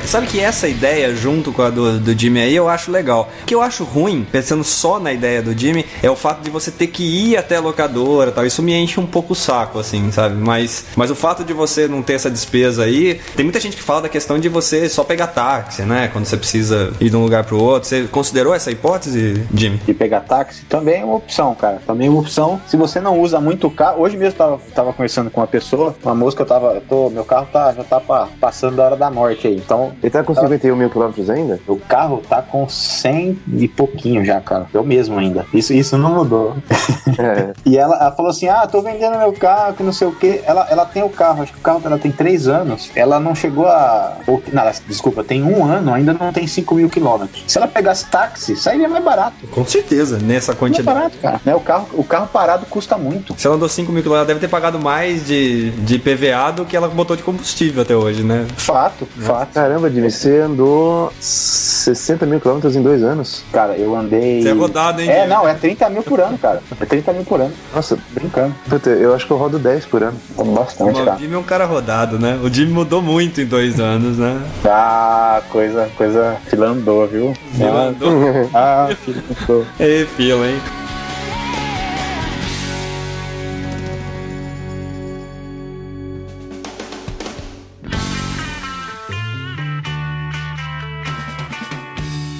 Sabe 0.07 0.25
que 0.27 0.39
essa 0.39 0.69
ideia, 0.69 1.13
junto 1.13 1.51
com 1.51 1.61
a 1.61 1.69
do, 1.69 1.99
do 1.99 2.17
Jimmy 2.17 2.39
aí, 2.39 2.55
eu 2.55 2.69
acho 2.69 2.89
legal. 2.89 3.29
O 3.43 3.45
que 3.45 3.53
eu 3.53 3.61
acho 3.61 3.83
ruim, 3.83 4.25
pensando 4.31 4.63
só 4.63 4.99
na 4.99 5.11
ideia 5.11 5.41
do 5.41 5.51
Jimmy, 5.57 5.85
é 6.01 6.09
o 6.09 6.15
fato 6.15 6.41
de 6.41 6.49
você 6.49 6.71
ter 6.71 6.87
que 6.87 7.03
ir 7.03 7.35
até 7.35 7.57
a 7.57 7.59
locadora 7.59 8.31
tal. 8.31 8.45
Isso 8.45 8.63
me 8.63 8.73
enche 8.73 9.01
um 9.01 9.05
pouco 9.05 9.33
o 9.33 9.35
saco, 9.35 9.77
assim, 9.79 10.09
sabe? 10.13 10.35
Mas, 10.35 10.85
mas 10.95 11.11
o 11.11 11.15
fato 11.15 11.43
de 11.43 11.51
você 11.51 11.89
não 11.89 12.01
ter 12.01 12.13
essa 12.13 12.31
despesa 12.31 12.85
aí, 12.85 13.19
tem 13.35 13.43
muita 13.43 13.59
gente 13.59 13.75
que 13.75 13.83
fala 13.83 14.03
da 14.03 14.09
questão 14.09 14.39
de 14.39 14.47
você 14.47 14.87
só 14.87 15.03
pegar 15.03 15.27
táxi, 15.27 15.81
né? 15.81 16.09
Quando 16.13 16.25
você 16.25 16.37
precisa 16.37 16.93
ir 17.01 17.09
de 17.09 17.15
um 17.17 17.23
lugar 17.23 17.43
pro 17.43 17.61
outro. 17.61 17.89
Você 17.89 18.03
considerou 18.03 18.53
essa 18.53 18.71
hipótese, 18.71 19.45
Jimmy? 19.53 19.81
E 19.89 19.93
pegar 19.93 20.21
táxi 20.21 20.63
também 20.69 21.01
é 21.01 21.05
uma 21.05 21.15
opção, 21.15 21.53
cara. 21.53 21.81
Também 21.85 22.07
é 22.07 22.09
uma 22.09 22.21
opção. 22.21 22.61
Se 22.65 22.77
você 22.77 23.01
não 23.01 23.19
usa 23.19 23.41
muito 23.41 23.67
o 23.67 23.71
carro. 23.71 24.01
Hoje 24.01 24.15
mesmo 24.15 24.33
eu 24.35 24.37
tava, 24.37 24.59
tava 24.73 24.93
conversando 24.93 25.29
com 25.29 25.41
uma 25.41 25.47
pessoa, 25.47 25.93
uma 26.01 26.15
moça 26.15 26.35
que 26.37 26.41
eu 26.43 26.47
tava. 26.47 26.67
eu 26.75 26.81
tô, 26.81 27.09
meu 27.09 27.25
carro 27.25 27.47
tá, 27.51 27.73
já 27.73 27.83
tá 27.83 27.99
pa- 27.99 28.29
passando 28.39 28.77
da 28.77 28.85
hora 28.85 28.95
da 28.95 29.11
morte 29.11 29.47
aí. 29.47 29.55
Então. 29.57 29.96
Ele 30.01 30.09
tá 30.09 30.23
com 30.23 30.33
51 30.33 30.75
mil 30.75 30.89
quilômetros 30.89 31.29
ainda? 31.29 31.59
O 31.67 31.77
carro 31.77 32.21
tá 32.29 32.41
com 32.41 32.67
100 32.67 33.39
e 33.53 33.67
pouquinho 33.67 34.23
já, 34.23 34.39
cara. 34.39 34.67
Eu 34.73 34.83
mesmo 34.83 35.17
ainda. 35.17 35.45
Isso, 35.53 35.73
isso 35.73 35.97
não 35.97 36.13
mudou. 36.13 36.55
É. 37.19 37.53
E 37.65 37.75
ela, 37.77 37.95
ela 37.95 38.11
falou 38.11 38.29
assim: 38.29 38.47
Ah, 38.47 38.67
tô 38.67 38.79
vendendo 38.81 39.17
meu 39.17 39.33
carro, 39.33 39.73
que 39.73 39.81
não 39.81 39.91
sei 39.91 40.07
o 40.07 40.11
que. 40.11 40.39
Ela, 40.45 40.67
ela 40.69 40.85
tem 40.85 41.01
o 41.01 41.09
carro, 41.09 41.41
acho 41.41 41.51
que 41.51 41.57
o 41.57 41.61
carro 41.61 41.79
dela 41.79 41.97
tem 41.97 42.11
3 42.11 42.47
anos. 42.47 42.91
Ela 42.95 43.19
não 43.19 43.33
chegou 43.33 43.65
a. 43.65 44.17
Ou, 44.27 44.43
não, 44.53 44.63
desculpa, 44.87 45.23
tem 45.23 45.41
um 45.41 45.65
ano, 45.65 45.91
ainda 45.93 46.13
não 46.13 46.31
tem 46.31 46.45
5 46.45 46.75
mil 46.75 46.87
quilômetros. 46.89 47.43
Se 47.47 47.57
ela 47.57 47.67
pegasse 47.67 48.05
táxi, 48.05 48.55
sairia 48.55 48.87
mais 48.87 49.03
barato. 49.03 49.47
Com 49.49 49.65
certeza, 49.65 50.19
nessa 50.19 50.51
Mais 50.51 50.59
quantidade. 50.59 50.95
barato, 50.95 51.17
cara. 51.17 51.41
Né? 51.43 51.55
O, 51.55 51.59
carro, 51.59 51.87
o 51.93 52.03
carro 52.03 52.27
parado 52.27 52.67
custa 52.67 52.97
muito. 52.99 53.33
Se 53.35 53.47
ela 53.47 53.55
andou 53.55 53.67
5 53.69 53.91
mil 53.91 54.03
quilômetros, 54.03 54.29
ela 54.29 54.35
deve 54.35 54.39
ter 54.39 54.51
pagado 54.51 54.79
mais 54.79 55.25
de, 55.25 55.71
de 55.71 55.97
PVA 55.97 56.51
do 56.51 56.65
que 56.65 56.77
ela 56.77 56.87
botou 56.87 57.15
de 57.15 57.23
combustível 57.23 57.81
até 57.81 57.95
hoje, 57.95 58.21
né? 58.21 58.45
Fato, 58.57 59.07
fato. 59.19 59.53
Caramba, 59.53 59.86
Jimmy, 59.89 60.11
você 60.11 60.39
andou 60.39 61.11
60 61.19 62.25
mil 62.25 62.39
quilômetros 62.39 62.75
em 62.75 62.81
dois 62.81 63.03
anos. 63.03 63.43
Cara, 63.51 63.75
eu 63.77 63.95
andei. 63.95 64.41
Você 64.41 64.49
é 64.49 64.51
rodado, 64.53 65.01
hein? 65.01 65.09
É, 65.09 65.27
não, 65.27 65.47
é 65.47 65.53
30 65.53 65.89
mil 65.89 66.03
por 66.03 66.19
ano, 66.19 66.37
cara. 66.37 66.61
É 66.79 66.85
30 66.85 67.13
mil 67.13 67.23
por 67.23 67.39
ano. 67.41 67.53
Nossa, 67.73 67.97
Brincando. 68.11 68.53
puta, 68.69 68.89
eu 68.89 69.13
acho 69.13 69.25
que 69.25 69.31
eu 69.31 69.37
rodo 69.37 69.57
10 69.59 69.85
por 69.85 70.03
ano. 70.03 70.17
Bastante, 70.55 71.01
O 71.01 71.05
cara. 71.05 71.17
Jimmy 71.17 71.35
é 71.35 71.37
um 71.37 71.43
cara 71.43 71.65
rodado, 71.65 72.17
né? 72.19 72.39
O 72.43 72.49
Jimmy 72.53 72.71
mudou 72.71 73.01
muito 73.01 73.41
em 73.41 73.45
dois 73.45 73.79
anos, 73.79 74.17
né? 74.17 74.39
Ah, 74.65 75.41
coisa, 75.49 75.89
coisa 75.97 76.37
filandou, 76.47 77.07
viu? 77.07 77.33
Filandou. 77.55 78.49
Ah, 78.53 78.89
filandou. 79.03 79.65
Ei, 79.79 80.05
fila, 80.05 80.45
hein? 80.47 80.59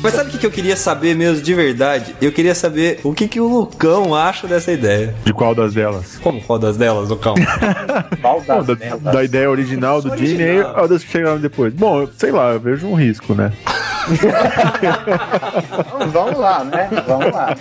Mas 0.08 0.14
sabe 0.14 0.30
o 0.30 0.32
que 0.32 0.38
que 0.38 0.46
eu 0.46 0.52
queria 0.52 0.78
saber 0.78 1.14
mesmo 1.18 1.44
de 1.44 1.54
verdade? 1.54 2.16
Eu 2.22 2.32
queria 2.32 2.56
saber 2.56 3.02
o 3.04 3.14
que, 3.14 3.28
que 3.28 3.42
o 3.42 3.46
Lucão 3.46 4.16
acha 4.16 4.48
dessa 4.48 4.72
ideia. 4.72 5.14
De 5.26 5.34
qual 5.34 5.54
das 5.54 5.74
delas? 5.74 6.18
Como 6.24 6.40
qual 6.40 6.58
das 6.58 6.78
delas, 6.78 7.10
Lucão? 7.10 7.36
Qual 8.22 8.40
Bom, 8.40 8.64
das 8.64 8.68
da, 8.68 8.74
delas? 8.74 9.02
da 9.02 9.24
ideia 9.26 9.52
original 9.52 10.02
do 10.02 10.16
Jimmy 10.16 10.44
e 10.44 10.62
ou 10.62 10.88
das 10.88 11.04
que 11.04 11.12
chegaram 11.12 11.40
depois. 11.40 11.74
Bom, 11.74 12.08
sei 12.18 12.32
lá, 12.32 12.52
eu 12.54 12.60
vejo 12.62 12.88
um 12.88 12.94
risco, 12.96 13.34
né? 13.34 13.52
Vamos- 16.12 16.38
lá, 16.38 16.64
né? 16.64 16.90
Vamos 17.08 17.34
lá. 17.34 17.56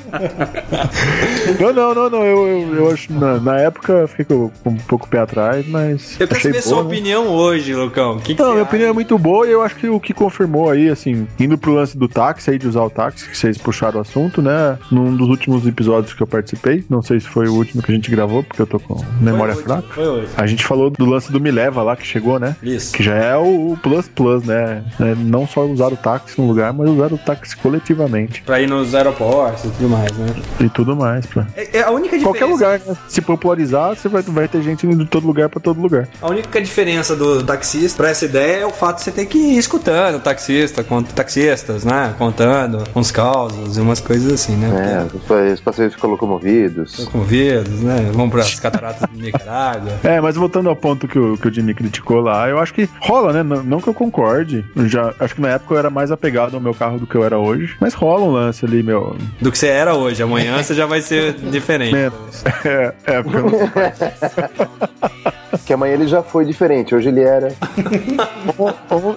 Não, 1.61 1.73
não, 1.73 1.95
não, 1.95 2.11
não. 2.11 2.25
Eu, 2.25 2.47
eu, 2.47 2.75
eu 2.77 2.91
acho. 2.91 3.13
Na, 3.13 3.39
na 3.41 3.57
época 3.59 3.93
eu 3.93 4.09
fiquei 4.09 4.25
com, 4.25 4.51
um 4.65 4.77
pouco 4.77 5.07
o 5.07 5.09
pé 5.09 5.21
atrás, 5.21 5.67
mas. 5.69 6.13
Eu 6.21 6.27
quero 6.29 6.39
achei 6.39 6.51
saber 6.53 6.63
sua 6.63 6.75
boa, 6.77 6.83
né? 6.85 6.89
opinião 6.91 7.29
hoje, 7.29 7.75
Lucão. 7.75 8.19
Que, 8.19 8.35
que 8.35 8.43
Não, 8.43 8.51
minha 8.51 8.63
acha? 8.63 8.69
opinião 8.71 8.91
é 8.91 8.93
muito 8.93 9.19
boa 9.19 9.47
e 9.47 9.51
eu 9.53 9.63
acho 9.63 9.77
que 9.77 9.89
o 9.89 10.01
que 10.01 10.13
confirmou 10.13 10.71
aí, 10.71 10.89
assim, 10.89 11.27
indo 11.39 11.57
pro 11.57 11.75
lance 11.75 11.97
do 11.97 12.09
táxi 12.09 12.51
aí, 12.51 12.59
de 12.59 12.67
usar 12.69 12.83
o 12.83 12.91
táxi, 12.91 13.29
que 13.29 13.37
vocês 13.37 13.57
puxaram 13.59 13.99
o 13.99 14.03
assunto, 14.03 14.43
né? 14.43 14.79
Num 14.91 15.15
dos 15.17 15.29
últimos 15.29 15.67
episódios 15.67 16.13
que 16.13 16.23
eu 16.23 16.27
participei, 16.27 16.85
não 16.89 17.03
sei 17.03 17.21
se 17.21 17.29
foi 17.29 17.49
o 17.49 17.55
último 17.55 17.83
que 17.83 17.91
a 17.91 17.95
gente 17.95 18.11
gravou, 18.11 18.43
porque 18.43 18.61
eu 18.63 18.67
tô 18.67 18.79
com 18.79 18.97
memória 19.21 19.55
Foi 19.55 19.63
fraca. 19.63 19.83
Foi 19.95 20.07
hoje. 20.07 20.29
A 20.37 20.47
gente 20.47 20.65
falou 20.65 20.91
do 20.91 21.05
lance 21.07 21.31
do 21.33 21.41
Me 21.41 21.51
Leva 21.51 21.83
lá 21.83 21.97
que 21.97 22.07
chegou, 22.07 22.39
né? 22.39 22.57
Isso. 22.63 22.93
Que 22.95 23.03
já 23.03 23.15
é 23.15 23.37
o 23.37 23.57
o 23.57 23.77
plus 23.83 24.07
plus, 24.09 24.45
né? 24.45 24.85
É 25.01 25.15
não 25.17 25.47
só 25.47 25.65
usar 25.65 25.89
o 25.93 25.97
táxi 25.97 26.36
no 26.41 26.47
lugar, 26.47 26.73
mas 26.73 26.89
usar 26.89 27.13
o 27.13 27.19
táxi 27.19 27.57
coletivamente 27.57 28.43
Pra 28.43 28.61
ir 28.61 28.67
nos 28.69 28.95
aeroportos 28.95 29.65
e 29.65 29.69
tudo 29.71 29.89
mais, 29.89 30.13
né? 30.17 30.27
e 30.61 30.69
tudo 30.69 30.97
mais. 30.97 31.27
Pra... 31.27 31.47
É, 31.57 31.79
é 31.79 31.83
a 31.83 31.91
única 31.91 32.17
diferença. 32.19 32.25
Qualquer 32.25 32.45
lugar, 32.47 32.81
né? 32.87 32.97
Se 33.09 33.21
popularizar, 33.21 33.95
você 33.97 34.09
vai, 34.09 34.23
vai 34.23 34.49
ter 34.49 34.63
gente 34.63 34.87
indo 34.87 34.97
de 35.05 35.11
todo 35.11 35.27
lugar 35.27 35.49
pra 35.49 35.61
todo 35.61 35.81
lugar. 35.81 36.09
A 36.21 36.29
única 36.29 36.61
diferença 36.61 37.15
do 37.17 37.43
taxista 37.43 37.97
pra 37.97 38.11
essa 38.11 38.25
ideia 38.25 38.61
é 38.63 38.67
o 38.67 38.71
fato 38.71 38.99
de 38.99 39.05
você 39.05 39.11
ter 39.13 39.27
que 39.27 39.39
ir 39.39 39.59
escutando 39.59 40.17
o 40.17 40.21
taxista, 40.21 40.83
cont- 40.85 41.11
taxistas, 41.13 41.85
né? 41.85 42.15
Contando 42.19 42.85
uns 42.95 43.11
causos 43.11 43.77
e 43.77 43.81
umas 43.81 44.01
coisas 44.01 44.33
assim, 44.33 44.57
né? 44.57 45.07
É, 45.31 45.53
os 45.53 45.61
passeios 45.61 45.95
ficam 45.95 46.11
locomovidos. 46.11 47.05
Convidos, 47.13 47.81
né? 47.81 48.11
Vamos 48.13 48.31
pras 48.33 48.59
cataratas 48.61 49.09
de 49.13 49.23
Nicarágua. 49.23 49.93
É, 50.07 50.21
mas 50.21 50.37
voltando 50.37 50.69
ao 50.69 50.77
ponto 50.77 51.09
que 51.09 51.19
o, 51.19 51.37
que 51.37 51.49
o 51.49 51.53
Jimmy 51.53 51.75
criticou 51.75 52.21
lá, 52.21 52.49
eu 52.49 52.59
acho 52.59 52.73
que 52.73 52.89
rola, 53.01 53.33
né? 53.33 53.43
Não, 53.43 53.63
não 53.63 53.81
que 53.81 53.89
eu 53.89 53.95
concorde. 53.95 54.65
Eu 54.75 54.89
já, 54.89 55.13
acho 55.19 55.35
que 55.35 55.41
na 55.41 55.49
época 55.51 55.75
eu 55.75 55.79
era 55.79 55.91
mais 55.91 56.11
apegado 56.11 56.26
ao 56.57 56.61
meu 56.61 56.75
carro 56.75 56.99
do 56.99 57.07
que 57.07 57.15
eu 57.15 57.25
era 57.25 57.39
hoje. 57.39 57.77
Mas 57.81 57.95
rola 57.95 58.25
um 58.25 58.33
lance 58.33 58.65
ali, 58.65 58.83
meu. 58.83 59.17
Do 59.41 59.51
que 59.53 59.59
você 59.59 59.69
era 59.69 59.95
hoje. 59.95 60.23
Amanhã 60.23 60.61
você 60.63 60.75
já 60.75 60.87
vai 60.87 61.01
ser 61.01 61.33
diferente. 61.51 61.93
Menos. 61.95 62.45
É, 62.67 62.93
é, 63.05 63.23
porque 63.23 63.37
eu 63.39 63.43
não- 63.43 63.51
Que 65.65 65.73
amanhã 65.73 65.95
ele 65.95 66.07
já 66.07 66.23
foi 66.23 66.45
diferente, 66.45 66.95
hoje 66.95 67.09
ele 67.09 67.23
era. 67.23 67.49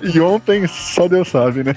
E 0.01 0.19
ontem 0.19 0.65
só 0.67 1.07
Deus 1.07 1.29
sabe, 1.29 1.63
né? 1.63 1.75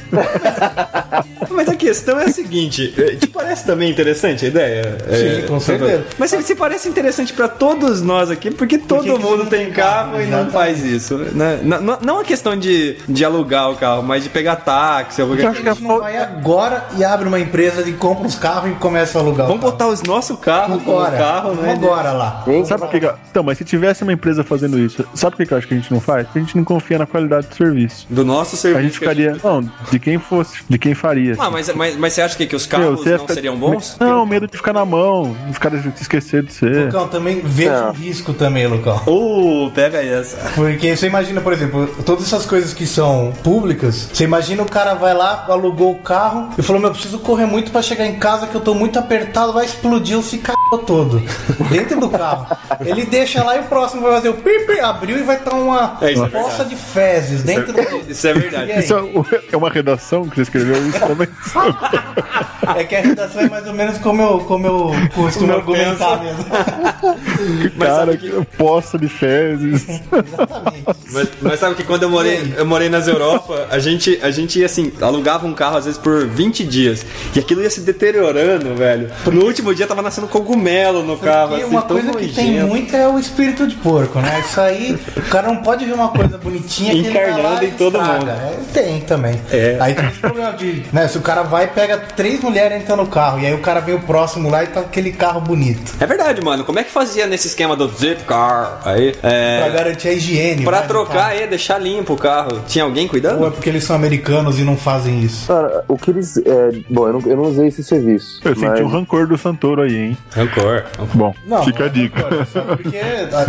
Mas 1.50 1.68
a 1.68 1.74
questão 1.74 2.18
é 2.18 2.24
a 2.24 2.28
seguinte: 2.30 2.94
eh, 2.96 3.16
te 3.16 3.26
parece 3.26 3.66
também 3.66 3.90
interessante 3.90 4.44
a 4.44 4.48
ideia? 4.48 4.96
Sim, 5.10 5.46
com 5.48 5.60
certeza. 5.60 6.04
Mas 6.18 6.30
se, 6.30 6.42
se 6.42 6.54
parece 6.54 6.88
interessante 6.88 7.32
pra 7.32 7.48
todos 7.48 8.02
nós 8.02 8.30
aqui, 8.30 8.50
porque 8.50 8.78
todo 8.78 9.02
que 9.02 9.12
que 9.12 9.18
mundo 9.18 9.46
tem 9.46 9.70
carro 9.70 10.12
carro? 10.12 10.22
e 10.22 10.26
não 10.26 10.50
faz 10.50 10.84
isso. 10.84 11.18
Né? 11.18 11.60
Não, 11.62 11.80
não- 11.80 11.98
não 12.00 12.20
a 12.20 12.24
questão 12.24 12.56
de, 12.56 12.96
de 13.08 13.24
alugar 13.24 13.70
o 13.70 13.76
carro, 13.76 14.02
mas 14.02 14.22
de 14.22 14.30
pegar 14.30 14.56
táxi 14.56 15.20
acho 15.32 15.36
que 15.62 15.68
A 15.68 15.72
gente 15.74 15.82
não 15.84 15.98
vai 16.00 16.16
agora 16.16 16.86
e 16.96 17.04
abre 17.04 17.28
uma 17.28 17.38
empresa 17.40 17.88
e 17.88 17.92
compra 17.92 18.26
uns 18.26 18.34
carros 18.36 18.70
e 18.70 18.74
começa 18.74 19.18
a 19.18 19.22
alugar. 19.22 19.46
o 19.46 19.48
Vamos 19.48 19.62
carro. 19.62 19.72
botar 19.72 19.88
os 19.88 20.02
nossos 20.02 20.38
carros 20.38 20.80
agora. 20.82 21.16
carro, 21.16 21.54
né? 21.54 21.72
Vamos 21.74 21.84
agora 21.84 22.12
lá. 22.12 22.44
Sabe 22.66 22.80
por 22.82 22.90
que. 22.90 23.10
Então, 23.30 23.42
mas 23.42 23.58
se 23.58 23.64
tivesse 23.64 24.02
uma 24.02 24.12
empresa 24.12 24.42
fazendo 24.44 24.78
isso, 24.78 25.04
sabe 25.14 25.36
por 25.36 25.46
que 25.46 25.52
eu 25.54 25.58
acho 25.58 25.66
que 25.68 25.74
a 25.74 25.76
gente 25.76 25.92
não 25.92 26.00
faz? 26.00 26.24
Porque 26.26 26.38
a 26.38 26.42
gente 26.42 26.56
não 26.56 26.64
confia 26.64 26.98
na 26.98 27.06
qualidade 27.06 27.46
do 27.48 27.54
serviço. 27.54 28.06
Do 28.10 28.24
nosso 28.24 28.56
serviço. 28.56 28.78
A 28.80 28.82
gente 28.82 28.98
que 28.98 29.04
a 29.06 29.10
ficaria. 29.10 29.36
Não, 29.42 29.60
de 29.90 29.98
quem 29.98 30.18
fosse, 30.18 30.62
de 30.68 30.78
quem 30.78 30.94
faria. 30.94 31.34
Ah, 31.38 31.50
mas, 31.50 31.72
mas, 31.74 31.96
mas 31.96 32.12
você 32.12 32.22
acha 32.22 32.36
que, 32.36 32.46
que 32.46 32.56
os 32.56 32.66
carros 32.66 33.04
não 33.04 33.18
ficar- 33.18 33.34
seriam 33.34 33.56
bons? 33.56 33.96
Não, 33.98 34.24
medo 34.26 34.46
de 34.46 34.56
ficar 34.56 34.72
na 34.72 34.84
mão, 34.84 35.36
os 35.50 35.58
caras 35.58 35.84
esquecer 36.00 36.42
de 36.42 36.52
você. 36.52 36.66
Lucão, 36.84 37.08
também 37.08 37.40
veja 37.44 37.82
Não. 37.82 37.88
o 37.90 37.92
risco 37.92 38.32
também, 38.32 38.66
Lucão. 38.66 39.00
Uh, 39.06 39.70
pega 39.72 40.02
essa. 40.02 40.36
Porque 40.54 40.96
você 40.96 41.06
imagina, 41.06 41.40
por 41.40 41.52
exemplo, 41.52 41.86
todas 42.04 42.24
essas 42.26 42.44
coisas 42.46 42.72
que 42.72 42.86
são 42.86 43.32
públicas, 43.42 44.08
você 44.12 44.24
imagina 44.24 44.62
o 44.62 44.66
cara 44.66 44.94
vai 45.02 45.12
lá, 45.14 45.44
alugou 45.48 45.92
o 45.92 45.98
carro 45.98 46.48
e 46.56 46.62
falou, 46.62 46.80
meu, 46.80 46.90
eu 46.90 46.94
preciso 46.94 47.18
correr 47.18 47.44
muito 47.46 47.70
pra 47.72 47.82
chegar 47.82 48.06
em 48.06 48.18
casa 48.18 48.46
que 48.46 48.54
eu 48.54 48.60
tô 48.60 48.74
muito 48.74 48.98
apertado, 48.98 49.52
vai 49.52 49.64
explodir 49.64 50.16
o 50.18 50.22
ciclo 50.22 50.54
todo. 50.86 51.20
Dentro 51.68 52.00
do 52.00 52.08
carro. 52.08 52.46
Ele 52.80 53.04
deixa 53.04 53.42
lá 53.44 53.56
e 53.56 53.60
o 53.60 53.64
próximo 53.64 54.02
vai 54.02 54.12
fazer 54.12 54.30
o 54.30 54.34
pipi, 54.34 54.80
abriu 54.80 55.18
e 55.18 55.22
vai 55.22 55.36
estar 55.36 55.54
uma 55.54 55.98
É, 56.00 56.12
é 56.12 56.28
poça 56.28 56.64
de 56.64 56.76
fezes 56.76 57.42
dentro 57.42 57.72
do... 57.72 57.80
Isso 58.10 58.26
é 58.26 58.32
verdade. 58.32 58.78
Isso 58.78 58.94
é- 58.94 59.42
é 59.52 59.56
uma 59.56 59.68
redação 59.68 60.26
que 60.28 60.36
você 60.36 60.42
escreveu 60.42 60.86
isso 60.88 61.00
também. 61.00 61.28
É 62.76 62.84
que 62.84 62.94
a 62.94 63.00
redação 63.00 63.40
é 63.42 63.48
mais 63.48 63.66
ou 63.66 63.74
menos 63.74 63.98
como 63.98 64.22
eu, 64.22 64.38
como 64.40 64.66
eu 64.66 64.90
costumo 65.14 65.52
argumentar 65.52 66.22
mesmo. 66.22 66.44
Mas 67.76 67.88
Cara, 67.88 68.16
que 68.16 68.30
poça 68.56 68.96
de 68.96 69.08
fezes. 69.08 69.86
Exatamente. 69.88 70.84
Mas, 71.12 71.28
mas 71.40 71.60
sabe 71.60 71.74
que 71.74 71.82
quando 71.82 72.04
eu 72.04 72.10
morei, 72.10 72.54
eu 72.56 72.64
morei 72.64 72.88
nas 72.88 73.08
Europa, 73.08 73.66
a 73.70 73.78
gente, 73.80 74.18
a 74.22 74.30
gente 74.30 74.60
ia 74.60 74.66
assim, 74.66 74.91
alugava 75.00 75.46
um 75.46 75.54
carro 75.54 75.76
às 75.76 75.84
vezes 75.84 75.98
por 75.98 76.26
20 76.26 76.64
dias. 76.64 77.04
E 77.34 77.38
aquilo 77.38 77.62
ia 77.62 77.70
se 77.70 77.80
deteriorando, 77.80 78.74
velho. 78.74 79.10
No 79.26 79.44
último 79.44 79.74
dia 79.74 79.86
tava 79.86 80.02
nascendo 80.02 80.26
cogumelo 80.28 81.02
no 81.02 81.16
carro. 81.16 81.56
E 81.56 81.62
assim, 81.62 81.70
uma 81.70 81.82
coisa 81.82 82.12
que 82.12 82.28
tem 82.28 82.62
muito 82.64 82.94
é 82.94 83.08
o 83.08 83.18
espírito 83.18 83.66
de 83.66 83.74
porco, 83.76 84.18
né? 84.20 84.42
Isso 84.46 84.60
aí, 84.60 84.98
o 85.16 85.22
cara 85.22 85.48
não 85.48 85.56
pode 85.56 85.84
ver 85.84 85.92
uma 85.94 86.08
coisa 86.08 86.38
bonitinha 86.38 86.92
que 86.92 87.02
lá 87.02 87.08
Encarnando 87.10 87.64
em 87.64 87.70
todo 87.72 87.98
estraga. 87.98 88.18
mundo. 88.18 88.30
É, 88.30 88.56
tem 88.72 89.00
também. 89.00 89.40
É. 89.50 89.76
Aí 89.80 89.94
tem 89.94 90.06
esse 90.08 90.18
problema 90.18 90.52
de 90.52 90.82
né? 90.92 91.08
Se 91.08 91.18
o 91.18 91.20
cara 91.20 91.42
vai 91.42 91.64
e 91.64 91.68
pega 91.68 91.98
três 91.98 92.40
mulheres 92.40 92.80
entra 92.80 92.96
no 92.96 93.06
carro, 93.06 93.40
e 93.40 93.46
aí 93.46 93.54
o 93.54 93.58
cara 93.58 93.80
vem 93.80 93.94
o 93.94 94.00
próximo 94.00 94.48
lá 94.50 94.64
e 94.64 94.66
tá 94.68 94.80
aquele 94.80 95.12
carro 95.12 95.40
bonito. 95.40 95.94
É 96.00 96.06
verdade, 96.06 96.42
mano. 96.42 96.64
Como 96.64 96.78
é 96.78 96.84
que 96.84 96.90
fazia 96.90 97.26
nesse 97.26 97.48
esquema 97.48 97.76
do 97.76 97.88
zip 97.88 98.24
car 98.24 98.80
aí? 98.84 99.12
Pra 99.12 99.30
É. 99.30 99.70
garantir 99.72 100.08
a 100.08 100.12
higiene. 100.12 100.64
Pra 100.64 100.80
do 100.82 100.88
trocar 100.88 101.36
e 101.36 101.46
deixar 101.46 101.78
limpo 101.78 102.14
o 102.14 102.16
carro. 102.16 102.62
Tinha 102.66 102.84
alguém 102.84 103.04
Ou 103.04 103.10
cuidando? 103.10 103.46
é 103.46 103.50
porque 103.50 103.68
eles 103.68 103.84
são 103.84 103.94
americanos 103.96 104.58
e 104.58 104.62
não 104.62 104.76
fazem 104.82 105.20
isso? 105.20 105.46
Cara, 105.48 105.84
o 105.88 105.96
que 105.96 106.10
eles. 106.10 106.36
é, 106.38 106.72
bom, 106.90 107.06
eu 107.06 107.12
não, 107.14 107.20
eu 107.30 107.36
não 107.36 107.44
usei 107.44 107.68
esse 107.68 107.82
serviço. 107.82 108.40
Eu 108.44 108.50
mas- 108.56 108.58
senti 108.58 108.82
um 108.82 108.88
rancor 108.88 109.26
do 109.26 109.36
Santoro 109.38 109.82
aí, 109.82 109.96
hein? 109.96 110.18
Rancor. 110.34 110.84
Bom, 111.14 111.34
Não, 111.46 111.62
fica 111.64 111.84
a 111.84 111.88
dica. 111.88 112.22
só 112.46 112.60
Porque 112.62 112.98
ah, 112.98 113.46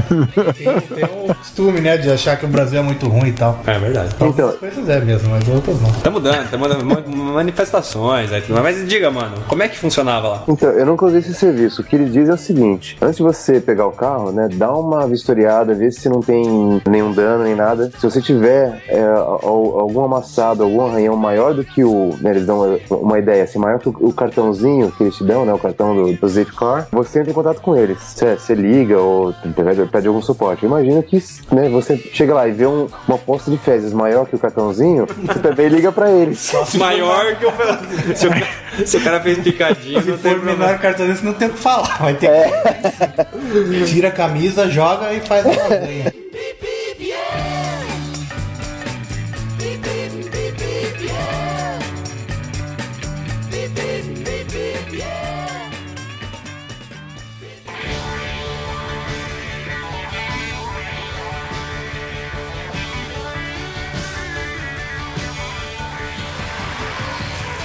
tem, 0.53 0.79
tem 0.81 1.05
um 1.05 1.33
costume, 1.33 1.81
né, 1.81 1.97
de 1.97 2.09
achar 2.11 2.37
que 2.37 2.45
o 2.45 2.47
Brasil 2.47 2.79
é 2.79 2.83
muito 2.83 3.07
ruim 3.07 3.29
e 3.29 3.33
tal. 3.33 3.59
É 3.65 3.77
verdade. 3.79 4.09
Então- 4.15 4.27
Algumas 4.27 4.55
coisas 4.55 4.89
é 4.89 4.99
mesmo, 4.99 5.29
mas 5.29 5.47
outras 5.47 5.81
não. 5.81 5.91
Tá 5.91 6.09
mudando, 6.09 6.49
tá 6.49 6.57
mudando 6.57 6.85
ma- 6.85 7.33
manifestações 7.33 8.31
aí, 8.31 8.41
tudo 8.41 8.59
mais. 8.61 8.77
Mas 8.77 8.87
diga, 8.87 9.09
mano, 9.11 9.35
como 9.47 9.63
é 9.63 9.67
que 9.67 9.77
funcionava 9.77 10.27
lá? 10.27 10.43
Então, 10.47 10.69
eu 10.71 10.85
nunca 10.85 11.05
usei 11.05 11.19
esse 11.19 11.33
serviço. 11.33 11.81
O 11.81 11.83
que 11.85 11.95
eles 11.95 12.11
dizem 12.11 12.31
é 12.31 12.33
o 12.33 12.37
seguinte: 12.37 12.97
antes 13.01 13.17
de 13.17 13.23
você 13.23 13.59
pegar 13.59 13.87
o 13.87 13.91
carro, 13.91 14.31
né, 14.31 14.47
dá 14.53 14.71
uma 14.73 15.07
vistoriada, 15.07 15.73
vê 15.73 15.91
se 15.91 16.09
não 16.09 16.21
tem 16.21 16.81
nenhum 16.89 17.11
dano 17.13 17.43
nem 17.43 17.55
nada. 17.55 17.91
Se 17.97 18.03
você 18.09 18.21
tiver 18.21 18.81
é, 18.87 19.01
al- 19.03 19.79
algum 19.79 20.03
amassado, 20.03 20.63
algum 20.63 20.85
arranhão 20.85 21.15
maior 21.23 21.53
do 21.53 21.63
que 21.63 21.83
o. 21.83 22.15
Né, 22.19 22.31
eles 22.31 22.45
dão 22.45 22.77
uma, 22.89 23.17
ideia 23.17 23.43
assim, 23.43 23.57
maior 23.57 23.79
que 23.79 23.87
o, 23.89 23.95
o 23.99 24.13
cartãozinho 24.13 24.91
que 24.91 25.03
eles 25.03 25.15
te 25.15 25.23
dão, 25.23 25.45
né, 25.45 25.53
o 25.53 25.57
cartão 25.57 25.95
do, 25.95 26.13
do 26.13 26.27
Zipcar, 26.27 26.87
você 26.91 27.19
entra 27.19 27.31
em 27.31 27.33
contato 27.33 27.61
com 27.61 27.75
eles. 27.75 27.97
Você, 27.99 28.35
você 28.35 28.53
liga 28.53 28.99
ou 28.99 29.33
pede, 29.55 29.85
pede 29.87 30.07
algum 30.07 30.21
suporte. 30.21 30.65
Imagina 30.65 31.01
que 31.01 31.17
né, 31.51 31.69
você 31.69 31.97
chega 31.97 32.33
lá 32.33 32.47
e 32.47 32.51
vê 32.51 32.67
um- 32.67 32.87
uma 33.07 33.17
poça 33.17 33.49
de 33.49 33.57
fezes 33.57 33.93
maior 33.93 34.25
que 34.25 34.35
o 34.35 34.39
cartãozinho, 34.39 35.05
você 35.07 35.39
também 35.39 35.67
liga 35.69 35.91
pra 35.91 36.11
eles. 36.11 36.51
Maior 36.75 37.35
que 37.35 37.45
o. 37.45 37.53
Se 38.15 38.27
o, 38.27 38.29
cara, 38.31 38.47
se 38.85 38.97
o 38.97 39.01
cara 39.01 39.19
fez 39.21 39.37
picadinho, 39.39 40.01
Se 40.01 40.09
não 40.09 40.17
tem 40.17 40.35
for 40.35 40.43
menor 40.43 40.77
cartãozinho, 40.79 41.25
não 41.25 41.33
tem 41.33 41.47
o 41.47 41.51
que 41.51 41.59
falar. 41.59 41.97
Vai 42.01 42.13
ter 42.15 42.29
que... 42.29 43.85
Tira 43.85 44.07
a 44.09 44.11
camisa, 44.11 44.67
joga 44.69 45.13
e 45.13 45.19
faz 45.21 45.45
a 45.45 45.51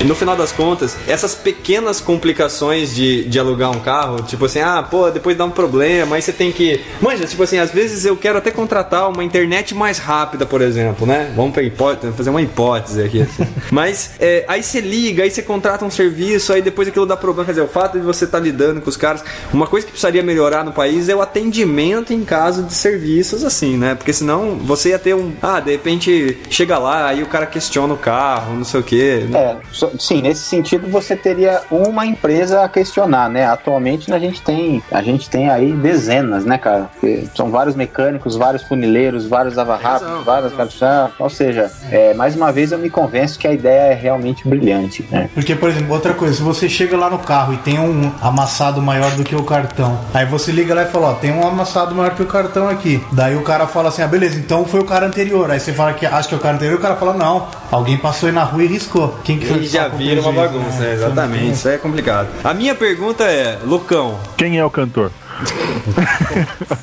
no 0.08 0.14
final 0.14 0.34
das 0.36 0.50
contas, 0.52 0.96
essas 1.06 1.34
pequenas 1.34 2.00
complicações 2.00 2.94
de, 2.94 3.24
de 3.24 3.38
alugar 3.38 3.70
um 3.70 3.80
carro, 3.80 4.22
tipo 4.22 4.46
assim, 4.46 4.60
ah, 4.60 4.82
pô, 4.82 5.10
depois 5.10 5.36
dá 5.36 5.44
um 5.44 5.50
problema, 5.50 6.16
aí 6.16 6.22
você 6.22 6.32
tem 6.32 6.50
que. 6.50 6.80
Manja, 7.00 7.26
tipo 7.26 7.42
assim, 7.42 7.58
às 7.58 7.70
vezes 7.70 8.04
eu 8.04 8.16
quero 8.16 8.38
até 8.38 8.50
contratar 8.50 9.08
uma 9.08 9.22
internet 9.22 9.74
mais 9.74 9.98
rápida, 9.98 10.46
por 10.46 10.60
exemplo, 10.62 11.06
né? 11.06 11.32
Vamos 11.36 11.52
pra 11.52 11.62
hipótese, 11.62 12.12
fazer 12.14 12.30
uma 12.30 12.42
hipótese 12.42 13.02
aqui. 13.02 13.22
Assim. 13.22 13.46
Mas 13.70 14.12
é, 14.18 14.44
aí 14.48 14.62
você 14.62 14.80
liga, 14.80 15.22
aí 15.22 15.30
você 15.30 15.42
contrata 15.42 15.84
um 15.84 15.90
serviço, 15.90 16.52
aí 16.52 16.62
depois 16.62 16.88
aquilo 16.88 17.06
dá 17.06 17.16
problema. 17.16 17.44
Quer 17.44 17.52
dizer, 17.52 17.62
o 17.64 17.68
fato 17.68 17.98
de 17.98 18.04
você 18.04 18.24
estar 18.24 18.38
lidando 18.38 18.80
com 18.80 18.88
os 18.88 18.96
caras. 18.96 19.22
Uma 19.52 19.66
coisa 19.66 19.84
que 19.86 19.92
precisaria 19.92 20.22
melhorar 20.22 20.64
no 20.64 20.72
país 20.72 21.08
é 21.08 21.14
o 21.14 21.20
atendimento 21.20 22.12
em 22.12 22.24
caso 22.24 22.62
de 22.62 22.72
serviços 22.74 23.44
assim, 23.44 23.76
né? 23.76 23.94
Porque 23.94 24.12
senão 24.12 24.56
você 24.56 24.90
ia 24.90 24.98
ter 24.98 25.14
um. 25.14 25.32
Ah, 25.42 25.60
de 25.60 25.70
repente 25.72 26.38
chega 26.50 26.78
lá, 26.78 27.08
aí 27.08 27.22
o 27.22 27.26
cara 27.26 27.46
questiona 27.46 27.92
o 27.92 27.98
carro, 27.98 28.54
não 28.54 28.64
sei 28.64 28.80
o 28.80 28.82
quê. 28.82 29.26
É, 29.34 29.56
só- 29.72 29.90
sim, 29.98 30.22
nesse 30.22 30.42
sentido 30.42 30.88
você 30.88 31.16
teria 31.16 31.62
uma 31.70 32.06
empresa 32.06 32.62
a 32.62 32.68
questionar, 32.68 33.28
né? 33.28 33.46
Atualmente 33.46 34.12
a 34.12 34.18
gente 34.18 34.42
tem, 34.42 34.82
a 34.90 35.02
gente 35.02 35.28
tem 35.28 35.50
aí 35.50 35.72
dezenas, 35.72 36.44
né, 36.44 36.58
cara? 36.58 36.90
Porque 36.92 37.24
são 37.34 37.50
vários 37.50 37.74
mecânicos, 37.74 38.36
vários 38.36 38.62
funileiros, 38.62 39.26
vários 39.26 39.56
razão, 39.76 40.22
várias 40.24 40.52
tem 40.52 40.66
caras. 40.78 41.12
Ou 41.18 41.30
seja, 41.30 41.70
é, 41.90 42.14
mais 42.14 42.34
uma 42.36 42.52
vez 42.52 42.72
eu 42.72 42.78
me 42.78 42.90
convenço 42.90 43.38
que 43.38 43.46
a 43.46 43.52
ideia 43.52 43.92
é 43.92 43.94
realmente 43.94 44.46
brilhante, 44.46 45.04
né? 45.10 45.28
Porque, 45.34 45.54
por 45.54 45.68
exemplo, 45.68 45.92
outra 45.92 46.14
coisa, 46.14 46.34
se 46.34 46.42
você 46.42 46.68
chega 46.68 46.96
lá 46.96 47.10
no 47.10 47.18
carro 47.18 47.54
e 47.54 47.56
tem 47.58 47.78
um 47.78 48.12
amassado 48.20 48.80
maior 48.80 49.10
do 49.12 49.24
que 49.24 49.34
o 49.34 49.42
cartão, 49.42 49.98
aí 50.14 50.24
você 50.26 50.52
liga 50.52 50.74
lá 50.74 50.82
e 50.82 50.86
fala, 50.86 51.08
ó, 51.08 51.14
tem 51.14 51.32
um 51.32 51.46
amassado 51.46 51.94
maior 51.94 52.14
que 52.14 52.22
o 52.22 52.26
cartão 52.26 52.68
aqui. 52.68 53.02
Daí 53.12 53.36
o 53.36 53.42
cara 53.42 53.66
fala 53.66 53.88
assim, 53.88 54.02
ah, 54.02 54.06
beleza, 54.06 54.38
então 54.38 54.64
foi 54.64 54.80
o 54.80 54.84
cara 54.84 55.06
anterior. 55.06 55.50
Aí 55.50 55.60
você 55.60 55.72
fala 55.72 55.92
que 55.92 56.06
acha 56.06 56.28
que 56.28 56.34
é 56.34 56.38
o 56.38 56.40
cara 56.40 56.56
anterior, 56.56 56.78
o 56.78 56.82
cara 56.82 56.96
fala, 56.96 57.14
não, 57.14 57.48
alguém 57.70 57.96
passou 57.96 58.28
aí 58.28 58.34
na 58.34 58.44
rua 58.44 58.64
e 58.64 58.66
riscou. 58.66 59.18
Quem 59.24 59.38
que 59.38 59.46
foi 59.46 59.58
já 59.82 59.88
vira 59.88 60.20
uma 60.20 60.32
bagunça, 60.32 60.80
né? 60.80 60.92
exatamente. 60.94 61.52
Isso 61.52 61.68
é 61.68 61.78
complicado. 61.78 62.28
A 62.42 62.52
minha 62.54 62.74
pergunta 62.74 63.24
é, 63.24 63.58
Lucão, 63.64 64.18
Quem 64.36 64.58
é 64.58 64.64
o 64.64 64.70
cantor? 64.70 65.10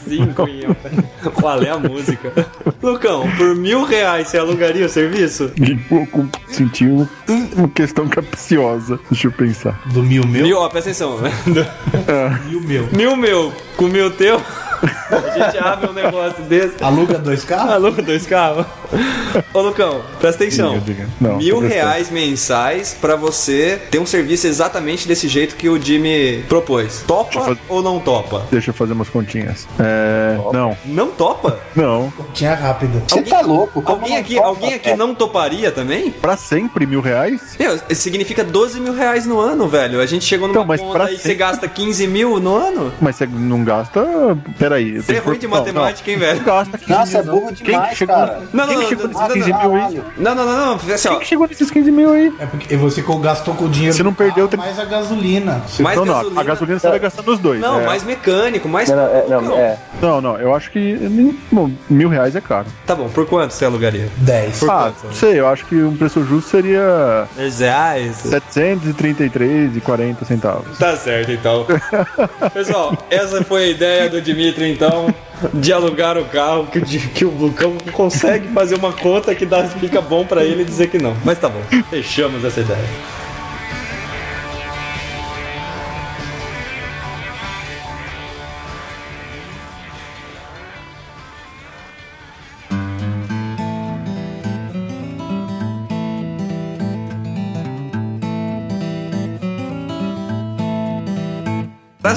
cinco 0.08 0.48
em 0.48 0.68
um. 0.68 0.76
qual 1.34 1.62
é 1.62 1.70
a 1.70 1.78
música? 1.78 2.32
Lucão, 2.82 3.30
por 3.38 3.56
mil 3.56 3.84
reais 3.84 4.28
você 4.28 4.38
alugaria 4.38 4.86
o 4.86 4.90
serviço? 4.90 5.52
Um 5.60 5.78
pouco 5.90 6.28
senti 6.48 6.86
um- 6.86 7.08
uma 7.56 7.68
questão 7.70 8.08
capciosa. 8.08 9.00
Deixa 9.10 9.28
eu 9.28 9.32
pensar. 9.32 9.80
Do 9.88 10.02
mil 10.04 10.26
meu, 10.26 10.44
Mil, 10.44 10.58
ó, 10.60 10.70
presta 10.70 10.90
atenção. 10.90 11.18
mil 12.50 12.62
meu. 12.62 12.88
Mil 12.92 13.16
meu 13.16 13.54
com 13.78 13.86
mil 13.86 14.12
teu. 14.12 14.42
A 15.10 15.30
gente 15.40 15.58
abre 15.58 15.90
um 15.90 15.94
negócio 15.94 16.44
desse. 16.44 16.84
Aluga 16.84 17.18
dois 17.18 17.44
carros? 17.44 17.72
Aluga 17.74 18.02
dois 18.02 18.26
carros. 18.28 18.66
Ô 19.54 19.62
Lucão, 19.62 20.02
presta 20.20 20.44
atenção. 20.44 20.74
Diga, 20.80 20.86
diga. 21.06 21.08
Não, 21.20 21.38
Mil 21.38 21.60
reais 21.60 22.12
mensais 22.12 22.96
pra 23.00 23.16
você 23.16 23.82
ter 23.90 24.00
um 24.00 24.06
serviço 24.06 24.46
exatamente 24.48 25.08
desse 25.08 25.28
jeito 25.28 25.56
que 25.56 25.70
o 25.70 25.82
Jimmy 25.82 26.44
propôs. 26.50 27.04
Topa 27.08 27.32
fazer- 27.42 27.58
ou 27.70 27.82
não 27.82 28.00
topa? 28.00 28.46
Deixa 28.52 28.70
eu 28.72 28.74
fazer 28.76 28.94
umas 28.94 29.10
continhas. 29.10 29.68
É. 29.80 30.38
Não, 30.54 30.78
Não 30.86 31.08
topa? 31.18 31.60
não. 31.76 32.12
Tinha 32.34 32.54
rápida. 32.54 33.02
Você 33.08 33.22
tá 33.22 33.42
louco? 33.42 33.82
Como 33.82 34.02
Alguém 34.02 34.18
aqui, 34.18 34.36
topa, 34.36 34.48
alguém 34.48 34.74
aqui 34.74 34.86
cara? 34.86 34.98
não 34.98 35.16
toparia 35.16 35.72
também? 35.72 36.12
Pra 36.12 36.36
sempre 36.38 36.86
mil 36.86 37.02
reais? 37.02 37.56
Meu, 37.60 37.80
significa 37.92 38.44
12 38.44 38.80
mil 38.80 38.94
reais 38.94 39.26
no 39.26 39.40
ano, 39.40 39.68
velho. 39.68 40.02
A 40.02 40.06
gente 40.06 40.26
chegou 40.26 40.48
numa 40.48 40.56
Então, 40.62 40.66
mas 40.68 40.82
conta 40.82 40.94
pra 40.94 41.06
aí 41.06 41.16
que 41.16 41.22
você 41.22 41.36
gasta 41.36 41.68
15 41.68 42.08
mil 42.08 42.40
no 42.40 42.56
ano? 42.56 42.92
Mas 43.00 43.16
você 43.16 43.26
não 43.26 43.64
gasta. 43.64 44.06
Peraí. 44.58 45.02
Você 45.02 45.16
é 45.16 45.20
ruim 45.20 45.38
de 45.38 45.48
matemática, 45.48 46.12
hein, 46.12 46.18
velho? 46.18 46.38
Não 46.40 46.46
gasta 46.46 46.78
15 46.78 46.92
Nossa, 46.92 47.18
é 47.18 47.24
mil, 47.24 47.32
não. 47.32 47.40
burro 47.40 47.54
Quem 47.56 47.66
demais, 47.66 47.98
chegou, 47.98 48.16
cara. 48.16 48.42
Não, 48.54 48.66
não, 48.66 48.68
Quem 48.68 48.78
não, 48.82 48.90
chegou 48.90 49.08
não, 49.08 49.14
nesses 49.14 49.28
não, 49.28 49.34
15 49.36 49.50
não, 49.50 49.60
mil 49.60 49.76
aí? 49.76 50.02
Não, 50.18 50.36
não, 50.36 50.46
não, 50.46 50.66
não. 50.66 50.94
Assim, 50.94 51.10
Quem 51.10 51.20
que 51.20 51.26
chegou 51.28 51.48
nesses 51.48 51.72
15 51.72 51.92
mil 51.92 52.12
aí? 52.12 52.34
É 52.40 52.46
porque 52.46 52.76
você 52.76 53.04
gastou 53.22 53.54
com 53.56 53.66
o 53.66 53.70
dinheiro 53.70 53.96
Você 53.96 54.04
não 54.04 54.14
perdeu 54.14 54.48
tre- 54.48 54.58
mais 54.58 54.78
a 54.80 54.86
gasolina. 54.86 55.62
Mais 55.80 55.98
não, 55.98 56.06
não. 56.06 56.14
gasolina. 56.16 56.42
A 56.42 56.44
gasolina 56.44 56.80
você 56.80 56.90
vai 56.90 57.00
gastar 57.00 57.24
nos 57.24 57.40
dois. 57.40 57.62
Não, 57.62 57.80
é. 57.80 57.86
mais 57.86 58.04
mecânico, 58.04 58.68
mais. 58.68 58.90
Não, 58.90 58.96
não, 58.98 59.06
é, 59.06 59.26
não, 59.30 59.58
é. 59.58 59.78
Não, 60.02 60.22
não. 60.22 60.38
Eu 60.38 60.54
acho 60.56 60.72
que. 60.72 60.80
Nem- 61.10 61.38
Bom, 61.52 61.72
mil 61.90 62.10
reais 62.10 62.36
é 62.36 62.42
caro. 62.42 62.68
Tá 62.86 62.96
bom, 62.96 63.10
por 63.10 63.26
quanto 63.26 63.52
você 63.52 63.66
alugaria? 63.66 64.10
10. 64.18 64.60
Por 64.60 64.70
Ah, 64.70 64.92
quanto? 64.94 65.06
não 65.06 65.14
sei. 65.14 65.40
Eu 65.40 65.48
acho 65.48 65.66
que 65.66 65.76
um 65.76 65.96
preço 65.96 66.24
justo 66.26 66.50
seria 66.50 67.28
10 67.36 67.60
reais. 67.60 68.24
733,40 68.26 70.26
centavos. 70.26 70.78
Tá 70.78 70.96
certo, 70.96 71.32
então. 71.32 71.66
Pessoal, 72.54 72.98
essa 73.10 73.44
foi 73.44 73.66
a 73.66 73.68
ideia 73.68 74.10
do 74.10 74.22
Dimitri, 74.22 74.72
então, 74.72 75.14
de 75.54 75.74
alugar 75.74 76.18
o 76.18 76.26
carro, 76.26 76.68
que, 76.68 76.80
que 76.82 77.26
o 77.26 77.30
Lucão 77.30 77.76
consegue 77.92 78.48
fazer 78.50 78.76
uma 78.76 78.94
conta 78.94 79.34
que 79.36 79.46
dá, 79.46 79.64
fica 79.66 80.02
bom 80.02 80.26
pra 80.26 80.44
ele 80.44 80.64
dizer 80.64 80.88
que 80.90 80.98
não. 80.98 81.16
Mas 81.24 81.38
tá 81.40 81.50
bom, 81.50 81.62
fechamos 81.90 82.44
essa 82.44 82.62
ideia. 82.62 82.80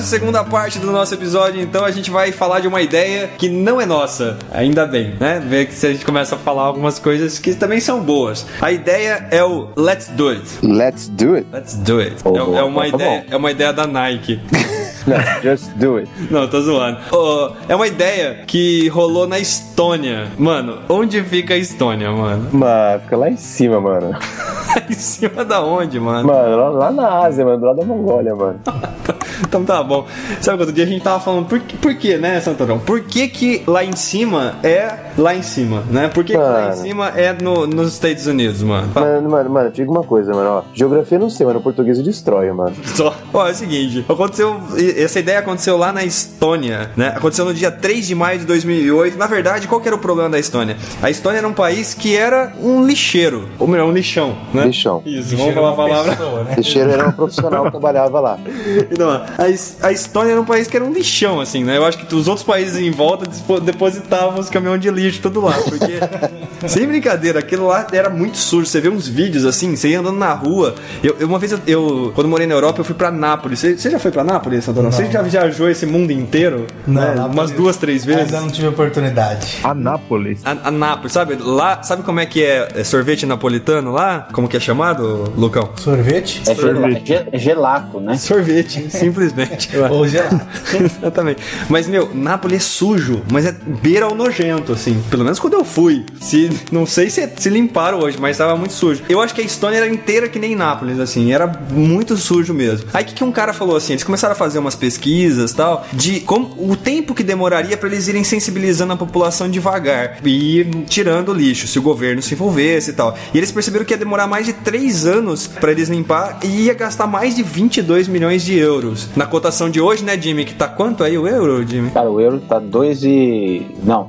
Segunda 0.08 0.42
parte 0.42 0.78
do 0.78 0.90
nosso 0.90 1.12
episódio, 1.12 1.60
então, 1.60 1.84
a 1.84 1.90
gente 1.90 2.10
vai 2.10 2.32
falar 2.32 2.60
de 2.60 2.66
uma 2.66 2.80
ideia 2.80 3.28
que 3.36 3.46
não 3.46 3.78
é 3.78 3.84
nossa, 3.84 4.38
ainda 4.50 4.86
bem, 4.86 5.14
né? 5.20 5.38
Ver 5.38 5.66
que 5.66 5.74
se 5.74 5.86
a 5.86 5.92
gente 5.92 6.02
começa 6.02 6.34
a 6.34 6.38
falar 6.38 6.62
algumas 6.62 6.98
coisas 6.98 7.38
que 7.38 7.54
também 7.54 7.78
são 7.78 8.00
boas. 8.00 8.46
A 8.58 8.72
ideia 8.72 9.28
é 9.30 9.44
o 9.44 9.68
Let's 9.76 10.08
Do 10.08 10.30
It. 10.30 10.66
Let's 10.66 11.08
do 11.08 11.34
it. 11.34 11.46
Let's 11.52 11.74
do 11.74 11.98
it. 11.98 12.16
Oh, 12.24 12.54
é, 12.54 12.60
é 12.60 12.62
uma 12.62 12.80
tá 12.80 12.88
ideia, 12.88 13.26
é 13.30 13.36
uma 13.36 13.50
ideia 13.50 13.70
da 13.70 13.86
Nike. 13.86 14.40
Let's 15.06 15.42
just 15.42 15.70
do 15.76 15.96
it. 15.96 16.10
Não, 16.30 16.48
tô 16.48 16.62
zoando. 16.62 16.98
Ô, 17.14 17.52
é 17.68 17.76
uma 17.76 17.86
ideia 17.86 18.44
que 18.46 18.88
rolou 18.88 19.26
na 19.26 19.38
Estônia. 19.38 20.28
Mano, 20.38 20.78
onde 20.88 21.22
fica 21.22 21.52
a 21.52 21.58
Estônia, 21.58 22.10
mano? 22.10 22.48
Mano, 22.50 23.00
fica 23.02 23.16
lá 23.16 23.28
em 23.28 23.36
cima, 23.36 23.78
mano. 23.78 24.16
em 24.88 24.94
cima 24.94 25.44
da 25.44 25.62
onde, 25.62 26.00
mano? 26.00 26.26
Mano, 26.26 26.56
lá, 26.56 26.68
lá 26.70 26.90
na 26.90 27.26
Ásia, 27.26 27.44
mano, 27.44 27.58
do 27.58 27.66
lado 27.66 27.76
da 27.76 27.84
Mongólia, 27.84 28.34
mano. 28.34 28.60
Então 29.48 29.64
tá 29.64 29.82
bom. 29.82 30.06
Sabe 30.40 30.56
que 30.58 30.62
outro 30.62 30.74
dia 30.74 30.84
a 30.84 30.86
gente 30.86 31.02
tava 31.02 31.20
falando, 31.20 31.46
por, 31.46 31.58
que- 31.60 31.76
por 31.76 31.94
que, 31.94 32.16
né, 32.18 32.40
Santarão? 32.40 32.78
Por 32.78 33.00
que 33.02 33.28
que 33.28 33.62
lá 33.66 33.84
em 33.84 33.94
cima 33.96 34.56
é 34.62 34.92
lá 35.16 35.34
em 35.34 35.42
cima, 35.42 35.82
né? 35.90 36.08
Por 36.08 36.24
que, 36.24 36.32
que 36.32 36.38
lá 36.38 36.70
em 36.70 36.76
cima 36.76 37.08
é 37.16 37.32
no- 37.32 37.66
nos 37.66 37.92
Estados 37.94 38.26
Unidos, 38.26 38.62
mano? 38.62 38.88
Mano, 38.94 39.30
mano, 39.30 39.50
mano, 39.50 39.70
diga 39.70 39.90
uma 39.90 40.02
coisa, 40.02 40.32
mano, 40.32 40.48
ó. 40.50 40.62
Geografia 40.74 41.18
não 41.18 41.30
sei, 41.30 41.46
mano. 41.46 41.58
O 41.60 41.62
português 41.62 41.98
destrói, 42.02 42.50
mano. 42.52 42.74
Só. 42.94 43.14
Ó, 43.32 43.46
é 43.46 43.52
o 43.52 43.54
seguinte, 43.54 44.04
aconteceu, 44.08 44.56
essa 44.96 45.18
ideia 45.20 45.38
aconteceu 45.38 45.76
lá 45.76 45.92
na 45.92 46.04
Estônia, 46.04 46.90
né? 46.96 47.08
Aconteceu 47.16 47.44
no 47.44 47.54
dia 47.54 47.70
3 47.70 48.06
de 48.06 48.14
maio 48.14 48.38
de 48.40 48.44
2008. 48.46 49.16
Na 49.18 49.26
verdade, 49.26 49.66
qual 49.68 49.80
que 49.80 49.88
era 49.88 49.96
o 49.96 49.98
problema 50.00 50.30
da 50.30 50.38
Estônia? 50.38 50.76
A 51.02 51.10
Estônia 51.10 51.38
era 51.38 51.48
um 51.48 51.52
país 51.54 51.94
que 51.94 52.16
era 52.16 52.52
um 52.60 52.84
lixeiro, 52.84 53.48
ou 53.58 53.66
melhor, 53.66 53.88
um 53.88 53.92
lixão, 53.92 54.36
né? 54.52 54.66
Lixão. 54.66 55.02
Isso, 55.06 55.36
vamos 55.36 55.54
falar 55.54 55.70
a 55.70 55.74
palavra. 55.74 56.16
Pessoa, 56.16 56.44
né? 56.44 56.54
Teixeira 56.54 56.92
era 56.92 57.08
um 57.08 57.12
profissional 57.12 57.64
que 57.64 57.70
trabalhava 57.70 58.20
lá. 58.20 58.38
Então, 58.90 59.22
a, 59.36 59.86
a 59.88 59.92
Estônia 59.92 60.32
era 60.32 60.40
um 60.40 60.44
país 60.44 60.66
que 60.68 60.76
era 60.76 60.84
um 60.84 60.92
lixão, 60.92 61.40
assim, 61.40 61.64
né? 61.64 61.76
Eu 61.76 61.84
acho 61.84 61.98
que 61.98 62.14
os 62.14 62.28
outros 62.28 62.46
países 62.46 62.76
em 62.78 62.90
volta 62.90 63.26
depositavam 63.60 64.38
os 64.40 64.48
caminhões 64.48 64.80
de 64.80 64.90
lixo 64.90 65.20
todo 65.20 65.40
lá, 65.40 65.52
porque, 65.52 65.98
sem 66.68 66.86
brincadeira, 66.86 67.38
aquilo 67.38 67.66
lá 67.66 67.86
era 67.92 68.08
muito 68.10 68.36
sujo. 68.38 68.66
Você 68.66 68.80
vê 68.80 68.88
uns 68.88 69.06
vídeos 69.08 69.44
assim, 69.44 69.74
você 69.76 69.88
ia 69.88 70.00
andando 70.00 70.18
na 70.18 70.32
rua. 70.32 70.74
Eu, 71.02 71.16
eu- 71.20 71.26
uma 71.28 71.38
vez, 71.38 71.52
eu, 71.52 71.58
eu- 71.66 72.12
quando 72.14 72.28
morei 72.28 72.46
na 72.46 72.54
Europa, 72.54 72.80
eu 72.80 72.84
fui 72.84 72.94
pra 72.94 73.10
Nápoles. 73.10 73.58
Você, 73.58 73.76
você 73.76 73.90
já 73.90 73.98
foi 73.98 74.10
pra 74.10 74.24
Nápoles, 74.24 74.64
Santoro? 74.64 74.90
Você 74.90 75.10
já 75.10 75.22
viajou 75.22 75.68
esse 75.68 75.86
mundo 75.86 76.10
inteiro? 76.12 76.66
Não, 76.86 77.00
né? 77.02 77.14
Nápoles- 77.14 77.34
Umas 77.38 77.50
duas, 77.52 77.76
três 77.76 78.04
vezes? 78.04 78.22
Ainda 78.24 78.40
não 78.40 78.48
tive 78.50 78.66
oportunidade. 78.68 79.58
Anápolis. 79.62 80.40
A, 80.44 80.68
a 80.68 80.70
Nápoles, 80.70 81.12
sabe? 81.12 81.36
Lá, 81.40 81.82
sabe 81.82 82.02
como 82.02 82.20
é 82.20 82.26
que 82.26 82.42
é, 82.42 82.68
é 82.74 82.84
sorvete 82.84 83.24
napolitano 83.26 83.92
lá? 83.92 84.28
Como 84.32 84.48
que 84.48 84.56
é 84.56 84.60
chamado, 84.60 85.32
Lucão? 85.36 85.70
Sorvete? 85.76 86.42
É, 86.46 86.54
Sorvete. 86.54 87.12
é 87.12 87.38
ge- 87.38 87.38
gelato, 87.44 88.00
né? 88.00 88.16
Sorvete, 88.16 88.88
simplesmente. 89.18 89.76
Ou 89.90 90.06
gelado. 90.06 90.40
Exatamente. 90.72 91.42
Mas, 91.68 91.86
meu, 91.88 92.14
Nápoles 92.14 92.58
é 92.58 92.60
sujo, 92.60 93.22
mas 93.30 93.44
é 93.46 93.52
beira 93.52 94.06
ao 94.06 94.14
nojento, 94.14 94.72
assim. 94.72 95.02
Pelo 95.10 95.24
menos 95.24 95.38
quando 95.38 95.54
eu 95.54 95.64
fui. 95.64 96.04
Se, 96.20 96.50
não 96.70 96.86
sei 96.86 97.10
se, 97.10 97.28
se 97.36 97.50
limparam 97.50 98.00
hoje, 98.00 98.18
mas 98.18 98.36
tava 98.36 98.56
muito 98.56 98.72
sujo. 98.72 99.02
Eu 99.08 99.20
acho 99.20 99.34
que 99.34 99.40
a 99.40 99.44
Estônia 99.44 99.78
era 99.78 99.88
inteira 99.88 100.28
que 100.28 100.38
nem 100.38 100.54
Nápoles, 100.54 100.98
assim. 100.98 101.32
Era 101.32 101.46
muito 101.46 102.16
sujo 102.16 102.54
mesmo. 102.54 102.88
Aí 102.92 103.04
o 103.04 103.06
que, 103.06 103.14
que 103.14 103.24
um 103.24 103.32
cara 103.32 103.52
falou 103.52 103.76
assim? 103.76 103.92
Eles 103.92 104.04
começaram 104.04 104.32
a 104.32 104.36
fazer 104.36 104.58
umas 104.58 104.74
pesquisas 104.74 105.52
tal, 105.52 105.86
de 105.92 106.20
como 106.20 106.54
o 106.58 106.76
tempo 106.76 107.14
que 107.14 107.22
demoraria 107.22 107.76
pra 107.76 107.88
eles 107.88 108.08
irem 108.08 108.24
sensibilizando 108.24 108.92
a 108.92 108.96
população 108.96 109.48
devagar 109.48 110.18
e 110.24 110.60
ir 110.60 110.84
tirando 110.86 111.30
o 111.30 111.34
lixo, 111.34 111.66
se 111.66 111.78
o 111.78 111.82
governo 111.82 112.22
se 112.22 112.34
envolvesse 112.34 112.90
e 112.90 112.92
tal. 112.92 113.16
E 113.32 113.38
eles 113.38 113.50
perceberam 113.50 113.84
que 113.84 113.92
ia 113.92 113.98
demorar 113.98 114.26
mais 114.26 114.46
de 114.46 114.52
três 114.52 115.06
anos 115.06 115.46
pra 115.46 115.70
eles 115.70 115.88
limpar 115.88 116.40
e 116.42 116.66
ia 116.66 116.74
gastar 116.74 117.06
mais 117.06 117.34
de 117.34 117.42
22 117.42 118.08
milhões 118.08 118.44
de 118.44 118.56
euros. 118.56 119.07
Na 119.16 119.26
cotação 119.26 119.68
de 119.70 119.80
hoje, 119.80 120.04
né, 120.04 120.20
Jimmy? 120.20 120.44
Que 120.44 120.54
tá 120.54 120.68
quanto 120.68 121.02
aí 121.02 121.18
o 121.18 121.26
euro, 121.26 121.66
Jimmy? 121.66 121.90
Cara, 121.90 122.10
o 122.10 122.20
euro 122.20 122.40
tá 122.40 122.58
2 122.58 123.04
e. 123.04 123.66
Não, 123.82 124.04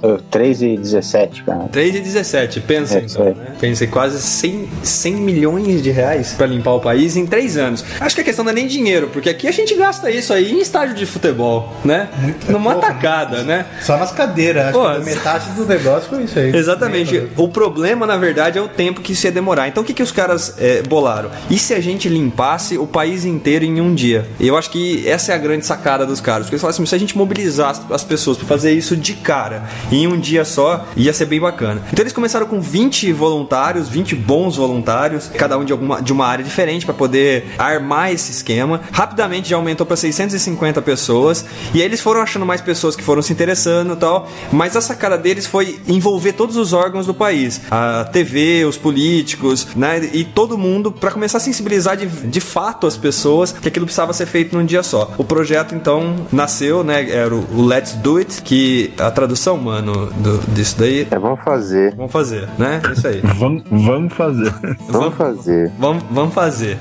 te- 0.00 0.06
eh, 0.06 0.18
3 0.30 0.62
e 0.62 0.76
17, 0.76 1.42
cara. 1.44 1.68
3 1.70 1.94
e 1.96 2.00
17, 2.00 2.60
pensa 2.60 2.98
É, 2.98 3.02
então, 3.02 3.26
aí. 3.26 3.34
né? 3.34 3.46
Pensa 3.60 3.86
quase 3.86 4.20
100, 4.20 4.68
100 4.82 5.14
milhões 5.16 5.82
de 5.82 5.90
reais 5.90 6.32
pra 6.34 6.46
limpar 6.46 6.72
o 6.72 6.80
país 6.80 7.16
em 7.16 7.26
3 7.26 7.56
anos. 7.56 7.84
Acho 8.00 8.14
que 8.14 8.20
a 8.20 8.24
questão 8.24 8.44
não 8.44 8.52
é 8.52 8.54
nem 8.54 8.66
dinheiro, 8.66 9.08
porque 9.12 9.28
aqui 9.28 9.46
a 9.46 9.52
gente 9.52 9.74
gasta 9.74 10.10
isso 10.10 10.32
aí 10.32 10.52
em 10.52 10.60
estádio 10.60 10.94
de 10.94 11.06
futebol, 11.06 11.72
né? 11.84 12.08
Muito- 12.20 12.50
Numa 12.52 12.74
porra, 12.74 12.88
tacada, 12.88 13.42
né? 13.42 13.66
Só 13.82 13.96
nas 13.96 14.12
cadeiras. 14.12 14.66
Acho 14.66 14.78
Pô, 14.78 14.90
que 14.94 15.04
metade 15.04 15.50
do 15.50 15.66
negócio 15.66 16.08
foi 16.10 16.24
isso 16.24 16.38
aí. 16.38 16.54
Exatamente. 16.54 17.28
O 17.36 17.48
problema, 17.48 18.06
na 18.06 18.16
verdade, 18.16 18.58
é 18.58 18.62
o 18.62 18.68
tempo 18.68 19.00
que 19.00 19.12
isso 19.12 19.26
ia 19.26 19.32
demorar. 19.32 19.68
Então, 19.68 19.82
o 19.82 19.86
que, 19.86 19.92
que 19.94 20.02
os 20.02 20.12
caras 20.12 20.54
é, 20.58 20.82
bolaram? 20.82 21.30
E 21.50 21.58
se 21.58 21.74
a 21.74 21.80
gente 21.80 22.08
limpasse 22.08 22.78
o 22.78 22.86
país 22.86 23.24
inteiro 23.24 23.64
em 23.64 23.80
um 23.80 23.94
dia? 23.94 24.26
Eu 24.38 24.56
acho 24.56 24.70
que 24.70 25.08
essa 25.08 25.32
é 25.32 25.34
a 25.34 25.38
grande 25.38 25.66
sacada 25.66 26.06
dos 26.06 26.20
caras. 26.20 26.42
Porque 26.46 26.54
eles 26.54 26.60
falaram 26.62 26.74
assim, 26.76 26.86
se 26.86 26.94
a 26.94 26.98
gente 26.98 27.16
mobilizar 27.16 27.70
as, 27.70 27.90
as 27.90 28.04
pessoas 28.04 28.36
para 28.36 28.46
fazer 28.46 28.72
isso 28.72 28.96
de 28.96 29.14
cara, 29.14 29.64
em 29.90 30.06
um 30.06 30.18
dia 30.18 30.44
só, 30.44 30.86
ia 30.96 31.12
ser 31.12 31.26
bem 31.26 31.40
bacana. 31.40 31.82
Então, 31.92 32.02
eles 32.02 32.12
começaram 32.12 32.46
com 32.46 32.60
20 32.60 33.12
voluntários, 33.12 33.88
20 33.88 34.14
bons 34.14 34.56
voluntários, 34.56 35.30
cada 35.34 35.58
um 35.58 35.64
de, 35.64 35.72
alguma, 35.72 36.00
de 36.02 36.12
uma 36.12 36.26
área 36.26 36.44
diferente, 36.44 36.84
para 36.84 36.94
poder 36.94 37.46
armar 37.58 38.12
esse 38.12 38.30
esquema. 38.30 38.80
Rapidamente 38.92 39.48
já 39.48 39.56
aumentou 39.56 39.86
para 39.86 39.96
650 39.96 40.80
pessoas. 40.82 41.44
E 41.74 41.80
aí 41.80 41.84
eles 41.84 42.00
foram 42.00 42.20
achando 42.20 42.46
mais 42.46 42.60
pessoas 42.60 42.96
que 42.96 43.02
foram 43.02 43.22
se 43.22 43.32
interessando 43.32 43.94
e 43.94 43.96
tal. 43.96 44.28
Mas 44.52 44.76
a 44.76 44.80
sacada 44.80 45.16
deles 45.16 45.46
foi 45.46 45.80
envolver 45.88 46.32
todos 46.32 46.56
os 46.56 46.72
órgãos 46.72 47.06
do 47.06 47.14
país, 47.14 47.60
a 47.70 48.04
TV, 48.04 48.64
os 48.64 48.76
políticos, 48.76 49.66
né, 49.76 50.10
e 50.12 50.24
todo 50.24 50.56
mundo 50.56 50.90
para 50.90 51.10
começar 51.10 51.38
a 51.38 51.40
sensibilizar 51.40 51.96
de, 51.96 52.06
de 52.06 52.40
fato 52.40 52.86
as 52.86 52.96
pessoas 52.96 53.52
que 53.52 53.68
aquilo 53.68 53.86
precisava 53.86 54.12
ser 54.12 54.26
feito 54.26 54.56
num 54.56 54.64
dia 54.64 54.82
só. 54.82 55.12
O 55.18 55.24
projeto 55.24 55.74
então 55.74 56.26
nasceu, 56.32 56.82
né, 56.84 57.10
era 57.10 57.34
o, 57.34 57.64
Let's 57.64 57.94
Do 57.94 58.16
It, 58.18 58.42
que 58.42 58.92
a 58.98 59.10
tradução, 59.10 59.56
mano, 59.56 59.79
do, 59.82 60.38
disso 60.54 60.78
daí, 60.78 61.06
É, 61.10 61.18
vamos 61.18 61.40
fazer. 61.42 61.94
vamos 61.96 62.12
fazer, 62.12 62.48
né? 62.58 62.80
Isso 62.92 63.06
aí. 63.06 63.20
Vamos 63.38 63.62
vamos 63.70 64.12
fazer. 64.14 64.52
Vamos 64.88 65.14
fazer. 65.14 65.72
Vamos, 65.78 66.02
vamos 66.10 66.34
fazer. 66.34 66.78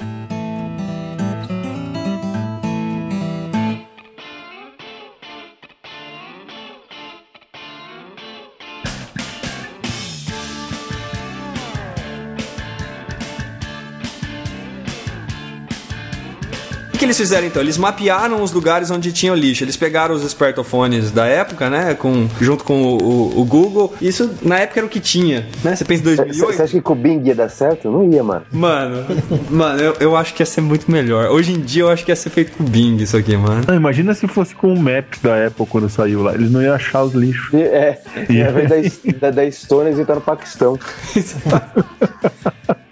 Eles 17.10 17.18
fizeram 17.18 17.48
então? 17.48 17.62
Eles 17.62 17.78
mapearam 17.78 18.42
os 18.42 18.52
lugares 18.52 18.90
onde 18.92 19.12
tinha 19.12 19.34
o 19.34 19.36
lixo. 19.36 19.64
Eles 19.64 19.76
pegaram 19.78 20.16
os 20.16 20.24
espertofones 20.24 21.12
da 21.12 21.26
época, 21.26 21.70
né? 21.70 21.94
Com, 21.94 22.28
junto 22.40 22.64
com 22.64 22.82
o, 22.84 22.98
o- 23.02 23.42
o 23.42 23.46
Google. 23.46 23.94
Isso 24.02 24.30
na 24.42 24.60
época 24.60 24.80
era 24.80 24.86
o 24.86 24.90
que 24.90 25.00
tinha, 25.00 25.48
né? 25.64 25.76
Você 25.76 25.84
pensa 25.86 26.02
em 26.02 26.06
Você 26.06 26.16
2008? 26.24 26.62
acha 26.64 26.72
que 26.74 26.82
com 26.82 26.94
o 26.94 26.96
Bing 26.96 27.22
ia 27.26 27.36
dar 27.36 27.50
certo? 27.50 27.90
Não 27.92 28.12
ia, 28.12 28.24
mano. 28.24 28.44
Mano, 28.52 29.06
mano, 29.50 29.80
eu, 29.82 29.96
eu 30.00 30.16
acho 30.16 30.34
que 30.34 30.42
ia 30.42 30.46
ser 30.46 30.62
muito 30.62 30.90
melhor. 30.92 31.30
Hoje 31.32 31.54
em 31.54 31.60
dia 31.60 31.84
eu 31.84 31.90
acho 31.90 32.04
que 32.06 32.12
ia 32.12 32.16
ser 32.16 32.30
feito 32.30 32.52
com 32.54 32.64
o 32.64 32.68
Bing 32.68 32.98
isso 32.98 33.18
aqui, 33.18 33.36
mano. 33.36 33.64
Não, 33.68 33.76
imagina 33.76 34.14
se 34.14 34.28
fosse 34.28 34.54
com 34.56 34.72
o 34.74 34.80
Maps 34.80 35.20
da 35.22 35.48
Apple 35.48 35.66
quando 35.66 35.90
saiu 35.90 36.22
lá. 36.24 36.34
Eles 36.34 36.52
não 36.52 36.62
iam 36.62 36.74
achar 36.76 37.04
os 37.04 37.14
lixos. 37.14 37.54
E- 37.54 37.62
É, 37.64 38.00
é 38.30 38.52
vez 38.52 39.00
da, 39.04 39.12
da, 39.20 39.32
da 39.32 39.46
Estônia 39.46 39.92
e 39.92 40.06
tá 40.06 40.16
no 40.16 40.22
Paquistão. 40.22 40.78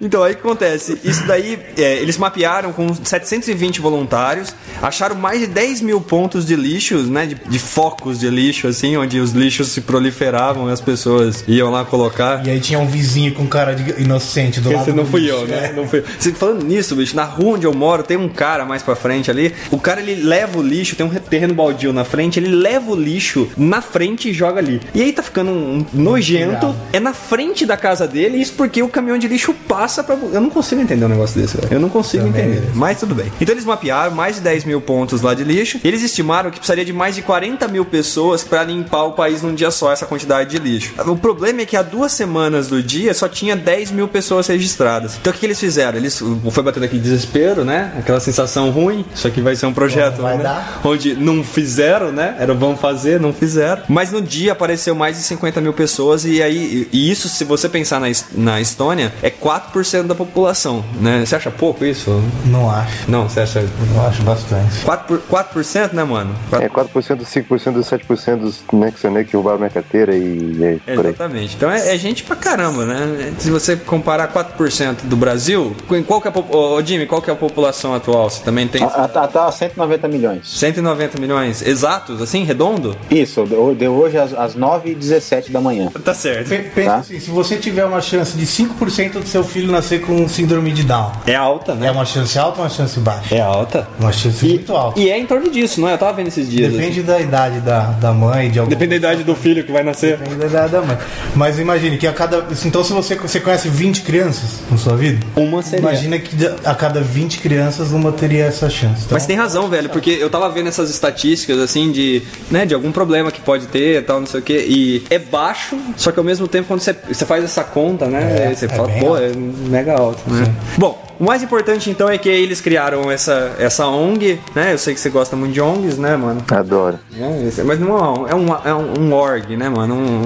Então, 0.08 0.24
aí 0.24 0.32
o 0.32 0.36
que 0.36 0.42
acontece? 0.42 0.98
Isso 1.04 1.28
daí, 1.28 1.60
é, 1.78 1.98
eles 1.98 2.18
mapearam 2.18 2.72
com 2.72 2.94
720 2.94 3.82
voluntários, 3.82 4.56
acharam 4.82 5.18
mais 5.18 5.42
de 5.42 5.48
10 5.48 5.82
mil 5.82 6.00
pontos 6.00 6.46
de 6.46 6.56
lixos, 6.56 7.10
né? 7.10 7.26
De, 7.26 7.36
de 7.36 7.60
focos 7.60 8.18
de 8.18 8.30
lixo, 8.30 8.68
assim, 8.68 8.96
onde 8.96 9.20
os 9.20 9.32
lixos 9.32 9.68
se 9.68 9.82
proliferavam 9.82 10.70
e 10.70 10.72
as 10.72 10.80
pessoas 10.80 11.44
iam 11.46 11.70
lá 11.70 11.84
colocar. 11.84 12.46
E 12.48 12.50
aí 12.50 12.60
tinha 12.62 12.80
um 12.80 12.88
vizinho 12.88 13.34
com 13.34 13.46
cara 13.46 13.76
de 13.76 14.02
inocente 14.02 14.62
do 14.62 14.72
lado 14.72 14.84
Esse 14.84 14.96
não 14.96 15.06
fui 15.06 15.22
lixo. 15.22 15.36
eu, 15.36 15.48
né? 15.48 15.74
Não 15.76 15.86
fui 15.86 16.00
eu. 16.00 16.06
Você 16.18 16.32
falando 16.32 16.64
nisso, 16.64 16.96
bicho, 16.96 17.14
na 17.14 17.26
rua 17.26 17.56
onde 17.56 17.68
eu 17.68 17.74
moro 17.74 18.02
tem 18.02 18.16
um 18.16 18.30
cara 18.30 18.64
mais 18.64 18.82
pra 18.82 18.96
frente 18.96 19.30
ali. 19.30 19.54
O 19.70 19.78
cara 19.78 20.00
ele 20.00 20.16
leva 20.16 20.58
o 20.58 20.62
lixo, 20.62 20.96
tem 20.96 21.06
um 21.06 21.10
terreno 21.10 21.54
baldio 21.54 21.92
na 21.92 22.06
frente, 22.06 22.40
ele 22.40 22.50
leva 22.50 22.92
o 22.92 22.96
lixo 22.96 23.50
na 23.58 23.82
frente 23.82 24.30
e 24.30 24.34
joga 24.34 24.60
ali. 24.62 24.80
E 24.96 25.02
aí 25.02 25.12
tá 25.12 25.22
ficando 25.22 25.52
um 25.52 25.86
nojento. 25.94 26.74
É 26.94 27.00
na 27.02 27.14
frente 27.14 27.66
da 27.66 27.76
casa 27.76 28.08
dele, 28.08 28.38
isso 28.38 28.54
porque 28.54 28.82
o 28.82 28.88
caminhão 28.88 29.18
de 29.18 29.28
lixo 29.28 29.54
passa 29.68 29.97
pra. 30.04 30.16
Eu 30.16 30.42
não 30.42 30.50
consigo 30.50 30.82
entender 30.82 31.06
um 31.06 31.10
negócio 31.10 31.40
desse, 31.40 31.58
velho. 31.58 31.68
Eu 31.74 31.80
não 31.80 31.90
consigo 31.90 32.26
Também. 32.26 32.46
entender. 32.52 32.72
Mas 32.74 33.00
tudo 33.00 33.16
bem. 33.16 33.32
Então 33.40 33.54
eles 33.54 33.66
mapearam 33.66 34.12
mais 34.14 34.36
de 34.36 34.42
10 34.42 34.66
mil 34.66 34.82
pontos 34.82 35.22
lá 35.22 35.34
de 35.34 35.44
lixo. 35.44 35.80
Eles 35.84 36.02
estimaram 36.02 36.50
que 36.52 36.58
precisaria 36.58 36.86
de 36.86 36.94
mais 36.94 37.16
de 37.16 37.22
40 37.22 37.68
mil 37.68 37.86
pessoas 37.86 38.44
pra 38.44 38.64
limpar 38.64 39.04
o 39.04 39.12
país 39.14 39.42
num 39.42 39.54
dia 39.54 39.72
só, 39.72 39.92
essa 39.92 40.06
quantidade 40.06 40.50
de 40.50 40.58
lixo. 40.58 40.94
O 41.06 41.16
problema 41.18 41.62
é 41.62 41.66
que 41.66 41.76
há 41.78 41.82
duas 41.82 42.12
semanas 42.12 42.68
do 42.68 42.82
dia 42.82 43.14
só 43.14 43.28
tinha 43.28 43.56
10 43.56 43.92
mil 43.92 44.08
pessoas 44.08 44.48
registradas. 44.48 45.18
Então 45.20 45.32
o 45.32 45.34
que, 45.34 45.40
que 45.42 45.46
eles 45.46 45.60
fizeram? 45.60 45.98
Eles 45.98 46.22
foi 46.52 46.64
batendo 46.64 46.84
aquele 46.84 47.02
desespero, 47.02 47.64
né? 47.64 47.94
Aquela 47.98 48.20
sensação 48.20 48.70
ruim. 48.72 49.06
Isso 49.14 49.28
aqui 49.28 49.42
vai 49.42 49.56
ser 49.56 49.66
um 49.66 49.74
projeto, 49.74 50.16
Não 50.18 50.24
vai 50.24 50.38
né? 50.38 50.44
dar. 50.44 50.82
Onde 50.84 51.16
não 51.16 51.44
fizeram, 51.44 52.12
né? 52.12 52.36
Era 52.40 52.54
vamos 52.54 52.80
fazer, 52.80 53.20
não 53.20 53.34
fizeram. 53.34 53.84
Mas 53.88 54.12
no 54.12 54.22
dia 54.22 54.52
apareceu 54.52 54.96
mais 54.96 55.18
de 55.18 55.24
50 55.24 55.62
mil 55.62 55.74
pessoas 55.74 56.26
e 56.26 56.42
aí 56.42 56.88
e 56.92 57.12
isso, 57.12 57.28
se 57.30 57.44
você 57.44 57.68
pensar 57.70 58.00
na, 58.00 58.08
na 58.34 58.62
Estônia, 58.62 59.14
é 59.22 59.30
4% 59.30 59.77
da 60.08 60.16
população, 60.16 60.84
né? 61.00 61.26
Você 61.26 61.36
acha 61.36 61.52
pouco 61.52 61.86
isso? 61.86 62.22
Não 62.46 62.70
acho. 62.70 63.10
Não, 63.10 63.28
você 63.30 63.42
acha 63.42 63.60
Eu 63.60 64.02
acho 64.08 64.22
bastante. 64.24 64.86
4%, 64.86 64.98
por, 65.06 65.20
4% 65.20 65.94
né, 65.94 66.04
mano? 66.04 66.36
É 66.54 66.68
4%, 66.70 66.88
5% 67.22 67.72
dos 67.72 67.90
7% 67.90 68.36
dos 68.38 68.64
né, 68.74 68.92
que, 68.92 69.08
né, 69.10 69.24
que 69.24 69.36
roubaram 69.36 69.58
minha 69.60 69.70
carteira 69.70 70.16
e, 70.16 70.56
e 70.58 70.64
aí. 70.66 70.82
Exatamente. 70.88 71.56
Então 71.56 71.70
é, 71.72 71.94
é 71.94 71.98
gente 71.98 72.24
pra 72.24 72.36
caramba, 72.36 72.86
né? 72.86 73.34
Se 73.40 73.50
você 73.52 73.76
comparar 73.76 74.32
4% 74.32 75.04
do 75.04 75.16
Brasil, 75.16 75.76
em 75.92 76.04
qual 76.04 76.22
que 76.22 76.28
é 76.28 76.32
a 76.32 76.38
Ô, 76.56 76.82
Jimmy, 76.84 77.06
qual 77.06 77.22
que 77.22 77.30
é 77.30 77.34
a 77.34 77.36
população 77.36 77.94
atual? 77.94 78.30
Você 78.30 78.44
também 78.44 78.68
tem 78.68 78.84
Ah, 78.84 79.08
Tá, 79.08 79.28
tá 79.28 79.52
190 79.52 80.08
milhões. 80.08 80.48
190 80.50 81.20
milhões 81.20 81.62
exatos, 81.62 82.22
assim, 82.22 82.44
redondo? 82.44 82.96
Isso, 83.10 83.44
deu, 83.46 83.74
deu 83.76 83.94
hoje 83.94 84.18
às, 84.18 84.34
às 84.34 84.56
9h17 84.56 85.52
da 85.52 85.60
manhã. 85.62 85.90
Tá 86.04 86.14
certo. 86.14 86.50
Pe- 86.50 86.58
Pensa 86.76 86.88
Tá. 86.92 86.98
assim, 86.98 87.20
se 87.20 87.30
você 87.30 87.58
tiver 87.58 87.86
uma 87.86 88.02
chance 88.02 88.38
de 88.38 88.46
5% 88.46 89.14
do 89.20 89.28
seu 89.28 89.44
filho 89.44 89.67
filho 89.68 89.72
nascer 89.72 90.02
com 90.02 90.28
síndrome 90.28 90.72
de 90.72 90.84
Down? 90.84 91.12
É 91.26 91.36
alta, 91.36 91.76
né? 91.76 91.88
É 91.88 91.92
uma 91.92 92.06
chance 92.06 92.38
alta 92.40 92.60
ou 92.60 92.64
uma 92.64 92.70
chance 92.70 93.00
baixa? 93.00 93.36
É 93.36 93.42
alta. 93.42 93.88
Uma 94.00 94.12
chance 94.12 94.46
E, 94.46 94.50
muito 94.50 94.74
alta. 94.76 95.00
e 95.00 95.10
é 95.10 95.18
em 95.20 95.26
torno 95.26 95.50
disso, 95.52 95.82
não 95.82 95.90
é? 95.90 95.94
Eu 95.94 95.98
tava 95.98 96.14
vendo 96.14 96.28
esses 96.28 96.50
dias. 96.50 96.72
Depende 96.72 97.02
da 97.04 97.20
idade 97.20 97.60
da, 97.60 97.82
da 97.92 98.14
mãe, 98.14 98.50
de 98.50 98.60
algum. 98.60 98.70
Depende 98.70 98.92
da 98.92 98.96
idade 98.96 99.24
do 99.24 99.36
filho 99.36 99.64
que 99.64 99.72
vai 99.72 99.84
nascer. 99.84 100.18
Depende 100.18 100.36
da 100.36 100.46
idade 100.48 100.72
da 100.72 100.82
mãe. 100.82 100.98
Mas 101.36 101.60
imagine 101.60 101.98
que 101.98 102.08
a 102.08 102.14
cada. 102.14 102.46
Então, 102.66 102.84
se 102.84 102.94
você, 102.94 103.16
você 103.16 103.40
conhece 103.40 103.68
20 103.70 104.02
crianças 104.02 104.62
na 104.72 104.78
sua 104.78 104.96
vida, 104.96 105.26
Uma 105.36 105.62
seria. 105.62 105.80
imagina 105.80 106.18
que 106.20 106.36
a 106.64 106.74
cada 106.76 107.02
20 107.02 107.40
crianças 107.40 107.92
uma 107.92 108.12
teria 108.12 108.46
essa 108.46 108.70
chance. 108.70 109.04
Então, 109.06 109.16
Mas 109.16 109.26
tem 109.26 109.36
razão, 109.36 109.68
velho, 109.70 109.90
porque 109.90 110.12
eu 110.12 110.30
tava 110.30 110.50
vendo 110.50 110.68
essas 110.68 110.90
estatísticas, 110.90 111.60
assim, 111.60 111.92
de, 111.92 112.22
né, 112.50 112.66
de 112.66 112.74
algum 112.74 112.92
problema 112.92 113.32
que 113.32 113.42
pode 113.42 113.68
ter 113.68 114.00
e 114.00 114.02
tal, 114.02 114.20
não 114.20 114.28
sei 114.28 114.40
o 114.40 114.44
quê. 114.44 114.66
E 114.68 115.04
é 115.10 115.20
baixo, 115.20 115.78
só 115.98 116.12
que 116.12 116.20
ao 116.20 116.26
mesmo 116.26 116.48
tempo, 116.48 116.68
quando 116.68 116.80
você, 116.80 116.96
você 117.08 117.26
faz 117.26 117.44
essa 117.44 117.64
conta, 117.64 118.06
né, 118.06 118.52
É, 118.52 118.56
você 118.56 118.66
é 118.66 118.70
fala, 118.70 118.90
pô, 119.00 119.16
alto. 119.16 119.22
Mega 119.58 119.96
alto, 119.98 120.22
né? 120.30 120.54
Bom, 120.78 121.07
o 121.20 121.24
mais 121.24 121.42
importante 121.44 121.90
então 121.90 122.10
é 122.10 122.18
que 122.18 122.30
eles 122.30 122.62
criaram 122.62 123.10
essa, 123.12 123.56
essa 123.60 123.88
ONG, 123.88 124.40
né? 124.56 124.74
Eu 124.74 124.78
sei 124.78 124.94
que 124.94 125.00
você 125.00 125.10
gosta 125.10 125.36
muito 125.36 125.54
de 125.54 125.62
ONGs, 125.62 125.98
né, 125.98 126.16
mano? 126.16 126.42
Adoro. 126.50 127.00
É, 127.20 127.64
mas 127.64 127.80
não 127.80 127.98
é 127.98 128.02
um, 128.02 128.28
é 128.28 128.36
um, 128.36 128.48
é 128.70 128.74
um, 128.74 129.00
um 129.10 129.14
org, 129.14 129.56
né, 129.58 129.70
mano? 129.70 129.96
Um, 129.96 130.22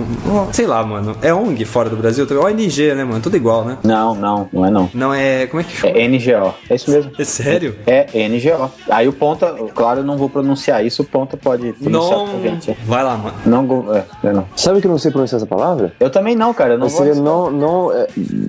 um- 0.48 0.54
sei 0.54 0.66
lá, 0.68 0.84
mano. 0.84 1.16
É 1.22 1.34
ONG 1.34 1.64
fora 1.66 1.90
do 1.90 1.96
Brasil 1.96 2.26
também. 2.28 2.44
ONG, 2.44 2.94
né, 2.94 3.04
mano? 3.04 3.22
Tudo 3.22 3.38
igual, 3.38 3.64
né? 3.66 3.78
Não, 3.84 4.16
não, 4.16 4.50
não 4.52 4.66
é 4.66 4.70
não. 4.72 4.90
Não 4.94 5.14
é. 5.14 5.48
Como 5.48 5.62
é 5.62 5.64
que 5.64 5.76
chama? 5.76 5.98
É 5.98 6.08
NGO. 6.08 6.54
É 6.70 6.76
isso 6.76 6.92
mesmo. 6.92 7.12
É 7.18 7.24
sério? 7.24 7.76
É 7.86 8.08
NGO. 8.28 8.72
Aí 8.90 9.08
o 9.08 9.14
Ponta, 9.14 9.54
claro, 9.74 10.00
eu 10.02 10.04
não 10.04 10.18
vou 10.18 10.30
pronunciar 10.30 10.86
isso, 10.86 11.02
o 11.02 11.06
Ponta 11.06 11.38
pode 11.38 11.74
pronunciar 11.74 12.18
Não. 12.18 12.28
pra 12.28 12.40
gente. 12.50 12.78
Vai 12.86 13.04
lá, 13.04 13.16
mano. 13.18 13.36
Não, 13.46 13.66
go- 13.66 13.86
é, 13.94 14.04
não 14.24 14.30
é 14.30 14.34
não. 14.34 14.46
Sabe 14.56 14.82
que 14.82 14.88
eu 14.88 14.92
não 14.92 14.98
sei 14.98 15.12
pronunciar 15.12 15.38
essa 15.38 15.46
palavra? 15.48 15.94
Eu 16.00 16.10
também 16.10 16.36
não, 16.36 16.54
cara. 16.54 16.74
Eu 16.74 16.78
não 16.78 16.86
Mas 16.88 16.94
vou 16.94 17.06
seria 17.06 17.22
não, 17.22 17.52
não, 17.52 17.92
é, 17.94 18.08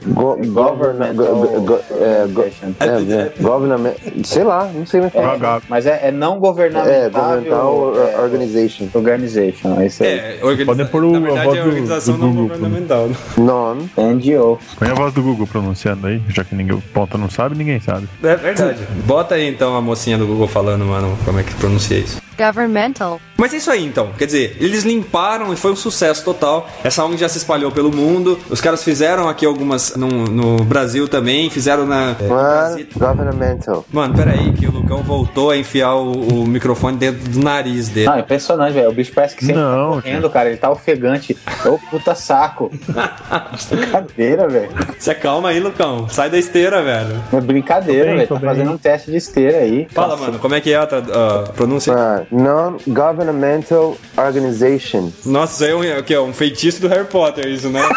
go, 0.08 0.36
government, 0.46 1.14
go, 1.14 1.24
go, 1.34 1.60
go, 1.60 1.78
é, 2.00 2.26
go, 2.32 2.42
é, 2.42 2.50
é, 2.86 3.32
government, 3.40 3.94
sei 4.24 4.44
lá, 4.44 4.70
não 4.74 4.84
sei 4.86 5.00
mais 5.00 5.12
falar. 5.12 5.36
Gago. 5.38 5.64
Mas 5.68 5.86
é, 5.86 6.00
é 6.08 6.10
não 6.12 6.38
governamental. 6.38 6.92
É, 6.92 7.08
governmental 7.08 7.92
é, 7.96 8.20
organization. 8.20 8.86
Organization, 8.94 9.80
é 9.80 9.86
isso 9.86 10.02
aí. 10.02 10.08
É, 10.10 10.38
organiza... 10.42 10.64
Podem 10.66 10.86
pôr 10.86 11.04
o- 11.04 11.12
Na 11.12 11.18
a 11.18 11.20
verdade, 11.20 11.46
voz 11.46 11.58
é 11.58 11.62
do- 11.62 11.68
organização 11.68 12.14
do 12.14 12.20
não 12.20 12.32
Google, 12.32 12.48
governamental. 12.48 13.06
né? 13.08 13.16
Non. 13.38 13.76
NGO. 13.96 14.58
Põe 14.78 14.88
a 14.88 14.94
voz 14.94 15.12
do 15.14 15.22
Google 15.22 15.46
pronunciando 15.46 16.06
aí, 16.06 16.22
já 16.28 16.44
que 16.44 16.54
ninguém, 16.54 16.78
ponta 16.92 17.16
não 17.18 17.30
sabe, 17.30 17.56
ninguém 17.56 17.80
sabe. 17.80 18.08
É 18.22 18.36
verdade. 18.36 18.78
Bota 19.04 19.34
aí 19.34 19.48
então 19.48 19.76
a 19.76 19.80
mocinha 19.82 20.16
do 20.18 20.26
Google 20.26 20.48
falando, 20.48 20.84
mano, 20.84 21.16
como 21.24 21.38
é 21.38 21.42
que 21.42 21.54
pronuncia 21.54 21.98
isso. 21.98 22.20
Governmental. 22.46 23.20
Mas 23.36 23.52
é 23.52 23.56
isso 23.56 23.70
aí 23.70 23.84
então, 23.84 24.10
quer 24.16 24.26
dizer, 24.26 24.56
eles 24.60 24.84
limparam 24.84 25.52
e 25.52 25.56
foi 25.56 25.72
um 25.72 25.76
sucesso 25.76 26.24
total. 26.24 26.68
Essa 26.84 27.04
ONG 27.04 27.16
já 27.16 27.28
se 27.28 27.38
espalhou 27.38 27.72
pelo 27.72 27.90
mundo. 27.94 28.38
Os 28.48 28.60
caras 28.60 28.84
fizeram 28.84 29.28
aqui 29.28 29.44
algumas 29.44 29.96
no, 29.96 30.06
no 30.08 30.56
Brasil 30.64 31.08
também, 31.08 31.50
fizeram 31.50 31.84
na. 31.84 32.14
é, 32.20 32.26
Mano, 32.28 32.28
Brasil. 32.28 32.86
governmental. 32.96 33.84
Mano, 33.92 34.14
peraí, 34.14 34.52
que 34.52 34.66
o 34.66 34.70
Lucão 34.70 35.02
voltou 35.02 35.50
a 35.50 35.56
enfiar 35.56 35.94
o, 35.96 36.12
o 36.42 36.46
microfone 36.46 36.96
dentro 36.96 37.28
do 37.30 37.40
nariz 37.42 37.88
dele. 37.88 38.06
Não, 38.06 38.18
impressionante, 38.20 38.72
velho. 38.74 38.90
O 38.90 38.92
bicho 38.92 39.12
parece 39.12 39.34
que 39.34 39.44
sempre 39.44 39.60
Não, 39.60 39.96
tá 39.96 40.02
correndo, 40.02 40.30
cara. 40.30 40.48
Ele 40.48 40.58
tá 40.58 40.70
ofegante. 40.70 41.36
Ô, 41.66 41.78
puta 41.90 42.14
saco. 42.14 42.70
brincadeira, 43.70 44.48
velho. 44.48 44.70
Se 44.98 45.10
acalma 45.10 45.48
aí, 45.50 45.60
Lucão. 45.60 46.08
Sai 46.08 46.30
da 46.30 46.38
esteira, 46.38 46.82
velho. 46.82 47.22
É 47.32 47.40
brincadeira, 47.40 48.14
velho. 48.14 48.28
tô 48.28 48.34
Tá 48.34 48.40
bem. 48.40 48.48
fazendo 48.50 48.72
um 48.72 48.78
teste 48.78 49.10
de 49.10 49.16
esteira 49.16 49.58
aí. 49.58 49.86
Fala, 49.90 50.16
mano, 50.16 50.38
como 50.38 50.54
é 50.54 50.60
que 50.60 50.72
é 50.72 50.76
a, 50.76 50.86
tra- 50.86 50.98
a 50.98 51.52
pronúncia? 51.52 51.92
Ah, 51.94 52.22
Non-governmental 52.32 53.96
organization. 54.16 55.12
Nossa, 55.26 55.52
isso 55.52 55.64
aí 55.64 55.90
é 55.90 55.96
um, 55.96 56.00
o 56.00 56.02
quê? 56.02 56.16
um 56.18 56.32
feitiço 56.32 56.80
do 56.80 56.88
Harry 56.88 57.04
Potter, 57.04 57.46
isso, 57.46 57.68
né? 57.68 57.86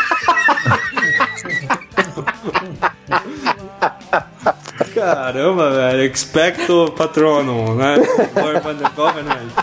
Caramba, 4.94 5.72
velho. 5.72 6.04
Expecto 6.12 6.94
Patronum, 6.98 7.76
né? 7.76 7.96
Government- 8.96 9.56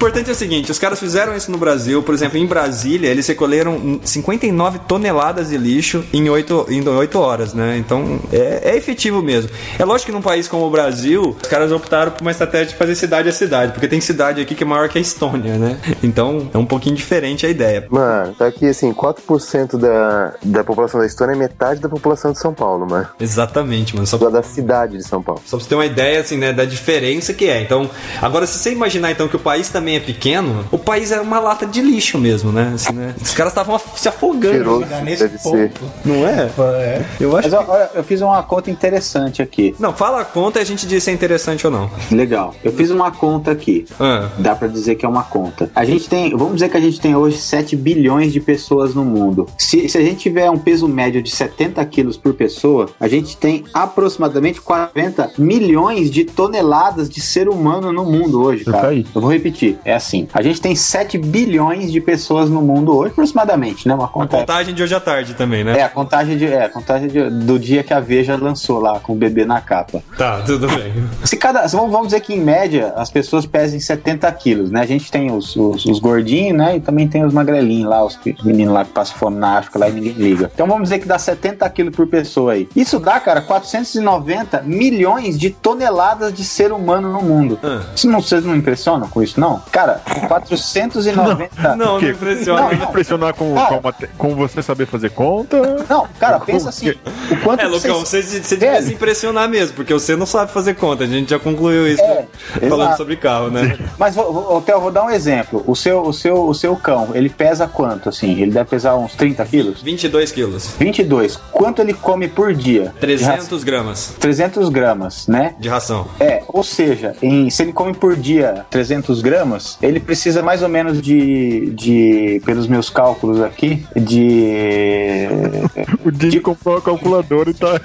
importante 0.00 0.30
é 0.30 0.32
o 0.32 0.34
seguinte, 0.36 0.72
os 0.72 0.78
caras 0.78 0.98
fizeram 0.98 1.36
isso 1.36 1.52
no 1.52 1.58
Brasil, 1.58 2.02
por 2.02 2.14
exemplo, 2.14 2.38
em 2.38 2.46
Brasília, 2.46 3.10
eles 3.10 3.26
recolheram 3.26 4.00
59 4.02 4.78
toneladas 4.88 5.50
de 5.50 5.58
lixo 5.58 6.02
em 6.10 6.30
8, 6.30 6.68
em 6.70 6.88
8 6.88 7.18
horas, 7.18 7.52
né? 7.52 7.76
Então, 7.76 8.18
é, 8.32 8.70
é 8.70 8.76
efetivo 8.78 9.20
mesmo. 9.20 9.50
É 9.78 9.84
lógico 9.84 10.06
que 10.06 10.12
num 10.12 10.22
país 10.22 10.48
como 10.48 10.64
o 10.66 10.70
Brasil, 10.70 11.36
os 11.38 11.46
caras 11.46 11.70
optaram 11.70 12.12
por 12.12 12.22
uma 12.22 12.30
estratégia 12.30 12.68
de 12.68 12.76
fazer 12.76 12.94
cidade 12.94 13.28
a 13.28 13.32
cidade, 13.32 13.72
porque 13.72 13.86
tem 13.86 14.00
cidade 14.00 14.40
aqui 14.40 14.54
que 14.54 14.64
é 14.64 14.66
maior 14.66 14.88
que 14.88 14.96
a 14.96 15.00
Estônia, 15.02 15.58
né? 15.58 15.78
Então, 16.02 16.48
é 16.54 16.56
um 16.56 16.64
pouquinho 16.64 16.96
diferente 16.96 17.44
a 17.44 17.50
ideia. 17.50 17.86
Mano, 17.90 18.34
tá 18.34 18.46
aqui 18.46 18.66
assim, 18.66 18.94
4% 18.94 19.76
da, 19.76 20.32
da 20.42 20.64
população 20.64 20.98
da 20.98 21.06
Estônia 21.06 21.34
é 21.34 21.36
metade 21.36 21.78
da 21.78 21.90
população 21.90 22.32
de 22.32 22.38
São 22.38 22.54
Paulo, 22.54 22.88
mano. 22.88 23.06
Exatamente, 23.20 23.94
mano. 23.94 24.06
Só 24.06 24.16
Da 24.16 24.30
da 24.30 24.42
cidade 24.42 24.96
de 24.96 25.06
Só 25.06 25.20
Paulo. 25.20 25.42
Só 25.44 25.58
pra 25.58 25.64
você 25.64 25.68
ter 25.68 25.74
uma 25.74 25.84
ideia, 25.84 26.20
assim, 26.20 26.38
né, 26.38 26.54
da 26.54 26.64
diferença 26.64 27.34
que 27.34 27.46
é. 27.46 27.60
Então, 27.60 27.90
agora, 28.22 28.46
se 28.46 28.58
você 28.58 28.72
imaginar, 28.72 29.10
então, 29.10 29.28
que 29.28 29.36
o 29.36 29.38
país 29.38 29.68
também 29.68 29.89
é 29.96 30.00
pequeno, 30.00 30.64
o 30.70 30.78
país 30.78 31.10
é 31.12 31.20
uma 31.20 31.38
lata 31.40 31.66
de 31.66 31.80
lixo 31.80 32.18
mesmo, 32.18 32.50
né? 32.52 32.72
Assim, 32.74 32.92
né? 32.92 33.14
Os 33.20 33.32
caras 33.34 33.52
estavam 33.52 33.80
se 33.96 34.08
afogando, 34.08 34.54
Cheiroso, 34.54 34.82
chegar 34.84 35.02
nesse 35.02 35.22
deve 35.24 35.38
ser. 35.38 35.70
ponto. 35.70 35.80
não 36.04 36.26
é? 36.26 36.50
É. 36.80 37.04
Eu 37.20 37.36
acho 37.36 37.50
Mas 37.50 37.58
ó, 37.58 37.64
olha, 37.68 37.90
eu 37.94 38.04
fiz 38.04 38.20
uma 38.20 38.42
conta 38.42 38.70
interessante 38.70 39.42
aqui. 39.42 39.74
Não, 39.78 39.92
fala 39.92 40.20
a 40.20 40.24
conta 40.24 40.58
e 40.58 40.62
a 40.62 40.64
gente 40.64 40.86
diz 40.86 41.02
se 41.04 41.10
é 41.10 41.12
interessante 41.12 41.66
ou 41.66 41.72
não. 41.72 41.90
Legal. 42.10 42.54
Eu 42.64 42.72
fiz 42.72 42.90
uma 42.90 43.10
conta 43.10 43.50
aqui. 43.50 43.84
Ah, 43.98 44.28
Dá 44.38 44.54
pra 44.54 44.68
dizer 44.68 44.94
que 44.96 45.04
é 45.04 45.08
uma 45.08 45.22
conta. 45.22 45.70
A 45.74 45.84
gente 45.84 46.08
tem, 46.08 46.30
vamos 46.36 46.54
dizer 46.54 46.68
que 46.68 46.76
a 46.76 46.80
gente 46.80 47.00
tem 47.00 47.14
hoje 47.14 47.38
7 47.38 47.76
bilhões 47.76 48.32
de 48.32 48.40
pessoas 48.40 48.94
no 48.94 49.04
mundo. 49.04 49.46
Se, 49.58 49.88
se 49.88 49.98
a 49.98 50.00
gente 50.00 50.18
tiver 50.18 50.50
um 50.50 50.58
peso 50.58 50.86
médio 50.88 51.22
de 51.22 51.30
70 51.30 51.84
quilos 51.86 52.16
por 52.16 52.34
pessoa, 52.34 52.88
a 52.98 53.08
gente 53.08 53.36
tem 53.36 53.64
aproximadamente 53.74 54.60
40 54.60 55.32
milhões 55.38 56.10
de 56.10 56.24
toneladas 56.24 57.08
de 57.08 57.20
ser 57.20 57.48
humano 57.48 57.92
no 57.92 58.04
mundo 58.04 58.42
hoje, 58.42 58.64
Eu 58.66 58.72
cara. 58.72 58.88
caí. 58.88 59.06
Eu 59.14 59.20
vou 59.20 59.30
repetir. 59.30 59.78
É 59.84 59.94
assim. 59.94 60.28
A 60.32 60.42
gente 60.42 60.60
tem 60.60 60.74
7 60.74 61.18
bilhões 61.18 61.90
de 61.92 62.00
pessoas 62.00 62.48
no 62.50 62.60
mundo 62.62 62.96
hoje, 62.96 63.12
aproximadamente, 63.12 63.86
né? 63.88 63.94
Uma 63.94 64.04
a 64.04 64.08
conta. 64.08 64.38
contagem 64.38 64.74
de 64.74 64.82
hoje 64.82 64.94
à 64.94 65.00
tarde 65.00 65.34
também, 65.34 65.64
né? 65.64 65.78
É, 65.78 65.82
a 65.82 65.88
contagem, 65.88 66.36
de, 66.36 66.46
é, 66.46 66.64
a 66.64 66.68
contagem 66.68 67.08
de- 67.08 67.30
do 67.30 67.58
dia 67.58 67.82
que 67.82 67.92
a 67.92 68.00
Veja 68.00 68.36
lançou 68.36 68.80
lá 68.80 68.98
com 69.00 69.12
o 69.12 69.16
bebê 69.16 69.44
na 69.44 69.60
capa. 69.60 70.02
Tá, 70.16 70.40
tudo 70.44 70.66
bem. 70.68 70.92
Se 71.24 71.36
cada, 71.36 71.66
vamos 71.66 72.08
dizer 72.08 72.20
que 72.20 72.34
em 72.34 72.40
média 72.40 72.92
as 72.96 73.10
pessoas 73.10 73.46
pesem 73.46 73.78
70 73.80 74.30
quilos, 74.32 74.70
né? 74.70 74.80
A 74.80 74.86
gente 74.86 75.10
tem 75.10 75.30
os, 75.30 75.54
os, 75.56 75.84
os 75.86 75.98
gordinhos, 75.98 76.56
né? 76.56 76.76
E 76.76 76.80
também 76.80 77.08
tem 77.08 77.24
os 77.24 77.32
magrelinhos 77.32 77.88
lá, 77.88 78.04
os 78.04 78.18
meninos 78.44 78.74
lá 78.74 78.84
que 78.84 78.92
passam 78.92 79.16
fome 79.16 79.36
na 79.38 79.58
África 79.58 79.78
lá 79.78 79.88
e 79.88 79.92
ninguém 79.92 80.12
liga. 80.12 80.50
Então 80.54 80.66
vamos 80.66 80.84
dizer 80.84 80.98
que 80.98 81.06
dá 81.06 81.18
70 81.18 81.68
quilos 81.70 81.94
por 81.94 82.06
pessoa 82.06 82.52
aí. 82.52 82.68
Isso 82.74 82.98
dá, 82.98 83.18
cara, 83.20 83.40
490 83.40 84.62
milhões 84.62 85.38
de 85.38 85.50
toneladas 85.50 86.32
de 86.32 86.44
ser 86.44 86.72
humano 86.72 87.12
no 87.12 87.22
mundo. 87.22 87.58
Ah. 87.62 87.82
Isso 87.94 88.08
não, 88.08 88.20
vocês 88.20 88.44
não 88.44 88.54
impressionam 88.56 89.08
com 89.08 89.22
isso, 89.22 89.38
não? 89.40 89.60
Cara, 89.70 90.00
490. 90.28 91.76
Não, 91.76 91.94
não 91.94 91.98
quê? 92.00 92.10
impressiona. 92.10 92.62
Não, 92.62 92.72
Não 92.74 92.84
impressionar 92.84 93.34
com, 93.34 93.54
Cara. 93.54 93.68
com, 93.68 93.80
mate- 93.82 94.08
com 94.18 94.34
você 94.34 94.62
saber 94.62 94.86
fazer 94.86 95.10
conta. 95.10 95.84
Não, 95.88 96.06
cara, 96.18 96.40
pensa 96.40 96.68
assim. 96.68 96.90
O 96.90 97.36
quanto 97.42 97.60
É, 97.62 97.66
Lucão, 97.66 98.00
vocês- 98.00 98.26
você, 98.26 98.42
você 98.42 98.56
devia 98.56 98.82
se 98.82 98.92
impressionar 98.94 99.48
mesmo, 99.48 99.74
porque 99.76 99.92
você 99.92 100.16
não 100.16 100.26
sabe 100.26 100.50
fazer 100.52 100.74
conta. 100.74 101.04
A 101.04 101.06
gente 101.06 101.30
já 101.30 101.38
concluiu 101.38 101.86
isso 101.86 102.02
É, 102.02 102.26
falando 102.68 102.82
exato. 102.82 102.96
sobre 102.96 103.16
carro, 103.16 103.50
né? 103.50 103.78
Mas, 103.98 104.14
vou, 104.14 104.32
vou, 104.32 104.60
Theo, 104.62 104.80
vou 104.80 104.90
dar 104.90 105.04
um 105.04 105.10
exemplo. 105.10 105.62
O 105.66 105.74
seu, 105.76 106.02
o, 106.02 106.12
seu, 106.12 106.48
o 106.48 106.54
seu 106.54 106.76
cão, 106.76 107.10
ele 107.14 107.28
pesa 107.28 107.66
quanto, 107.68 108.08
assim? 108.08 108.40
Ele 108.40 108.50
deve 108.50 108.68
pesar 108.68 108.96
uns 108.96 109.14
30 109.14 109.44
quilos? 109.44 109.82
22 109.82 110.32
quilos. 110.32 110.68
22. 110.78 111.36
Quanto 111.52 111.80
ele 111.80 111.94
come 111.94 112.28
por 112.28 112.52
dia? 112.54 112.92
De 113.00 113.14
ração? 113.16 113.36
300 113.36 113.64
gramas 113.64 114.14
300 114.18 114.68
gramas, 114.68 115.26
né? 115.26 115.54
de 115.58 115.68
ração. 115.68 116.06
É, 116.18 116.42
ou 116.48 116.62
seja, 116.62 117.14
em- 117.22 117.48
se 117.50 117.62
ele 117.62 117.72
come 117.72 117.94
por 117.94 118.16
dia 118.16 118.64
300 118.70 119.20
gramas, 119.20 119.59
gramas, 119.60 119.78
ele 119.82 120.00
precisa 120.00 120.42
mais 120.42 120.62
ou 120.62 120.68
menos 120.68 121.00
de, 121.00 121.70
de 121.70 122.42
pelos 122.44 122.66
meus 122.66 122.88
cálculos 122.90 123.40
aqui, 123.42 123.84
de... 123.94 125.26
O 126.04 126.10
Didi 126.10 126.40
comprou 126.40 126.76
uma 126.76 126.80
calculadora 126.80 127.50
e 127.50 127.54
tá. 127.54 127.78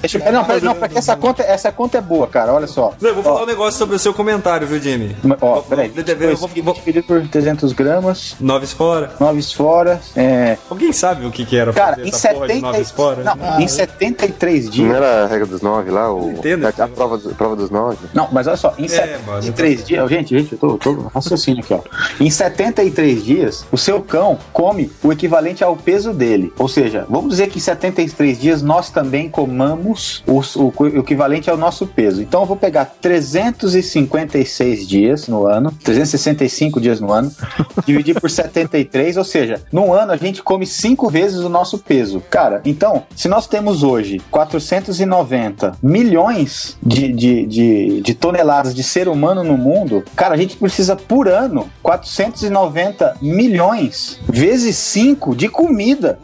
Deixa 0.00 0.18
eu- 0.18 0.32
não, 0.32 0.44
pera, 0.44 0.60
não, 0.60 0.74
pera, 0.74 0.92
essa 0.98 1.14
conta, 1.16 1.42
essa 1.42 1.70
conta 1.70 1.98
é 1.98 2.00
boa, 2.00 2.26
cara, 2.26 2.52
olha 2.52 2.66
só. 2.66 2.94
Eu 3.00 3.14
vou 3.14 3.22
falar 3.22 3.42
um 3.42 3.46
negócio 3.46 3.78
sobre 3.78 3.94
o 3.96 3.98
seu 3.98 4.14
comentário, 4.14 4.66
viu, 4.66 4.80
Jimmy? 4.80 5.14
Ó, 5.40 5.60
peraí, 5.60 5.92
Eu 5.94 6.36
vou- 6.36 6.48
vou- 6.62 6.74
dividido 6.74 7.06
por 7.06 7.26
300 7.28 7.72
gramas, 7.72 8.36
Noves 8.40 8.72
fora. 8.72 9.12
noves 9.20 9.52
fora, 9.52 10.00
é... 10.16 10.56
Alguém 10.70 10.92
sabe 10.92 11.26
o 11.26 11.30
que, 11.30 11.44
que 11.44 11.56
era 11.56 11.72
Cara, 11.72 11.96
fazer 11.96 12.06
em, 12.06 12.08
essa 12.08 12.28
porra 12.30 12.46
de 12.46 12.52
70, 12.54 12.66
noves 12.72 12.90
fora? 12.90 13.24
não, 13.24 13.60
em 13.60 13.68
73 13.68 14.64
Não 14.64 14.70
dias... 14.70 14.94
era 14.94 15.24
a 15.24 15.26
regra 15.26 15.46
dos 15.46 15.60
nove 15.62 15.90
lá? 15.90 16.12
O, 16.12 16.30
entendo. 16.32 16.64
a, 16.66 16.68
a 16.70 16.88
prova, 16.88 17.18
prova 17.18 17.56
dos 17.56 17.70
nove? 17.70 17.98
Não, 18.14 18.28
mas 18.32 18.46
olha 18.46 18.56
só, 18.56 18.74
em 18.78 18.86
É, 18.86 19.18
mano, 19.26 19.42
73 19.42 19.84
dias. 19.84 20.08
Gente, 20.08 20.38
gente, 20.38 20.52
eu 20.52 20.58
tô, 20.58 20.78
tô 20.94 21.02
raciocínio 21.14 21.62
aqui, 21.62 21.74
ó. 21.74 21.80
Em 22.20 22.30
73 22.30 23.24
dias, 23.24 23.66
o 23.72 23.76
seu 23.78 24.00
cão 24.00 24.38
come 24.52 24.90
o 25.02 25.12
equivalente 25.12 25.62
ao 25.64 25.76
peso 25.76 26.12
dele. 26.12 26.52
Ou 26.58 26.68
seja, 26.68 27.06
vamos 27.08 27.30
dizer 27.30 27.48
que 27.48 27.58
em 27.58 27.62
73 27.62 28.38
dias 28.40 28.62
nós 28.62 28.90
também 28.90 29.28
comamos 29.28 30.22
os- 30.26 30.54
o, 30.56 30.72
o 30.78 30.86
equivalente 30.98 31.50
ao 31.50 31.56
nosso 31.56 31.86
peso. 31.86 32.22
Então 32.22 32.40
eu 32.42 32.46
vou 32.46 32.56
pegar 32.56 32.84
356 33.00 34.86
dias 34.86 35.28
no 35.28 35.46
ano, 35.46 35.72
365 35.82 36.80
dias 36.80 37.00
no 37.00 37.12
ano, 37.12 37.30
dividir 37.86 38.20
por 38.20 38.30
73, 38.30 39.16
ou 39.16 39.24
seja, 39.24 39.62
no 39.72 39.92
ano 39.92 40.12
a 40.12 40.16
gente 40.16 40.42
come 40.42 40.66
cinco 40.66 41.08
vezes 41.10 41.38
o 41.40 41.48
nosso 41.48 41.78
peso. 41.78 42.22
Cara, 42.30 42.60
então, 42.64 43.04
se 43.14 43.28
nós 43.28 43.46
temos 43.46 43.82
hoje 43.82 44.20
490 44.30 45.76
milhões 45.82 46.76
de, 46.82 47.12
de, 47.12 47.46
de, 47.46 48.00
de 48.00 48.14
toneladas 48.14 48.74
de 48.74 48.82
ser 48.82 49.08
humano 49.08 49.42
no 49.42 49.56
mundo, 49.56 50.04
cara, 50.14 50.34
a 50.34 50.36
gente 50.38 50.56
precisa 50.56 50.75
por 51.06 51.28
ano 51.28 51.68
490 51.82 53.16
milhões 53.22 54.20
vezes 54.28 54.76
5 54.76 55.34
de 55.34 55.48
comida. 55.48 56.18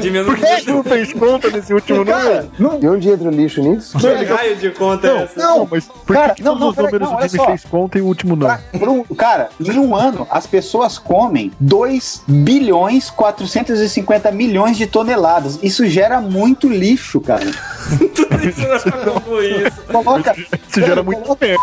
Jimmy, 0.00 0.18
eu 0.18 0.24
não 0.24 0.34
Por 0.34 0.40
que 0.40 0.60
você 0.60 0.70
não 0.72 0.82
fez 0.84 1.12
conta 1.12 1.50
nesse 1.50 1.72
último 1.74 2.04
Cara, 2.04 2.24
número? 2.24 2.50
não, 2.58 2.78
E 2.82 2.88
onde 2.88 3.08
entra 3.10 3.28
o 3.28 3.30
lixo 3.32 3.60
nisso? 3.62 3.98
Que 3.98 4.06
raio 4.06 4.56
de 4.56 4.70
conta 4.70 5.06
é 5.08 5.22
essa? 5.24 5.40
Não, 5.40 5.66
mas 5.70 5.84
por 5.86 6.14
Cara, 6.14 6.34
que, 6.34 6.42
não, 6.42 6.52
todos 6.58 6.60
não, 6.62 6.68
os 6.70 6.76
números 6.92 7.08
não, 7.10 7.16
o 7.18 7.28
só. 7.30 7.46
fez 7.46 7.64
conta 7.64 7.98
e 7.98 8.02
o 8.02 8.06
último 8.06 8.36
não? 8.36 8.46
Pra- 8.46 8.60
um- 8.90 9.04
cara, 9.14 9.48
em 9.60 9.78
um 9.78 9.94
ano 9.96 10.26
as 10.30 10.46
pessoas 10.46 10.98
comem 10.98 11.50
2 11.58 12.22
bilhões 12.26 13.10
450 13.10 14.30
milhões 14.30 14.76
de 14.76 14.86
toneladas. 14.86 15.58
Isso 15.62 15.86
gera 15.86 16.20
muito 16.20 16.68
lixo, 16.68 17.20
cara. 17.20 17.44
Tudo 18.14 18.48
isso 18.48 18.60
não. 18.62 20.02
Coloca, 20.02 20.34
Isso 20.36 20.80
gera 20.80 21.02
muito 21.02 21.20
coloca- 21.22 21.56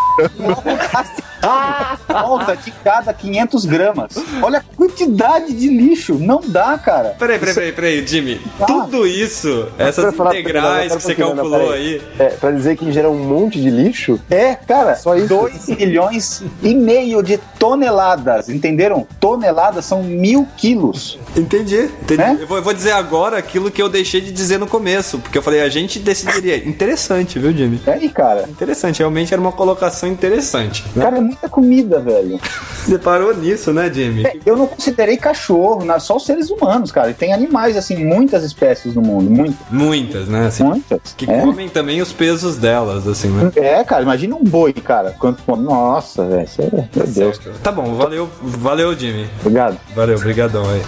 Ah, 1.41 1.97
volta 2.11 2.55
de 2.55 2.71
cada 2.71 3.13
500 3.13 3.65
gramas. 3.65 4.15
Olha 4.41 4.59
a 4.59 4.75
quantidade 4.75 5.53
de 5.53 5.67
lixo. 5.69 6.15
Não 6.15 6.41
dá, 6.45 6.77
cara. 6.77 7.15
Peraí, 7.19 7.39
peraí, 7.39 7.53
peraí, 7.53 7.71
peraí, 7.71 8.07
Jimmy. 8.07 8.41
Ah. 8.59 8.65
Tudo 8.65 9.07
isso, 9.07 9.67
essas 9.77 10.13
integrais 10.13 10.95
que 10.95 11.01
você 11.01 11.15
calculou 11.15 11.71
aí. 11.71 12.01
É, 12.17 12.25
pra 12.29 12.51
dizer 12.51 12.77
que 12.77 12.91
gera 12.91 13.09
um 13.09 13.23
monte 13.23 13.61
de 13.61 13.69
lixo? 13.69 14.19
É, 14.29 14.55
cara, 14.55 14.95
Só 14.95 15.15
isso? 15.15 15.27
2 15.27 15.67
milhões 15.69 16.43
e 16.63 16.73
meio 16.73 17.21
de 17.21 17.37
toneladas. 17.57 18.49
Entenderam? 18.49 19.07
Toneladas 19.19 19.85
são 19.85 20.03
mil 20.03 20.47
quilos. 20.57 21.19
Entendi. 21.35 21.89
entendi. 22.01 22.17
Né? 22.17 22.37
Eu, 22.41 22.47
vou, 22.47 22.57
eu 22.57 22.63
vou 22.63 22.73
dizer 22.73 22.91
agora 22.91 23.37
aquilo 23.37 23.71
que 23.71 23.81
eu 23.81 23.89
deixei 23.89 24.21
de 24.21 24.31
dizer 24.31 24.57
no 24.57 24.67
começo, 24.67 25.19
porque 25.19 25.37
eu 25.37 25.41
falei, 25.41 25.61
a 25.61 25.69
gente 25.69 25.99
decidiria. 25.99 26.57
Interessante, 26.67 27.39
viu, 27.39 27.51
Jimmy? 27.51 27.81
É 27.85 27.93
aí, 27.93 28.09
cara. 28.09 28.45
Interessante, 28.49 28.99
realmente 28.99 29.33
era 29.33 29.41
uma 29.41 29.51
colocação 29.51 30.09
interessante. 30.09 30.83
né? 30.95 31.03
Cara, 31.03 31.17
é 31.17 31.21
muita 31.21 31.47
comida, 31.49 31.98
velho. 31.99 32.39
Você 32.85 32.97
parou 32.97 33.35
nisso, 33.35 33.71
né, 33.71 33.91
Jimmy? 33.93 34.25
É, 34.25 34.37
Eu 34.45 34.57
não 34.57 34.65
considerei 34.67 35.17
cachorro, 35.17 35.83
né? 35.85 35.99
só 35.99 36.15
os 36.17 36.25
seres 36.25 36.49
humanos, 36.49 36.91
cara. 36.91 37.11
E 37.11 37.13
tem 37.13 37.33
animais, 37.33 37.77
assim, 37.77 38.03
muitas 38.03 38.43
espécies 38.43 38.95
no 38.95 39.01
mundo. 39.01 39.29
Muitas. 39.29 39.55
Muitas, 39.69 40.27
né? 40.27 40.47
Assim, 40.47 40.63
Muitas. 40.63 41.13
que 41.15 41.29
é. 41.29 41.41
comem 41.41 41.69
também 41.69 42.01
os 42.01 42.11
pesos 42.11 42.57
delas, 42.57 43.07
assim, 43.07 43.27
né? 43.29 43.51
É, 43.55 43.83
cara, 43.83 44.01
imagina 44.01 44.35
um 44.35 44.43
boi, 44.43 44.73
cara. 44.73 45.15
Quanto 45.19 45.43
come. 45.43 45.63
Nossa, 45.63 46.25
velho. 46.25 46.47
é- 46.59 46.97
Meu 46.97 47.07
Deus. 47.07 47.39
Tá 47.61 47.71
bom, 47.71 47.93
valeu, 47.95 48.27
valeu, 48.41 48.97
Jimmy. 48.97 49.29
Obrigado. 49.41 49.77
Valeu, 49.95 50.17
brigadão 50.19 50.67
aí. 50.69 50.81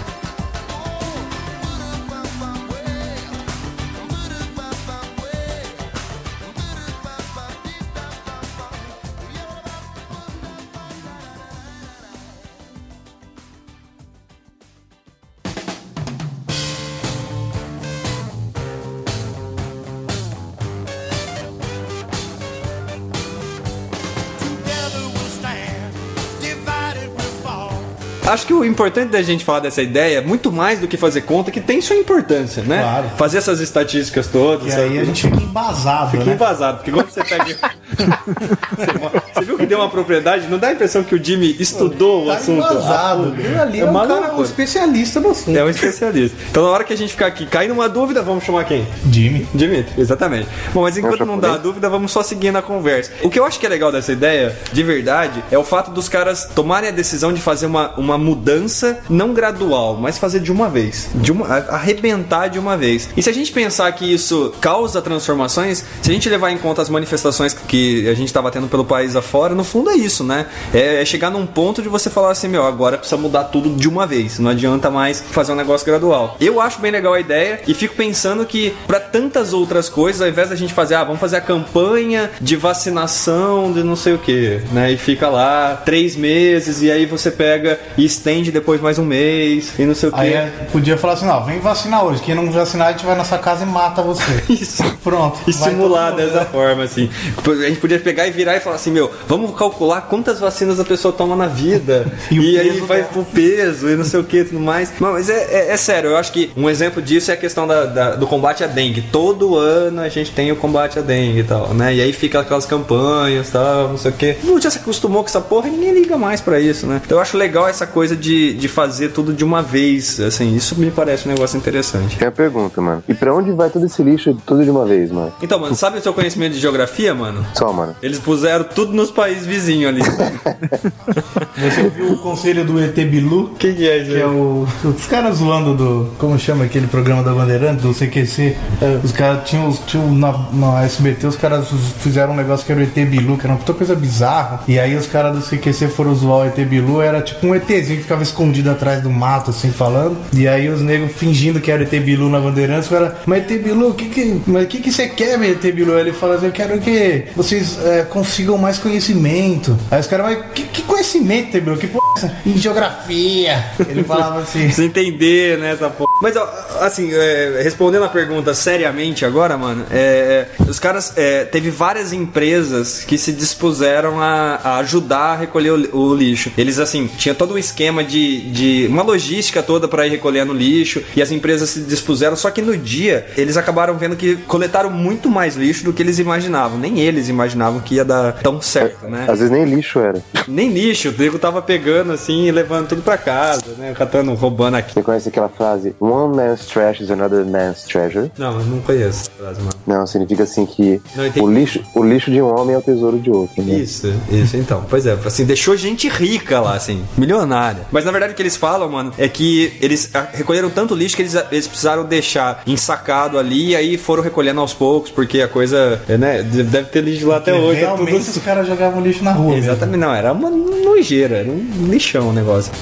Acho 28.32 28.46
que 28.46 28.54
o 28.54 28.64
importante 28.64 29.10
da 29.10 29.20
gente 29.20 29.44
falar 29.44 29.60
dessa 29.60 29.82
ideia 29.82 30.16
é 30.16 30.20
muito 30.22 30.50
mais 30.50 30.80
do 30.80 30.88
que 30.88 30.96
fazer 30.96 31.20
conta, 31.20 31.50
que 31.50 31.60
tem 31.60 31.82
sua 31.82 31.96
importância, 31.96 32.62
né? 32.62 32.80
Claro. 32.80 33.10
Fazer 33.18 33.36
essas 33.36 33.60
estatísticas 33.60 34.26
todas. 34.26 34.68
E 34.68 34.70
sabe? 34.70 34.82
aí 34.84 34.98
a 35.00 35.04
gente 35.04 35.22
fica 35.24 35.36
embasado, 35.36 36.12
Fica 36.12 36.24
né? 36.24 36.32
embasado, 36.32 36.78
porque 36.78 36.90
quando 36.90 37.10
você 37.10 37.22
pega. 37.22 37.44
você, 37.96 39.30
você 39.34 39.44
viu 39.44 39.56
que 39.58 39.66
deu 39.66 39.78
uma 39.78 39.88
propriedade? 39.88 40.46
Não 40.48 40.58
dá 40.58 40.68
a 40.68 40.72
impressão 40.72 41.02
que 41.02 41.14
o 41.14 41.22
Jimmy 41.22 41.56
estudou 41.58 42.24
o 42.24 42.26
Tá 42.26 42.34
assunto? 42.36 42.58
embasado. 42.58 43.32
Aquilo 43.38 43.60
ali 43.60 43.80
é, 43.80 43.82
É 43.82 43.90
um 43.90 43.94
cara 43.94 44.34
um 44.34 44.42
especialista 44.42 45.20
no 45.20 45.30
assunto. 45.30 45.56
É 45.56 45.64
um 45.64 45.68
especialista. 45.68 46.36
Então, 46.50 46.62
na 46.64 46.70
hora 46.70 46.84
que 46.84 46.92
a 46.92 46.96
gente 46.96 47.10
ficar 47.10 47.26
aqui, 47.26 47.46
cair 47.46 47.68
numa 47.68 47.88
dúvida, 47.88 48.22
vamos 48.22 48.44
chamar 48.44 48.64
quem? 48.64 48.86
Jimmy. 49.10 49.46
Dimitri, 49.54 50.00
exatamente. 50.00 50.48
Bom, 50.72 50.82
mas 50.82 50.96
enquanto 50.96 51.24
não 51.26 51.38
dá 51.38 51.56
dúvida, 51.56 51.88
vamos 51.88 52.12
só 52.12 52.22
seguindo 52.22 52.56
a 52.56 52.62
conversa. 52.62 53.10
O 53.22 53.30
que 53.30 53.38
eu 53.38 53.44
acho 53.44 53.58
que 53.58 53.66
é 53.66 53.68
legal 53.68 53.90
dessa 53.92 54.12
ideia, 54.12 54.56
de 54.72 54.82
verdade, 54.82 55.42
é 55.50 55.58
o 55.58 55.64
fato 55.64 55.90
dos 55.90 56.08
caras 56.08 56.46
tomarem 56.54 56.88
a 56.88 56.92
decisão 56.92 57.32
de 57.32 57.40
fazer 57.40 57.66
uma, 57.66 57.90
uma 57.96 58.16
mudança 58.18 59.00
não 59.08 59.32
gradual, 59.32 59.96
mas 59.96 60.18
fazer 60.18 60.40
de 60.40 60.50
uma 60.52 60.68
vez. 60.68 61.08
De 61.14 61.30
uma, 61.32 61.46
a- 61.46 61.74
arrebentar 61.76 62.48
de 62.48 62.58
uma 62.58 62.76
vez. 62.76 63.08
E 63.16 63.22
se 63.22 63.28
a 63.30 63.32
gente 63.34 63.52
pensar 63.52 63.90
que 63.92 64.04
isso 64.12 64.52
causa 64.60 65.00
transformações, 65.02 65.84
se 66.00 66.10
a 66.10 66.14
gente 66.14 66.28
levar 66.28 66.50
em 66.50 66.58
conta 66.58 66.82
as 66.82 66.88
manifestações 66.88 67.52
que 67.54 67.81
a 68.08 68.14
gente 68.14 68.28
estava 68.28 68.50
tendo 68.50 68.68
pelo 68.68 68.84
país 68.84 69.16
afora, 69.16 69.54
no 69.54 69.64
fundo 69.64 69.90
é 69.90 69.94
isso, 69.94 70.24
né? 70.24 70.46
É, 70.72 71.02
é 71.02 71.04
chegar 71.04 71.30
num 71.30 71.46
ponto 71.46 71.82
de 71.82 71.88
você 71.88 72.10
falar 72.10 72.30
assim, 72.30 72.48
meu, 72.48 72.64
agora 72.66 72.98
precisa 72.98 73.20
mudar 73.20 73.44
tudo 73.44 73.70
de 73.70 73.88
uma 73.88 74.06
vez. 74.06 74.38
Não 74.38 74.50
adianta 74.50 74.90
mais 74.90 75.20
fazer 75.30 75.52
um 75.52 75.56
negócio 75.56 75.86
gradual. 75.86 76.36
Eu 76.40 76.60
acho 76.60 76.80
bem 76.80 76.90
legal 76.90 77.14
a 77.14 77.20
ideia 77.20 77.60
e 77.66 77.74
fico 77.74 77.94
pensando 77.94 78.44
que 78.44 78.74
para 78.86 79.00
tantas 79.00 79.52
outras 79.52 79.88
coisas, 79.88 80.20
ao 80.22 80.28
invés 80.28 80.48
da 80.48 80.56
gente 80.56 80.72
fazer, 80.72 80.94
ah, 80.94 81.04
vamos 81.04 81.20
fazer 81.20 81.36
a 81.36 81.40
campanha 81.40 82.30
de 82.40 82.56
vacinação 82.56 83.72
de 83.72 83.82
não 83.82 83.96
sei 83.96 84.14
o 84.14 84.18
que, 84.18 84.60
né? 84.72 84.92
E 84.92 84.96
fica 84.96 85.28
lá 85.28 85.80
três 85.84 86.16
meses 86.16 86.82
e 86.82 86.90
aí 86.90 87.06
você 87.06 87.30
pega 87.30 87.78
e 87.96 88.04
estende 88.04 88.50
depois 88.50 88.80
mais 88.80 88.98
um 88.98 89.04
mês 89.04 89.78
e 89.78 89.84
não 89.84 89.94
sei 89.94 90.08
o 90.08 90.12
que. 90.12 90.20
Aí 90.20 90.32
é, 90.32 90.68
podia 90.70 90.96
falar 90.96 91.14
assim, 91.14 91.28
ó, 91.28 91.40
vem 91.40 91.60
vacinar 91.60 92.04
hoje. 92.04 92.22
Quem 92.22 92.34
não 92.34 92.50
vacinar, 92.50 92.88
a 92.88 92.92
gente 92.92 93.04
vai 93.04 93.16
na 93.16 93.24
sua 93.24 93.38
casa 93.38 93.64
e 93.64 93.66
mata 93.66 94.02
você. 94.02 94.22
Isso. 94.48 94.82
Pronto. 95.02 95.40
E 95.46 95.52
mundo, 95.74 96.16
dessa 96.16 96.44
forma, 96.44 96.84
assim. 96.84 97.10
A 97.38 97.68
gente 97.72 97.80
podia 97.80 97.98
pegar 97.98 98.26
e 98.26 98.30
virar 98.30 98.56
e 98.56 98.60
falar 98.60 98.76
assim, 98.76 98.90
meu, 98.90 99.10
vamos 99.26 99.56
calcular 99.56 100.02
quantas 100.02 100.38
vacinas 100.40 100.78
a 100.80 100.84
pessoa 100.84 101.12
toma 101.12 101.34
na 101.36 101.46
vida. 101.46 102.06
E 102.30 102.52
e 102.52 102.58
aí 102.58 102.80
vai 102.80 102.98
dela. 102.98 103.10
pro 103.12 103.24
peso 103.24 103.88
e 103.88 103.96
não 103.96 104.04
sei 104.04 104.20
o 104.20 104.24
que 104.24 104.38
e 104.38 104.44
tudo 104.44 104.60
mais. 104.60 104.90
Não, 105.00 105.12
mas 105.12 105.28
é, 105.28 105.68
é- 105.68 105.72
é 105.72 105.76
sério, 105.76 106.10
eu 106.10 106.16
acho 106.16 106.32
que 106.32 106.50
um 106.56 106.68
exemplo 106.68 107.00
disso 107.02 107.30
é 107.30 107.34
a 107.34 107.36
questão 107.36 107.66
da- 107.66 107.84
da- 107.84 108.14
do 108.14 108.26
combate 108.26 108.64
à 108.64 108.66
dengue. 108.66 109.02
Todo 109.12 109.56
ano 109.56 110.00
a 110.00 110.08
gente 110.08 110.30
tem 110.32 110.50
o 110.50 110.56
combate 110.56 110.98
à 110.98 111.02
dengue 111.02 111.40
e 111.40 111.44
tal, 111.44 111.74
né? 111.74 111.94
E 111.94 112.00
aí 112.00 112.12
fica 112.12 112.40
aquelas 112.40 112.64
campanhas 112.66 113.48
e 113.48 113.52
tal, 113.52 113.88
não 113.88 113.98
sei 113.98 114.10
o 114.10 114.14
que. 114.14 114.36
Não 114.44 114.60
já 114.60 114.70
se 114.70 114.78
acostumou 114.78 115.22
com 115.22 115.28
essa 115.28 115.40
porra 115.40 115.68
e 115.68 115.70
ninguém 115.72 115.92
liga 115.92 116.16
mais 116.16 116.40
pra 116.40 116.58
isso, 116.60 116.86
né? 116.86 117.00
Então 117.04 117.18
eu 117.18 117.22
acho 117.22 117.36
legal 117.36 117.68
essa 117.68 117.86
coisa 117.86 118.16
de, 118.16 118.54
de 118.54 118.68
fazer 118.68 119.10
tudo 119.10 119.32
de 119.32 119.44
uma 119.44 119.62
vez, 119.62 120.20
assim, 120.20 120.54
isso 120.54 120.78
me 120.78 120.90
parece 120.90 121.28
um 121.28 121.32
negócio 121.32 121.56
interessante. 121.56 122.16
Tem 122.16 122.28
a 122.28 122.32
pergunta, 122.32 122.80
mano. 122.80 123.02
E 123.08 123.14
pra 123.14 123.34
onde 123.34 123.50
vai 123.52 123.68
todo 123.70 123.84
esse 123.86 124.02
lixo 124.02 124.36
tudo 124.46 124.64
de 124.64 124.70
uma 124.70 124.84
vez, 124.84 125.10
mano? 125.10 125.32
Então, 125.42 125.58
mano, 125.58 125.74
sabe 125.74 125.98
o 125.98 126.02
seu 126.02 126.12
conhecimento 126.14 126.54
de 126.54 126.60
geografia, 126.60 127.14
mano? 127.14 127.44
Só, 127.62 127.72
mano. 127.72 127.94
Eles 128.02 128.18
puseram 128.18 128.64
tudo 128.64 128.92
nos 128.92 129.12
países 129.12 129.46
vizinhos 129.46 129.88
ali. 129.88 130.00
Você 131.56 131.88
viu 131.90 132.12
o 132.14 132.18
conselho 132.18 132.64
do 132.64 132.82
ET 132.82 132.94
Bilu? 132.94 133.54
Quem 133.58 133.72
que 133.74 133.88
é 133.88 133.98
isso? 133.98 134.10
Que 134.10 134.20
é 134.20 134.26
o. 134.26 134.66
Os 134.84 135.06
caras 135.06 135.36
zoando 135.36 135.74
do. 135.76 136.10
Como 136.18 136.36
chama 136.38 136.64
aquele 136.64 136.88
programa 136.88 137.22
da 137.22 137.32
Bandeirante, 137.32 137.82
do 137.82 137.94
CQC? 137.94 138.56
Os 139.04 139.12
caras 139.12 139.48
tinham. 139.48 139.68
os- 139.68 139.78
tinham 139.86 140.12
na, 140.12 140.32
na 140.52 140.82
SBT, 140.84 141.26
os 141.28 141.36
caras 141.36 141.68
fizeram 142.00 142.32
um 142.32 142.36
negócio 142.36 142.66
que 142.66 142.72
era 142.72 142.80
o 142.80 142.84
ET 142.84 142.94
Bilu, 143.08 143.36
que 143.36 143.44
era 143.46 143.52
uma 143.52 143.58
puta 143.58 143.74
coisa 143.74 143.94
bizarra. 143.94 144.62
E 144.66 144.78
aí 144.80 144.96
os 144.96 145.06
caras 145.06 145.36
do 145.36 145.40
CQC 145.42 145.86
foram 145.88 146.14
zoar 146.16 146.40
o 146.40 146.46
ET 146.46 146.56
Bilu, 146.66 147.00
era 147.00 147.20
tipo 147.22 147.46
um 147.46 147.54
ETzinho 147.54 147.96
que 147.98 148.02
ficava 148.02 148.22
escondido 148.24 148.70
atrás 148.70 149.02
do 149.02 149.10
mato, 149.10 149.50
assim, 149.50 149.70
falando. 149.70 150.16
E 150.34 150.48
aí 150.48 150.68
os 150.68 150.80
negros 150.80 151.12
fingindo 151.12 151.60
que 151.60 151.70
era 151.70 151.80
o 151.82 151.84
ET 151.84 151.90
Bilu 152.02 152.28
na 152.28 152.40
Bandeirantes, 152.40 152.86
os 152.86 152.90
caras, 152.90 153.12
mas 153.24 153.42
ET 153.48 153.62
Bilu, 153.62 153.90
o 153.90 153.94
que 153.94 154.06
que, 154.06 154.40
mas 154.48 154.64
o 154.64 154.66
que 154.66 154.80
que 154.80 154.90
você 154.90 155.06
quer, 155.08 155.38
meu 155.38 155.52
ET 155.52 155.62
Bilu? 155.72 155.92
Aí 155.94 156.00
Ele 156.00 156.12
fala 156.12 156.34
assim, 156.34 156.46
eu 156.46 156.52
quero 156.52 156.78
que 156.80 157.24
vocês 157.52 157.78
é, 157.84 158.02
consigam 158.04 158.56
mais 158.56 158.78
conhecimento. 158.78 159.78
Aí 159.90 160.00
os 160.00 160.06
caras, 160.06 160.26
mas 160.26 160.52
que, 160.52 160.62
que 160.64 160.82
conhecimento, 160.82 161.60
meu? 161.60 161.76
Que 161.76 161.86
porra 161.86 162.02
é? 162.24 162.48
Em 162.48 162.56
geografia. 162.56 163.64
Ele 163.88 164.02
falava 164.04 164.40
assim. 164.40 164.60
Precisa 164.64 164.84
entender, 164.84 165.58
né, 165.58 165.72
essa 165.72 165.90
porra. 165.90 166.10
Mas, 166.22 166.36
assim, 166.80 167.10
é, 167.12 167.60
respondendo 167.62 168.04
a 168.04 168.08
pergunta 168.08 168.54
seriamente 168.54 169.24
agora, 169.24 169.58
mano, 169.58 169.84
é, 169.90 170.46
é, 170.58 170.62
os 170.62 170.78
caras, 170.78 171.12
é, 171.16 171.44
teve 171.44 171.68
várias 171.68 172.12
empresas 172.12 173.04
que 173.04 173.18
se 173.18 173.32
dispuseram 173.32 174.20
a, 174.20 174.60
a 174.62 174.76
ajudar 174.78 175.32
a 175.32 175.36
recolher 175.36 175.72
o, 175.72 175.96
o 175.96 176.14
lixo. 176.14 176.52
Eles, 176.56 176.78
assim, 176.78 177.08
tinha 177.18 177.34
todo 177.34 177.54
um 177.54 177.58
esquema 177.58 178.04
de, 178.04 178.50
de 178.50 178.86
uma 178.88 179.02
logística 179.02 179.62
toda 179.62 179.88
pra 179.88 180.06
ir 180.06 180.10
recolhendo 180.10 180.54
lixo 180.54 181.02
e 181.16 181.20
as 181.20 181.30
empresas 181.30 181.70
se 181.70 181.80
dispuseram, 181.80 182.36
só 182.36 182.50
que 182.50 182.62
no 182.62 182.76
dia 182.76 183.26
eles 183.36 183.56
acabaram 183.56 183.98
vendo 183.98 184.16
que 184.16 184.36
coletaram 184.36 184.90
muito 184.90 185.28
mais 185.28 185.56
lixo 185.56 185.84
do 185.84 185.92
que 185.92 186.02
eles 186.02 186.18
imaginavam. 186.18 186.78
Nem 186.78 187.00
eles 187.00 187.28
imaginavam 187.28 187.41
que 187.84 187.96
ia 187.96 188.04
dar 188.04 188.32
tão 188.34 188.60
certo, 188.60 189.06
né? 189.06 189.26
Às 189.28 189.38
vezes 189.38 189.50
nem 189.50 189.64
lixo 189.64 189.98
era. 189.98 190.22
Nem 190.48 190.70
lixo, 190.70 191.10
o 191.10 191.12
nego 191.12 191.38
tava 191.38 191.62
pegando 191.62 192.12
assim 192.12 192.46
e 192.46 192.50
levando 192.50 192.88
tudo 192.88 193.02
pra 193.02 193.16
casa, 193.16 193.62
né? 193.78 193.94
Catando, 193.96 194.34
roubando 194.34 194.76
aqui. 194.76 194.94
Você 194.94 195.02
conhece 195.02 195.28
aquela 195.28 195.48
frase 195.48 195.94
One 196.00 196.36
man's 196.36 196.66
trash 196.66 197.00
is 197.00 197.10
another 197.10 197.44
man's 197.44 197.84
treasure? 197.84 198.30
Não, 198.36 198.58
eu 198.58 198.66
não 198.66 198.80
conheço 198.80 199.22
essa 199.22 199.30
frase, 199.38 199.60
mano. 199.60 199.72
Não, 199.86 200.06
significa 200.06 200.42
assim 200.44 200.66
que 200.66 201.00
Não, 201.14 201.44
o 201.44 201.50
lixo, 201.50 201.82
o 201.94 202.04
lixo 202.04 202.30
de 202.30 202.40
um 202.40 202.46
homem 202.54 202.74
é 202.74 202.78
o 202.78 202.82
tesouro 202.82 203.18
de 203.18 203.30
outro. 203.30 203.62
Né? 203.62 203.74
Isso, 203.74 204.12
isso 204.30 204.56
então. 204.56 204.84
Pois 204.88 205.06
é, 205.06 205.16
assim, 205.24 205.44
deixou 205.44 205.76
gente 205.76 206.08
rica 206.08 206.60
lá, 206.60 206.74
assim, 206.74 207.04
milionária. 207.16 207.82
Mas 207.90 208.04
na 208.04 208.10
verdade 208.10 208.32
o 208.32 208.36
que 208.36 208.42
eles 208.42 208.56
falam, 208.56 208.88
mano, 208.88 209.12
é 209.18 209.28
que 209.28 209.76
eles 209.80 210.10
recolheram 210.32 210.70
tanto 210.70 210.94
lixo 210.94 211.16
que 211.16 211.22
eles, 211.22 211.34
eles 211.50 211.66
precisaram 211.66 212.04
deixar 212.04 212.62
ensacado 212.66 213.38
ali 213.38 213.70
e 213.70 213.76
aí 213.76 213.96
foram 213.96 214.22
recolhendo 214.22 214.60
aos 214.60 214.74
poucos, 214.74 215.10
porque 215.10 215.40
a 215.40 215.48
coisa, 215.48 216.00
é, 216.08 216.16
né, 216.16 216.42
deve 216.42 216.88
ter 216.88 217.02
lixo 217.02 217.31
lá 217.32 217.38
até 217.38 217.54
hoje. 217.54 217.80
tá 217.80 217.90
tudo 217.92 218.04
Realmente 218.04 218.30
os 218.30 218.38
caras 218.38 218.66
jogavam 218.66 219.02
lixo 219.02 219.24
na 219.24 219.32
rua. 219.32 219.54
mesmo. 219.54 219.70
Exatamente, 219.70 219.98
não, 219.98 220.14
era 220.14 220.32
uma 220.32 220.50
nojeira, 220.50 221.38
era 221.38 221.50
um 221.50 221.86
lixão 221.88 222.28
o 222.28 222.32
negócio. 222.32 222.72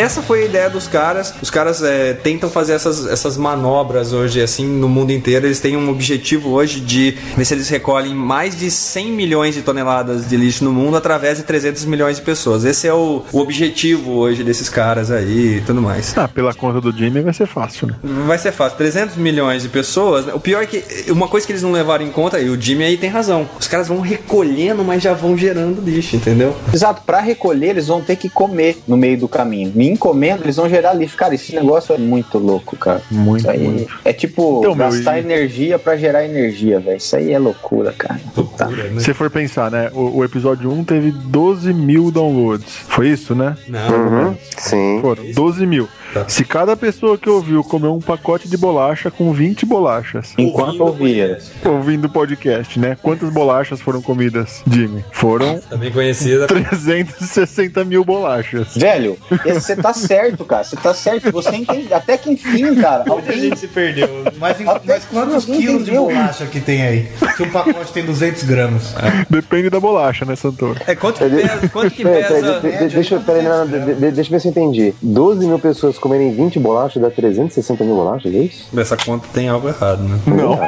Essa 0.00 0.22
foi 0.22 0.42
a 0.42 0.44
ideia 0.46 0.70
dos 0.70 0.86
caras. 0.86 1.34
Os 1.42 1.50
caras 1.50 1.82
é, 1.82 2.14
tentam 2.14 2.48
fazer 2.48 2.72
essas, 2.72 3.06
essas 3.06 3.36
manobras 3.36 4.14
hoje, 4.14 4.40
assim, 4.40 4.66
no 4.66 4.88
mundo 4.88 5.12
inteiro. 5.12 5.46
Eles 5.46 5.60
têm 5.60 5.76
um 5.76 5.90
objetivo 5.90 6.52
hoje 6.52 6.80
de 6.80 7.14
ver 7.36 7.44
se 7.44 7.52
eles 7.52 7.68
recolhem 7.68 8.14
mais 8.14 8.58
de 8.58 8.70
100 8.70 9.12
milhões 9.12 9.54
de 9.54 9.60
toneladas 9.60 10.26
de 10.26 10.38
lixo 10.38 10.64
no 10.64 10.72
mundo 10.72 10.96
através 10.96 11.36
de 11.36 11.44
300 11.44 11.84
milhões 11.84 12.16
de 12.16 12.22
pessoas. 12.22 12.64
Esse 12.64 12.88
é 12.88 12.94
o, 12.94 13.22
o 13.30 13.38
objetivo 13.40 14.12
hoje 14.12 14.42
desses 14.42 14.70
caras 14.70 15.10
aí 15.10 15.58
e 15.58 15.60
tudo 15.60 15.82
mais. 15.82 16.16
Ah, 16.16 16.26
pela 16.26 16.54
conta 16.54 16.80
do 16.80 16.96
Jimmy 16.96 17.20
vai 17.20 17.34
ser 17.34 17.46
fácil, 17.46 17.88
né? 17.88 17.94
Vai 18.02 18.38
ser 18.38 18.52
fácil. 18.52 18.78
300 18.78 19.16
milhões 19.16 19.64
de 19.64 19.68
pessoas. 19.68 20.24
né? 20.24 20.32
O 20.32 20.40
pior 20.40 20.62
é 20.62 20.66
que 20.66 20.82
uma 21.10 21.28
coisa 21.28 21.46
que 21.46 21.52
eles 21.52 21.62
não 21.62 21.72
levaram 21.72 22.06
em 22.06 22.10
conta, 22.10 22.40
e 22.40 22.48
o 22.48 22.58
Jimmy 22.58 22.84
aí 22.84 22.96
tem 22.96 23.10
razão. 23.10 23.46
Os 23.58 23.68
caras 23.68 23.86
vão 23.86 24.00
recolhendo, 24.00 24.82
mas 24.82 25.02
já 25.02 25.12
vão 25.12 25.36
gerando 25.36 25.82
lixo, 25.82 26.16
entendeu? 26.16 26.56
Exato, 26.72 27.02
pra 27.04 27.20
recolher 27.20 27.70
eles 27.70 27.88
vão 27.88 28.00
ter 28.00 28.16
que 28.16 28.30
comer 28.30 28.78
no 28.88 28.96
meio 28.96 29.18
do 29.18 29.28
caminho. 29.28 29.70
Me 29.90 29.94
encomendo, 29.94 30.44
eles 30.44 30.56
vão 30.56 30.68
gerar 30.68 30.94
lixo. 30.94 31.16
Cara, 31.16 31.34
esse 31.34 31.52
negócio 31.54 31.92
é 31.94 31.98
muito 31.98 32.38
louco, 32.38 32.76
cara. 32.76 33.02
Muito, 33.10 33.40
Isso 33.40 33.50
aí 33.50 33.58
muito. 33.58 33.98
é 34.04 34.12
tipo 34.12 34.60
Então, 34.60 34.74
meu, 34.74 34.86
gastar 34.88 35.18
e- 35.18 35.20
energia 35.20 35.78
pra 35.78 35.96
gerar 35.96 36.24
energia, 36.24 36.78
velho. 36.78 36.96
Isso 36.96 37.16
aí 37.16 37.32
é 37.32 37.38
loucura, 37.38 37.92
cara. 37.92 38.20
Tá. 38.56 38.68
Se 38.98 39.04
você 39.04 39.14
for 39.14 39.28
pensar, 39.30 39.70
né? 39.70 39.90
O, 39.92 40.18
o 40.18 40.24
episódio 40.24 40.70
1 40.70 40.84
teve 40.84 41.10
12 41.10 41.72
mil 41.72 42.10
downloads. 42.12 42.72
Foi 42.88 43.08
isso, 43.08 43.34
né? 43.34 43.56
Não. 43.66 43.90
Uhum, 44.28 44.36
sim. 44.56 44.98
Foram 45.00 45.24
12 45.32 45.66
mil. 45.66 45.88
Tá. 46.12 46.28
Se 46.28 46.44
cada 46.44 46.76
pessoa 46.76 47.16
que 47.16 47.28
ouviu 47.30 47.62
comer 47.62 47.88
um 47.88 48.00
pacote 48.00 48.48
de 48.48 48.56
bolacha 48.56 49.10
com 49.10 49.32
20 49.32 49.64
bolachas, 49.64 50.34
Enquanto 50.36 50.80
ouvia. 50.80 51.38
ouvindo 51.64 52.06
o 52.06 52.10
podcast, 52.10 52.78
né? 52.78 52.96
Quantas 53.02 53.30
bolachas 53.32 53.80
foram 53.80 54.02
comidas, 54.02 54.62
Jimmy? 54.70 55.04
Foram 55.12 55.60
Também 55.70 55.90
conhecida. 55.92 56.46
360 56.46 57.84
mil 57.84 58.04
bolachas. 58.04 58.74
Velho, 58.76 59.16
você 59.44 59.76
tá 59.76 59.92
certo, 59.92 60.44
cara. 60.44 60.64
Você 60.64 60.76
tá 60.76 60.94
certo. 60.94 61.30
Você 61.32 61.54
entende. 61.56 61.92
Até 61.92 62.16
que 62.16 62.30
enfim, 62.30 62.74
cara. 62.76 63.04
Alguém. 63.08 63.54
se 63.56 63.66
perdeu. 63.68 64.08
Mas, 64.38 64.60
em- 64.60 64.64
mas 64.64 65.04
quantos 65.04 65.44
quilos 65.44 65.84
de 65.84 65.90
entendeu. 65.92 66.04
bolacha 66.06 66.46
que 66.46 66.60
tem 66.60 66.82
aí? 66.82 67.08
Se 67.36 67.42
um 67.42 67.50
pacote 67.50 67.92
tem 67.92 68.04
200 68.04 68.42
gramas. 68.44 68.94
Depende 69.28 69.70
da 69.70 69.78
bolacha, 69.80 70.24
né, 70.24 70.34
Santoro? 70.36 70.76
É, 70.86 70.94
quanto 70.94 71.18
que 71.18 71.28
pesa? 71.30 71.68
Quanto 71.68 71.90
que 71.94 72.02
Peraí, 72.02 72.22
peraí, 72.24 72.42
pesa? 72.42 72.60
de- 72.60 72.70
de- 72.70 72.78
deixa, 72.94 73.18
de- 73.18 73.94
de- 73.94 74.10
deixa 74.10 74.28
eu 74.28 74.32
ver 74.32 74.40
se 74.40 74.48
eu 74.48 74.50
entendi. 74.50 74.94
12 75.02 75.46
mil 75.46 75.58
pessoas 75.58 75.98
comerem 76.00 76.34
20 76.34 76.58
bolachas 76.58 77.00
dá 77.00 77.10
360 77.10 77.84
mil 77.84 77.94
bolachas, 77.94 78.34
é 78.34 78.38
isso? 78.38 78.68
Essa 78.78 78.96
conta 78.96 79.26
tem 79.32 79.48
algo 79.48 79.68
errado, 79.68 80.02
né? 80.02 80.18
Não, 80.26 80.58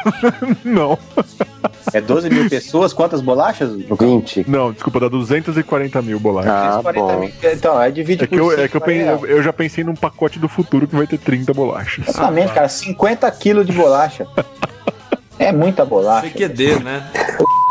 não, 0.64 0.98
É 1.92 2.00
12 2.00 2.30
mil 2.30 2.48
pessoas? 2.48 2.92
Quantas 2.92 3.20
bolachas? 3.20 3.70
20. 3.74 4.44
não, 4.48 4.72
desculpa, 4.72 5.00
dá 5.00 5.08
240 5.08 6.00
mil 6.02 6.18
bolachas. 6.20 6.50
Ah, 6.52 6.80
40 6.82 7.00
bom. 7.06 7.20
mil. 7.20 7.30
Então, 7.42 7.76
aí 7.76 7.92
divide 7.92 8.24
É 8.24 8.26
que, 8.26 8.38
por 8.38 8.52
eu, 8.58 8.64
é 8.64 8.68
que 8.68 8.76
eu, 8.76 8.80
pen- 8.80 9.02
real. 9.02 9.18
eu- 9.26 9.36
eu 9.38 9.42
já 9.42 9.52
pensei 9.52 9.82
num 9.84 9.94
pacote 9.94 10.38
do 10.38 10.48
futuro 10.48 10.86
que 10.86 10.94
vai 10.96 11.06
ter 11.06 11.18
30 11.18 11.52
bolachas. 11.52 12.08
Exatamente, 12.08 12.52
cara. 12.52 12.68
50 12.68 13.30
quilos 13.32 13.66
de 13.66 13.72
bolacha. 13.72 14.26
É 15.38 15.50
muita 15.52 15.84
bolacha. 15.84 16.28
CQD, 16.28 16.76
né? 16.80 17.04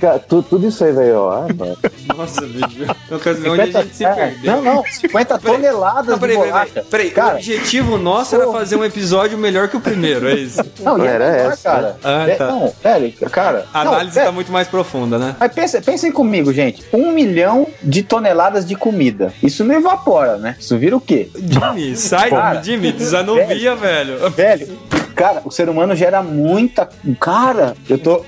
Cara, 0.00 0.18
tu- 0.18 0.42
tudo 0.42 0.68
isso 0.68 0.84
aí, 0.84 0.92
velho, 0.92 1.18
ó. 1.18 1.44
Ah. 1.44 2.14
Nossa, 2.16 2.42
bicho. 2.42 2.86
Eu 3.10 3.18
quero 3.18 3.36
ver 3.38 3.50
onde 3.50 3.60
a 3.62 3.66
50, 3.66 3.82
gente 3.82 3.96
se 3.96 4.04
é, 4.04 4.14
perdeu. 4.14 4.56
não, 4.56 4.62
não, 4.76 4.84
50 4.84 5.38
toneladas 5.38 6.06
Não, 6.06 6.18
peraí, 6.18 6.36
de 6.36 6.42
peraí, 6.42 6.52
bolacha. 6.52 6.70
peraí. 6.72 6.86
Peraí, 6.90 7.08
o 7.08 7.12
cara, 7.14 7.34
objetivo 7.36 7.98
nosso 7.98 8.34
era 8.34 8.46
fazer 8.52 8.76
um 8.76 8.84
episódio 8.84 9.36
melhor 9.38 9.68
que 9.68 9.76
o 9.76 9.80
primeiro, 9.80 10.28
é 10.28 10.34
isso? 10.34 10.60
não, 10.80 11.02
Era 11.04 11.32
pior, 11.32 11.52
essa. 11.52 11.70
cara. 11.70 11.96
Ah, 12.04 12.26
tá. 12.36 12.46
Não, 12.46 12.72
velho, 12.82 13.12
cara. 13.30 13.66
A 13.72 13.84
não, 13.84 13.92
análise 13.94 14.14
velho, 14.14 14.26
tá 14.26 14.32
muito 14.32 14.52
mais 14.52 14.68
profunda, 14.68 15.18
né? 15.18 15.34
Mas 15.38 15.52
pensa, 15.52 15.80
pensem 15.80 16.12
comigo, 16.12 16.52
gente. 16.52 16.84
Um 16.92 17.10
milhão 17.12 17.66
de 17.82 18.02
toneladas 18.02 18.64
de 18.66 18.74
comida. 18.76 19.32
Isso 19.42 19.64
não 19.64 19.74
evapora, 19.74 20.36
né? 20.36 20.56
Isso 20.58 20.76
vira 20.78 20.96
o 20.96 21.00
quê? 21.00 21.28
Jimmy, 21.34 21.96
sai, 21.96 22.30
Cara. 22.30 22.62
Jimmy, 22.62 22.92
desanuvia, 22.92 23.74
velho. 23.74 24.30
Velho, 24.30 24.78
cara, 25.20 25.42
o 25.44 25.50
ser 25.50 25.68
humano 25.68 25.94
gera 25.94 26.22
muita. 26.22 26.88
Cara, 27.20 27.74
eu 27.88 27.98
tô. 27.98 28.22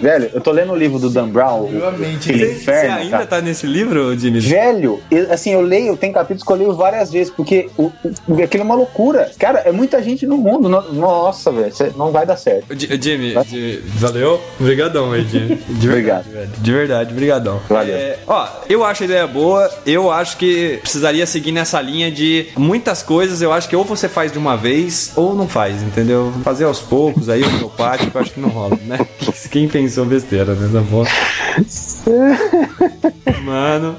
Velho, 0.00 0.30
eu 0.34 0.40
tô 0.40 0.50
lendo 0.52 0.72
o 0.72 0.76
livro 0.76 0.98
do 0.98 1.08
Dan 1.10 1.28
Brown, 1.28 1.70
Realmente. 1.70 2.32
Você 2.32 2.38
você 2.46 2.52
inferno. 2.52 2.94
ainda 2.96 3.10
cara. 3.10 3.26
tá 3.26 3.40
nesse 3.40 3.66
livro, 3.66 4.16
Jimmy? 4.18 4.40
Velho, 4.40 5.00
eu- 5.10 5.32
assim, 5.32 5.50
eu 5.52 5.60
leio, 5.60 5.96
tem 5.96 6.12
capítulos 6.12 6.42
que 6.44 6.52
eu 6.52 6.56
leio 6.56 6.72
várias 6.74 7.10
vezes, 7.10 7.32
porque 7.32 7.68
o, 7.76 7.90
o- 8.28 8.42
aquilo 8.42 8.62
é 8.62 8.66
uma 8.66 8.74
loucura. 8.74 9.30
Cara, 9.38 9.60
é 9.60 9.72
muita 9.72 10.02
gente 10.02 10.26
no 10.26 10.36
mundo. 10.36 10.68
no- 10.68 10.92
nossa, 10.92 11.50
velho, 11.50 11.72
não 11.96 12.10
vai 12.10 12.26
dar 12.26 12.36
certo. 12.36 12.66
Ji- 12.78 12.88
Jimmy, 13.00 13.34
Jimmy, 13.46 13.82
valeu? 13.96 14.40
Obrigadão 14.60 15.12
aí, 15.12 15.24
Jimmy. 15.24 15.56
De 15.56 15.88
Obrigado. 15.88 16.24
verdade, 16.24 16.28
velho. 16.30 16.50
De 16.58 16.72
verdade, 16.72 17.14
brigadão. 17.14 17.60
Valeu. 17.68 17.94
É, 17.96 18.18
ó, 18.26 18.46
eu 18.68 18.84
acho 18.84 19.02
a 19.02 19.06
ideia 19.06 19.26
boa, 19.26 19.70
eu 19.86 20.10
acho 20.10 20.36
que 20.36 20.78
precisaria 20.82 21.26
seguir 21.26 21.52
nessa 21.52 21.80
linha 21.80 22.10
de 22.10 22.46
muitas 22.56 23.02
coisas, 23.02 23.40
eu 23.40 23.52
acho 23.52 23.68
que 23.68 23.76
ou 23.76 23.84
você 23.84 24.08
faz 24.08 24.32
de 24.32 24.38
uma 24.38 24.56
vez 24.56 25.12
ou 25.16 25.34
não 25.34 25.48
faz, 25.48 25.82
entendeu? 25.82 26.17
Fazer 26.42 26.64
aos 26.64 26.80
poucos 26.80 27.28
aí, 27.28 27.42
homeopático, 27.42 28.16
eu 28.16 28.20
acho 28.20 28.32
que 28.32 28.40
não 28.40 28.48
rola, 28.48 28.78
né? 28.84 28.98
Quem 29.50 29.68
pensou 29.68 30.04
besteira, 30.04 30.54
né? 30.54 30.84
Bom? 30.90 31.04
Mano, 33.44 33.96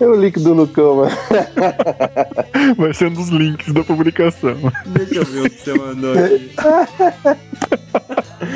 É 0.00 0.06
o 0.06 0.14
link 0.14 0.38
do 0.40 0.52
Lucão, 0.52 0.96
mano. 0.96 1.16
Vai 2.76 2.92
ser 2.92 3.06
um 3.06 3.12
dos 3.14 3.28
links 3.28 3.72
da 3.72 3.82
publicação. 3.82 4.56
deixa 4.86 5.14
eu 5.16 5.24
ver 5.24 5.46
o 5.46 5.50
que 5.50 5.62
você 5.62 5.74
mandou 5.74 6.12
aqui. 6.12 6.50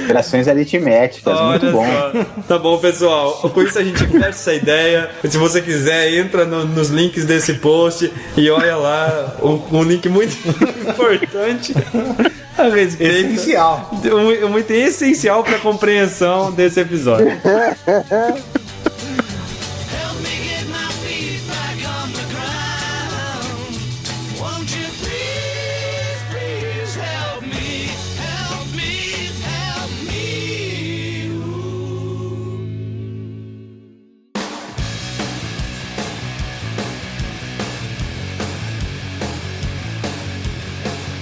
Operações 0.04 0.46
aritméticas, 0.48 1.40
muito 1.40 1.66
Olha 1.66 1.72
bom. 1.72 1.84
só. 1.84 2.42
Tá 2.48 2.58
bom, 2.58 2.78
pessoal. 2.78 3.32
Com 3.52 3.62
isso 3.62 3.78
a 3.78 3.84
gente 3.84 4.06
fecha 4.06 4.26
essa 4.28 4.54
ideia. 4.54 5.10
Se 5.28 5.36
você 5.38 5.60
quiser, 5.60 6.14
entra 6.14 6.44
no- 6.44 6.64
nos 6.64 6.88
links 6.90 7.24
desse 7.24 7.54
post 7.54 8.12
e 8.36 8.50
olha 8.50 8.76
lá 8.76 9.36
um, 9.42 9.78
um 9.78 9.82
link 9.82 10.08
muito 10.08 10.36
importante 10.88 11.74
a 12.56 12.62
respeito. 12.68 13.32
Essencial. 13.34 13.90
Item 14.58 14.82
essencial 14.84 15.42
para 15.42 15.56
a 15.56 15.60
compreensão 15.60 16.52
desse 16.52 16.78
episódio. 16.80 17.26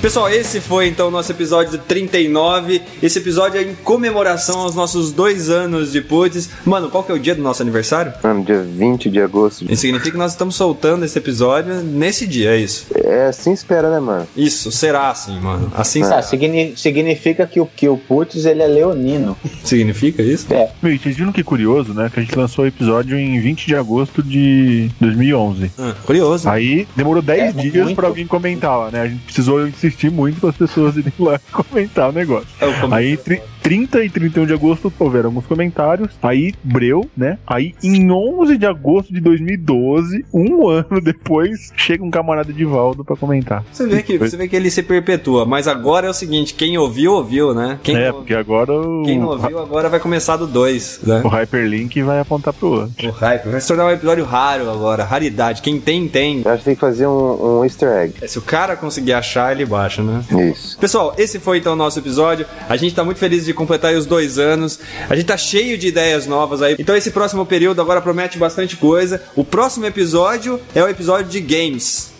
Pessoal, 0.00 0.30
esse 0.30 0.60
foi 0.62 0.88
então 0.88 1.08
o 1.08 1.10
nosso 1.10 1.30
episódio 1.30 1.78
39. 1.78 2.80
Esse 3.02 3.18
episódio 3.18 3.60
é 3.60 3.64
em 3.64 3.74
comemoração 3.74 4.60
aos 4.60 4.74
nossos 4.74 5.12
dois 5.12 5.50
anos 5.50 5.92
de 5.92 6.00
Putz. 6.00 6.48
Mano, 6.64 6.88
qual 6.88 7.04
que 7.04 7.12
é 7.12 7.14
o 7.14 7.18
dia 7.18 7.34
do 7.34 7.42
nosso 7.42 7.60
aniversário? 7.60 8.10
Mano, 8.22 8.42
dia 8.42 8.62
20 8.62 9.10
de 9.10 9.20
agosto. 9.20 9.70
Isso 9.70 9.82
significa 9.82 10.12
que 10.12 10.16
nós 10.16 10.32
estamos 10.32 10.54
soltando 10.56 11.04
esse 11.04 11.18
episódio 11.18 11.74
nesse 11.82 12.26
dia, 12.26 12.52
é 12.52 12.56
isso? 12.56 12.86
É 12.94 13.26
assim 13.26 13.52
espera, 13.52 13.90
né, 13.90 14.00
mano? 14.00 14.26
Isso, 14.34 14.72
será 14.72 15.10
assim, 15.10 15.38
mano. 15.38 15.70
Assim 15.76 16.02
Ah, 16.02 16.22
signi- 16.22 16.72
significa 16.78 17.46
que 17.46 17.60
o, 17.60 17.66
que 17.66 17.86
o 17.86 17.98
Putz 17.98 18.46
ele 18.46 18.62
é 18.62 18.66
leonino. 18.66 19.36
significa 19.62 20.22
isso? 20.22 20.46
É. 20.50 20.70
Meu, 20.82 20.94
e 20.94 20.98
vocês 20.98 21.14
viram 21.14 21.30
que 21.30 21.44
curioso, 21.44 21.92
né? 21.92 22.10
Que 22.12 22.20
a 22.20 22.22
gente 22.22 22.34
lançou 22.34 22.64
o 22.64 22.68
episódio 22.68 23.18
em 23.18 23.38
20 23.38 23.66
de 23.66 23.76
agosto 23.76 24.22
de 24.22 24.88
2011. 24.98 25.70
Ah, 25.78 25.94
curioso. 26.06 26.48
Aí 26.48 26.88
demorou 26.96 27.20
10 27.20 27.40
É, 27.50 27.52
dias 27.52 27.84
muito. 27.84 27.96
pra 27.96 28.08
alguém 28.08 28.26
comentar 28.26 28.78
lá, 28.78 28.90
né? 28.90 29.02
A 29.02 29.06
gente 29.06 29.20
precisou 29.24 29.68
insistir 29.90 30.10
muito 30.10 30.40
para 30.40 30.50
as 30.50 30.56
pessoas 30.56 30.96
irem 30.96 31.12
lá 31.18 31.38
comentar 31.52 32.08
o 32.08 32.12
negócio. 32.12 32.48
É 32.60 32.94
Aí 32.94 33.12
entre 33.12 33.42
30 33.62 34.04
e 34.04 34.10
31 34.10 34.46
de 34.46 34.52
agosto 34.52 34.92
houveram 34.98 35.28
alguns 35.28 35.46
comentários. 35.46 36.10
Aí 36.22 36.54
Breu, 36.62 37.08
né? 37.16 37.38
Aí 37.46 37.74
em 37.82 38.10
11 38.10 38.58
de 38.58 38.66
agosto 38.66 39.12
de 39.12 39.20
2012, 39.20 40.24
um 40.32 40.68
ano 40.70 41.00
depois, 41.02 41.72
chega 41.76 42.04
um 42.04 42.10
camarada 42.10 42.52
de 42.52 42.64
Valdo 42.64 43.04
pra 43.04 43.16
comentar. 43.16 43.64
Você 43.72 43.86
vê, 43.86 44.02
que, 44.02 44.18
você 44.18 44.36
vê 44.36 44.48
que 44.48 44.56
ele 44.56 44.70
se 44.70 44.82
perpetua, 44.82 45.44
mas 45.44 45.68
agora 45.68 46.06
é 46.06 46.10
o 46.10 46.14
seguinte: 46.14 46.54
quem 46.54 46.78
ouviu, 46.78 47.12
ouviu, 47.12 47.54
né? 47.54 47.78
Quem, 47.82 47.96
é, 47.96 48.12
porque 48.12 48.34
agora 48.34 48.72
o, 48.72 49.02
quem 49.04 49.18
não 49.18 49.28
ouviu, 49.28 49.58
agora 49.58 49.88
vai 49.88 50.00
começar 50.00 50.36
do 50.36 50.46
2, 50.46 51.00
né? 51.04 51.22
o 51.24 51.28
hyperlink 51.28 52.02
vai 52.02 52.20
apontar 52.20 52.52
pro 52.52 52.68
outro. 52.68 53.08
O 53.08 53.10
hype. 53.10 53.48
Vai 53.48 53.60
se 53.60 53.68
tornar 53.68 53.86
um 53.86 53.90
episódio 53.90 54.24
raro 54.24 54.70
agora, 54.70 55.04
raridade. 55.04 55.62
Quem 55.62 55.80
tem, 55.80 56.08
tem. 56.08 56.42
Eu 56.44 56.50
acho 56.50 56.58
que 56.58 56.64
tem 56.64 56.74
que 56.74 56.80
fazer 56.80 57.06
um, 57.06 57.58
um 57.60 57.64
easter 57.64 57.88
egg. 57.88 58.14
É, 58.20 58.26
Se 58.26 58.38
o 58.38 58.42
cara 58.42 58.76
conseguir 58.76 59.12
achar, 59.12 59.52
ele 59.52 59.64
baixa, 59.64 60.02
né? 60.02 60.22
Isso. 60.50 60.78
Pessoal, 60.78 61.14
esse 61.16 61.38
foi 61.38 61.58
então 61.58 61.72
o 61.72 61.76
nosso 61.76 61.98
episódio. 61.98 62.46
A 62.68 62.76
gente 62.76 62.94
tá 62.94 63.04
muito 63.04 63.18
feliz 63.18 63.44
de 63.44 63.49
completar 63.52 63.90
aí 63.90 63.96
os 63.96 64.06
dois 64.06 64.38
anos. 64.38 64.78
A 65.08 65.14
gente 65.14 65.26
tá 65.26 65.36
cheio 65.36 65.76
de 65.76 65.88
ideias 65.88 66.26
novas 66.26 66.62
aí. 66.62 66.76
Então 66.78 66.96
esse 66.96 67.10
próximo 67.10 67.44
período 67.44 67.80
agora 67.80 68.00
promete 68.00 68.38
bastante 68.38 68.76
coisa. 68.76 69.22
O 69.34 69.44
próximo 69.44 69.86
episódio 69.86 70.60
é 70.74 70.82
o 70.82 70.88
episódio 70.88 71.30
de 71.30 71.40
games. 71.40 72.19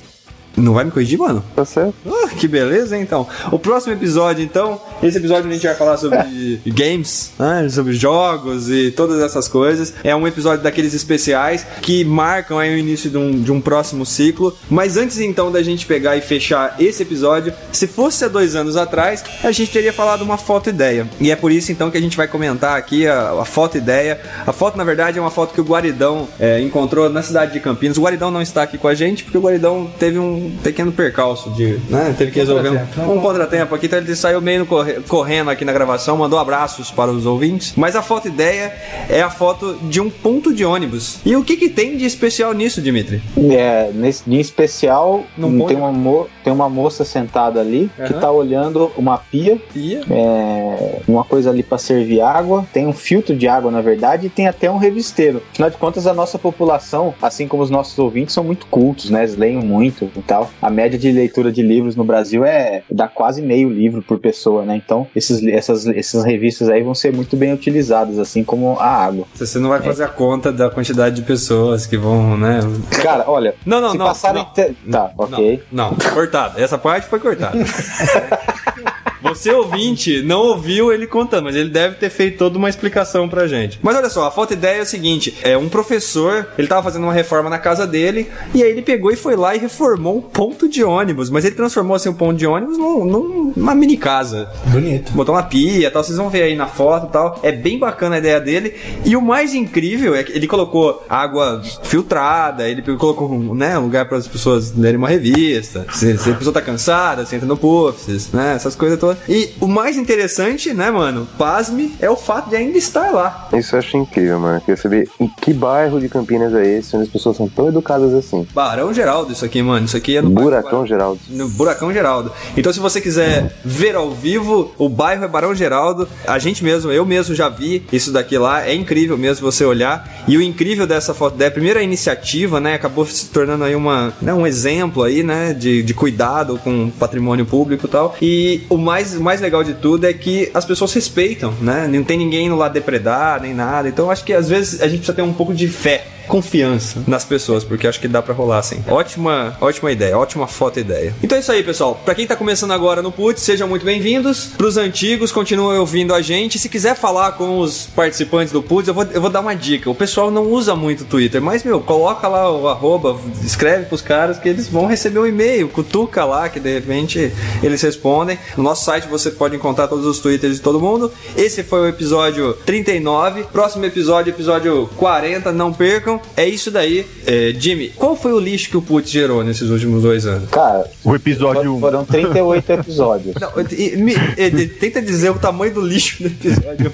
Não 0.57 0.74
vai 0.74 0.84
me 0.84 0.90
corrigir, 0.90 1.18
mano? 1.18 1.42
Tá 1.55 1.64
certo? 1.64 1.94
Ah, 2.07 2.28
que 2.28 2.46
beleza, 2.48 2.96
hein, 2.96 3.03
então. 3.03 3.26
O 3.51 3.59
próximo 3.59 3.92
episódio, 3.92 4.44
então, 4.44 4.80
esse 5.03 5.16
episódio 5.18 5.48
a 5.48 5.53
gente 5.53 5.66
vai 5.66 5.74
falar 5.74 5.96
sobre 5.96 6.61
games, 6.66 7.32
né, 7.38 7.68
sobre 7.68 7.93
jogos 7.93 8.68
e 8.68 8.90
todas 8.90 9.20
essas 9.20 9.48
coisas. 9.48 9.94
É 10.02 10.14
um 10.14 10.27
episódio 10.27 10.62
daqueles 10.62 10.93
especiais 10.93 11.66
que 11.81 12.05
marcam 12.05 12.59
aí 12.59 12.74
o 12.74 12.78
início 12.78 13.10
de 13.10 13.16
um, 13.16 13.43
de 13.43 13.52
um 13.52 13.60
próximo 13.60 14.05
ciclo. 14.05 14.56
Mas 14.68 14.97
antes, 14.97 15.18
então, 15.20 15.51
da 15.51 15.62
gente 15.62 15.86
pegar 15.86 16.16
e 16.16 16.20
fechar 16.20 16.77
esse 16.78 17.02
episódio, 17.02 17.52
se 17.72 17.86
fosse 17.86 18.24
há 18.24 18.28
dois 18.28 18.56
anos 18.56 18.77
atrás, 18.77 19.24
a 19.43 19.52
gente 19.52 19.70
teria 19.70 19.93
falado 19.93 20.22
uma 20.22 20.36
foto 20.36 20.68
ideia. 20.68 21.09
E 21.20 21.31
é 21.31 21.36
por 21.36 21.52
isso, 21.52 21.72
então, 21.72 21.90
que 21.90 21.97
a 21.98 22.01
gente 22.01 22.16
vai 22.16 22.28
comentar 22.28 22.77
aqui 22.77 23.06
a, 23.06 23.31
a 23.40 23.44
foto 23.44 23.78
ideia. 23.78 24.20
A 24.47 24.52
foto, 24.52 24.77
na 24.77 24.85
verdade, 24.85 25.18
é 25.18 25.20
uma 25.20 25.31
foto 25.31 25.55
que 25.55 25.60
o 25.60 25.64
Guaridão 25.64 26.28
é, 26.39 26.60
encontrou 26.60 27.09
na 27.09 27.22
cidade 27.22 27.52
de 27.52 27.60
Campinas. 27.60 27.97
O 27.97 28.02
Guaridão 28.02 28.31
não 28.31 28.43
está 28.43 28.62
aqui 28.62 28.77
com 28.77 28.89
a 28.89 28.94
gente, 28.94 29.24
porque 29.24 29.39
o 29.39 29.40
Guaridão 29.40 29.90
teve 29.98 30.18
um 30.18 30.40
pequeno 30.62 30.93
percalço 30.93 31.51
de, 31.51 31.79
né, 31.89 32.15
teve 32.17 32.31
que 32.31 32.39
resolver 32.39 32.71
um, 32.99 33.12
um 33.12 33.21
contratempo 33.21 33.75
aqui, 33.75 33.87
então 33.87 33.99
ele 33.99 34.15
saiu 34.17 34.41
meio 34.41 34.65
corre- 34.67 35.01
correndo 35.09 35.51
aqui 35.51 35.65
na 35.65 35.73
gravação, 35.73 36.17
mandou 36.17 36.39
abraços 36.39 36.91
para 36.91 37.11
os 37.11 37.27
ouvintes. 37.27 37.73
Mas 37.77 37.97
a 37.97 38.03
foto 38.03 38.29
ideia 38.29 38.73
é 39.09 39.21
a 39.23 39.31
foto 39.31 39.75
de 39.83 40.01
um 40.01 40.09
ponto 40.11 40.53
de 40.55 40.65
ônibus. 40.65 41.19
E 41.25 41.35
o 41.37 41.45
que 41.45 41.57
que 41.57 41.69
tem 41.69 41.97
de 41.97 42.05
especial 42.05 42.53
nisso, 42.53 42.81
Dimitri? 42.81 43.23
É, 43.51 43.91
nesse, 43.93 44.23
em 44.31 44.39
especial, 44.39 45.25
Não 45.37 45.67
tem, 45.67 45.77
uma 45.77 45.93
mo- 45.93 46.27
tem 46.45 46.53
uma 46.53 46.69
moça 46.69 47.05
sentada 47.05 47.61
ali 47.61 47.91
que 47.97 48.03
Aham. 48.03 48.21
tá 48.21 48.31
olhando 48.31 48.91
uma 48.97 49.19
pia, 49.19 49.57
Pia. 49.73 50.03
é, 50.11 51.01
uma 51.09 51.25
coisa 51.25 51.51
ali 51.51 51.62
pra 51.62 51.79
servir 51.79 52.21
água, 52.21 52.67
tem 52.73 52.87
um 52.87 52.93
filtro 52.93 53.35
de 53.37 53.47
água, 53.49 53.71
na 53.71 53.81
verdade, 53.81 54.27
e 54.27 54.31
tem 54.31 54.47
até 54.49 54.71
um 54.71 54.77
revisteiro. 54.79 55.43
Afinal 55.53 55.71
de 55.71 55.77
contas, 55.77 56.07
a 56.07 56.15
nossa 56.15 56.39
população, 56.39 57.15
assim 57.21 57.47
como 57.49 57.62
os 57.62 57.71
nossos 57.71 57.99
ouvintes, 57.99 58.35
são 58.35 58.45
muito 58.45 58.67
cultos, 58.67 59.11
né? 59.11 59.21
Eles 59.23 59.37
leem 59.37 59.57
muito 59.59 60.11
tal. 60.31 60.51
A 60.62 60.70
média 60.70 60.98
de 60.98 61.11
leitura 61.11 61.51
de 61.51 61.61
livros 61.62 61.97
no 61.97 62.05
Brasil 62.05 62.44
é 62.44 62.82
dá 62.90 63.09
quase 63.09 63.43
meio 63.43 63.69
livro 63.69 64.01
por 64.01 64.19
pessoa, 64.19 64.65
né? 64.65 64.77
Então, 64.77 65.07
esses, 65.15 65.43
essas, 65.44 65.86
essas 65.89 66.24
revistas 66.24 66.69
aí 66.69 66.82
vão 66.82 66.94
ser 66.94 67.12
muito 67.12 67.36
bem 67.36 67.52
utilizadas, 67.52 68.19
assim 68.19 68.44
como 68.44 68.77
a 68.78 68.86
água. 68.86 69.24
Você 69.35 69.59
não 69.59 69.69
vai 69.70 69.81
fazer 69.82 70.05
a 70.05 70.09
conta 70.09 70.52
da 70.52 70.70
quantidade 70.70 71.16
de 71.16 71.23
pessoas 71.23 71.85
que 71.86 71.97
vão, 71.97 72.36
né? 72.36 72.61
Cara, 73.02 73.24
olha, 73.27 73.55
Não, 73.66 73.81
não, 73.81 73.90
se 73.90 73.98
não. 73.98 74.07
passarem. 74.07 74.43
não. 74.44 74.52
te- 74.52 74.74
Tá, 74.90 75.11
ok. 75.16 75.62
Não, 75.73 75.90
não, 75.90 75.97
cortado. 76.15 76.61
Essa 76.61 76.78
parte 76.78 77.07
foi 77.09 77.19
cortada. 77.19 77.59
Você 79.31 79.52
ouvinte 79.52 80.23
não 80.23 80.40
ouviu 80.40 80.93
ele 80.93 81.07
contando, 81.07 81.44
mas 81.44 81.57
ele 81.57 81.70
deve 81.70 81.97
ter 81.97 82.11
feito 82.11 82.39
toda 82.39 82.59
uma 82.59 82.69
explicação 82.69 83.28
pra 83.28 83.47
gente. 83.47 83.78
Mas 83.82 83.97
olha 83.97 84.11
só, 84.11 84.27
a 84.27 84.31
foto 84.31 84.52
ideia 84.52 84.78
é 84.81 84.82
o 84.82 84.86
seguinte: 84.86 85.35
é 85.43 85.57
um 85.57 85.69
professor, 85.69 86.47
ele 86.59 86.69
tava 86.69 86.82
fazendo 86.82 87.05
uma 87.05 87.12
reforma 87.12 87.48
na 87.48 87.59
casa 87.59 87.86
dele, 87.86 88.28
e 88.55 88.62
aí 88.62 88.70
ele 88.70 88.82
pegou 88.82 89.11
e 89.11 89.16
foi 89.16 89.36
lá 89.36 89.55
e 89.55 89.59
reformou 89.59 90.19
um 90.19 90.20
ponto 90.23 90.69
de 90.69 90.82
ônibus, 90.85 91.31
mas 91.31 91.44
ele 91.44 91.55
transformou 91.55 91.97
assim 91.97 92.09
um 92.09 92.15
ponto 92.15 92.36
de 92.36 92.47
ônibus 92.47 92.77
num- 92.78 93.05
num- 93.05 93.52
numa 93.57 93.74
mini 93.74 93.97
casa. 93.97 94.48
Bonito. 94.66 95.12
Botou 95.12 95.35
uma 95.35 95.43
pia 95.43 95.86
e 95.89 95.90
tal, 95.90 96.02
vocês 96.05 96.16
vão 96.19 96.28
ver 96.31 96.43
aí 96.43 96.57
na 96.57 96.66
foto 96.66 97.07
e 97.07 97.11
tal. 97.11 97.40
É 97.43 97.52
bem 97.52 97.78
bacana 97.78 98.16
a 98.16 98.19
ideia 98.19 98.40
dele. 98.40 98.74
E 99.05 99.16
o 99.16 99.20
mais 99.23 99.55
incrível 99.55 100.15
é 100.15 100.23
que 100.23 100.32
ele 100.32 100.47
colocou 100.47 101.05
água 101.09 101.62
filtrada, 101.82 102.69
ele 102.69 102.82
colocou 102.97 103.31
um, 103.31 103.55
né, 103.55 103.78
um 103.78 103.82
lugar 103.82 104.07
para 104.09 104.16
as 104.19 104.27
pessoas 104.28 104.74
lerem 104.77 104.97
uma 104.97 105.09
revista. 105.09 105.86
Se, 105.93 106.16
se 106.19 106.31
a 106.31 106.35
pessoa 106.35 106.52
tá 106.52 106.61
cansada, 106.62 107.24
senta 107.27 107.47
no 107.47 107.57
puffs, 107.57 108.31
né? 108.32 108.55
Essas 108.55 108.74
coisas 108.74 108.98
todas. 108.98 109.19
E 109.28 109.51
o 109.60 109.66
mais 109.66 109.97
interessante, 109.97 110.72
né, 110.72 110.90
mano? 110.90 111.26
Pasme, 111.38 111.94
é 112.01 112.10
o 112.10 112.16
fato 112.16 112.51
de 112.51 112.56
ainda 112.56 112.78
estar 112.78 113.10
lá. 113.10 113.48
Isso 113.52 113.74
eu 113.74 113.78
acho 113.78 113.97
incrível, 113.97 114.38
mano. 114.40 114.60
Queria 114.60 114.76
saber 114.76 115.09
em 115.18 115.28
que 115.28 115.52
bairro 115.52 116.01
de 116.01 116.09
Campinas 116.09 116.55
é 116.55 116.78
esse, 116.78 116.94
onde 116.97 117.06
as 117.06 117.12
pessoas 117.12 117.36
são 117.36 117.48
tão 117.48 117.68
educadas 117.68 118.12
assim. 118.14 118.47
Barão 118.52 118.92
Geraldo, 118.92 119.32
isso 119.32 119.44
aqui, 119.44 119.62
mano. 119.62 119.86
Isso 119.86 119.97
aqui 119.97 120.16
é 120.16 120.22
no 120.22 120.30
Buracão 120.30 120.86
Geraldo. 120.86 121.20
No 121.28 121.48
Buracão 121.48 121.92
Geraldo. 121.92 122.32
Então, 122.56 122.72
se 122.72 122.80
você 122.80 123.01
quiser 123.01 123.56
ver 123.64 123.94
ao 123.94 124.10
vivo, 124.10 124.72
o 124.78 124.88
bairro 124.88 125.24
é 125.24 125.28
Barão 125.28 125.55
Geraldo. 125.55 126.09
A 126.26 126.38
gente 126.38 126.64
mesmo, 126.64 126.90
eu 126.90 127.05
mesmo 127.05 127.34
já 127.34 127.48
vi 127.48 127.84
isso 127.92 128.12
daqui 128.12 128.38
lá. 128.38 128.66
É 128.66 128.74
incrível 128.74 129.16
mesmo 129.16 129.51
você 129.51 129.64
olhar. 129.64 130.09
E 130.26 130.36
o 130.36 130.42
incrível 130.42 130.86
dessa 130.86 131.14
foto, 131.14 131.36
da 131.36 131.51
primeira 131.51 131.82
iniciativa, 131.82 132.60
né, 132.60 132.74
acabou 132.74 133.06
se 133.06 133.26
tornando 133.26 133.64
aí 133.64 133.74
uma, 133.74 134.12
né, 134.20 134.32
um 134.32 134.47
exemplo 134.47 135.02
aí, 135.02 135.22
né, 135.22 135.52
de, 135.52 135.82
de 135.82 135.94
cuidado 135.94 136.59
com 136.62 136.86
o 136.86 136.90
patrimônio 136.90 137.47
público 137.47 137.86
e 137.86 137.88
tal. 137.88 138.16
E 138.20 138.62
o 138.68 138.76
mais, 138.76 139.10
o 139.15 139.23
mais 139.23 139.41
legal 139.41 139.62
de 139.65 139.74
tudo 139.74 140.07
é 140.07 140.12
que 140.12 140.51
as 140.55 140.65
pessoas 140.65 140.93
respeitam, 140.93 141.53
né? 141.61 141.89
Não 141.89 142.05
tem 142.05 142.19
ninguém 142.19 142.47
indo 142.47 142.57
lá 142.57 142.69
depredar, 142.69 143.41
nem 143.41 143.55
nada. 143.55 143.89
Então, 143.89 144.11
acho 144.11 144.24
que 144.24 144.32
às 144.32 144.49
vezes 144.49 144.81
a 144.81 144.89
gente 144.89 144.99
precisa 144.99 145.15
ter 145.15 145.23
um 145.23 145.32
pouco 145.32 145.55
de 145.55 145.69
fé 145.69 146.07
confiança 146.31 147.02
nas 147.09 147.24
pessoas, 147.24 147.65
porque 147.65 147.89
acho 147.89 148.01
que 148.01 148.07
dá 148.07 148.23
pra 148.23 148.32
rolar 148.32 148.59
assim. 148.59 148.82
Ótima, 148.86 149.57
ótima 149.61 149.90
ideia, 149.90 150.16
ótima 150.16 150.47
foto 150.47 150.78
ideia. 150.78 151.12
Então 151.23 151.36
é 151.36 151.40
isso 151.40 151.51
aí, 151.51 151.62
pessoal. 151.65 152.01
Pra 152.05 152.15
quem 152.15 152.24
tá 152.24 152.36
começando 152.36 152.70
agora 152.70 153.02
no 153.02 153.11
Putz, 153.11 153.43
sejam 153.43 153.66
muito 153.66 153.85
bem-vindos. 153.85 154.47
Pros 154.57 154.77
antigos, 154.77 155.32
continuem 155.32 155.78
ouvindo 155.78 156.15
a 156.15 156.23
gente. 156.23 156.57
Se 156.57 156.69
quiser 156.69 156.94
falar 156.94 157.32
com 157.32 157.59
os 157.59 157.89
participantes 157.97 158.52
do 158.52 158.62
Putz, 158.62 158.86
eu 158.86 158.94
vou, 158.94 159.05
eu 159.12 159.20
vou 159.20 159.28
dar 159.28 159.40
uma 159.40 159.57
dica. 159.57 159.90
O 159.90 159.94
pessoal 159.94 160.31
não 160.31 160.47
usa 160.47 160.77
muito 160.77 161.01
o 161.01 161.05
Twitter, 161.05 161.43
mas, 161.43 161.65
meu, 161.65 161.81
coloca 161.81 162.28
lá 162.28 162.48
o 162.48 162.69
arroba, 162.69 163.19
escreve 163.43 163.86
pros 163.86 164.01
caras 164.01 164.39
que 164.39 164.48
eles 164.48 164.69
vão 164.69 164.86
receber 164.86 165.19
um 165.19 165.27
e-mail, 165.27 165.69
cutuca 165.69 166.24
lá, 166.24 166.48
que 166.48 166.61
de 166.61 166.73
repente 166.73 167.32
eles 167.61 167.82
respondem. 167.82 168.39
No 168.57 168.62
nosso 168.62 168.85
site 168.85 169.09
você 169.09 169.32
pode 169.32 169.57
encontrar 169.57 169.89
todos 169.89 170.07
os 170.07 170.20
twitters 170.20 170.57
de 170.57 170.62
todo 170.62 170.78
mundo. 170.78 171.12
Esse 171.36 171.65
foi 171.65 171.81
o 171.81 171.89
episódio 171.89 172.55
39. 172.65 173.44
Próximo 173.52 173.85
episódio, 173.85 174.31
episódio 174.31 174.89
40, 174.97 175.51
não 175.51 175.73
percam. 175.73 176.19
É 176.36 176.48
isso 176.48 176.70
daí. 176.70 177.06
É, 177.26 177.52
Jimmy, 177.59 177.90
qual 177.90 178.16
foi 178.16 178.32
o 178.32 178.38
lixo 178.40 178.70
que 178.70 178.76
o 178.76 178.82
Putz 178.82 179.10
gerou 179.10 179.44
nesses 179.44 179.68
últimos 179.68 180.02
dois 180.02 180.24
anos? 180.26 180.48
Cara, 180.51 180.90
O 181.05 181.14
episódio 181.14 181.74
1. 181.76 181.80
foram 181.80 182.05
38 182.05 182.72
episódios. 182.72 183.34
Não, 183.40 183.51
e- 183.72 183.97
me- 183.97 184.14
e- 184.38 184.66
tenta 184.68 185.02
dizer 185.02 185.30
o 185.30 185.38
tamanho 185.38 185.74
do 185.74 185.80
lixo 185.80 186.22
do 186.22 186.28
episódio. 186.28 186.92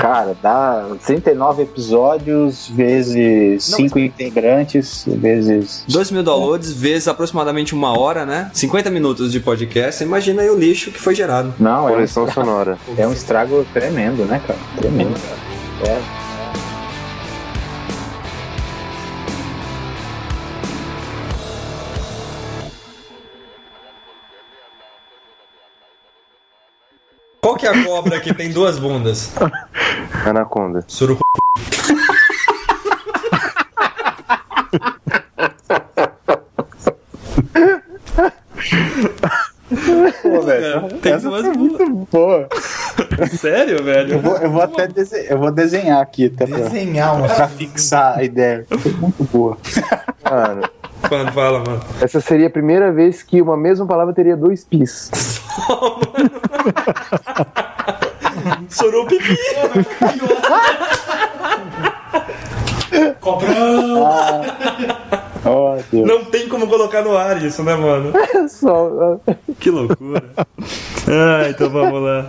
Cara, 0.00 0.34
dá 0.42 0.86
39 1.04 1.62
episódios 1.64 2.68
vezes 2.74 3.64
5 3.64 3.98
integrantes, 3.98 5.04
vezes. 5.06 5.84
2 5.88 6.10
mil 6.10 6.22
downloads 6.22 6.72
vezes 6.72 7.08
aproximadamente 7.08 7.74
uma 7.74 7.98
hora, 7.98 8.24
né? 8.24 8.50
50 8.54 8.90
minutos 8.90 9.32
de 9.32 9.40
podcast. 9.40 10.02
Imagina 10.02 10.42
aí 10.42 10.50
o 10.50 10.56
lixo 10.58 10.90
que 10.90 10.98
foi 11.00 11.14
gerado. 11.14 11.52
Não, 11.58 11.88
é 11.88 11.92
um, 11.92 11.94
Coleção 11.94 12.30
sonora. 12.30 12.78
é 12.96 13.06
um 13.06 13.12
estrago 13.12 13.66
tremendo, 13.72 14.24
né, 14.24 14.40
cara? 14.46 14.58
Tremendo. 14.78 15.14
É. 15.84 16.19
que 27.60 27.66
é 27.66 27.70
a 27.70 27.84
cobra 27.84 28.18
que 28.20 28.32
tem 28.32 28.50
duas 28.50 28.78
bundas? 28.78 29.32
Anaconda. 30.26 30.82
Surucu. 30.88 31.20
Pô, 40.22 40.40
velho. 40.42 40.64
É, 40.86 40.88
tem 41.00 41.12
essa 41.12 41.28
duas 41.28 41.42
foi 41.46 41.54
bundas. 41.54 41.88
muito 41.88 42.08
boa. 42.10 42.48
Sério, 43.38 43.82
velho? 43.84 44.14
Eu 44.14 44.20
vou, 44.20 44.36
eu 44.36 44.50
vou 44.50 44.62
até 44.62 44.86
desenhar, 44.88 45.26
eu 45.30 45.38
vou 45.38 45.50
desenhar 45.52 46.00
aqui, 46.02 46.26
até 46.34 46.46
Desenhar 46.46 47.10
pra, 47.10 47.18
uma. 47.24 47.34
pra 47.34 47.48
fixar 47.48 48.18
a 48.18 48.24
ideia. 48.24 48.66
Foi 48.68 48.92
muito 48.92 49.24
boa. 49.24 49.56
Mano. 50.24 50.62
Mano, 51.10 51.32
fala, 51.32 51.58
mano. 51.60 51.80
Essa 52.00 52.20
seria 52.20 52.48
a 52.48 52.50
primeira 52.50 52.92
vez 52.92 53.22
que 53.22 53.40
uma 53.40 53.56
mesma 53.56 53.86
palavra 53.86 54.12
teria 54.12 54.36
dois 54.36 54.64
pis. 54.64 55.39
Sorou 58.68 59.06
pipi. 59.06 59.36
Cobrão! 63.20 64.42
Oh, 65.44 65.76
Deus. 65.90 66.06
Não 66.06 66.24
tem 66.24 66.48
como 66.48 66.66
colocar 66.66 67.02
no 67.02 67.16
ar 67.16 67.42
isso, 67.42 67.62
né, 67.62 67.74
mano? 67.74 68.12
Só. 68.48 69.18
Que 69.58 69.70
loucura. 69.70 70.22
Ah, 71.08 71.48
então 71.48 71.70
vamos 71.70 72.02
lá. 72.02 72.26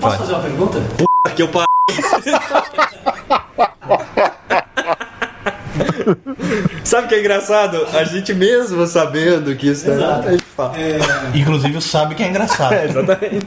Posso 0.00 0.18
fazer 0.18 0.32
uma 0.32 0.42
pergunta? 0.42 0.78
Aqui 1.26 1.42
eu 1.42 1.48
paro. 1.48 1.66
Sabe 6.84 7.06
o 7.06 7.08
que 7.08 7.14
é 7.14 7.20
engraçado? 7.20 7.86
A 7.92 8.04
gente 8.04 8.32
mesmo 8.34 8.86
sabendo 8.86 9.54
que 9.56 9.68
isso 9.68 9.90
Exato. 9.90 10.28
a 10.28 10.30
gente 10.32 10.44
fala. 10.56 10.74
Inclusive 11.34 11.80
sabe 11.80 12.14
que 12.14 12.22
é 12.22 12.28
engraçado. 12.28 12.68
É, 12.78 12.84
exatamente. 12.84 13.46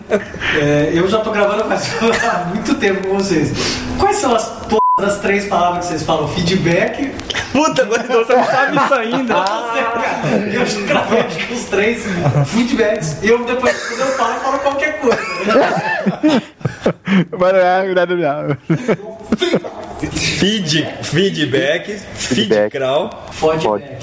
É, 0.59 0.91
eu 0.93 1.07
já 1.07 1.19
tô 1.19 1.31
gravando 1.31 1.63
faz 1.65 1.89
há 2.23 2.45
muito 2.53 2.73
tempo 2.75 3.07
com 3.07 3.17
vocês. 3.17 3.51
Quais 3.99 4.17
são 4.17 4.35
as 4.35 4.45
p... 4.67 4.77
das 4.99 5.19
três 5.19 5.47
palavras 5.47 5.85
que 5.85 5.91
vocês 5.91 6.03
falam? 6.03 6.27
Feedback? 6.29 7.11
Puta, 7.51 7.83
agora 7.83 8.03
você 8.03 8.35
não 8.35 8.45
sabe 8.45 8.77
isso 8.77 8.93
ainda. 8.93 9.33
Não 9.33 9.43
cara. 9.45 10.37
Eu 10.51 10.65
já 10.65 10.81
gravei 10.81 11.19
acho 11.19 11.47
que 11.47 11.53
os 11.53 11.63
três 11.65 12.03
feedbacks. 12.47 13.17
Eu 13.23 13.45
depois, 13.45 13.75
quando 13.87 13.99
eu 13.99 14.07
falo, 14.07 14.33
eu 14.33 14.39
falo 14.39 14.59
qualquer 14.59 14.99
coisa. 14.99 15.21
Feed, 20.01 20.83
feedback, 21.03 21.99
Feedback. 22.15 22.71
feedcrawl 22.71 23.09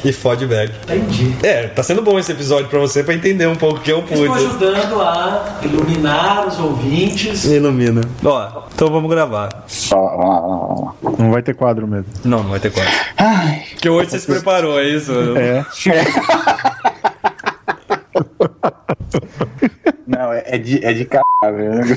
e 0.04 0.12
feedback. 0.12 0.72
Entendi. 0.84 1.34
É, 1.42 1.66
tá 1.68 1.82
sendo 1.82 2.02
bom 2.02 2.18
esse 2.18 2.30
episódio 2.32 2.68
pra 2.68 2.78
você 2.78 3.02
pra 3.02 3.14
entender 3.14 3.46
um 3.48 3.56
pouco 3.56 3.78
o 3.78 3.80
que 3.80 3.90
eu 3.90 3.98
Estou 4.00 4.16
pude. 4.26 4.44
ajudando 4.44 5.00
a 5.02 5.58
iluminar 5.62 6.46
os 6.46 6.58
ouvintes. 6.60 7.44
Ilumina. 7.44 8.00
Ó, 8.24 8.62
então 8.72 8.88
vamos 8.90 9.10
gravar. 9.10 9.48
Não 11.18 11.30
vai 11.32 11.42
ter 11.42 11.54
quadro 11.54 11.86
mesmo. 11.86 12.06
Não, 12.24 12.42
não 12.44 12.50
vai 12.50 12.60
ter 12.60 12.70
quadro. 12.70 12.92
Porque 13.72 13.88
hoje 13.88 14.10
você 14.10 14.20
se 14.20 14.26
preparou, 14.26 14.78
é 14.78 14.84
isso? 14.88 15.12
É. 15.36 15.64
Não, 20.06 20.32
é, 20.32 20.42
é 20.46 20.58
de, 20.58 20.84
é 20.84 20.92
de 20.92 21.04
caralho. 21.04 21.22
né? 21.84 21.96